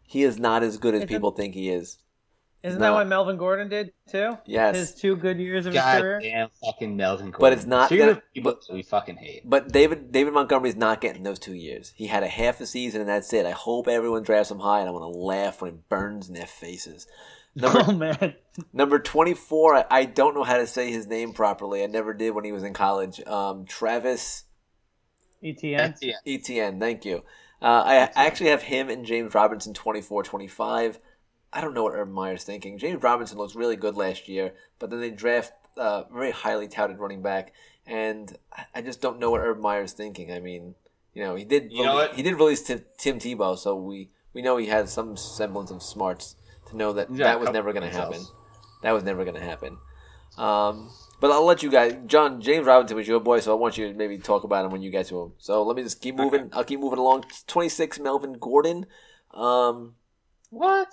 he 0.04 0.24
is 0.24 0.40
not 0.40 0.64
as 0.64 0.78
good 0.78 0.94
as 0.96 1.00
Isn't- 1.02 1.10
people 1.10 1.32
think 1.32 1.54
he 1.54 1.70
is. 1.70 2.00
Isn't 2.64 2.80
no. 2.80 2.86
that 2.86 2.94
what 2.94 3.08
Melvin 3.08 3.38
Gordon 3.38 3.70
did 3.70 3.92
too? 4.08 4.38
Yes. 4.46 4.76
His 4.76 4.94
two 4.94 5.16
good 5.16 5.40
years 5.40 5.66
of 5.66 5.74
his 5.74 5.82
career. 5.82 6.20
damn 6.22 6.50
fucking 6.64 6.96
Melvin 6.96 7.32
Gordon. 7.32 7.40
But 7.40 7.54
it's 7.54 7.66
not 7.66 7.88
Speaking 7.88 8.06
gonna- 8.06 8.22
but- 8.44 8.62
that 8.68 8.74
we 8.76 8.84
fucking 8.84 9.18
hate. 9.18 9.42
But 9.50 9.72
David 9.72 10.12
David 10.12 10.34
Montgomery's 10.36 10.76
not 10.76 11.02
getting 11.02 11.24
those 11.24 11.40
two 11.40 11.56
years. 11.56 11.92
He 11.96 12.06
had 12.06 12.22
a 12.22 12.28
half 12.28 12.62
a 12.62 12.68
season 12.68 13.02
and 13.02 13.10
that's 13.10 13.34
it. 13.34 13.48
I 13.48 13.52
hope 13.52 13.88
everyone 13.88 14.22
drafts 14.22 14.52
him 14.52 14.60
high, 14.60 14.80
and 14.82 14.88
I'm 14.88 14.94
gonna 14.94 15.08
laugh 15.08 15.60
when 15.64 15.72
it 15.72 15.90
burns 15.90 16.28
in 16.28 16.36
their 16.36 16.46
faces. 16.46 17.08
Number 17.56 17.84
Oh 17.86 17.92
man. 17.92 18.36
number 18.72 19.00
twenty 19.00 19.34
four. 19.34 19.76
I, 19.76 19.86
I 19.92 20.06
don't 20.06 20.36
know 20.36 20.44
how 20.44 20.58
to 20.58 20.68
say 20.68 20.92
his 20.92 21.08
name 21.08 21.34
properly. 21.34 21.84
I 21.84 21.88
never 21.88 22.14
did 22.14 22.32
when 22.32 22.46
he 22.46 22.52
was 22.52 22.64
in 22.64 22.74
college. 22.74 23.20
Um, 23.28 23.66
Travis 23.66 24.44
Etienne. 25.44 25.96
Yeah. 26.02 26.16
Etienne, 26.26 26.80
thank 26.80 27.04
you. 27.06 27.24
Uh, 27.62 27.84
I 27.86 27.96
actually 28.16 28.50
have 28.50 28.64
him 28.64 28.90
and 28.90 29.06
James 29.06 29.34
Robinson 29.34 29.74
24 29.74 30.24
25. 30.24 31.00
I 31.54 31.62
don't 31.62 31.74
know 31.74 31.84
what 31.84 31.94
Urban 31.94 32.14
Meyer's 32.14 32.44
thinking. 32.44 32.78
James 32.78 33.04
Robinson 33.04 33.38
looks 33.38 33.56
really 33.56 33.76
good 33.76 33.96
last 33.96 34.28
year, 34.30 34.54
but 34.80 34.90
then 34.90 35.02
they 35.02 35.12
draft 35.12 35.52
uh, 35.78 36.04
very 36.12 36.32
highly 36.32 36.68
touted 36.68 37.00
running 37.00 37.22
back, 37.22 37.54
and 37.86 38.38
I- 38.54 38.66
I 38.76 38.82
just 38.82 39.02
don't 39.02 39.20
know 39.20 39.32
what 39.32 39.42
Urban 39.42 39.62
Meyer's 39.62 39.94
thinking. 39.94 40.32
I 40.32 40.40
mean, 40.40 40.76
you 41.14 41.24
know, 41.24 41.36
he 41.36 41.44
did 41.44 41.72
You 41.72 41.84
know 41.84 41.96
what? 41.96 42.16
he 42.16 42.24
did 42.24 42.36
release 42.36 42.62
Tim, 42.64 42.84
Tim 42.98 43.20
Tebow, 43.20 43.58
so 43.58 43.76
we 43.76 44.10
we 44.34 44.42
know 44.42 44.58
he 44.58 44.68
had 44.68 44.88
some 44.90 45.18
semblance 45.18 45.72
of 45.72 45.84
smarts 45.84 46.36
to 46.72 46.78
know 46.78 46.94
that 46.94 47.10
a 47.10 47.14
that 47.14 47.40
was 47.40 47.50
never 47.52 47.74
going 47.74 47.90
to 47.90 47.96
happen. 47.96 48.16
else. 48.16 48.32
That 48.84 48.92
was 48.92 49.04
never 49.04 49.24
going 49.24 49.36
to 49.36 49.42
happen. 49.42 49.78
Um, 50.38 50.90
but 51.20 51.30
I'll 51.32 51.46
let 51.46 51.62
you 51.62 51.70
guys. 51.70 51.96
John 52.08 52.42
James 52.42 52.66
Robinson 52.66 52.98
was 52.98 53.08
your 53.08 53.20
boy, 53.20 53.40
so 53.42 53.52
I 53.52 53.60
want 53.60 53.78
you 53.78 53.88
to 53.92 53.94
maybe 53.94 54.18
talk 54.18 54.44
about 54.44 54.66
him 54.66 54.72
when 54.72 54.82
you 54.82 54.90
get 54.90 55.06
to 55.08 55.22
him. 55.22 55.34
So 55.38 55.64
let 55.64 55.76
me 55.76 55.84
just 55.84 56.02
keep 56.02 56.16
moving. 56.16 56.50
I'll 56.54 56.64
keep 56.64 56.80
moving 56.80 57.00
along. 57.00 57.26
Twenty 57.48 57.70
six, 57.70 58.00
Melvin 58.00 58.34
Gordon. 58.40 58.86
Um, 59.32 59.96
What? 60.50 60.88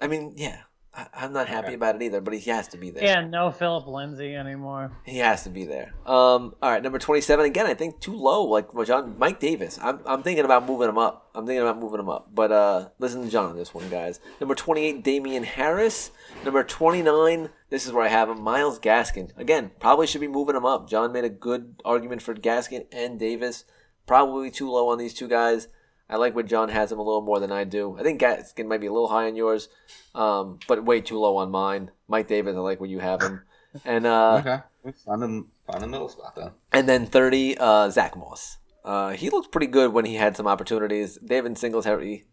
I 0.00 0.06
mean, 0.06 0.32
yeah, 0.36 0.62
I, 0.94 1.06
I'm 1.14 1.32
not 1.32 1.48
happy 1.48 1.68
Okay. 1.68 1.74
about 1.74 1.96
it 1.96 2.02
either, 2.02 2.20
but 2.20 2.34
he 2.34 2.50
has 2.50 2.68
to 2.68 2.76
be 2.76 2.90
there. 2.90 3.02
Yeah, 3.02 3.20
no 3.22 3.50
Phillip 3.50 3.86
Lindsay 3.86 4.34
anymore. 4.34 4.92
He 5.04 5.18
has 5.18 5.42
to 5.44 5.50
be 5.50 5.64
there. 5.64 5.94
Um, 6.04 6.54
all 6.62 6.70
right, 6.70 6.82
number 6.82 6.98
twenty-seven 6.98 7.46
again. 7.46 7.64
I 7.66 7.72
think 7.74 7.98
too 8.00 8.14
low. 8.14 8.44
Like 8.44 8.68
John 8.84 9.16
Mike 9.18 9.40
Davis. 9.40 9.78
I'm, 9.82 10.00
I'm 10.04 10.22
thinking 10.22 10.44
about 10.44 10.66
moving 10.66 10.88
him 10.90 10.98
up. 10.98 11.30
I'm 11.34 11.46
thinking 11.46 11.62
about 11.62 11.78
moving 11.78 11.98
him 12.00 12.10
up. 12.10 12.28
But 12.34 12.52
uh, 12.52 12.88
listen 12.98 13.22
to 13.24 13.30
John 13.30 13.46
on 13.50 13.56
this 13.56 13.72
one, 13.72 13.88
guys. 13.88 14.20
Number 14.38 14.54
twenty-eight, 14.54 15.02
Damien 15.02 15.44
Harris. 15.44 16.10
Number 16.44 16.62
twenty-nine. 16.62 17.48
This 17.70 17.86
is 17.86 17.92
where 17.92 18.04
I 18.04 18.08
have 18.08 18.28
him. 18.28 18.42
Myles 18.42 18.78
Gaskin. 18.78 19.30
Again, 19.38 19.70
probably 19.80 20.06
should 20.06 20.20
be 20.20 20.28
moving 20.28 20.56
him 20.56 20.66
up. 20.66 20.90
John 20.90 21.10
made 21.10 21.24
a 21.24 21.30
good 21.30 21.76
argument 21.86 22.20
for 22.20 22.34
Gaskin 22.34 22.84
and 22.92 23.18
Davis. 23.18 23.64
Probably 24.06 24.50
too 24.50 24.70
low 24.70 24.88
on 24.88 24.98
these 24.98 25.14
two 25.14 25.28
guys. 25.28 25.68
I 26.08 26.16
like 26.16 26.34
when 26.34 26.46
John 26.46 26.68
has 26.68 26.92
him 26.92 26.98
a 26.98 27.02
little 27.02 27.22
more 27.22 27.40
than 27.40 27.50
I 27.52 27.64
do. 27.64 27.96
I 27.98 28.02
think 28.02 28.20
Gaskin 28.20 28.66
might 28.66 28.80
be 28.80 28.86
a 28.86 28.92
little 28.92 29.08
high 29.08 29.26
on 29.26 29.36
yours, 29.36 29.68
um, 30.14 30.58
but 30.68 30.84
way 30.84 31.00
too 31.00 31.18
low 31.18 31.36
on 31.38 31.50
mine. 31.50 31.90
Mike 32.08 32.28
Davis, 32.28 32.54
I 32.54 32.58
like 32.60 32.80
where 32.80 32.90
you 32.90 32.98
have 32.98 33.22
him. 33.22 33.42
And 33.84 34.06
uh, 34.06 34.34
Okay. 34.44 34.94
Find 35.06 35.22
the, 35.22 35.46
find 35.66 35.82
the 35.82 35.86
middle 35.86 36.08
spot 36.08 36.34
then. 36.36 36.50
and 36.72 36.88
then 36.88 37.06
30, 37.06 37.56
uh, 37.58 37.88
Zach 37.90 38.16
Moss. 38.16 38.58
Uh, 38.84 39.10
he 39.10 39.30
looked 39.30 39.52
pretty 39.52 39.68
good 39.68 39.92
when 39.92 40.04
he 40.04 40.16
had 40.16 40.36
some 40.36 40.46
opportunities. 40.48 41.16
David 41.24 41.56
Singletary 41.56 42.24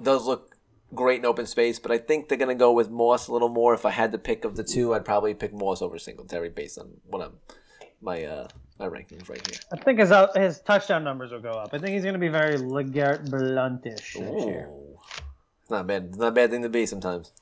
does 0.00 0.24
look 0.26 0.56
great 0.94 1.18
in 1.18 1.26
open 1.26 1.46
space, 1.46 1.78
but 1.80 1.90
I 1.90 1.98
think 1.98 2.28
they're 2.28 2.38
going 2.38 2.48
to 2.48 2.54
go 2.54 2.72
with 2.72 2.88
Moss 2.88 3.26
a 3.28 3.32
little 3.32 3.48
more. 3.48 3.74
If 3.74 3.84
I 3.84 3.90
had 3.90 4.12
to 4.12 4.18
pick 4.18 4.44
of 4.44 4.56
the 4.56 4.62
two, 4.64 4.94
I'd 4.94 5.04
probably 5.04 5.34
pick 5.34 5.52
Moss 5.52 5.82
over 5.82 5.98
Singletary 5.98 6.50
based 6.50 6.78
on 6.78 7.00
what 7.04 7.20
I'm 7.22 7.32
my 8.00 8.24
uh 8.24 8.48
my 8.82 8.88
rankings 8.98 9.28
right 9.28 9.46
here. 9.46 9.60
I 9.72 9.76
think 9.76 9.98
his 10.00 10.12
his 10.34 10.60
touchdown 10.60 11.04
numbers 11.04 11.30
will 11.32 11.40
go 11.40 11.52
up. 11.52 11.70
I 11.72 11.78
think 11.78 11.94
he's 11.94 12.02
going 12.02 12.14
to 12.14 12.18
be 12.20 12.28
very 12.28 12.58
LeGarrette 12.58 13.28
Blountish 13.28 14.14
this 14.14 14.44
year. 14.46 14.68
It's 15.62 15.70
not 15.70 15.86
bad. 15.86 16.06
It's 16.06 16.18
not 16.18 16.28
a 16.28 16.32
bad 16.32 16.50
thing 16.50 16.62
to 16.62 16.68
be 16.68 16.86
sometimes. 16.86 17.32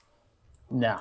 No. 0.70 1.00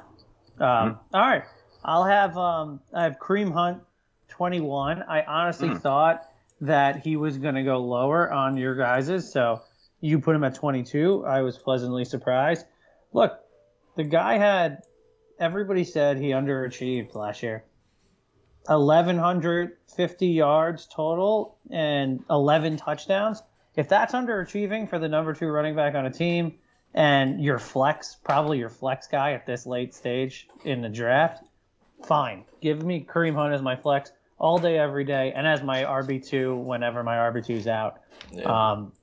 Um, 0.60 1.00
all 1.14 1.22
right. 1.22 1.44
I'll 1.84 2.04
have 2.06 2.38
um, 2.38 2.80
I 2.94 3.04
have 3.04 3.20
Kareem 3.20 3.52
Hunt 3.54 3.82
21. 4.30 5.04
I 5.04 5.22
honestly 5.24 5.70
Mm. 5.70 5.82
thought 5.82 6.26
that 6.62 6.98
he 6.98 7.16
was 7.16 7.38
going 7.38 7.56
to 7.56 7.64
go 7.64 7.78
lower 7.80 8.32
on 8.32 8.58
your 8.58 8.76
guys's, 8.76 9.32
so 9.32 9.62
you 10.02 10.20
put 10.20 10.36
him 10.36 10.44
at 10.44 10.56
22. 10.56 11.26
I 11.26 11.42
was 11.42 11.58
pleasantly 11.58 12.04
surprised. 12.06 12.66
Look, 13.14 13.40
the 13.96 14.04
guy 14.04 14.38
had 14.38 14.84
everybody 15.40 15.84
said 15.86 16.18
he 16.18 16.30
underachieved 16.32 17.16
last 17.16 17.44
year. 17.44 17.64
1150 18.70 20.28
yards 20.28 20.88
total 20.88 21.58
and 21.72 22.24
11 22.30 22.78
touchdowns. 22.78 23.42
If 23.76 23.90
that's 23.90 24.14
underachieving 24.14 24.90
for 24.90 25.00
the 25.00 25.08
number 25.08 25.34
2 25.34 25.48
running 25.48 25.76
back 25.76 25.96
on 25.96 26.06
a 26.06 26.12
team, 26.12 26.56
and 26.94 27.44
your 27.44 27.60
flex, 27.60 28.18
probably 28.24 28.58
your 28.58 28.70
flex 28.70 29.08
guy 29.08 29.34
at 29.34 29.46
this 29.46 29.66
late 29.66 29.94
stage 29.94 30.48
in 30.64 30.82
the 30.82 30.90
draft, 30.90 31.48
fine. 32.04 32.46
Give 32.62 32.84
me 32.84 33.06
Kareem 33.08 33.36
Hunt 33.36 33.54
as 33.54 33.62
my 33.62 33.76
flex 33.76 34.12
all 34.38 34.58
day, 34.58 34.78
every 34.78 35.04
day, 35.04 35.34
and 35.36 35.46
as 35.46 35.62
my 35.62 35.84
RB2 35.84 36.64
whenever 36.64 37.04
my 37.04 37.16
RB2 37.16 37.50
is 37.52 37.68
out. 37.68 38.00
Yeah. 38.32 38.72
Um, 38.72 38.94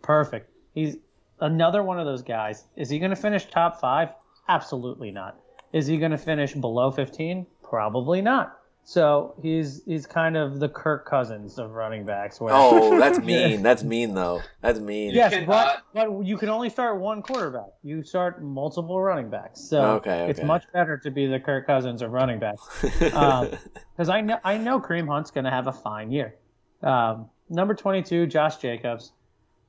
perfect. 0.00 0.50
He's 0.74 0.96
another 1.40 1.82
one 1.82 2.00
of 2.00 2.06
those 2.06 2.22
guys. 2.22 2.64
Is 2.76 2.88
he 2.88 2.98
going 2.98 3.10
to 3.10 3.16
finish 3.16 3.44
top 3.46 3.80
five? 3.80 4.08
Absolutely 4.48 5.10
not. 5.10 5.38
Is 5.72 5.86
he 5.86 5.98
going 5.98 6.10
to 6.10 6.18
finish 6.18 6.54
below 6.54 6.90
15? 6.90 7.46
Probably 7.72 8.20
not. 8.20 8.58
So 8.84 9.34
he's 9.40 9.82
he's 9.86 10.04
kind 10.04 10.36
of 10.36 10.60
the 10.60 10.68
Kirk 10.68 11.06
Cousins 11.06 11.58
of 11.58 11.70
running 11.70 12.04
backs. 12.04 12.38
Where 12.38 12.52
oh, 12.54 12.98
that's 13.00 13.18
mean. 13.18 13.62
That's 13.62 13.82
mean 13.82 14.12
though. 14.12 14.42
That's 14.60 14.78
mean. 14.78 15.14
Yes, 15.14 15.32
cannot- 15.32 15.46
but, 15.94 16.10
but 16.10 16.26
you 16.26 16.36
can 16.36 16.50
only 16.50 16.68
start 16.68 17.00
one 17.00 17.22
quarterback. 17.22 17.70
You 17.82 18.02
start 18.02 18.42
multiple 18.42 19.00
running 19.00 19.30
backs. 19.30 19.58
So 19.62 19.82
Okay, 19.92 20.28
it's 20.28 20.42
much 20.42 20.64
better 20.74 20.98
to 20.98 21.10
be 21.10 21.26
the 21.26 21.40
Kirk 21.40 21.66
Cousins 21.66 22.02
of 22.02 22.10
running 22.12 22.38
backs. 22.38 22.60
Because 22.92 24.10
I 24.10 24.20
know 24.20 24.38
I 24.44 24.58
know 24.58 24.78
Kareem 24.78 25.08
Hunt's 25.08 25.30
going 25.30 25.44
to 25.44 25.50
have 25.50 25.66
a 25.66 25.72
fine 25.72 26.12
year. 26.12 26.34
Um, 26.82 27.30
number 27.48 27.72
22, 27.74 28.26
Josh 28.26 28.58
Jacobs. 28.58 29.12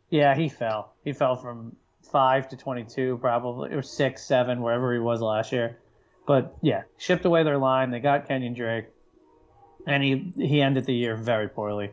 Yeah, 0.10 0.36
he 0.36 0.50
fell. 0.50 0.94
He 1.06 1.14
fell 1.14 1.38
from 1.38 1.78
5 2.12 2.50
to 2.50 2.58
22, 2.58 3.18
probably, 3.22 3.72
or 3.72 3.82
6, 3.82 4.22
7, 4.22 4.62
wherever 4.62 4.94
he 4.94 5.00
was 5.00 5.22
last 5.22 5.54
year. 5.54 5.78
But 6.26 6.56
yeah, 6.62 6.84
shipped 6.98 7.26
away 7.26 7.44
their 7.44 7.58
line. 7.58 7.92
They 7.92 8.00
got 8.00 8.28
Kenyan 8.28 8.56
Drake. 8.56 8.86
And 9.86 10.02
he, 10.02 10.32
he 10.38 10.62
ended 10.62 10.86
the 10.86 10.94
year 10.94 11.18
very 11.18 11.50
poorly. 11.50 11.92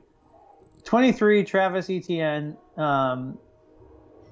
23, 0.85 1.45
Travis 1.45 1.91
Etienne. 1.91 2.57
Um, 2.77 3.37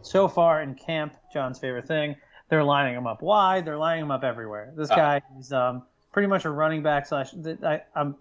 so 0.02 0.28
far 0.28 0.62
in 0.62 0.74
camp, 0.74 1.14
John's 1.32 1.58
favorite 1.58 1.86
thing, 1.86 2.14
they're 2.48 2.62
lining 2.64 2.94
him 2.94 3.06
up 3.06 3.20
wide. 3.20 3.64
They're 3.64 3.76
lining 3.76 4.04
him 4.04 4.10
up 4.10 4.22
everywhere. 4.24 4.72
This 4.76 4.90
Ah. 4.90 4.96
guy 4.96 5.22
is 5.38 5.52
um, 5.52 5.82
pretty 6.12 6.28
much 6.28 6.44
a 6.44 6.50
running 6.50 6.82
back 6.82 7.06
slash. 7.06 7.34
I, 7.64 7.82
I'm 7.94 8.14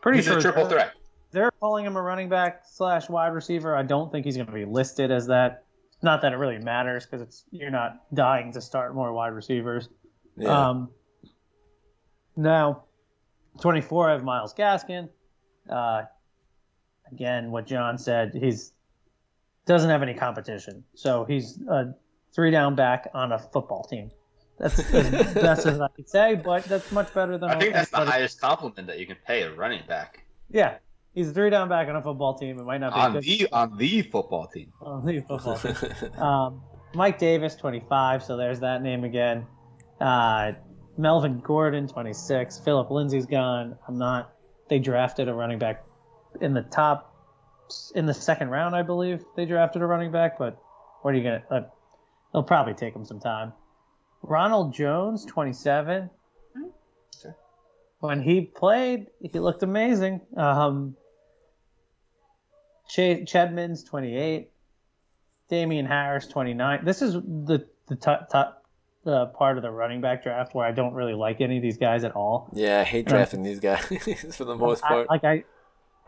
pretty 0.00 0.18
He's 0.18 0.24
sure 0.26 0.38
a 0.38 0.40
triple 0.40 0.64
they're- 0.66 0.78
threat. 0.78 0.92
They're 1.30 1.50
calling 1.60 1.86
him 1.86 1.96
a 1.96 2.02
running 2.02 2.28
back 2.28 2.62
slash 2.66 3.08
wide 3.08 3.28
receiver. 3.28 3.74
I 3.74 3.82
don't 3.82 4.12
think 4.12 4.26
he's 4.26 4.36
going 4.36 4.48
to 4.48 4.52
be 4.52 4.66
listed 4.66 5.10
as 5.10 5.26
that. 5.28 5.64
Not 6.02 6.20
that 6.22 6.32
it 6.34 6.36
really 6.36 6.58
matters 6.58 7.06
because 7.06 7.22
it's 7.22 7.44
you're 7.50 7.70
not 7.70 8.02
dying 8.12 8.52
to 8.52 8.60
start 8.60 8.94
more 8.94 9.12
wide 9.14 9.32
receivers. 9.32 9.88
yeah. 10.36 10.68
Um, 10.70 10.90
now, 12.36 12.84
24, 13.60 14.08
I 14.08 14.12
have 14.12 14.24
Myles 14.24 14.54
Gaskin. 14.54 15.08
Uh, 15.68 16.02
again, 17.10 17.50
what 17.50 17.66
John 17.66 17.98
said, 17.98 18.32
he's 18.34 18.72
doesn't 19.66 19.90
have 19.90 20.02
any 20.02 20.14
competition, 20.14 20.82
so 20.94 21.24
he's 21.24 21.60
a 21.68 21.94
three 22.34 22.50
down 22.50 22.74
back 22.74 23.08
on 23.14 23.32
a 23.32 23.38
football 23.38 23.84
team. 23.84 24.10
That's 24.58 24.78
as 24.78 25.34
best 25.34 25.66
as 25.66 25.80
I 25.80 25.88
could 25.88 26.08
say, 26.08 26.34
but 26.34 26.64
that's 26.64 26.90
much 26.90 27.12
better 27.14 27.38
than 27.38 27.50
I 27.50 27.58
think 27.58 27.74
that's 27.74 27.90
the 27.90 28.04
highest 28.04 28.40
compliment 28.40 28.86
that 28.88 28.98
you 28.98 29.06
can 29.06 29.16
pay 29.26 29.42
a 29.42 29.52
running 29.52 29.82
back 29.86 30.24
Yeah, 30.50 30.78
he's 31.14 31.30
a 31.30 31.32
three 31.32 31.50
down 31.50 31.68
back 31.68 31.88
on 31.88 31.96
a 31.96 32.02
football 32.02 32.36
team. 32.36 32.58
It 32.58 32.64
might 32.64 32.78
not 32.78 32.94
be 32.94 33.00
on 33.00 33.12
good 33.12 33.22
the 33.22 33.48
on 33.52 33.76
the 33.76 34.02
football 34.02 34.46
team. 34.46 34.72
on 34.80 35.04
the 35.04 35.20
football 35.20 35.56
team. 35.58 36.20
Um, 36.20 36.62
Mike 36.94 37.18
Davis, 37.18 37.54
25, 37.54 38.22
so 38.22 38.36
there's 38.36 38.60
that 38.60 38.82
name 38.82 39.04
again. 39.04 39.46
Uh, 40.00 40.52
Melvin 40.96 41.40
Gordon, 41.40 41.88
26. 41.88 42.58
Phillip 42.60 42.90
Lindsay's 42.90 43.26
gone. 43.26 43.78
I'm 43.88 43.98
not. 43.98 44.32
They 44.68 44.78
drafted 44.78 45.28
a 45.28 45.34
running 45.34 45.58
back 45.58 45.84
in 46.40 46.54
the 46.54 46.62
top, 46.62 47.14
in 47.94 48.06
the 48.06 48.14
second 48.14 48.50
round, 48.50 48.74
I 48.74 48.82
believe. 48.82 49.24
They 49.36 49.44
drafted 49.44 49.82
a 49.82 49.86
running 49.86 50.12
back, 50.12 50.38
but 50.38 50.58
what 51.02 51.14
are 51.14 51.16
you 51.16 51.24
gonna? 51.24 51.42
Uh, 51.50 51.60
it'll 52.32 52.42
probably 52.42 52.74
take 52.74 52.94
him 52.94 53.04
some 53.04 53.20
time. 53.20 53.52
Ronald 54.22 54.74
Jones, 54.74 55.24
27. 55.26 56.10
Okay. 56.56 57.34
When 57.98 58.22
he 58.22 58.42
played, 58.42 59.08
he 59.20 59.38
looked 59.38 59.62
amazing. 59.62 60.20
Um, 60.36 60.96
Ch- 62.88 63.26
Chedman's 63.26 63.84
28. 63.84 64.50
Damien 65.48 65.86
Harris, 65.86 66.26
29. 66.26 66.84
This 66.84 67.02
is 67.02 67.14
the 67.14 67.66
the 67.88 67.96
top, 67.96 68.30
top 68.30 68.61
uh, 69.06 69.26
part 69.26 69.56
of 69.56 69.62
the 69.62 69.70
running 69.70 70.00
back 70.00 70.22
draft 70.22 70.54
where 70.54 70.66
I 70.66 70.72
don't 70.72 70.94
really 70.94 71.14
like 71.14 71.40
any 71.40 71.56
of 71.56 71.62
these 71.62 71.76
guys 71.78 72.04
at 72.04 72.14
all. 72.14 72.48
yeah, 72.52 72.80
I 72.80 72.84
hate 72.84 73.06
drafting 73.06 73.42
these 73.42 73.60
guys 73.60 73.84
for 74.36 74.44
the 74.44 74.56
most 74.56 74.84
I, 74.84 74.88
part. 74.88 75.10
like 75.10 75.24
I, 75.24 75.44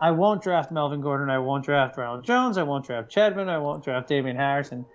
I 0.01 0.11
won't 0.13 0.43
draft 0.43 0.71
Melvin 0.71 1.01
Gordon. 1.01 1.31
I 1.31 1.39
won't 1.39 1.65
draft 1.65 1.97
Ronald 1.97 2.25
Jones. 2.25 2.59
I 2.59 2.63
won't 2.63 2.87
draft 2.87 3.11
Chedman. 3.11 3.49
I 3.49 3.59
won't 3.59 3.85
draft 3.85 4.09
Damien 4.09 4.37
Harrison. 4.37 4.87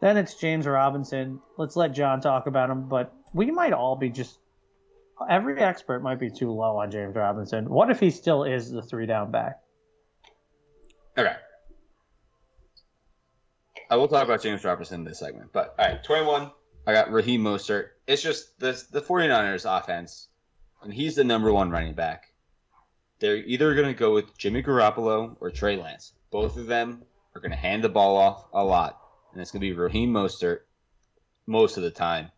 Then 0.00 0.16
it's 0.16 0.34
James 0.34 0.66
Robinson. 0.66 1.40
Let's 1.56 1.76
let 1.76 1.92
John 1.92 2.20
talk 2.20 2.46
about 2.46 2.70
him. 2.70 2.88
But 2.88 3.14
we 3.32 3.50
might 3.50 3.72
all 3.72 3.96
be 3.96 4.10
just. 4.10 4.38
Every 5.30 5.58
expert 5.58 6.02
might 6.02 6.20
be 6.20 6.30
too 6.30 6.52
low 6.52 6.76
on 6.76 6.90
James 6.90 7.16
Robinson. 7.16 7.70
What 7.70 7.90
if 7.90 7.98
he 7.98 8.10
still 8.10 8.44
is 8.44 8.70
the 8.70 8.82
three 8.82 9.06
down 9.06 9.30
back? 9.30 9.60
Okay. 11.16 11.34
I 13.88 13.96
will 13.96 14.08
talk 14.08 14.24
about 14.24 14.42
James 14.42 14.62
Robinson 14.64 15.00
in 15.00 15.04
this 15.04 15.18
segment. 15.20 15.52
But 15.54 15.74
all 15.78 15.86
right, 15.86 16.04
21. 16.04 16.50
I 16.86 16.92
got 16.92 17.10
Raheem 17.10 17.42
Mostert. 17.42 17.88
It's 18.06 18.22
just 18.22 18.58
the 18.60 18.80
the 18.92 19.00
49ers 19.00 19.66
offense, 19.66 20.28
and 20.82 20.92
he's 20.92 21.16
the 21.16 21.24
number 21.24 21.52
one 21.52 21.70
running 21.70 21.94
back. 21.94 22.32
They're 23.18 23.36
either 23.36 23.74
going 23.74 23.88
to 23.88 23.98
go 23.98 24.12
with 24.12 24.36
Jimmy 24.38 24.62
Garoppolo 24.62 25.36
or 25.40 25.50
Trey 25.50 25.76
Lance. 25.76 26.12
Both 26.30 26.56
of 26.56 26.66
them 26.66 27.02
are 27.34 27.40
going 27.40 27.50
to 27.50 27.56
hand 27.56 27.82
the 27.82 27.88
ball 27.88 28.16
off 28.16 28.44
a 28.52 28.62
lot, 28.62 29.00
and 29.32 29.40
it's 29.40 29.50
going 29.50 29.60
to 29.60 29.66
be 29.66 29.72
Raheem 29.72 30.12
Mostert 30.12 30.60
most 31.46 31.76
of 31.76 31.82
the 31.82 31.90
time 31.90 32.30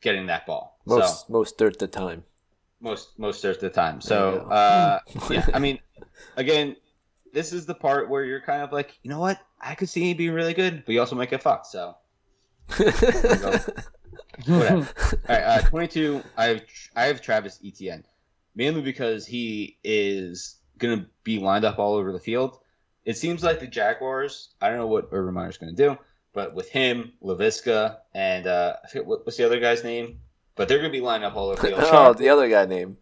getting 0.00 0.26
that 0.26 0.46
ball. 0.46 0.78
Most 0.86 1.26
so 1.26 1.32
most 1.32 1.58
dirt 1.58 1.78
the 1.78 1.88
time. 1.88 2.24
most 2.80 3.18
most 3.18 3.44
of 3.44 3.60
the 3.60 3.70
time. 3.70 4.00
So 4.00 4.46
uh, 4.50 5.00
yeah, 5.28 5.46
I 5.52 5.58
mean, 5.58 5.78
again, 6.36 6.76
this 7.32 7.52
is 7.52 7.66
the 7.66 7.74
part 7.74 8.08
where 8.08 8.24
you're 8.24 8.40
kind 8.40 8.62
of 8.62 8.72
like, 8.72 8.98
you 9.02 9.10
know 9.10 9.20
what, 9.20 9.40
I 9.60 9.74
could 9.74 9.88
see 9.88 10.10
him 10.10 10.16
being 10.16 10.32
really 10.32 10.54
good, 10.54 10.84
but 10.86 10.92
you 10.92 11.00
also 11.00 11.16
might 11.16 11.30
get 11.30 11.42
fucked. 11.42 11.66
So 11.66 11.96
whatever. 12.68 13.74
All 14.48 15.36
right, 15.36 15.42
uh, 15.42 15.62
22. 15.62 16.22
I 16.36 16.44
have 16.46 16.62
I 16.96 17.04
have 17.04 17.22
Travis 17.22 17.60
Etienne, 17.64 18.04
mainly 18.54 18.82
because 18.82 19.26
he 19.26 19.78
is 19.84 20.56
gonna 20.78 21.06
be 21.22 21.38
lined 21.38 21.64
up 21.64 21.78
all 21.78 21.94
over 21.94 22.12
the 22.12 22.18
field. 22.18 22.58
It 23.04 23.16
seems 23.16 23.44
like 23.44 23.60
the 23.60 23.66
Jaguars. 23.66 24.50
I 24.60 24.68
don't 24.68 24.78
know 24.78 24.88
what 24.88 25.08
Urban 25.12 25.34
Meyer's 25.34 25.56
gonna 25.56 25.72
do, 25.72 25.96
but 26.32 26.54
with 26.54 26.68
him, 26.68 27.12
Laviska, 27.22 27.98
and 28.12 28.46
uh, 28.46 28.76
I 28.82 28.88
forget 28.88 29.06
what, 29.06 29.24
what's 29.24 29.36
the 29.36 29.44
other 29.44 29.60
guy's 29.60 29.84
name, 29.84 30.18
but 30.56 30.68
they're 30.68 30.78
gonna 30.78 30.90
be 30.90 31.00
lined 31.00 31.24
up 31.24 31.36
all 31.36 31.50
over 31.50 31.62
the 31.62 31.68
field. 31.68 31.80
oh, 31.84 32.12
the 32.12 32.28
other 32.28 32.48
guy 32.48 32.66
name. 32.66 32.96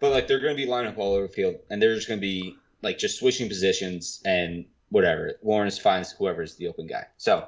But 0.00 0.12
like 0.12 0.28
they're 0.28 0.40
going 0.40 0.56
to 0.56 0.62
be 0.62 0.68
lining 0.68 0.92
up 0.92 0.98
all 0.98 1.14
over 1.14 1.26
the 1.26 1.32
field, 1.32 1.56
and 1.70 1.82
they're 1.82 1.94
just 1.94 2.08
going 2.08 2.20
to 2.20 2.26
be 2.26 2.56
like 2.82 2.98
just 2.98 3.18
switching 3.18 3.48
positions 3.48 4.22
and 4.24 4.64
whatever. 4.90 5.34
Lawrence 5.42 5.78
finds 5.78 6.12
whoever's 6.12 6.54
the 6.56 6.68
open 6.68 6.86
guy. 6.86 7.06
So 7.16 7.46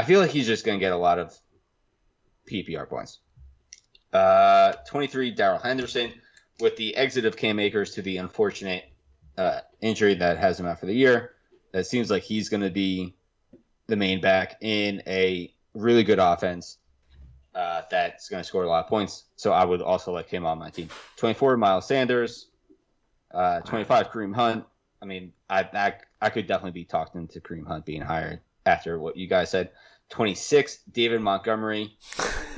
I 0.00 0.02
feel 0.02 0.18
like 0.18 0.30
he's 0.30 0.46
just 0.46 0.64
going 0.64 0.78
to 0.78 0.80
get 0.80 0.92
a 0.92 0.96
lot 0.96 1.18
of 1.18 1.38
PPR 2.50 2.88
points. 2.88 3.18
Uh, 4.14 4.72
23, 4.88 5.32
Darrell 5.32 5.58
Henderson, 5.58 6.10
with 6.58 6.74
the 6.76 6.96
exit 6.96 7.26
of 7.26 7.36
Cam 7.36 7.58
Akers 7.58 7.90
to 7.96 8.02
the 8.02 8.16
unfortunate 8.16 8.84
uh, 9.36 9.60
injury 9.82 10.14
that 10.14 10.38
has 10.38 10.58
him 10.58 10.64
out 10.64 10.80
for 10.80 10.86
the 10.86 10.94
year. 10.94 11.32
It 11.74 11.84
seems 11.84 12.10
like 12.10 12.22
he's 12.22 12.48
going 12.48 12.62
to 12.62 12.70
be 12.70 13.14
the 13.88 13.96
main 13.96 14.22
back 14.22 14.56
in 14.62 15.02
a 15.06 15.52
really 15.74 16.02
good 16.02 16.18
offense 16.18 16.78
uh, 17.54 17.82
that's 17.90 18.30
going 18.30 18.42
to 18.42 18.48
score 18.48 18.64
a 18.64 18.68
lot 18.68 18.84
of 18.84 18.88
points. 18.88 19.24
So 19.36 19.52
I 19.52 19.66
would 19.66 19.82
also 19.82 20.14
like 20.14 20.30
him 20.30 20.46
on 20.46 20.58
my 20.58 20.70
team. 20.70 20.88
24, 21.16 21.58
Miles 21.58 21.86
Sanders. 21.86 22.46
Uh, 23.34 23.60
25, 23.60 24.08
Kareem 24.08 24.34
Hunt. 24.34 24.64
I 25.02 25.04
mean, 25.04 25.34
I, 25.50 25.68
I 25.74 25.94
I 26.22 26.30
could 26.30 26.46
definitely 26.46 26.70
be 26.70 26.84
talked 26.84 27.16
into 27.16 27.38
Kareem 27.42 27.66
Hunt 27.66 27.84
being 27.84 28.00
hired 28.00 28.40
after 28.64 28.98
what 28.98 29.18
you 29.18 29.26
guys 29.26 29.50
said. 29.50 29.70
26, 30.10 30.78
David 30.92 31.20
Montgomery. 31.20 31.96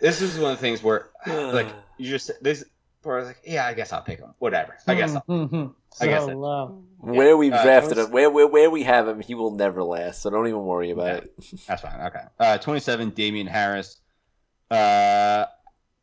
this 0.00 0.20
is 0.20 0.38
one 0.38 0.52
of 0.52 0.58
the 0.58 0.60
things 0.60 0.82
where 0.82 1.10
like 1.26 1.68
you 1.98 2.08
just 2.10 2.30
this 2.42 2.64
where 3.02 3.16
I 3.16 3.18
was 3.20 3.28
like, 3.28 3.40
yeah, 3.46 3.66
I 3.66 3.72
guess 3.74 3.92
I'll 3.92 4.02
pick 4.02 4.18
him. 4.18 4.32
Whatever. 4.40 4.76
I 4.88 4.94
guess 4.96 5.14
I'll. 5.14 5.22
Mhm. 5.28 5.74
I 6.00 6.06
guess 6.06 6.24
So 6.24 6.30
it- 6.30 6.36
low. 6.36 6.82
Where 6.98 7.36
we've 7.36 7.52
Uh, 7.52 7.62
drafted 7.62 7.98
was- 7.98 8.06
him, 8.06 8.12
where, 8.12 8.28
where 8.30 8.48
where 8.48 8.70
we 8.70 8.82
have 8.82 9.06
him, 9.06 9.20
he 9.20 9.34
will 9.34 9.52
never 9.52 9.82
last. 9.84 10.22
So 10.22 10.30
don't 10.30 10.46
even 10.48 10.64
worry 10.64 10.90
about 10.90 11.06
Yeah. 11.06 11.14
it. 11.18 11.32
That's 11.68 11.82
fine. 11.82 12.00
Okay. 12.00 12.22
Uh, 12.40 12.58
27, 12.58 13.10
Damien 13.10 13.46
Harris. 13.46 14.00
Uh, 14.70 15.44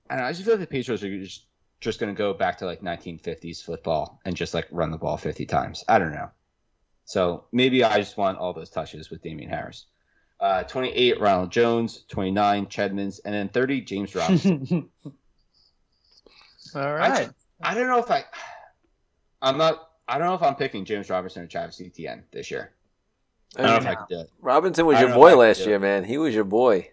I 0.09 0.15
don't 0.15 0.19
know. 0.19 0.25
I 0.25 0.31
just 0.31 0.43
feel 0.45 0.53
like 0.53 0.61
the 0.61 0.67
Patriots 0.67 1.03
are 1.03 1.19
just, 1.19 1.47
just 1.81 1.99
going 1.99 2.13
to 2.13 2.17
go 2.17 2.33
back 2.33 2.57
to 2.59 2.65
like 2.65 2.81
1950s 2.81 3.61
football 3.63 4.21
and 4.23 4.35
just 4.37 4.53
like 4.53 4.67
run 4.71 4.91
the 4.91 4.97
ball 4.97 5.17
50 5.17 5.45
times. 5.45 5.83
I 5.89 5.99
don't 5.99 6.13
know. 6.13 6.29
So 7.05 7.45
maybe 7.51 7.83
I 7.83 7.97
just 7.97 8.17
want 8.17 8.37
all 8.37 8.53
those 8.53 8.69
touches 8.69 9.09
with 9.09 9.21
Damien 9.21 9.49
Harris. 9.49 9.85
Uh, 10.39 10.63
28, 10.63 11.19
Ronald 11.19 11.51
Jones. 11.51 12.03
29, 12.09 12.65
Chedmans. 12.67 13.19
And 13.23 13.33
then 13.33 13.49
30, 13.49 13.81
James 13.81 14.15
Robinson. 14.15 14.89
All 16.75 16.93
right. 16.93 17.29
I 17.61 17.73
don't 17.73 17.87
know 17.87 17.99
if 17.99 18.09
I. 18.11 18.25
I'm 19.41 19.57
not. 19.57 19.89
I 20.07 20.17
don't 20.17 20.27
know 20.27 20.33
if 20.33 20.41
I'm 20.41 20.55
picking 20.55 20.85
James 20.85 21.09
Robinson 21.09 21.43
or 21.43 21.47
Travis 21.47 21.79
Etienne 21.79 22.23
this 22.31 22.51
year. 22.51 22.73
I 23.55 23.61
don't 23.61 23.71
know 23.71 23.77
if 23.77 23.87
I 23.87 23.95
could 23.95 24.07
do 24.09 24.19
it. 24.21 24.29
Robinson 24.41 24.85
was 24.85 24.99
your 24.99 25.09
don't 25.09 25.19
know 25.19 25.25
if 25.25 25.31
I 25.31 25.35
boy 25.35 25.39
last 25.39 25.65
year, 25.65 25.79
man. 25.79 26.03
He 26.03 26.17
was 26.17 26.33
your 26.33 26.43
boy. 26.43 26.89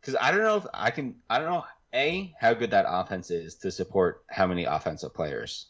because 0.00 0.16
I 0.20 0.30
don't 0.30 0.42
know 0.42 0.56
if 0.56 0.66
I 0.72 0.90
can. 0.90 1.16
I 1.28 1.38
don't 1.38 1.50
know 1.50 1.64
a 1.92 2.34
how 2.40 2.54
good 2.54 2.70
that 2.70 2.86
offense 2.88 3.30
is 3.30 3.56
to 3.56 3.70
support 3.70 4.22
how 4.28 4.46
many 4.46 4.64
offensive 4.64 5.14
players. 5.14 5.66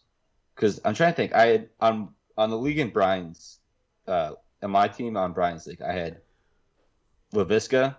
Because 0.55 0.81
I'm 0.85 0.95
trying 0.95 1.13
to 1.13 1.17
think. 1.17 1.35
I 1.35 1.47
had 1.47 1.69
on 1.81 2.11
on 2.37 2.51
the 2.51 2.59
league 2.59 2.79
in 2.79 2.91
Brian's, 2.91 3.59
uh, 4.07 4.33
on 4.63 4.71
my 4.71 4.89
team 4.89 5.17
on 5.17 5.33
Brian's 5.33 5.67
league, 5.67 5.83
I 5.83 5.93
had 5.93 6.21
Laviska, 7.33 7.97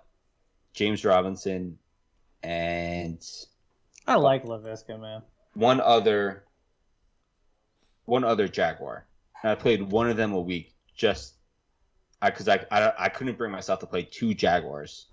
James 0.74 1.04
Robinson, 1.06 1.78
and 2.44 3.24
I 4.08 4.16
like 4.16 4.44
Laviska, 4.46 5.00
man. 5.00 5.22
one 5.54 5.82
other, 5.82 6.46
one 8.06 8.24
other 8.24 8.48
Jaguar. 8.48 9.06
And 9.44 9.52
I 9.52 9.56
played 9.56 9.84
one 9.84 10.10
of 10.10 10.18
them 10.18 10.34
a 10.34 10.42
week 10.42 10.74
just. 10.96 11.34
I 12.20 12.32
because 12.32 12.48
I, 12.48 12.66
I 12.72 12.94
I 12.98 13.10
couldn't 13.10 13.38
bring 13.38 13.52
myself 13.52 13.80
to 13.82 13.86
play 13.86 14.02
two 14.02 14.34
Jaguars 14.34 15.06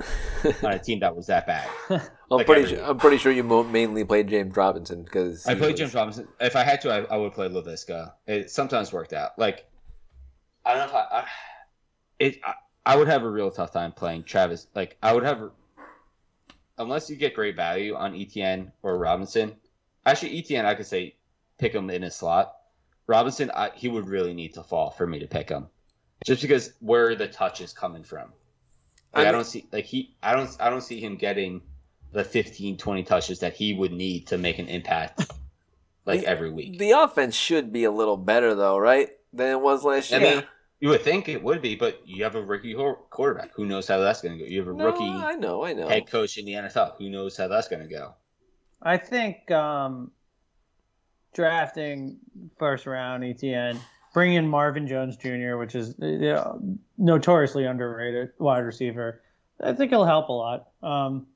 on 0.62 0.72
a 0.72 0.78
team 0.78 1.00
that 1.00 1.14
was 1.14 1.26
that 1.26 1.46
bad. 1.46 1.68
I'm 1.90 2.00
Like 2.30 2.46
pretty 2.46 2.66
sure. 2.74 2.82
I'm 2.82 2.96
pretty 2.96 3.18
sure 3.18 3.30
you 3.30 3.44
mainly 3.44 4.04
played 4.04 4.28
James 4.28 4.56
Robinson 4.56 5.02
because 5.02 5.46
I 5.46 5.54
played 5.54 5.76
James 5.76 5.92
Robinson. 5.92 6.26
If 6.40 6.56
I 6.56 6.62
had 6.64 6.80
to, 6.80 6.90
I, 6.90 7.00
I 7.14 7.18
would 7.18 7.34
play 7.34 7.46
Laviska. 7.50 8.12
It 8.26 8.50
sometimes 8.50 8.90
worked 8.90 9.12
out. 9.12 9.38
Like 9.38 9.66
I 10.64 10.74
don't 10.74 10.78
know 10.78 10.84
if 10.86 10.94
I, 10.94 10.98
I 11.20 11.24
it. 12.18 12.40
I, 12.44 12.54
I 12.86 12.96
would 12.96 13.08
have 13.08 13.22
a 13.22 13.30
real 13.30 13.50
tough 13.50 13.72
time 13.72 13.92
playing 13.92 14.24
Travis. 14.24 14.66
Like 14.74 14.96
I 15.02 15.12
would 15.12 15.24
have, 15.24 15.50
unless 16.78 17.08
you 17.10 17.16
get 17.16 17.34
great 17.34 17.56
value 17.56 17.94
on 17.94 18.14
Etienne 18.14 18.72
or 18.82 18.98
Robinson. 18.98 19.56
Actually, 20.06 20.38
Etienne, 20.38 20.66
I 20.66 20.74
could 20.74 20.86
say 20.86 21.16
pick 21.58 21.72
him 21.72 21.88
in 21.90 22.04
a 22.04 22.10
slot. 22.10 22.54
Robinson, 23.06 23.50
I, 23.54 23.70
he 23.74 23.88
would 23.88 24.08
really 24.08 24.34
need 24.34 24.54
to 24.54 24.62
fall 24.62 24.90
for 24.90 25.06
me 25.06 25.18
to 25.20 25.26
pick 25.26 25.48
him, 25.48 25.66
just 26.24 26.40
because 26.42 26.72
where 26.80 27.14
the 27.14 27.26
touch 27.28 27.60
is 27.60 27.72
coming 27.72 28.02
from. 28.02 28.32
Like, 29.14 29.26
I, 29.26 29.28
I 29.28 29.32
don't 29.32 29.44
see 29.46 29.66
like 29.72 29.84
he. 29.84 30.16
I 30.22 30.34
don't. 30.34 30.50
I 30.60 30.70
don't 30.70 30.80
see 30.82 31.00
him 31.00 31.16
getting 31.16 31.62
the 32.12 32.24
15, 32.24 32.76
20 32.76 33.02
touches 33.02 33.40
that 33.40 33.54
he 33.54 33.74
would 33.74 33.92
need 33.92 34.28
to 34.28 34.38
make 34.38 34.58
an 34.58 34.68
impact 34.68 35.30
like 36.06 36.20
The- 36.20 36.26
every 36.26 36.50
week. 36.50 36.78
The 36.78 36.92
offense 36.92 37.34
should 37.34 37.72
be 37.72 37.84
a 37.84 37.90
little 37.90 38.16
better 38.16 38.54
though, 38.54 38.78
right? 38.78 39.10
Than 39.32 39.50
it 39.50 39.60
was 39.60 39.82
last 39.84 40.12
I 40.12 40.18
year. 40.18 40.34
mean, 40.36 40.44
you 40.84 40.90
would 40.90 41.00
think 41.00 41.30
it 41.30 41.42
would 41.42 41.62
be, 41.62 41.74
but 41.74 41.98
you 42.04 42.22
have 42.24 42.34
a 42.34 42.42
rookie 42.42 42.74
hor- 42.74 42.98
quarterback. 43.08 43.54
Who 43.54 43.64
knows 43.64 43.88
how 43.88 44.00
that's 44.00 44.20
going 44.20 44.36
to 44.36 44.44
go? 44.44 44.50
You 44.50 44.58
have 44.58 44.68
a 44.68 44.74
No, 44.74 44.84
rookie 44.84 45.08
I 45.08 45.34
know, 45.34 45.64
I 45.64 45.72
know. 45.72 45.88
head 45.88 46.06
coach 46.06 46.36
in 46.36 46.44
the 46.44 46.52
NFL. 46.52 46.98
Who 46.98 47.08
knows 47.08 47.38
how 47.38 47.48
that's 47.48 47.68
going 47.68 47.80
to 47.80 47.88
go? 47.88 48.12
I 48.82 48.98
think 48.98 49.50
um, 49.50 50.10
drafting 51.32 52.18
first 52.58 52.84
round 52.84 53.24
Etienne, 53.24 53.80
bringing 54.12 54.36
in 54.36 54.46
Marvin 54.46 54.86
Jones 54.86 55.16
Jr., 55.16 55.56
which 55.56 55.74
is 55.74 55.94
uh, 56.02 56.06
you 56.06 56.18
know, 56.18 56.60
notoriously 56.98 57.64
underrated 57.64 58.32
wide 58.38 58.58
receiver, 58.58 59.22
I 59.62 59.72
think 59.72 59.90
it'll 59.90 60.04
help 60.04 60.28
a 60.28 60.32
lot. 60.32 60.68
Um, 60.82 61.28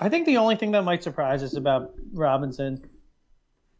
I 0.00 0.08
think 0.08 0.24
the 0.24 0.38
only 0.38 0.56
thing 0.56 0.70
that 0.70 0.82
might 0.82 1.02
surprise 1.02 1.42
us 1.42 1.56
about 1.56 1.92
Robinson, 2.14 2.88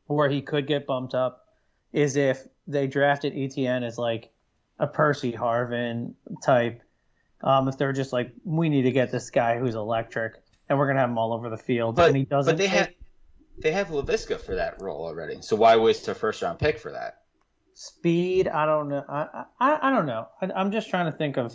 where 0.05 0.29
he 0.29 0.43
could 0.43 0.67
get 0.67 0.87
bumped 0.87 1.15
up, 1.15 1.47
is 1.95 2.17
if 2.17 2.47
they 2.67 2.87
drafted 2.87 3.33
Etienne 3.35 3.85
as 3.85 3.97
like 3.97 4.29
a 4.79 4.87
Percy 4.87 5.33
Harvin 5.33 6.15
type. 6.43 6.83
Um, 7.43 7.69
if 7.69 7.77
they're 7.79 7.93
just 7.93 8.13
like, 8.13 8.33
we 8.45 8.69
need 8.69 8.83
to 8.83 8.93
get 8.93 9.11
this 9.11 9.31
guy 9.31 9.59
who's 9.59 9.75
electric, 9.75 10.35
and 10.69 10.79
we're 10.79 10.87
gonna 10.87 11.01
have 11.01 11.11
him 11.11 11.19
all 11.19 11.33
over 11.33 11.51
the 11.51 11.57
field, 11.57 11.97
But 11.97 12.09
and 12.09 12.17
he 12.17 12.25
doesn't. 12.25 12.53
but 12.53 12.59
they 12.59 12.69
have 12.69 12.91
they 13.59 13.73
have 13.73 13.89
Laviska 13.89 14.41
for 14.41 14.55
that 14.55 14.81
role 14.81 15.05
already. 15.05 15.43
So 15.43 15.57
why 15.57 15.77
waste 15.77 16.09
a 16.09 16.15
first 16.15 16.41
round 16.43 16.59
pick 16.59 16.79
for 16.79 16.93
that? 16.93 17.19
Speed, 17.75 18.49
I 18.49 18.65
don't 18.67 18.89
know. 18.89 19.05
I 19.09 19.45
I, 19.61 19.79
I 19.89 19.91
don't 19.91 20.07
know. 20.07 20.29
I, 20.41 20.51
I'm 20.55 20.71
just 20.73 20.89
trying 20.89 21.11
to 21.11 21.17
think 21.17 21.37
of 21.37 21.55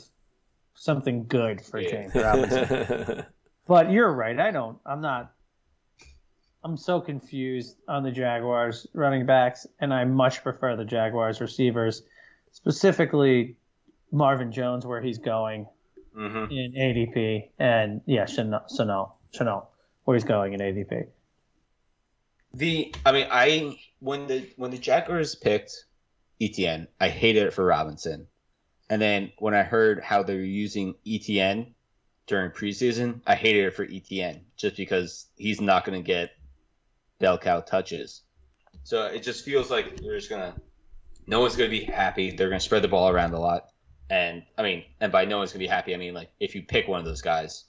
something 0.76 1.26
good 1.28 1.62
for 1.62 1.80
Yeah. 1.80 1.90
James 1.90 2.16
Robinson. 2.16 3.26
but 3.68 3.90
you're 3.92 4.12
right. 4.14 4.38
I 4.40 4.52
don't. 4.52 4.78
I'm 4.86 5.02
not. 5.02 5.32
I'm 6.64 6.76
so 6.78 7.00
confused 7.00 7.78
on 7.88 8.04
the 8.04 8.12
Jaguars 8.12 8.88
running 8.94 9.26
backs, 9.26 9.66
and 9.80 9.94
I 9.94 10.04
much 10.06 10.44
prefer 10.44 10.76
the 10.76 10.84
Jaguars 10.86 11.40
receivers, 11.40 12.04
specifically 12.58 13.56
Marvin 14.12 14.52
Jones, 14.52 14.86
where 14.86 15.02
he's 15.02 15.20
going 15.20 15.68
Mm-hmm. 16.18 16.52
in 16.52 16.72
ADP, 16.74 17.50
and 17.60 18.02
yeah, 18.08 18.24
Shenault, 18.24 18.76
Shenault, 18.76 19.12
Shenault, 19.38 19.68
where 20.04 20.16
he's 20.18 20.24
going 20.24 20.54
in 20.54 20.60
ADP. 20.60 21.10
The 22.56 22.96
I 23.06 23.12
mean 23.12 23.28
I 23.30 23.78
when 24.00 24.26
the 24.26 24.50
when 24.56 24.72
the 24.72 24.80
Jaguars 24.80 25.36
picked 25.36 25.86
Etienne, 26.42 26.88
I 27.00 27.10
hated 27.10 27.44
it 27.44 27.54
for 27.54 27.64
Robinson. 27.64 28.26
And 28.90 29.00
then 29.00 29.32
when 29.38 29.54
I 29.54 29.62
heard 29.62 30.02
how 30.02 30.24
they 30.24 30.34
were 30.36 30.42
using 30.42 30.96
Etienne 31.06 31.76
during 32.26 32.50
preseason, 32.50 33.22
I 33.28 33.36
hated 33.36 33.66
it 33.66 33.76
for 33.76 33.84
Etienne 33.84 34.46
just 34.56 34.76
because 34.76 35.28
he's 35.36 35.62
not 35.62 35.86
going 35.86 36.02
to 36.02 36.08
get 36.08 36.32
bell 37.20 37.38
cow 37.38 37.60
touches. 37.60 38.24
So 38.84 39.06
it 39.06 39.22
just 39.22 39.46
feels 39.46 39.70
like 39.70 39.98
they're 40.02 40.18
just 40.18 40.32
gonna 40.32 40.56
no 41.28 41.40
one's 41.42 41.56
gonna 41.56 41.70
be 41.70 41.84
happy. 41.84 42.32
They're 42.32 42.50
gonna 42.50 42.60
spread 42.60 42.82
the 42.82 42.88
ball 42.88 43.10
around 43.10 43.34
a 43.34 43.40
lot. 43.40 43.68
And 44.10 44.44
I 44.58 44.64
mean, 44.64 44.86
and 45.02 45.12
by 45.12 45.26
no 45.26 45.38
one's 45.40 45.52
gonna 45.52 45.60
be 45.60 45.68
happy, 45.68 45.94
I 45.94 45.98
mean 45.98 46.14
like 46.14 46.30
if 46.40 46.56
you 46.56 46.64
pick 46.64 46.88
one 46.88 47.00
of 47.00 47.06
those 47.06 47.22
guys, 47.22 47.66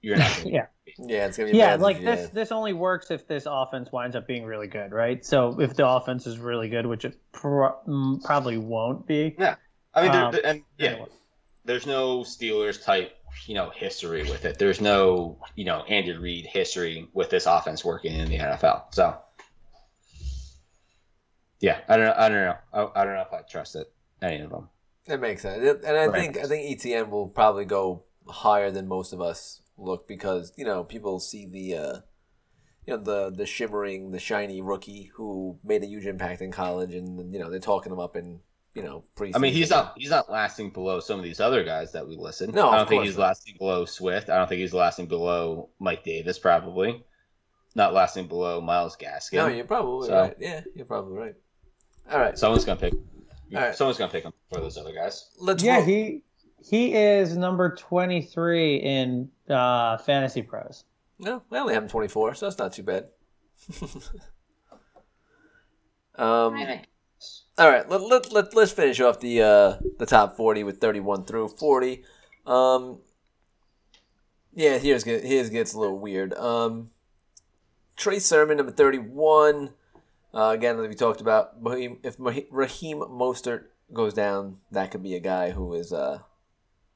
you're 0.00 0.16
not 0.16 0.30
gonna 0.38 0.50
Yeah. 0.54 0.66
yeah, 0.98 1.26
it's 1.26 1.36
gonna 1.36 1.50
be 1.50 1.58
Yeah, 1.58 1.72
bad 1.72 1.80
like 1.80 1.96
if- 1.96 2.02
this. 2.04 2.30
This 2.30 2.52
only 2.52 2.72
works 2.72 3.10
if 3.10 3.26
this 3.26 3.46
offense 3.50 3.90
winds 3.92 4.14
up 4.16 4.26
being 4.26 4.44
really 4.44 4.68
good, 4.68 4.92
right? 4.92 5.24
So 5.24 5.60
if 5.60 5.74
the 5.74 5.86
offense 5.88 6.26
is 6.26 6.38
really 6.38 6.68
good, 6.68 6.86
which 6.86 7.04
it 7.04 7.18
pro- 7.32 7.76
mm, 7.86 8.22
probably 8.22 8.56
won't 8.58 9.06
be. 9.06 9.34
Yeah, 9.38 9.56
I 9.94 10.02
mean, 10.02 10.10
Um, 10.12 10.32
there 10.32 10.46
and 10.46 10.62
yeah, 10.78 11.04
there's 11.64 11.86
no 11.86 12.20
Steelers 12.20 12.82
type, 12.82 13.12
you 13.46 13.54
know, 13.54 13.70
history 13.70 14.22
with 14.22 14.44
it. 14.44 14.58
There's 14.58 14.80
no, 14.80 15.38
you 15.56 15.64
know, 15.64 15.82
Andy 15.88 16.12
Reid 16.12 16.46
history 16.46 17.08
with 17.12 17.30
this 17.30 17.46
offense 17.46 17.84
working 17.84 18.14
in 18.14 18.28
the 18.28 18.38
NFL. 18.38 18.84
So, 18.94 19.16
yeah, 21.60 21.80
I 21.88 21.96
don't 21.96 22.06
know. 22.06 22.14
I 22.16 22.28
don't 22.28 22.38
know. 22.44 22.56
I, 22.72 23.00
I 23.00 23.04
don't 23.04 23.14
know 23.14 23.22
if 23.22 23.32
I 23.32 23.42
trust 23.42 23.76
it. 23.76 23.92
Any 24.22 24.40
of 24.40 24.50
them. 24.50 24.68
That 25.06 25.20
makes 25.20 25.42
sense, 25.42 25.62
and 25.84 25.96
I 25.96 26.06
Right. 26.06 26.20
think 26.20 26.38
I 26.38 26.46
think 26.48 26.70
Etienne 26.70 27.10
will 27.10 27.28
probably 27.28 27.64
go 27.64 28.04
higher 28.28 28.70
than 28.70 28.86
most 28.86 29.12
of 29.12 29.20
us 29.20 29.62
look 29.76 30.06
because 30.06 30.52
you 30.56 30.64
know 30.64 30.84
people 30.84 31.18
see 31.20 31.46
the 31.46 31.74
uh, 31.76 31.98
you 32.86 32.96
know 32.96 33.02
the 33.02 33.30
the 33.34 33.46
shimmering, 33.46 34.10
the 34.10 34.18
shiny 34.20 34.60
rookie 34.60 35.10
who 35.14 35.58
made 35.64 35.82
a 35.82 35.86
huge 35.86 36.06
impact 36.06 36.42
in 36.42 36.52
college, 36.52 36.94
and 36.94 37.32
you 37.32 37.40
know 37.40 37.50
they're 37.50 37.58
talking 37.60 37.90
him 37.92 37.98
up 37.98 38.14
in 38.14 38.40
you 38.74 38.82
know 38.82 39.02
preseason. 39.16 39.36
I 39.36 39.38
mean, 39.38 39.52
he's 39.54 39.70
not 39.70 39.94
he's 39.96 40.10
not 40.10 40.30
lasting 40.30 40.70
below 40.70 41.00
some 41.00 41.18
of 41.18 41.24
these 41.24 41.40
other 41.40 41.64
guys 41.64 41.92
that 41.92 42.06
we 42.06 42.16
listed. 42.16 42.54
No, 42.54 42.68
I 42.70 42.76
don't 42.76 42.88
think 42.88 43.02
he's 43.04 43.16
not. 43.16 43.28
lasting 43.28 43.56
below 43.58 43.84
Swift. 43.86 44.28
I 44.28 44.36
don't 44.36 44.48
think 44.48 44.60
he's 44.60 44.74
lasting 44.74 45.06
below 45.06 45.70
Mike 45.80 46.04
Davis. 46.04 46.38
Probably 46.38 47.02
not 47.74 47.94
lasting 47.94 48.26
below 48.28 48.60
Myles 48.60 48.96
Gaskin. 48.96 49.34
No, 49.34 49.46
you're 49.48 49.64
probably 49.64 50.08
So- 50.08 50.14
right. 50.20 50.36
Yeah, 50.38 50.60
you're 50.74 50.86
probably 50.86 51.16
right. 51.18 51.34
All 52.10 52.18
right, 52.18 52.36
Someone's 52.38 52.64
gonna 52.64 52.80
pick. 52.80 52.94
All 52.94 53.60
right. 53.60 53.74
Someone's 53.74 53.98
gonna 53.98 54.10
pick 54.12 54.24
him 54.24 54.32
for 54.52 54.60
those 54.60 54.76
other 54.76 54.92
guys. 54.92 55.30
let's 55.38 55.62
Yeah, 55.62 55.76
roll- 55.76 55.84
he 55.84 56.22
he 56.62 56.94
is 56.94 57.36
number 57.36 57.74
twenty 57.74 58.22
three 58.22 58.76
in 58.76 59.30
uh, 59.48 59.96
Fantasy 59.98 60.42
Pros. 60.42 60.84
No, 61.18 61.42
I 61.52 61.58
only 61.58 61.74
have 61.74 61.82
him 61.82 61.88
24, 61.90 62.34
so 62.34 62.46
that's 62.46 62.58
not 62.58 62.72
too 62.72 62.82
bad. 62.82 63.08
um, 66.16 66.56
all 67.58 67.70
right, 67.70 67.86
let, 67.90 68.00
let, 68.00 68.32
let, 68.32 68.54
let's 68.54 68.72
finish 68.72 69.00
off 69.00 69.20
the 69.20 69.42
uh, 69.42 69.76
the 69.98 70.06
top 70.06 70.36
40 70.36 70.64
with 70.64 70.80
31 70.80 71.24
through 71.26 71.48
40. 71.48 72.04
Um, 72.46 73.00
yeah, 74.54 74.78
here's 74.78 75.04
get- 75.04 75.24
here's 75.24 75.50
gets 75.50 75.74
a 75.74 75.78
little 75.78 75.98
weird. 75.98 76.32
Um, 76.34 76.90
Trey 77.96 78.18
Sermon, 78.18 78.56
number 78.56 78.72
31. 78.72 79.74
Uh, 80.32 80.50
again, 80.54 80.78
as 80.78 80.86
we 80.88 80.94
talked 80.94 81.20
about, 81.20 81.52
Raheem- 81.60 81.98
if 82.02 82.16
Raheem 82.18 82.98
Mostert 83.00 83.64
goes 83.92 84.14
down, 84.14 84.58
that 84.70 84.90
could 84.90 85.02
be 85.02 85.14
a 85.14 85.20
guy 85.20 85.50
who 85.50 85.74
is 85.74 85.92
uh, 85.92 86.20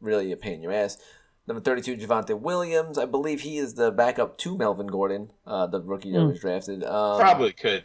really 0.01 0.31
a 0.33 0.37
pain 0.37 0.55
in 0.55 0.63
your 0.63 0.73
ass. 0.73 0.99
Number 1.47 1.61
32, 1.61 1.97
Javonte 1.97 2.39
Williams. 2.41 2.97
I 2.97 3.05
believe 3.07 3.41
he 3.43 3.59
is 3.59 3.75
the 3.75 3.91
backup 3.91 4.39
to 4.39 4.57
Melvin 4.57 4.87
Gordon, 4.87 5.31
uh, 5.47 5.67
the 5.67 5.81
rookie 5.83 6.13
that 6.13 6.21
Hmm. 6.21 6.29
was 6.29 6.41
drafted. 6.41 6.85
Um, 6.85 7.19
Probably 7.21 7.53
could. 7.53 7.85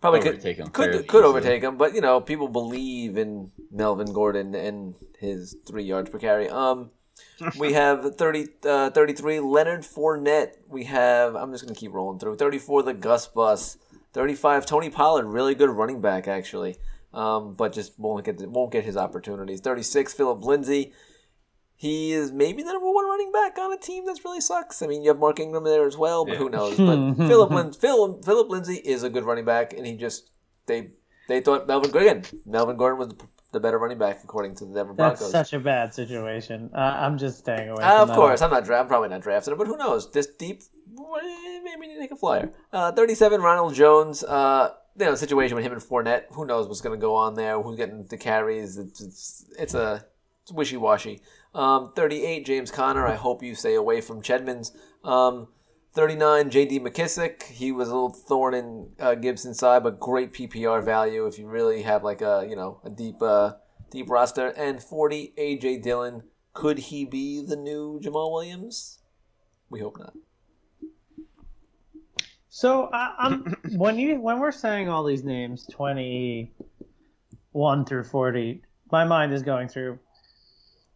probably 0.00 0.20
could, 0.20 0.32
overtake 0.34 0.56
him 0.56 0.66
could, 0.68 0.92
could 0.92 1.18
easily. 1.18 1.22
overtake 1.24 1.62
him, 1.62 1.76
but, 1.76 1.94
you 1.94 2.00
know, 2.00 2.20
people 2.20 2.48
believe 2.48 3.16
in 3.18 3.52
Melvin 3.70 4.12
Gordon 4.12 4.54
and 4.54 4.94
his 5.18 5.56
three 5.66 5.84
yards 5.84 6.08
per 6.10 6.18
carry. 6.18 6.48
Um, 6.48 6.90
we 7.58 7.72
have 7.74 8.16
30, 8.16 8.46
uh, 8.64 8.90
33, 8.90 9.40
Leonard 9.40 9.82
Fournette. 9.82 10.54
We 10.68 10.84
have, 10.84 11.34
I'm 11.36 11.52
just 11.52 11.64
going 11.64 11.74
to 11.74 11.78
keep 11.78 11.92
rolling 11.92 12.18
through. 12.18 12.36
34, 12.36 12.82
the 12.84 12.94
Gus 12.94 13.26
Bus. 13.28 13.76
35, 14.12 14.66
Tony 14.66 14.90
Pollard, 14.90 15.26
really 15.26 15.54
good 15.54 15.70
running 15.70 16.00
back, 16.00 16.26
actually. 16.28 16.76
Um, 17.14 17.54
but 17.54 17.72
just 17.72 17.98
won't 17.98 18.24
get 18.24 18.40
won't 18.48 18.70
get 18.72 18.84
his 18.84 18.96
opportunities. 18.96 19.60
36, 19.60 20.12
Phillip 20.14 20.42
Lindsay. 20.44 20.92
He 21.74 22.12
is 22.12 22.32
maybe 22.32 22.62
the 22.64 22.72
number 22.72 22.90
one 22.90 23.06
running 23.06 23.30
back 23.30 23.56
on 23.56 23.72
a 23.72 23.76
team 23.78 24.04
that 24.06 24.18
really 24.24 24.40
sucks. 24.40 24.82
I 24.82 24.88
mean, 24.88 25.02
you 25.04 25.10
have 25.10 25.18
Mark 25.18 25.38
Ingram 25.38 25.62
there 25.64 25.86
as 25.86 25.96
well, 25.96 26.24
but 26.24 26.32
Yeah. 26.32 26.38
who 26.38 26.50
knows? 26.50 26.76
But 26.76 27.14
Phillip 27.28 27.50
Lin- 27.50 27.72
Phil, 27.72 28.20
Phillip 28.22 28.48
Lindsay 28.50 28.74
is 28.76 29.04
a 29.04 29.08
good 29.10 29.24
running 29.24 29.44
back, 29.44 29.72
and 29.74 29.86
he 29.86 29.96
just 29.96 30.30
they 30.66 30.90
they 31.28 31.40
thought 31.40 31.66
Melvin 31.68 31.90
Gordon 31.92 32.24
Melvin 32.44 32.76
Gordon 32.76 32.98
was 32.98 33.14
the 33.52 33.60
better 33.60 33.78
running 33.78 33.96
back 33.98 34.20
according 34.24 34.56
to 34.56 34.64
the 34.66 34.74
Denver 34.74 34.92
Broncos. 34.92 35.20
That's 35.20 35.30
Broncos. 35.30 35.48
such 35.50 35.52
a 35.58 35.60
bad 35.62 35.94
situation. 35.94 36.68
Uh, 36.74 36.78
I'm 36.78 37.16
just 37.16 37.38
staying 37.38 37.68
away. 37.70 37.82
Uh, 37.82 37.92
from 37.92 38.00
of 38.02 38.08
that. 38.08 38.14
course, 38.16 38.42
I'm 38.42 38.50
not 38.50 38.64
dra- 38.64 38.80
I'm 38.80 38.88
probably 38.88 39.08
not 39.08 39.22
drafting 39.22 39.52
him, 39.52 39.58
but 39.58 39.68
who 39.68 39.76
knows? 39.76 40.10
This 40.10 40.26
deep, 40.26 40.62
maybe 41.64 41.88
need 41.88 41.94
to 41.94 42.00
take 42.00 42.10
a 42.10 42.16
flyer. 42.16 42.50
Uh, 42.72 42.92
37, 42.92 43.40
Ronald 43.40 43.74
Jones. 43.74 44.24
Uh, 44.24 44.74
you 44.98 45.06
know, 45.06 45.14
situation 45.14 45.54
with 45.54 45.64
him 45.64 45.72
and 45.72 45.80
Fournette. 45.80 46.24
Who 46.32 46.44
knows 46.44 46.66
what's 46.66 46.80
going 46.80 46.98
to 46.98 47.00
go 47.00 47.14
on 47.14 47.34
there? 47.34 47.60
Who's 47.60 47.76
getting 47.76 48.04
the 48.04 48.16
carries? 48.16 48.78
It's 48.78 49.00
it's, 49.00 49.44
it's 49.58 49.74
a 49.74 50.04
it's 50.42 50.52
wishy 50.52 50.76
washy. 50.76 51.20
Um, 51.54 51.92
38, 51.94 52.44
James 52.44 52.70
Conner. 52.70 53.06
I 53.06 53.14
hope 53.14 53.42
you 53.42 53.54
stay 53.54 53.74
away 53.74 54.00
from 54.00 54.22
Chedmans. 54.22 54.72
Um, 55.04 55.48
39, 55.94 56.50
J.D. 56.50 56.80
McKissic. 56.80 57.44
He 57.44 57.72
was 57.72 57.88
a 57.88 57.94
little 57.94 58.10
thorn 58.10 58.54
in 58.54 58.90
uh, 59.00 59.14
Gibson's 59.14 59.58
side, 59.58 59.82
but 59.82 59.98
great 59.98 60.32
PPR 60.32 60.84
value 60.84 61.26
if 61.26 61.38
you 61.38 61.46
really 61.46 61.82
have 61.82 62.04
like 62.04 62.20
a 62.20 62.46
you 62.48 62.56
know 62.56 62.80
a 62.84 62.90
deep 62.90 63.22
uh, 63.22 63.52
deep 63.90 64.10
roster. 64.10 64.48
And 64.48 64.82
40, 64.82 65.34
A.J. 65.36 65.78
Dillon. 65.78 66.24
Could 66.54 66.78
he 66.78 67.04
be 67.04 67.40
the 67.40 67.56
new 67.56 68.00
Jamaal 68.02 68.32
Williams? 68.32 68.98
We 69.70 69.80
hope 69.80 69.98
not. 69.98 70.14
So 72.58 72.90
I, 72.92 73.14
I'm 73.20 73.56
when 73.76 74.00
you 74.00 74.20
when 74.20 74.40
we're 74.40 74.50
saying 74.50 74.88
all 74.88 75.04
these 75.04 75.22
names, 75.22 75.64
twenty 75.70 76.50
one 77.52 77.84
through 77.84 78.02
forty, 78.02 78.62
my 78.90 79.04
mind 79.04 79.32
is 79.32 79.42
going 79.42 79.68
through. 79.68 80.00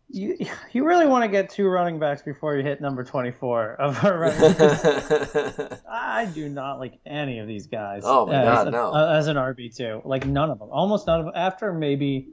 You 0.09 0.39
you 0.73 0.85
really 0.85 1.07
want 1.07 1.23
to 1.23 1.29
get 1.29 1.51
two 1.51 1.69
running 1.69 2.01
backs 2.01 2.21
before 2.21 2.57
you 2.57 2.65
hit 2.65 2.81
number 2.81 3.05
twenty 3.05 3.31
four 3.31 3.75
of 3.75 4.05
our 4.05 4.19
running. 4.19 4.41
backs. 4.59 5.83
I 5.89 6.25
do 6.35 6.49
not 6.49 6.81
like 6.81 6.99
any 7.07 7.39
of 7.39 7.47
these 7.47 7.69
guys. 7.69 8.03
Oh 8.05 8.27
my 8.27 8.43
as, 8.43 8.45
God, 8.45 8.73
no. 8.73 8.93
uh, 8.93 9.13
as 9.17 9.29
an 9.29 9.37
RB 9.37 9.73
two, 9.73 10.03
like 10.05 10.27
none 10.27 10.51
of 10.51 10.59
them, 10.59 10.69
almost 10.73 11.07
none 11.07 11.21
of 11.21 11.27
them. 11.27 11.35
After 11.37 11.73
maybe 11.73 12.31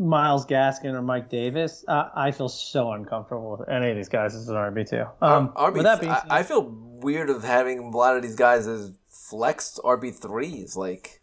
Myles 0.00 0.46
Gaskin 0.46 0.94
or 0.94 1.02
Mike 1.02 1.28
Davis, 1.28 1.84
uh, 1.86 2.08
I 2.14 2.30
feel 2.30 2.48
so 2.48 2.92
uncomfortable 2.92 3.58
with 3.58 3.68
any 3.68 3.90
of 3.90 3.96
these 3.96 4.08
guys 4.08 4.34
as 4.34 4.48
an 4.48 4.54
RB 4.54 4.88
two. 4.88 5.04
Um, 5.20 5.50
RB, 5.50 5.74
with 5.74 5.82
that 5.82 6.00
being 6.00 6.12
I, 6.12 6.22
I 6.30 6.42
feel 6.42 6.62
weird 7.02 7.28
of 7.28 7.44
having 7.44 7.78
a 7.78 7.96
lot 7.96 8.16
of 8.16 8.22
these 8.22 8.34
guys 8.34 8.66
as 8.66 8.92
flexed 9.08 9.78
RB 9.84 10.14
threes. 10.14 10.74
Like 10.74 11.20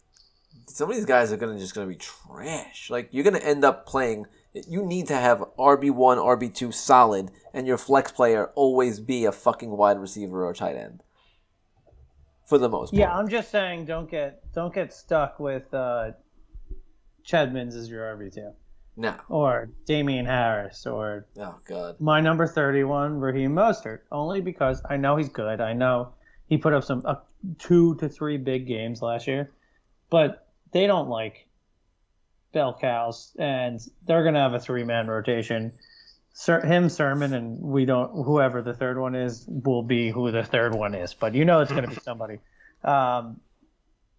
some 0.68 0.88
of 0.88 0.94
these 0.94 1.06
guys 1.06 1.32
are 1.32 1.36
gonna 1.36 1.58
just 1.58 1.74
gonna 1.74 1.88
be 1.88 1.96
trash. 1.96 2.88
Like 2.88 3.08
you're 3.10 3.24
gonna 3.24 3.38
end 3.38 3.64
up 3.64 3.84
playing. 3.84 4.26
You 4.54 4.84
need 4.86 5.08
to 5.08 5.16
have 5.16 5.40
RB 5.58 5.90
one, 5.90 6.18
RB 6.18 6.54
two 6.54 6.70
solid, 6.70 7.32
and 7.52 7.66
your 7.66 7.78
flex 7.78 8.12
player 8.12 8.52
always 8.54 9.00
be 9.00 9.24
a 9.24 9.32
fucking 9.32 9.76
wide 9.76 9.98
receiver 9.98 10.46
or 10.46 10.54
tight 10.54 10.76
end. 10.76 11.02
For 12.46 12.58
the 12.58 12.68
most 12.68 12.90
part. 12.92 13.00
Yeah, 13.00 13.14
I'm 13.14 13.28
just 13.28 13.50
saying, 13.50 13.86
don't 13.86 14.08
get 14.08 14.40
don't 14.54 14.72
get 14.72 14.92
stuck 14.92 15.40
with 15.40 15.72
uh, 15.74 16.12
Chedmans 17.26 17.74
as 17.74 17.90
your 17.90 18.04
RB 18.16 18.32
two, 18.32 18.52
No. 19.00 19.14
or 19.28 19.70
Damien 19.86 20.26
Harris, 20.26 20.84
or 20.86 21.26
Oh 21.38 21.54
god. 21.66 22.00
my 22.00 22.20
number 22.20 22.46
thirty 22.46 22.82
one, 22.84 23.20
Raheem 23.20 23.52
Mostert. 23.54 24.00
Only 24.12 24.40
because 24.40 24.82
I 24.90 24.96
know 24.96 25.16
he's 25.16 25.28
good. 25.28 25.60
I 25.60 25.72
know 25.72 26.14
he 26.48 26.58
put 26.58 26.72
up 26.74 26.82
some 26.84 27.02
uh, 27.06 27.14
two 27.58 27.94
to 27.96 28.08
three 28.08 28.36
big 28.38 28.66
games 28.66 29.00
last 29.00 29.26
year, 29.28 29.52
but 30.10 30.48
they 30.72 30.86
don't 30.86 31.08
like 31.08 31.46
bell 32.52 32.76
cows, 32.78 33.34
and 33.38 33.80
they're 34.06 34.24
gonna 34.24 34.40
have 34.40 34.54
a 34.54 34.60
three 34.60 34.84
man 34.84 35.06
rotation. 35.06 35.72
Sir, 36.32 36.60
him, 36.64 36.88
Sermon, 36.88 37.34
and 37.34 37.60
we 37.60 37.84
don't. 37.84 38.24
Whoever 38.24 38.62
the 38.62 38.74
third 38.74 38.98
one 38.98 39.14
is 39.16 39.44
will 39.48 39.82
be 39.82 40.10
who 40.10 40.30
the 40.30 40.44
third 40.44 40.74
one 40.74 40.94
is, 40.94 41.12
but 41.14 41.34
you 41.34 41.44
know 41.44 41.60
it's 41.60 41.70
going 41.72 41.82
to 41.84 41.90
be 41.90 41.96
somebody. 42.02 42.38
Um, 42.84 43.40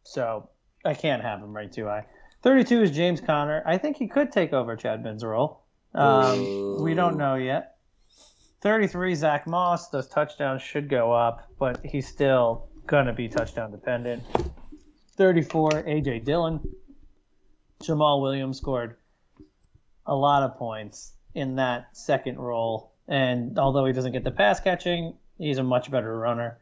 so 0.04 0.50
I 0.84 0.94
can't 0.94 1.22
have 1.22 1.40
him 1.40 1.56
right 1.56 1.72
too 1.72 1.86
high. 1.86 2.06
Thirty-two 2.42 2.82
is 2.82 2.92
James 2.92 3.20
Conner. 3.22 3.62
I 3.66 3.78
think 3.78 3.98
he 3.98 4.08
could 4.08 4.32
take 4.32 4.54
over 4.54 4.76
Chadman's 4.78 5.24
role. 5.24 5.62
Um, 5.94 6.82
we 6.84 6.94
don't 6.94 7.18
know 7.18 7.36
yet. 7.36 7.76
Thirty-three, 8.62 9.16
Zack 9.16 9.48
Moss. 9.48 9.90
Those 9.90 10.08
touchdowns 10.08 10.62
should 10.62 10.90
go 10.90 11.12
up, 11.12 11.48
but 11.60 11.84
he's 11.86 12.08
still 12.08 12.68
gonna 12.88 13.14
be 13.14 13.28
touchdown 13.28 13.72
dependent. 13.72 14.24
Thirty-four, 15.18 15.70
AJ 15.72 16.24
Dillon. 16.26 16.62
Jamaal 17.84 18.22
Williams 18.22 18.58
scored 18.58 18.98
a 20.06 20.16
lot 20.16 20.44
of 20.44 20.58
points 20.58 21.14
in 21.36 21.56
that 21.58 21.96
second 21.96 22.38
role. 22.40 22.94
And 23.08 23.58
although 23.58 23.86
he 23.86 23.94
doesn't 23.94 24.12
get 24.12 24.24
the 24.24 24.32
pass 24.32 24.60
catching, 24.60 25.16
he's 25.38 25.58
a 25.58 25.64
much 25.64 25.90
better 25.90 26.18
runner. 26.18 26.60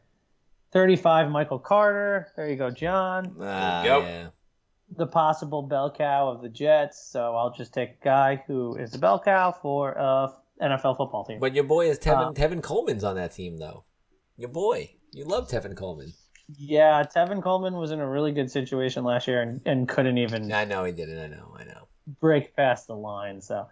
35, 0.72 1.30
Michael 1.30 1.58
Carter. 1.58 2.28
There 2.36 2.48
you 2.48 2.56
go, 2.56 2.70
John. 2.70 3.34
Ah, 3.40 3.82
Yep. 3.84 4.02
yeah. 4.02 4.28
The 4.96 5.06
possible 5.06 5.62
bell 5.62 5.90
cow 5.90 6.28
of 6.28 6.42
the 6.42 6.48
Jets. 6.48 7.10
So 7.10 7.36
I'll 7.36 7.52
just 7.52 7.74
take 7.74 7.90
a 7.90 8.04
guy 8.04 8.42
who 8.46 8.76
is 8.76 8.92
the 8.92 8.98
bell 8.98 9.20
cow 9.20 9.52
for 9.52 9.92
a 9.92 10.32
NFL 10.60 10.96
football 10.96 11.24
team. 11.24 11.40
But 11.40 11.54
your 11.54 11.64
boy 11.64 11.88
is 11.90 11.98
Tevin. 11.98 12.28
Um, 12.28 12.34
Tevin 12.34 12.62
Coleman's 12.62 13.04
on 13.04 13.16
that 13.16 13.32
team, 13.32 13.58
though. 13.58 13.84
Your 14.36 14.48
boy. 14.48 14.90
You 15.12 15.24
love 15.24 15.48
Tevin 15.48 15.76
Coleman. 15.76 16.12
Yeah, 16.56 17.04
Tevin 17.04 17.42
Coleman 17.42 17.74
was 17.74 17.90
in 17.90 18.00
a 18.00 18.08
really 18.08 18.32
good 18.32 18.50
situation 18.50 19.04
last 19.04 19.28
year 19.28 19.42
and, 19.42 19.60
and 19.66 19.88
couldn't 19.88 20.16
even 20.18 20.50
I 20.52 20.64
know 20.64 20.84
he 20.84 20.92
didn't. 20.92 21.18
I 21.18 21.26
know. 21.26 21.54
I 21.58 21.64
know. 21.64 21.88
break 22.20 22.56
past 22.56 22.86
the 22.86 22.96
line. 22.96 23.42
So, 23.42 23.66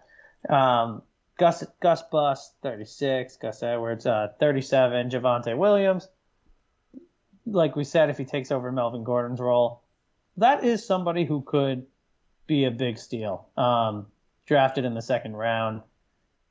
um, 0.49 1.03
Gus 1.39 1.65
Gus 1.81 2.03
Bus 2.03 2.53
thirty 2.63 2.85
six, 2.85 3.37
Gus 3.37 3.63
Edwards 3.63 4.07
uh, 4.07 4.29
thirty 4.39 4.61
seven, 4.61 5.09
Javonte 5.09 5.57
Williams. 5.57 6.09
Like 7.47 7.77
we 7.77 7.85
said, 7.85 8.11
if 8.11 8.19
he 8.19 8.25
takes 8.25 8.51
over 8.51 8.71
Melvin 8.73 9.05
Gordon's 9.05 9.41
role, 9.41 9.83
that 10.37 10.65
is 10.65 10.85
somebody 10.85 11.25
who 11.25 11.43
could 11.43 11.87
be 12.47 12.65
a 12.65 12.71
big 12.71 12.99
steal. 12.99 13.49
Um, 13.57 14.07
drafted 14.47 14.85
in 14.85 14.95
the 14.95 15.03
second 15.03 15.37
round, 15.37 15.83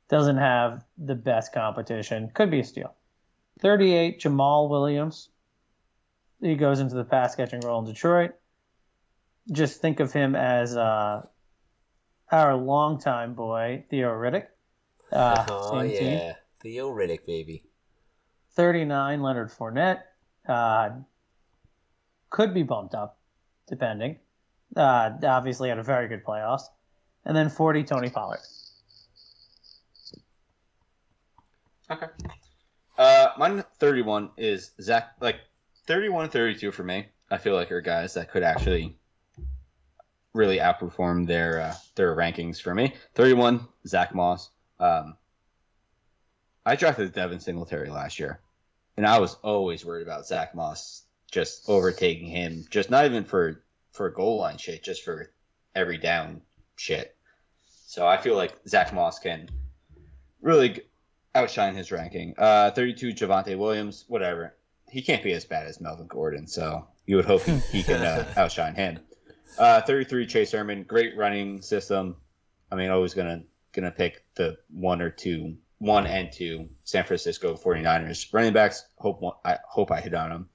doesn't 0.10 0.38
have 0.38 0.84
the 0.98 1.16
best 1.16 1.54
competition, 1.54 2.30
could 2.34 2.52
be 2.52 2.60
a 2.60 2.64
steal. 2.64 2.94
Thirty 3.60 3.94
eight, 3.94 4.20
Jamaal 4.20 4.70
Williams. 4.70 5.30
He 6.42 6.56
goes 6.56 6.80
into 6.80 6.96
the 6.96 7.06
pass 7.06 7.36
catching 7.36 7.62
role 7.62 7.80
in 7.80 7.86
Detroit. 7.86 8.32
Just 9.52 9.80
think 9.80 10.00
of 10.00 10.12
him 10.12 10.36
as 10.36 10.76
uh, 10.76 11.26
our 12.32 12.56
longtime 12.56 13.34
boy, 13.34 13.86
Theo 13.90 14.10
Riddick. 14.10 14.48
Uh, 15.12 15.46
oh 15.50 15.82
yeah, 15.82 16.00
team. 16.00 16.34
Theo 16.62 16.90
Riddick, 16.90 17.26
baby. 17.26 17.64
39, 18.56 19.22
Leonard 19.22 19.52
Fournette. 19.52 20.02
Uh, 20.48 20.90
could 22.30 22.54
be 22.54 22.64
bumped 22.64 22.96
up, 22.96 23.20
depending. 23.68 24.20
Uh, 24.76 25.12
obviously 25.24 25.70
had 25.70 25.80
a 25.80 25.84
very 25.84 26.08
good 26.08 26.24
playoffs. 26.24 26.64
And 27.26 27.36
then 27.36 27.50
40, 27.50 27.84
Tony 27.84 28.10
Pollard. 28.10 28.40
Okay. 31.90 32.08
Uh, 32.98 33.30
mine 33.38 33.64
31 33.80 34.32
is 34.38 34.72
Zack. 34.82 35.16
Like 35.20 35.38
31 35.88 36.26
and 36.26 36.34
32 36.34 36.72
for 36.72 36.84
me. 36.84 37.08
I 37.30 37.38
feel 37.38 37.56
like 37.56 37.72
are 37.72 37.82
guys 37.82 38.14
that 38.14 38.32
could 38.32 38.44
actually 38.44 38.98
really 40.34 40.58
outperform 40.58 41.26
their 41.26 41.62
uh, 41.62 41.74
their 41.96 42.16
rankings 42.16 42.62
for 42.62 42.76
me. 42.76 42.94
31, 43.16 43.68
Zack 43.88 44.14
Moss. 44.14 44.50
Um, 44.80 45.16
I 46.66 46.76
drafted 46.76 47.14
Devin 47.14 47.40
Singletary 47.40 47.90
last 47.90 48.20
year, 48.20 48.40
and 48.98 49.06
I 49.06 49.20
was 49.20 49.36
always 49.44 49.86
worried 49.86 50.04
about 50.04 50.28
Zack 50.28 50.54
Moss 50.56 51.05
just 51.32 51.68
overtaking 51.68 52.28
him. 52.28 52.66
Just 52.70 52.90
not 52.90 53.06
even 53.06 53.26
for 53.26 53.64
for 53.92 54.10
goal 54.10 54.40
line 54.40 54.58
shit, 54.58 54.84
just 54.84 55.04
for 55.04 55.32
every 55.74 55.98
down 55.98 56.42
shit. 56.76 57.16
So 57.88 58.06
I 58.06 58.18
feel 58.18 58.36
like 58.36 58.56
Zack 58.68 58.94
Moss 58.94 59.20
can 59.20 59.50
really 60.42 60.82
outshine 61.34 61.76
his 61.76 61.92
ranking. 61.92 62.34
Uh, 62.38 62.72
32, 62.72 63.14
Javonte 63.14 63.58
Williams, 63.58 64.06
whatever. 64.08 64.56
He 64.90 65.02
can't 65.02 65.24
be 65.24 65.34
as 65.34 65.46
bad 65.46 65.68
as 65.68 65.82
Melvin 65.82 66.08
Gordon, 66.08 66.48
so 66.48 66.88
you 67.06 67.16
would 67.16 67.26
hope 67.26 67.44
he, 67.44 67.58
he 67.72 67.84
can 67.84 68.02
uh, 68.02 68.34
outshine 68.38 68.76
him. 68.76 69.00
Uh, 69.58 69.82
33, 69.82 70.26
Chase 70.28 70.52
Herman, 70.52 70.84
great 70.84 71.16
running 71.18 71.62
system. 71.62 72.18
I 72.72 72.76
mean, 72.76 72.90
always 72.90 73.14
gonna 73.14 73.44
gonna 73.74 73.92
pick 73.92 74.24
the 74.36 74.58
one 74.70 75.02
or 75.02 75.10
two 75.10 75.58
one 75.80 76.08
and 76.08 76.32
two, 76.32 76.70
San 76.84 77.04
Francisco 77.04 77.56
49ers. 77.56 78.34
Running 78.34 78.54
backs, 78.54 78.86
hope 78.98 79.22
one, 79.22 79.36
I 79.44 79.58
hope 79.68 79.92
I 79.92 80.02
hit 80.02 80.14
on 80.14 80.30
them. 80.30 80.50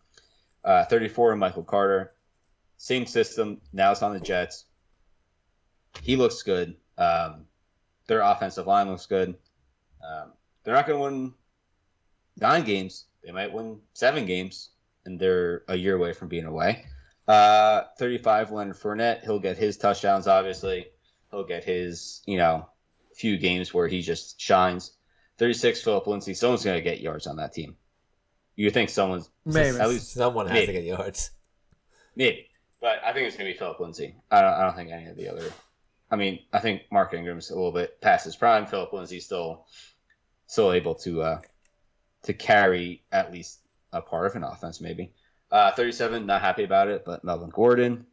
Uh, 0.65 0.85
34, 0.85 1.37
Michael 1.37 1.65
Carter. 1.65 2.12
Same 2.77 3.07
system. 3.07 3.61
Now 3.73 3.93
it's 3.93 4.03
on 4.03 4.15
the 4.15 4.20
Jets. 4.20 4.65
He 6.03 6.16
looks 6.16 6.43
good. 6.43 6.77
Um, 6.97 7.47
their 8.07 8.20
offensive 8.20 8.66
line 8.66 8.89
looks 8.89 9.07
good. 9.07 9.37
Um, 10.03 10.32
they're 10.65 10.74
not 10.74 10.87
going 10.87 10.99
to 10.99 11.05
win 11.05 11.35
nine 12.39 12.65
games. 12.65 13.05
They 13.24 13.32
might 13.32 13.53
win 13.53 13.81
seven 13.93 14.27
games, 14.27 14.70
and 15.05 15.19
they're 15.19 15.62
a 15.69 15.77
year 15.77 15.97
away 15.97 16.12
from 16.12 16.28
being 16.28 16.47
away. 16.47 16.87
Uh, 17.28 17.82
35, 17.99 18.51
Leonard 18.51 18.77
Fournette. 18.77 19.23
He'll 19.23 19.39
get 19.39 19.57
his 19.57 19.77
touchdowns, 19.77 20.27
obviously. 20.27 20.87
He'll 21.31 21.45
get 21.45 21.65
his, 21.65 22.23
you 22.27 22.39
know, 22.39 22.69
few 23.15 23.37
games 23.39 23.73
where 23.73 23.87
he 23.89 24.03
just 24.03 24.41
shines. 24.41 24.93
36, 25.39 25.82
Phillip 25.82 26.07
Lindsay. 26.07 26.35
Someone's 26.35 26.65
going 26.65 26.77
to 26.77 26.82
get 26.82 27.01
yards 27.01 27.27
on 27.27 27.37
that 27.37 27.53
team. 27.53 27.77
You 28.56 28.70
think 28.70 28.90
someone's 28.90 29.31
Maybe. 29.44 29.78
at 29.78 29.89
least 29.89 30.12
Someone 30.12 30.47
has 30.47 30.55
maybe. 30.55 30.66
to 30.66 30.72
get 30.72 30.85
yards. 30.85 31.31
maybe, 32.16 32.48
but 32.81 33.01
I 33.05 33.12
think 33.12 33.27
it's 33.27 33.36
going 33.36 33.48
to 33.48 33.52
be 33.55 33.59
Phillip 33.59 33.81
Lindsay. 33.81 34.14
I 34.31 34.43
don't, 34.43 34.52
I 34.52 34.62
don't 34.62 34.77
think 34.77 34.90
any 34.90 35.06
of 35.06 35.16
the 35.16 35.28
other. 35.28 35.51
I 36.10 36.16
mean, 36.16 36.40
I 36.52 36.59
think 36.59 36.82
Mark 36.90 37.14
Ingram's 37.14 37.51
a 37.51 37.55
little 37.55 37.72
bit 37.72 38.01
past 38.01 38.24
his 38.24 38.36
prime. 38.36 38.66
Phillip 38.66 38.93
Lindsay's 38.93 39.24
still 39.24 39.66
still 40.47 40.72
able 40.72 40.94
to 40.97 41.22
uh, 41.22 41.40
to 42.24 42.32
carry 42.35 43.02
at 43.12 43.32
least 43.32 43.60
a 43.93 44.02
part 44.02 44.27
of 44.27 44.36
an 44.36 44.44
offense, 44.44 44.81
maybe. 44.81 45.12
Uh, 45.51 45.72
37, 45.72 46.27
not 46.27 46.43
happy 46.43 46.64
about 46.64 46.89
it, 46.89 47.05
but 47.05 47.24
Melvin 47.24 47.51
Gordon. 47.51 48.06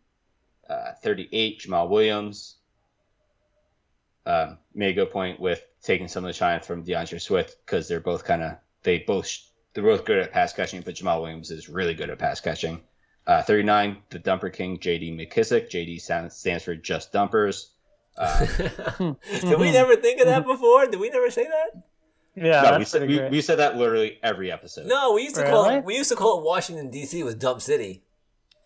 Uh, 0.70 0.94
38, 1.04 1.62
Jamaal 1.62 1.90
Williams. 1.90 2.56
Um, 4.26 4.58
made 4.74 4.90
a 4.92 4.94
good 4.94 5.12
point 5.12 5.40
with 5.40 5.64
taking 5.82 6.08
some 6.08 6.24
of 6.26 6.28
the 6.30 6.34
shine 6.34 6.60
from 6.62 6.84
D'Andre 6.84 7.18
Swift 7.20 7.56
because 7.66 7.88
they're 7.88 8.00
both 8.02 8.26
kind 8.26 8.44
of 8.44 8.58
they 8.84 9.00
both 9.00 9.32
they're 9.78 9.84
both 9.86 10.06
good 10.06 10.18
at 10.18 10.32
pass 10.32 10.54
catching, 10.54 10.82
but 10.82 10.96
Jamaal 10.96 11.22
Williams 11.22 11.52
is 11.52 11.70
really 11.70 11.94
good 11.94 12.10
at 12.10 12.18
pass 12.18 12.40
catching. 12.42 12.82
Uh, 13.28 13.44
39, 13.44 13.98
the 14.10 14.18
Dumper 14.18 14.52
King, 14.52 14.80
J.D. 14.80 15.12
McKissic. 15.16 15.70
J.D. 15.70 16.00
stands 16.00 16.36
stands 16.36 16.64
for 16.64 16.74
Just 16.76 17.12
Dumpers. 17.14 17.70
Uh, 18.18 18.44
Did 18.98 19.60
we 19.60 19.72
never 19.72 19.96
think 19.96 20.20
of 20.20 20.26
that 20.26 20.46
before? 20.48 20.88
Did 20.88 21.00
we 21.00 21.12
never 21.12 21.30
say 21.30 21.44
that? 21.44 21.84
Yeah, 22.36 22.62
no, 22.72 22.80
we 22.80 22.86
said, 22.86 23.08
we, 23.08 23.20
we 23.30 23.42
said 23.42 23.60
that 23.60 23.78
literally 23.78 24.18
every 24.24 24.52
episode. 24.52 24.88
No, 24.88 25.14
we 25.14 25.24
used 25.24 25.36
to 25.36 25.44
call 25.48 25.70
it, 25.70 25.84
we 25.86 25.96
used 25.96 26.10
to 26.10 26.16
call 26.16 26.40
it 26.40 26.44
Washington 26.46 26.90
D.C. 26.90 27.22
was 27.24 27.36
Dump 27.36 27.62
City. 27.62 28.02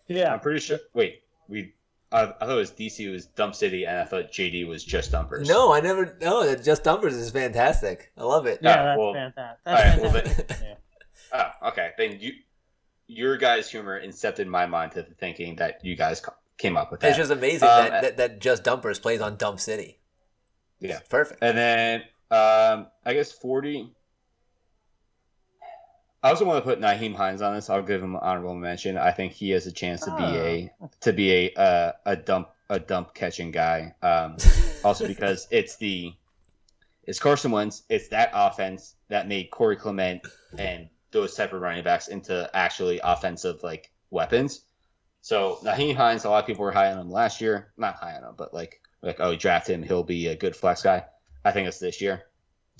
yeah, 0.08 0.32
I'm 0.32 0.40
pretty 0.40 0.60
sure. 0.60 0.78
Wait, 0.94 1.22
we. 1.48 1.74
I, 2.10 2.22
I 2.24 2.26
thought 2.26 2.50
it 2.50 2.54
was 2.54 2.70
DC 2.70 3.10
was 3.10 3.26
Dump 3.26 3.54
City, 3.54 3.84
and 3.84 3.98
I 3.98 4.04
thought 4.04 4.30
JD 4.32 4.66
was 4.68 4.84
just 4.84 5.10
Dumpers. 5.12 5.48
No, 5.48 5.72
I 5.72 5.80
never. 5.80 6.16
No, 6.20 6.54
Just 6.54 6.84
Dumpers 6.84 7.14
is 7.14 7.30
fantastic. 7.30 8.12
I 8.18 8.24
love 8.24 8.46
it. 8.46 8.58
yeah, 8.62 8.70
Ah, 8.70 8.84
that's 8.84 8.98
well, 8.98 9.12
fantastic. 9.14 9.60
all 9.66 9.74
That's 9.74 9.96
right, 9.96 10.02
well, 10.02 10.12
fantastic. 10.22 10.78
yeah. 11.32 11.52
Oh, 11.62 11.68
okay. 11.68 11.90
Then 11.96 12.18
you, 12.20 12.32
your 13.06 13.36
guys' 13.36 13.70
humor 13.70 14.00
incepted 14.00 14.46
my 14.46 14.66
mind 14.66 14.92
to 14.92 15.02
the 15.02 15.14
thinking 15.14 15.56
that 15.56 15.84
you 15.84 15.96
guys 15.96 16.22
came 16.58 16.76
up 16.76 16.90
with 16.90 17.00
that. 17.00 17.08
It's 17.08 17.18
just 17.18 17.30
amazing 17.30 17.68
Um, 17.68 17.88
that, 17.88 18.02
that 18.02 18.16
that 18.16 18.40
Just 18.40 18.64
Dumpers 18.64 18.98
plays 18.98 19.20
on 19.20 19.36
Dump 19.36 19.60
City. 19.60 19.98
Yeah. 20.80 20.98
It's 20.98 21.08
perfect. 21.08 21.42
And 21.42 21.56
then 21.56 22.00
um, 22.30 22.86
I 23.04 23.14
guess 23.14 23.32
forty. 23.32 23.92
I 26.24 26.30
also 26.30 26.44
want 26.44 26.64
to 26.64 26.68
put 26.68 26.80
Nyheim 26.80 27.16
Hines 27.16 27.42
on 27.42 27.54
this. 27.54 27.68
I'll 27.68 27.82
give 27.82 28.00
him 28.00 28.14
an 28.14 28.20
honorable 28.22 28.54
mention. 28.54 28.96
I 28.96 29.10
think 29.10 29.32
he 29.32 29.50
has 29.50 29.66
a 29.66 29.72
chance 29.72 30.02
to 30.02 30.16
be 30.16 30.22
a 30.22 30.72
to 31.00 31.12
be 31.12 31.32
a 31.32 31.54
uh, 31.54 31.92
a 32.06 32.16
dump 32.16 32.50
a 32.70 32.78
dump 32.78 33.14
catching 33.14 33.50
guy. 33.50 33.94
Um, 34.02 34.36
also 34.84 35.06
because 35.06 35.48
it's 35.50 35.76
the 35.76 36.12
it's 37.04 37.18
Carson 37.18 37.50
Wentz. 37.50 37.82
It's 37.88 38.08
that 38.08 38.30
offense 38.32 38.94
that 39.08 39.26
made 39.26 39.50
Corey 39.50 39.76
Clement 39.76 40.22
and 40.56 40.88
those 41.12 41.34
type 41.34 41.52
of 41.52 41.60
running 41.60 41.84
backs 41.84 42.08
into 42.08 42.50
actually 42.54 43.00
offensive 43.02 43.62
like 43.62 43.92
weapons. 44.10 44.62
So 45.20 45.58
Nyheim 45.62 45.94
Hines, 45.94 46.24
a 46.24 46.30
lot 46.30 46.40
of 46.40 46.46
people 46.46 46.64
were 46.64 46.72
high 46.72 46.92
on 46.92 46.98
him 46.98 47.10
last 47.10 47.40
year. 47.40 47.72
Not 47.76 47.94
high 47.94 48.16
on 48.16 48.24
him, 48.24 48.34
but 48.36 48.52
like 48.52 48.80
like 49.02 49.20
oh, 49.20 49.36
draft 49.36 49.68
him, 49.68 49.82
he'll 49.82 50.02
be 50.02 50.28
a 50.28 50.36
good 50.36 50.56
flex 50.56 50.82
guy. 50.82 51.04
I 51.44 51.52
think 51.52 51.68
it's 51.68 51.78
this 51.78 52.00
year. 52.00 52.24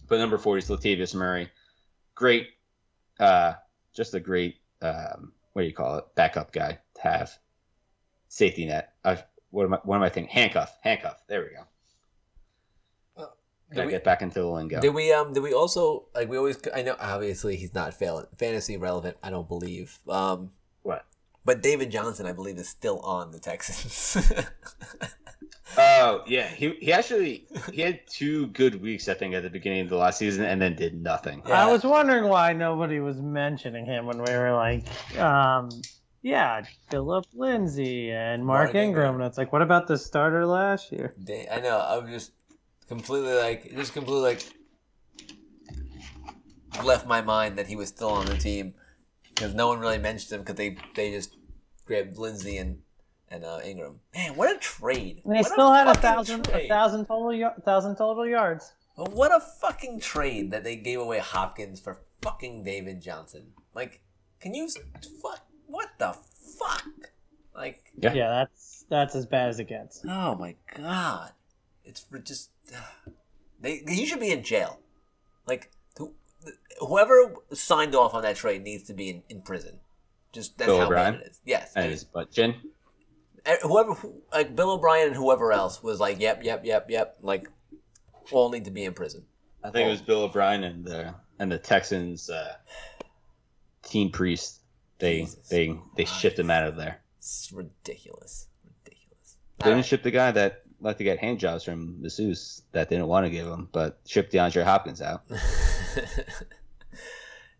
But 0.08 0.18
number 0.18 0.38
forty 0.38 0.58
is 0.58 0.68
Latavius 0.68 1.14
Murray. 1.14 1.50
Great, 2.14 2.48
uh, 3.20 3.54
just 3.94 4.14
a 4.14 4.20
great 4.20 4.56
um, 4.80 5.32
what 5.52 5.62
do 5.62 5.68
you 5.68 5.74
call 5.74 5.98
it? 5.98 6.04
Backup 6.14 6.52
guy 6.52 6.78
to 6.94 7.02
have. 7.02 7.32
Safety 8.28 8.66
net. 8.66 8.94
I, 9.04 9.22
what 9.50 9.64
am 9.64 9.74
I? 9.74 9.78
What 9.84 9.96
am 9.96 10.02
I 10.02 10.08
thinking? 10.08 10.32
Handcuff. 10.32 10.76
Handcuff. 10.80 11.22
There 11.28 11.42
we 11.42 11.50
go. 11.54 11.64
Did 13.72 13.76
Gotta 13.76 13.86
we- 13.86 13.92
get 13.92 14.04
back 14.04 14.22
into 14.22 14.40
the 14.40 14.46
lingo. 14.46 14.80
Did 14.80 14.94
we 14.94 15.12
um 15.12 15.32
did 15.32 15.42
we 15.42 15.52
also 15.54 16.04
like 16.14 16.28
we 16.28 16.36
always 16.36 16.58
I 16.74 16.82
know 16.82 16.94
obviously 17.00 17.56
he's 17.56 17.74
not 17.74 17.94
fail, 17.94 18.26
fantasy 18.36 18.76
relevant 18.76 19.16
I 19.22 19.30
don't 19.30 19.48
believe 19.48 19.98
um 20.08 20.50
What? 20.82 21.04
but 21.44 21.62
David 21.62 21.90
Johnson 21.90 22.26
I 22.26 22.32
believe 22.32 22.58
is 22.58 22.68
still 22.68 23.00
on 23.00 23.30
the 23.32 23.38
Texans. 23.38 24.16
Oh 25.78 26.22
yeah, 26.26 26.48
he 26.48 26.74
he 26.82 26.92
actually 26.92 27.46
he 27.72 27.80
had 27.80 28.00
two 28.06 28.48
good 28.48 28.82
weeks 28.82 29.08
I 29.08 29.14
think 29.14 29.34
at 29.34 29.42
the 29.42 29.48
beginning 29.48 29.80
of 29.80 29.88
the 29.88 29.96
last 29.96 30.18
season 30.18 30.44
and 30.44 30.60
then 30.60 30.76
did 30.76 31.00
nothing. 31.02 31.42
Yeah. 31.46 31.64
I 31.66 31.72
was 31.72 31.82
wondering 31.82 32.28
why 32.28 32.52
nobody 32.52 33.00
was 33.00 33.16
mentioning 33.22 33.86
him 33.86 34.04
when 34.04 34.18
we 34.18 34.32
were 34.34 34.52
like, 34.52 34.84
um, 35.18 35.70
yeah, 36.20 36.62
Phillip 36.90 37.24
Lindsay 37.32 38.10
and 38.10 38.44
Mark, 38.44 38.66
Mark 38.66 38.74
Ingram. 38.74 38.86
Ingram. 38.86 39.14
And 39.22 39.24
it's 39.24 39.38
like, 39.38 39.50
what 39.50 39.62
about 39.62 39.86
the 39.86 39.96
starter 39.96 40.44
last 40.44 40.92
year? 40.92 41.14
I 41.50 41.60
know 41.60 41.80
I'm 41.80 42.06
just 42.06 42.32
completely 42.88 43.34
like 43.34 43.74
just 43.74 43.92
completely 43.92 44.22
like 44.22 44.42
left 46.84 47.06
my 47.06 47.20
mind 47.20 47.58
that 47.58 47.66
he 47.66 47.76
was 47.76 47.88
still 47.88 48.10
on 48.10 48.26
the 48.26 48.36
team 48.36 48.74
because 49.34 49.54
no 49.54 49.68
one 49.68 49.78
really 49.78 49.98
mentioned 49.98 50.32
him 50.32 50.40
because 50.40 50.56
they 50.56 50.76
they 50.94 51.10
just 51.10 51.36
grabbed 51.86 52.16
Lindsay 52.18 52.56
and 52.58 52.78
and 53.28 53.44
uh, 53.44 53.60
Ingram. 53.64 54.00
Man, 54.14 54.36
what 54.36 54.54
a 54.54 54.58
trade! 54.58 55.22
And 55.24 55.34
they 55.34 55.38
What 55.40 55.52
still 55.52 55.72
had 55.72 55.88
a 55.88 55.94
fucking 55.94 56.42
thousand, 56.42 56.48
a 56.52 56.68
thousand 56.68 57.06
total, 57.06 57.28
y- 57.40 57.54
thousand 57.64 57.96
total 57.96 58.26
yards. 58.26 58.72
But 58.94 59.12
What 59.12 59.34
a 59.34 59.40
fucking 59.40 60.00
trade 60.00 60.50
that 60.50 60.64
they 60.64 60.76
gave 60.76 61.00
away 61.00 61.18
Hopkins 61.18 61.80
for 61.80 62.02
fucking 62.20 62.62
David 62.62 63.00
Johnson. 63.00 63.52
Like, 63.74 64.02
can 64.38 64.52
you 64.52 64.68
fuck? 65.22 65.46
What 65.66 65.88
the 65.98 66.14
fuck? 66.58 66.84
Like, 67.56 67.84
Yeah. 67.96 68.12
Yeah, 68.12 68.28
that's 68.28 68.84
that's 68.90 69.14
as 69.14 69.24
bad 69.24 69.48
as 69.48 69.58
it 69.60 69.64
gets. 69.68 70.04
oh 70.06 70.34
my 70.34 70.54
god, 70.76 71.32
it's 71.84 72.00
for 72.00 72.18
just 72.18 72.50
they. 73.60 73.82
He 73.88 74.06
should 74.06 74.20
be 74.20 74.30
in 74.30 74.42
jail. 74.42 74.78
Like, 75.46 75.70
who, 75.98 76.14
whoever 76.80 77.34
signed 77.52 77.94
off 77.94 78.14
on 78.14 78.22
that 78.22 78.36
trade 78.36 78.62
needs 78.62 78.84
to 78.84 78.94
be 78.94 79.10
in, 79.10 79.22
in 79.28 79.42
prison. 79.42 79.80
Just 80.32 80.56
that's 80.56 80.68
Bill 80.68 80.78
how 80.78 80.84
O'Brien? 80.86 81.14
bad 81.14 81.22
it 81.22 81.30
is. 81.30 81.40
Yes, 81.44 81.72
And 81.76 81.90
his 81.90 82.04
butt 82.04 82.30
chin. 82.32 82.54
Eh, 83.44 83.56
whoever 83.62 83.96
like 84.32 84.54
Bill 84.54 84.70
O'Brien 84.72 85.08
and 85.08 85.16
whoever 85.16 85.52
else 85.52 85.82
was 85.82 86.00
like, 86.00 86.20
yep, 86.20 86.42
yep, 86.44 86.64
yep, 86.64 86.88
yep. 86.88 87.18
Like, 87.22 87.48
all 88.30 88.50
need 88.50 88.64
to 88.64 88.70
be 88.70 88.84
in 88.84 88.94
prison. 88.94 89.24
I 89.64 89.70
think 89.70 89.86
it 89.86 89.90
was 89.90 90.00
Bill 90.00 90.22
O'Brien 90.22 90.64
and 90.64 90.84
the 90.84 91.14
and 91.38 91.50
the 91.50 91.58
Texans 91.58 92.30
uh, 92.30 92.54
team 93.82 94.10
priest. 94.10 94.60
They 94.98 95.20
Jesus. 95.20 95.48
they 95.48 95.78
they 95.96 96.04
shipped 96.04 96.38
him 96.38 96.50
out 96.50 96.66
of 96.66 96.76
there. 96.76 97.00
It's 97.18 97.52
ridiculous. 97.52 98.48
Ridiculous. 98.64 99.36
They 99.58 99.70
didn't 99.70 99.84
ship 99.84 100.02
the 100.02 100.10
guy 100.10 100.30
that 100.32 100.61
liked 100.82 100.98
to 100.98 101.04
get 101.04 101.18
hand 101.18 101.38
jobs 101.38 101.64
from 101.64 102.02
masseuse 102.02 102.62
that 102.72 102.88
they 102.88 102.96
didn't 102.96 103.08
want 103.08 103.26
to 103.26 103.30
give 103.30 103.46
him, 103.46 103.68
but 103.72 104.00
shipped 104.06 104.32
DeAndre 104.32 104.64
Hopkins 104.64 105.00
out. 105.00 105.22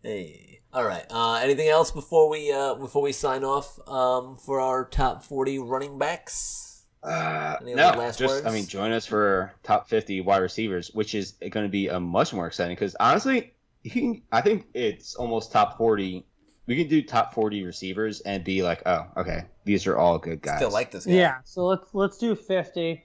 hey. 0.03 0.59
All 0.73 0.83
right. 0.83 1.05
Uh, 1.09 1.35
anything 1.35 1.69
else 1.69 1.91
before 1.91 2.29
we 2.29 2.51
uh, 2.51 2.73
before 2.75 3.03
we 3.03 3.11
sign 3.11 3.43
off 3.43 3.79
um, 3.87 4.37
for 4.37 4.59
our 4.59 4.85
top 4.85 5.23
forty 5.23 5.59
running 5.59 5.99
backs? 5.99 6.85
Uh, 7.03 7.57
Any 7.61 7.75
no, 7.75 7.89
last 7.89 8.17
just 8.17 8.33
words? 8.33 8.47
I 8.47 8.51
mean, 8.51 8.65
join 8.65 8.91
us 8.91 9.05
for 9.05 9.53
top 9.61 9.87
fifty 9.87 10.21
wide 10.21 10.37
receivers, 10.37 10.89
which 10.93 11.13
is 11.13 11.33
going 11.51 11.65
to 11.65 11.69
be 11.69 11.89
a 11.89 11.99
much 11.99 12.33
more 12.33 12.47
exciting 12.47 12.75
because 12.75 12.95
honestly, 12.99 13.53
you 13.83 13.91
can, 13.91 14.21
I 14.31 14.41
think 14.41 14.65
it's 14.73 15.15
almost 15.15 15.51
top 15.51 15.77
forty. 15.77 16.25
We 16.65 16.77
can 16.77 16.87
do 16.87 17.03
top 17.03 17.35
forty 17.35 17.63
receivers 17.63 18.21
and 18.21 18.43
be 18.43 18.63
like, 18.63 18.81
oh, 18.87 19.05
okay, 19.17 19.43
these 19.65 19.85
are 19.85 19.97
all 19.97 20.17
good 20.17 20.41
guys. 20.41 20.57
Still 20.57 20.71
like 20.71 20.89
this 20.89 21.05
guy. 21.05 21.13
Yeah, 21.13 21.37
so 21.43 21.65
let's 21.65 21.93
let's 21.93 22.17
do 22.17 22.35
fifty. 22.35 23.03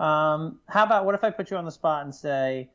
Um, 0.00 0.60
how 0.66 0.84
about 0.84 1.04
what 1.04 1.14
if 1.14 1.22
I 1.22 1.30
put 1.30 1.50
you 1.50 1.58
on 1.58 1.66
the 1.66 1.70
spot 1.70 2.04
and 2.04 2.14
say 2.14 2.70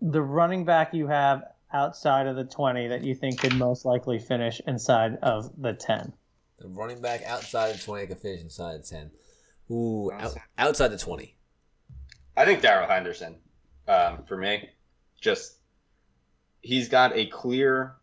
the 0.00 0.22
running 0.22 0.64
back 0.64 0.94
you 0.94 1.08
have 1.08 1.42
outside 1.72 2.28
of 2.28 2.36
the 2.36 2.44
twenty 2.44 2.86
that 2.86 3.02
you 3.02 3.16
think 3.16 3.40
could 3.40 3.56
most 3.56 3.84
likely 3.84 4.20
finish 4.20 4.60
inside 4.64 5.18
of 5.22 5.50
the 5.60 5.72
ten? 5.72 6.12
The 6.60 6.68
running 6.68 7.02
back 7.02 7.24
outside 7.24 7.74
the 7.74 7.82
twenty 7.82 8.06
could 8.06 8.20
finish 8.20 8.42
inside 8.42 8.78
the 8.78 8.86
ten. 8.86 9.10
Ooh, 9.72 10.12
out, 10.12 10.36
outside 10.56 10.88
the 10.88 10.98
twenty. 10.98 11.36
I 12.36 12.44
think 12.44 12.62
Darrell 12.62 12.88
Henderson, 12.88 13.36
um, 13.88 14.22
for 14.28 14.36
me, 14.36 14.70
just 15.20 15.56
he's 16.60 16.88
got 16.88 17.16
a 17.16 17.26
clear, 17.26 17.96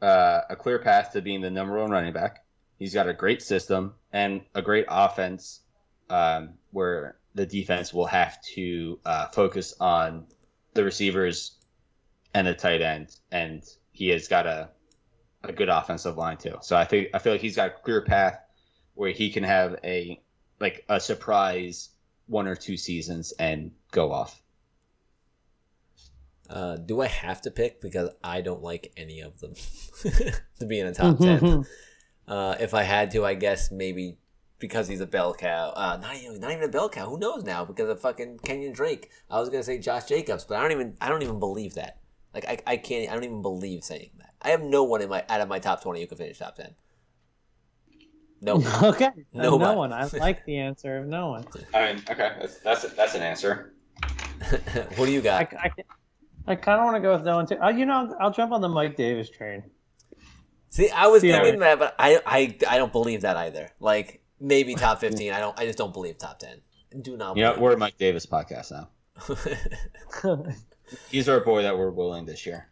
uh, 0.00 0.40
a 0.48 0.56
clear 0.56 0.78
path 0.78 1.12
to 1.12 1.20
being 1.20 1.42
the 1.42 1.50
number 1.50 1.78
one 1.78 1.90
running 1.90 2.14
back. 2.14 2.42
He's 2.78 2.94
got 2.94 3.06
a 3.06 3.12
great 3.12 3.42
system 3.42 3.94
and 4.12 4.40
a 4.54 4.62
great 4.62 4.86
offense, 4.88 5.60
um, 6.08 6.54
where 6.70 7.16
the 7.34 7.46
defense 7.46 7.92
will 7.92 8.06
have 8.06 8.40
to 8.54 8.98
uh, 9.04 9.28
focus 9.28 9.74
on 9.80 10.26
the 10.74 10.84
receivers 10.84 11.56
and 12.32 12.46
the 12.46 12.54
tight 12.54 12.82
end, 12.82 13.16
and 13.30 13.62
he 13.92 14.08
has 14.08 14.28
got 14.28 14.46
a 14.46 14.70
a 15.42 15.52
good 15.52 15.68
offensive 15.68 16.16
line 16.16 16.36
too. 16.36 16.56
So 16.62 16.76
I 16.76 16.84
think 16.84 17.08
I 17.14 17.18
feel 17.18 17.32
like 17.32 17.40
he's 17.40 17.56
got 17.56 17.68
a 17.68 17.82
clear 17.82 18.02
path 18.02 18.38
where 18.94 19.10
he 19.10 19.30
can 19.30 19.44
have 19.44 19.78
a 19.84 20.20
like 20.60 20.84
a 20.88 21.00
surprise 21.00 21.90
one 22.26 22.46
or 22.46 22.56
two 22.56 22.76
seasons 22.76 23.32
and 23.38 23.72
go 23.90 24.12
off. 24.12 24.40
Uh, 26.48 26.76
do 26.76 27.00
I 27.00 27.06
have 27.06 27.42
to 27.42 27.50
pick 27.50 27.80
because 27.80 28.10
I 28.22 28.40
don't 28.40 28.62
like 28.62 28.92
any 28.96 29.20
of 29.20 29.40
them 29.40 29.54
to 30.58 30.66
be 30.66 30.78
in 30.78 30.86
a 30.86 30.94
top 30.94 31.18
ten? 31.18 31.64
uh, 32.28 32.56
if 32.60 32.74
I 32.74 32.82
had 32.82 33.10
to, 33.12 33.24
I 33.24 33.34
guess 33.34 33.70
maybe 33.70 34.18
because 34.58 34.88
he's 34.88 35.00
a 35.00 35.06
bell 35.06 35.34
cow. 35.34 35.72
Uh, 35.76 35.98
not 36.00 36.16
even 36.16 36.40
not 36.40 36.52
even 36.52 36.64
a 36.64 36.68
bell 36.68 36.88
cow. 36.88 37.08
Who 37.08 37.18
knows 37.18 37.44
now? 37.44 37.64
Because 37.64 37.88
of 37.88 38.00
fucking 38.00 38.38
Kenyan 38.38 38.74
Drake. 38.74 39.10
I 39.30 39.40
was 39.40 39.48
gonna 39.48 39.62
say 39.62 39.78
Josh 39.78 40.04
Jacobs, 40.04 40.44
but 40.44 40.58
I 40.58 40.62
don't 40.62 40.72
even 40.72 40.96
I 41.00 41.08
don't 41.08 41.22
even 41.22 41.38
believe 41.38 41.74
that. 41.74 41.98
Like 42.32 42.46
I, 42.48 42.58
I 42.66 42.76
can't 42.76 43.10
I 43.10 43.14
don't 43.14 43.24
even 43.24 43.42
believe 43.42 43.84
saying 43.84 44.10
that. 44.18 44.34
I 44.42 44.50
have 44.50 44.62
no 44.62 44.84
one 44.84 45.02
in 45.02 45.08
my 45.08 45.24
out 45.28 45.40
of 45.40 45.48
my 45.48 45.58
top 45.58 45.82
twenty 45.82 46.00
who 46.00 46.06
could 46.06 46.18
finish 46.18 46.38
top 46.38 46.56
ten. 46.56 46.74
No. 48.40 48.62
okay. 48.82 49.10
No, 49.32 49.56
no 49.56 49.74
one. 49.74 49.92
I 49.92 50.08
like 50.18 50.44
the 50.44 50.58
answer 50.58 50.98
of 50.98 51.06
no 51.06 51.28
one. 51.30 51.44
I 51.74 51.92
mean, 51.94 52.02
okay, 52.10 52.36
that's 52.40 52.58
that's, 52.58 52.82
that's 52.94 53.14
an 53.14 53.22
answer. 53.22 53.74
what 54.96 55.06
do 55.06 55.12
you 55.12 55.22
got? 55.22 55.52
I, 55.54 55.70
I 56.46 56.54
kind 56.56 56.78
of 56.78 56.84
want 56.84 56.96
to 56.96 57.00
go 57.00 57.14
with 57.16 57.24
no 57.24 57.36
one 57.36 57.46
too. 57.46 57.56
Uh, 57.56 57.70
you 57.70 57.86
know, 57.86 58.14
I'll 58.20 58.30
jump 58.30 58.52
on 58.52 58.60
the 58.60 58.68
Mike 58.68 58.96
Davis 58.96 59.30
train. 59.30 59.62
See, 60.68 60.90
I 60.90 61.06
was 61.06 61.22
Yeah. 61.22 61.40
thinking 61.40 61.60
that, 61.60 61.78
but 61.78 61.94
I, 61.98 62.20
I 62.26 62.56
I 62.68 62.78
don't 62.78 62.92
believe 62.92 63.22
that 63.22 63.36
either. 63.36 63.70
Like 63.78 64.23
maybe 64.40 64.74
top 64.74 65.00
fifteen. 65.00 65.32
I 65.32 65.40
don't. 65.40 65.58
I 65.58 65.66
just 65.66 65.78
don't 65.78 65.92
believe 65.92 66.18
top 66.18 66.38
ten. 66.38 66.60
Do 67.00 67.16
not. 67.16 67.36
You 67.36 67.42
know, 67.44 67.56
we're 67.58 67.72
a 67.72 67.76
Mike 67.76 67.98
Davis 67.98 68.26
podcast 68.26 68.70
now. 68.70 68.88
He's 71.10 71.28
our 71.28 71.40
boy 71.40 71.62
that 71.62 71.76
we're 71.76 71.90
willing 71.90 72.26
this 72.26 72.44
year. 72.46 72.68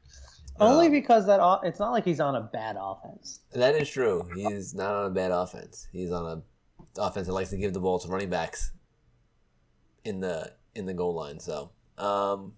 Only 0.60 0.86
Um, 0.86 0.92
because 0.92 1.26
that 1.26 1.40
it's 1.64 1.78
not 1.78 1.92
like 1.92 2.04
he's 2.04 2.20
on 2.20 2.36
a 2.36 2.42
bad 2.42 2.76
offense. 2.78 3.40
That 3.52 3.74
is 3.74 3.88
true. 3.88 4.28
He's 4.34 4.74
not 4.74 4.92
on 4.94 5.06
a 5.06 5.10
bad 5.10 5.30
offense. 5.30 5.88
He's 5.92 6.12
on 6.12 6.26
a 6.26 7.00
offense 7.02 7.26
that 7.26 7.32
likes 7.32 7.50
to 7.50 7.56
give 7.56 7.72
the 7.72 7.80
ball 7.80 7.98
to 7.98 8.08
running 8.08 8.28
backs 8.28 8.72
in 10.04 10.20
the 10.20 10.52
in 10.74 10.86
the 10.86 10.94
goal 10.94 11.14
line. 11.14 11.40
So, 11.40 11.70
um, 11.96 12.52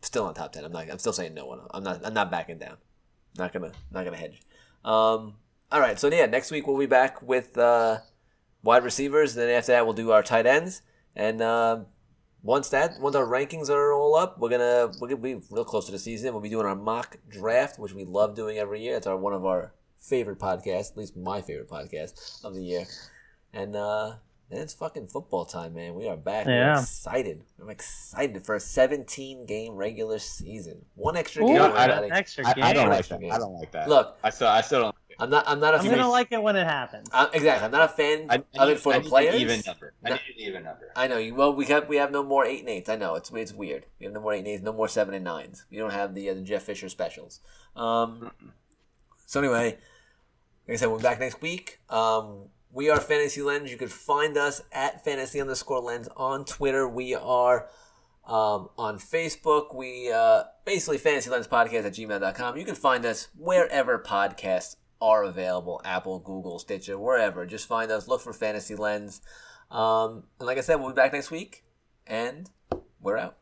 still 0.00 0.24
on 0.24 0.34
top 0.34 0.52
ten. 0.52 0.64
I'm 0.64 0.72
not. 0.72 0.90
I'm 0.90 0.98
still 0.98 1.12
saying 1.12 1.34
no 1.34 1.46
one. 1.46 1.60
I'm 1.72 1.82
not. 1.82 2.04
I'm 2.04 2.14
not 2.14 2.30
backing 2.30 2.58
down. 2.58 2.78
Not 3.36 3.52
gonna. 3.52 3.72
Not 3.92 4.04
gonna 4.04 4.16
hedge. 4.16 4.40
Um. 4.84 5.34
All 5.70 5.80
right. 5.80 5.98
So 5.98 6.08
yeah, 6.08 6.26
next 6.26 6.50
week 6.50 6.66
we'll 6.66 6.78
be 6.78 6.86
back 6.86 7.20
with 7.20 7.58
uh, 7.58 7.98
wide 8.62 8.84
receivers. 8.84 9.34
Then 9.34 9.48
after 9.50 9.72
that 9.72 9.84
we'll 9.84 9.94
do 9.94 10.10
our 10.10 10.22
tight 10.22 10.46
ends. 10.46 10.82
And 11.16 11.40
uh, 11.42 11.80
once 12.42 12.68
that 12.70 13.00
once 13.00 13.16
our 13.16 13.26
rankings 13.26 13.68
are 13.70 13.92
all 13.92 14.14
up, 14.14 14.38
we're 14.38 14.50
gonna 14.50 14.90
we're 15.00 15.08
gonna 15.08 15.20
be 15.20 15.40
real 15.50 15.64
close 15.64 15.86
to 15.86 15.92
the 15.92 15.98
season. 15.98 16.32
We'll 16.32 16.42
be 16.42 16.48
doing 16.48 16.66
our 16.66 16.76
mock 16.76 17.16
draft, 17.28 17.78
which 17.78 17.92
we 17.92 18.04
love 18.04 18.34
doing 18.34 18.58
every 18.58 18.82
year. 18.82 18.96
It's 18.96 19.06
our 19.06 19.16
one 19.16 19.32
of 19.32 19.44
our 19.44 19.72
favorite 19.98 20.38
podcasts, 20.38 20.92
at 20.92 20.96
least 20.96 21.16
my 21.16 21.40
favorite 21.42 21.68
podcast 21.68 22.44
of 22.44 22.54
the 22.54 22.62
year. 22.62 22.84
And 23.52 23.74
uh 23.74 24.14
then 24.50 24.60
it's 24.62 24.72
fucking 24.72 25.08
football 25.08 25.44
time, 25.44 25.74
man. 25.74 25.94
We 25.94 26.08
are 26.08 26.16
back. 26.16 26.46
We're 26.46 26.52
Yeah. 26.54 26.80
excited. 26.80 27.44
I'm 27.60 27.68
excited 27.68 28.46
for 28.46 28.54
a 28.54 28.60
17 28.60 29.44
game 29.44 29.74
regular 29.74 30.18
season. 30.18 30.86
One 30.94 31.16
extra 31.18 31.44
Ooh, 31.44 31.48
game. 31.48 31.60
I 31.60 31.68
we're 31.86 31.86
don't- 32.00 32.12
extra 32.12 32.46
I, 32.46 32.52
game. 32.54 32.64
I 32.64 32.72
don't 32.72 32.88
like 32.88 32.98
extra 33.00 33.16
that. 33.18 33.22
game. 33.22 33.32
I 33.32 33.38
don't 33.38 33.52
like 33.54 33.72
that. 33.72 33.88
Look, 33.90 34.16
I 34.24 34.30
still 34.30 34.48
I 34.48 34.60
still 34.62 34.80
don't. 34.84 34.94
I'm 35.20 35.30
not. 35.30 35.48
I'm 35.48 35.58
not 35.60 35.74
a 35.74 35.78
I'm 35.78 35.84
fan. 35.84 35.96
gonna 35.96 36.08
like 36.08 36.30
it 36.30 36.42
when 36.42 36.54
it 36.56 36.64
happens. 36.66 37.08
I'm, 37.12 37.28
exactly. 37.32 37.64
I'm 37.64 37.72
not 37.72 37.84
a 37.90 37.92
fan 37.92 38.26
I, 38.30 38.34
I 38.34 38.62
of 38.62 38.68
need, 38.68 38.74
it 38.74 38.80
for 38.80 38.92
I 38.92 38.98
the 38.98 39.02
need 39.02 39.08
players. 39.08 39.34
An 39.34 39.40
even 39.40 39.62
number. 39.66 39.94
I 40.04 40.08
No. 40.10 40.14
need 40.14 40.20
an 40.44 40.48
even 40.48 40.62
number. 40.64 40.92
I 40.94 41.06
know. 41.08 41.18
you- 41.18 41.34
Well, 41.34 41.54
we 41.54 41.64
have 41.66 41.88
we 41.88 41.96
have 41.96 42.10
no 42.12 42.22
more 42.22 42.44
eight 42.44 42.60
and 42.60 42.68
eights. 42.68 42.88
I 42.88 42.96
know 42.96 43.14
it's 43.16 43.30
it's 43.32 43.52
weird. 43.52 43.86
We 43.98 44.04
have 44.04 44.12
no 44.14 44.20
more 44.20 44.32
eight 44.32 44.38
and 44.40 44.48
eights. 44.48 44.62
No 44.62 44.72
more 44.72 44.86
seven 44.88 45.14
and 45.14 45.24
nines. 45.24 45.64
We 45.70 45.76
don't 45.78 45.92
have 45.92 46.14
the 46.14 46.30
uh, 46.30 46.34
the 46.34 46.42
Jeff 46.42 46.62
Fisher 46.62 46.88
specials. 46.88 47.40
Um. 47.74 48.30
So 49.26 49.40
anyway, 49.40 49.78
like 50.66 50.74
I 50.74 50.76
said, 50.76 50.88
we're 50.90 50.98
back 51.00 51.18
next 51.20 51.40
week. 51.42 51.80
Um. 51.90 52.46
We 52.70 52.90
are 52.90 53.00
Fantasy 53.00 53.40
Lens. 53.40 53.70
You 53.70 53.78
can 53.78 53.88
find 53.88 54.36
us 54.36 54.60
at 54.72 55.02
Fantasy 55.02 55.40
underscore 55.40 55.80
Lens 55.80 56.06
on 56.18 56.44
Twitter. 56.44 56.86
We 56.86 57.14
are 57.14 57.70
um, 58.26 58.68
on 58.76 58.98
Facebook. 58.98 59.74
We 59.74 60.12
uh, 60.12 60.42
basically 60.66 60.98
Fantasy 60.98 61.30
Lens 61.30 61.48
Podcast 61.48 61.86
at 61.86 61.94
gmail.com. 61.94 62.58
You 62.58 62.66
can 62.66 62.74
find 62.74 63.06
us 63.06 63.28
wherever 63.38 63.98
podcasts 63.98 64.76
are 65.00 65.24
available 65.24 65.80
Apple, 65.84 66.18
Google, 66.18 66.58
Stitcher, 66.58 66.98
wherever. 66.98 67.46
Just 67.46 67.66
find 67.66 67.90
us. 67.90 68.08
Look 68.08 68.20
for 68.20 68.32
Fantasy 68.32 68.74
Lens. 68.74 69.20
Um, 69.70 70.24
and 70.38 70.46
like 70.46 70.58
I 70.58 70.62
said, 70.62 70.76
we'll 70.76 70.90
be 70.90 70.94
back 70.94 71.12
next 71.12 71.30
week. 71.30 71.64
And 72.06 72.50
we're 73.00 73.16
out. 73.16 73.37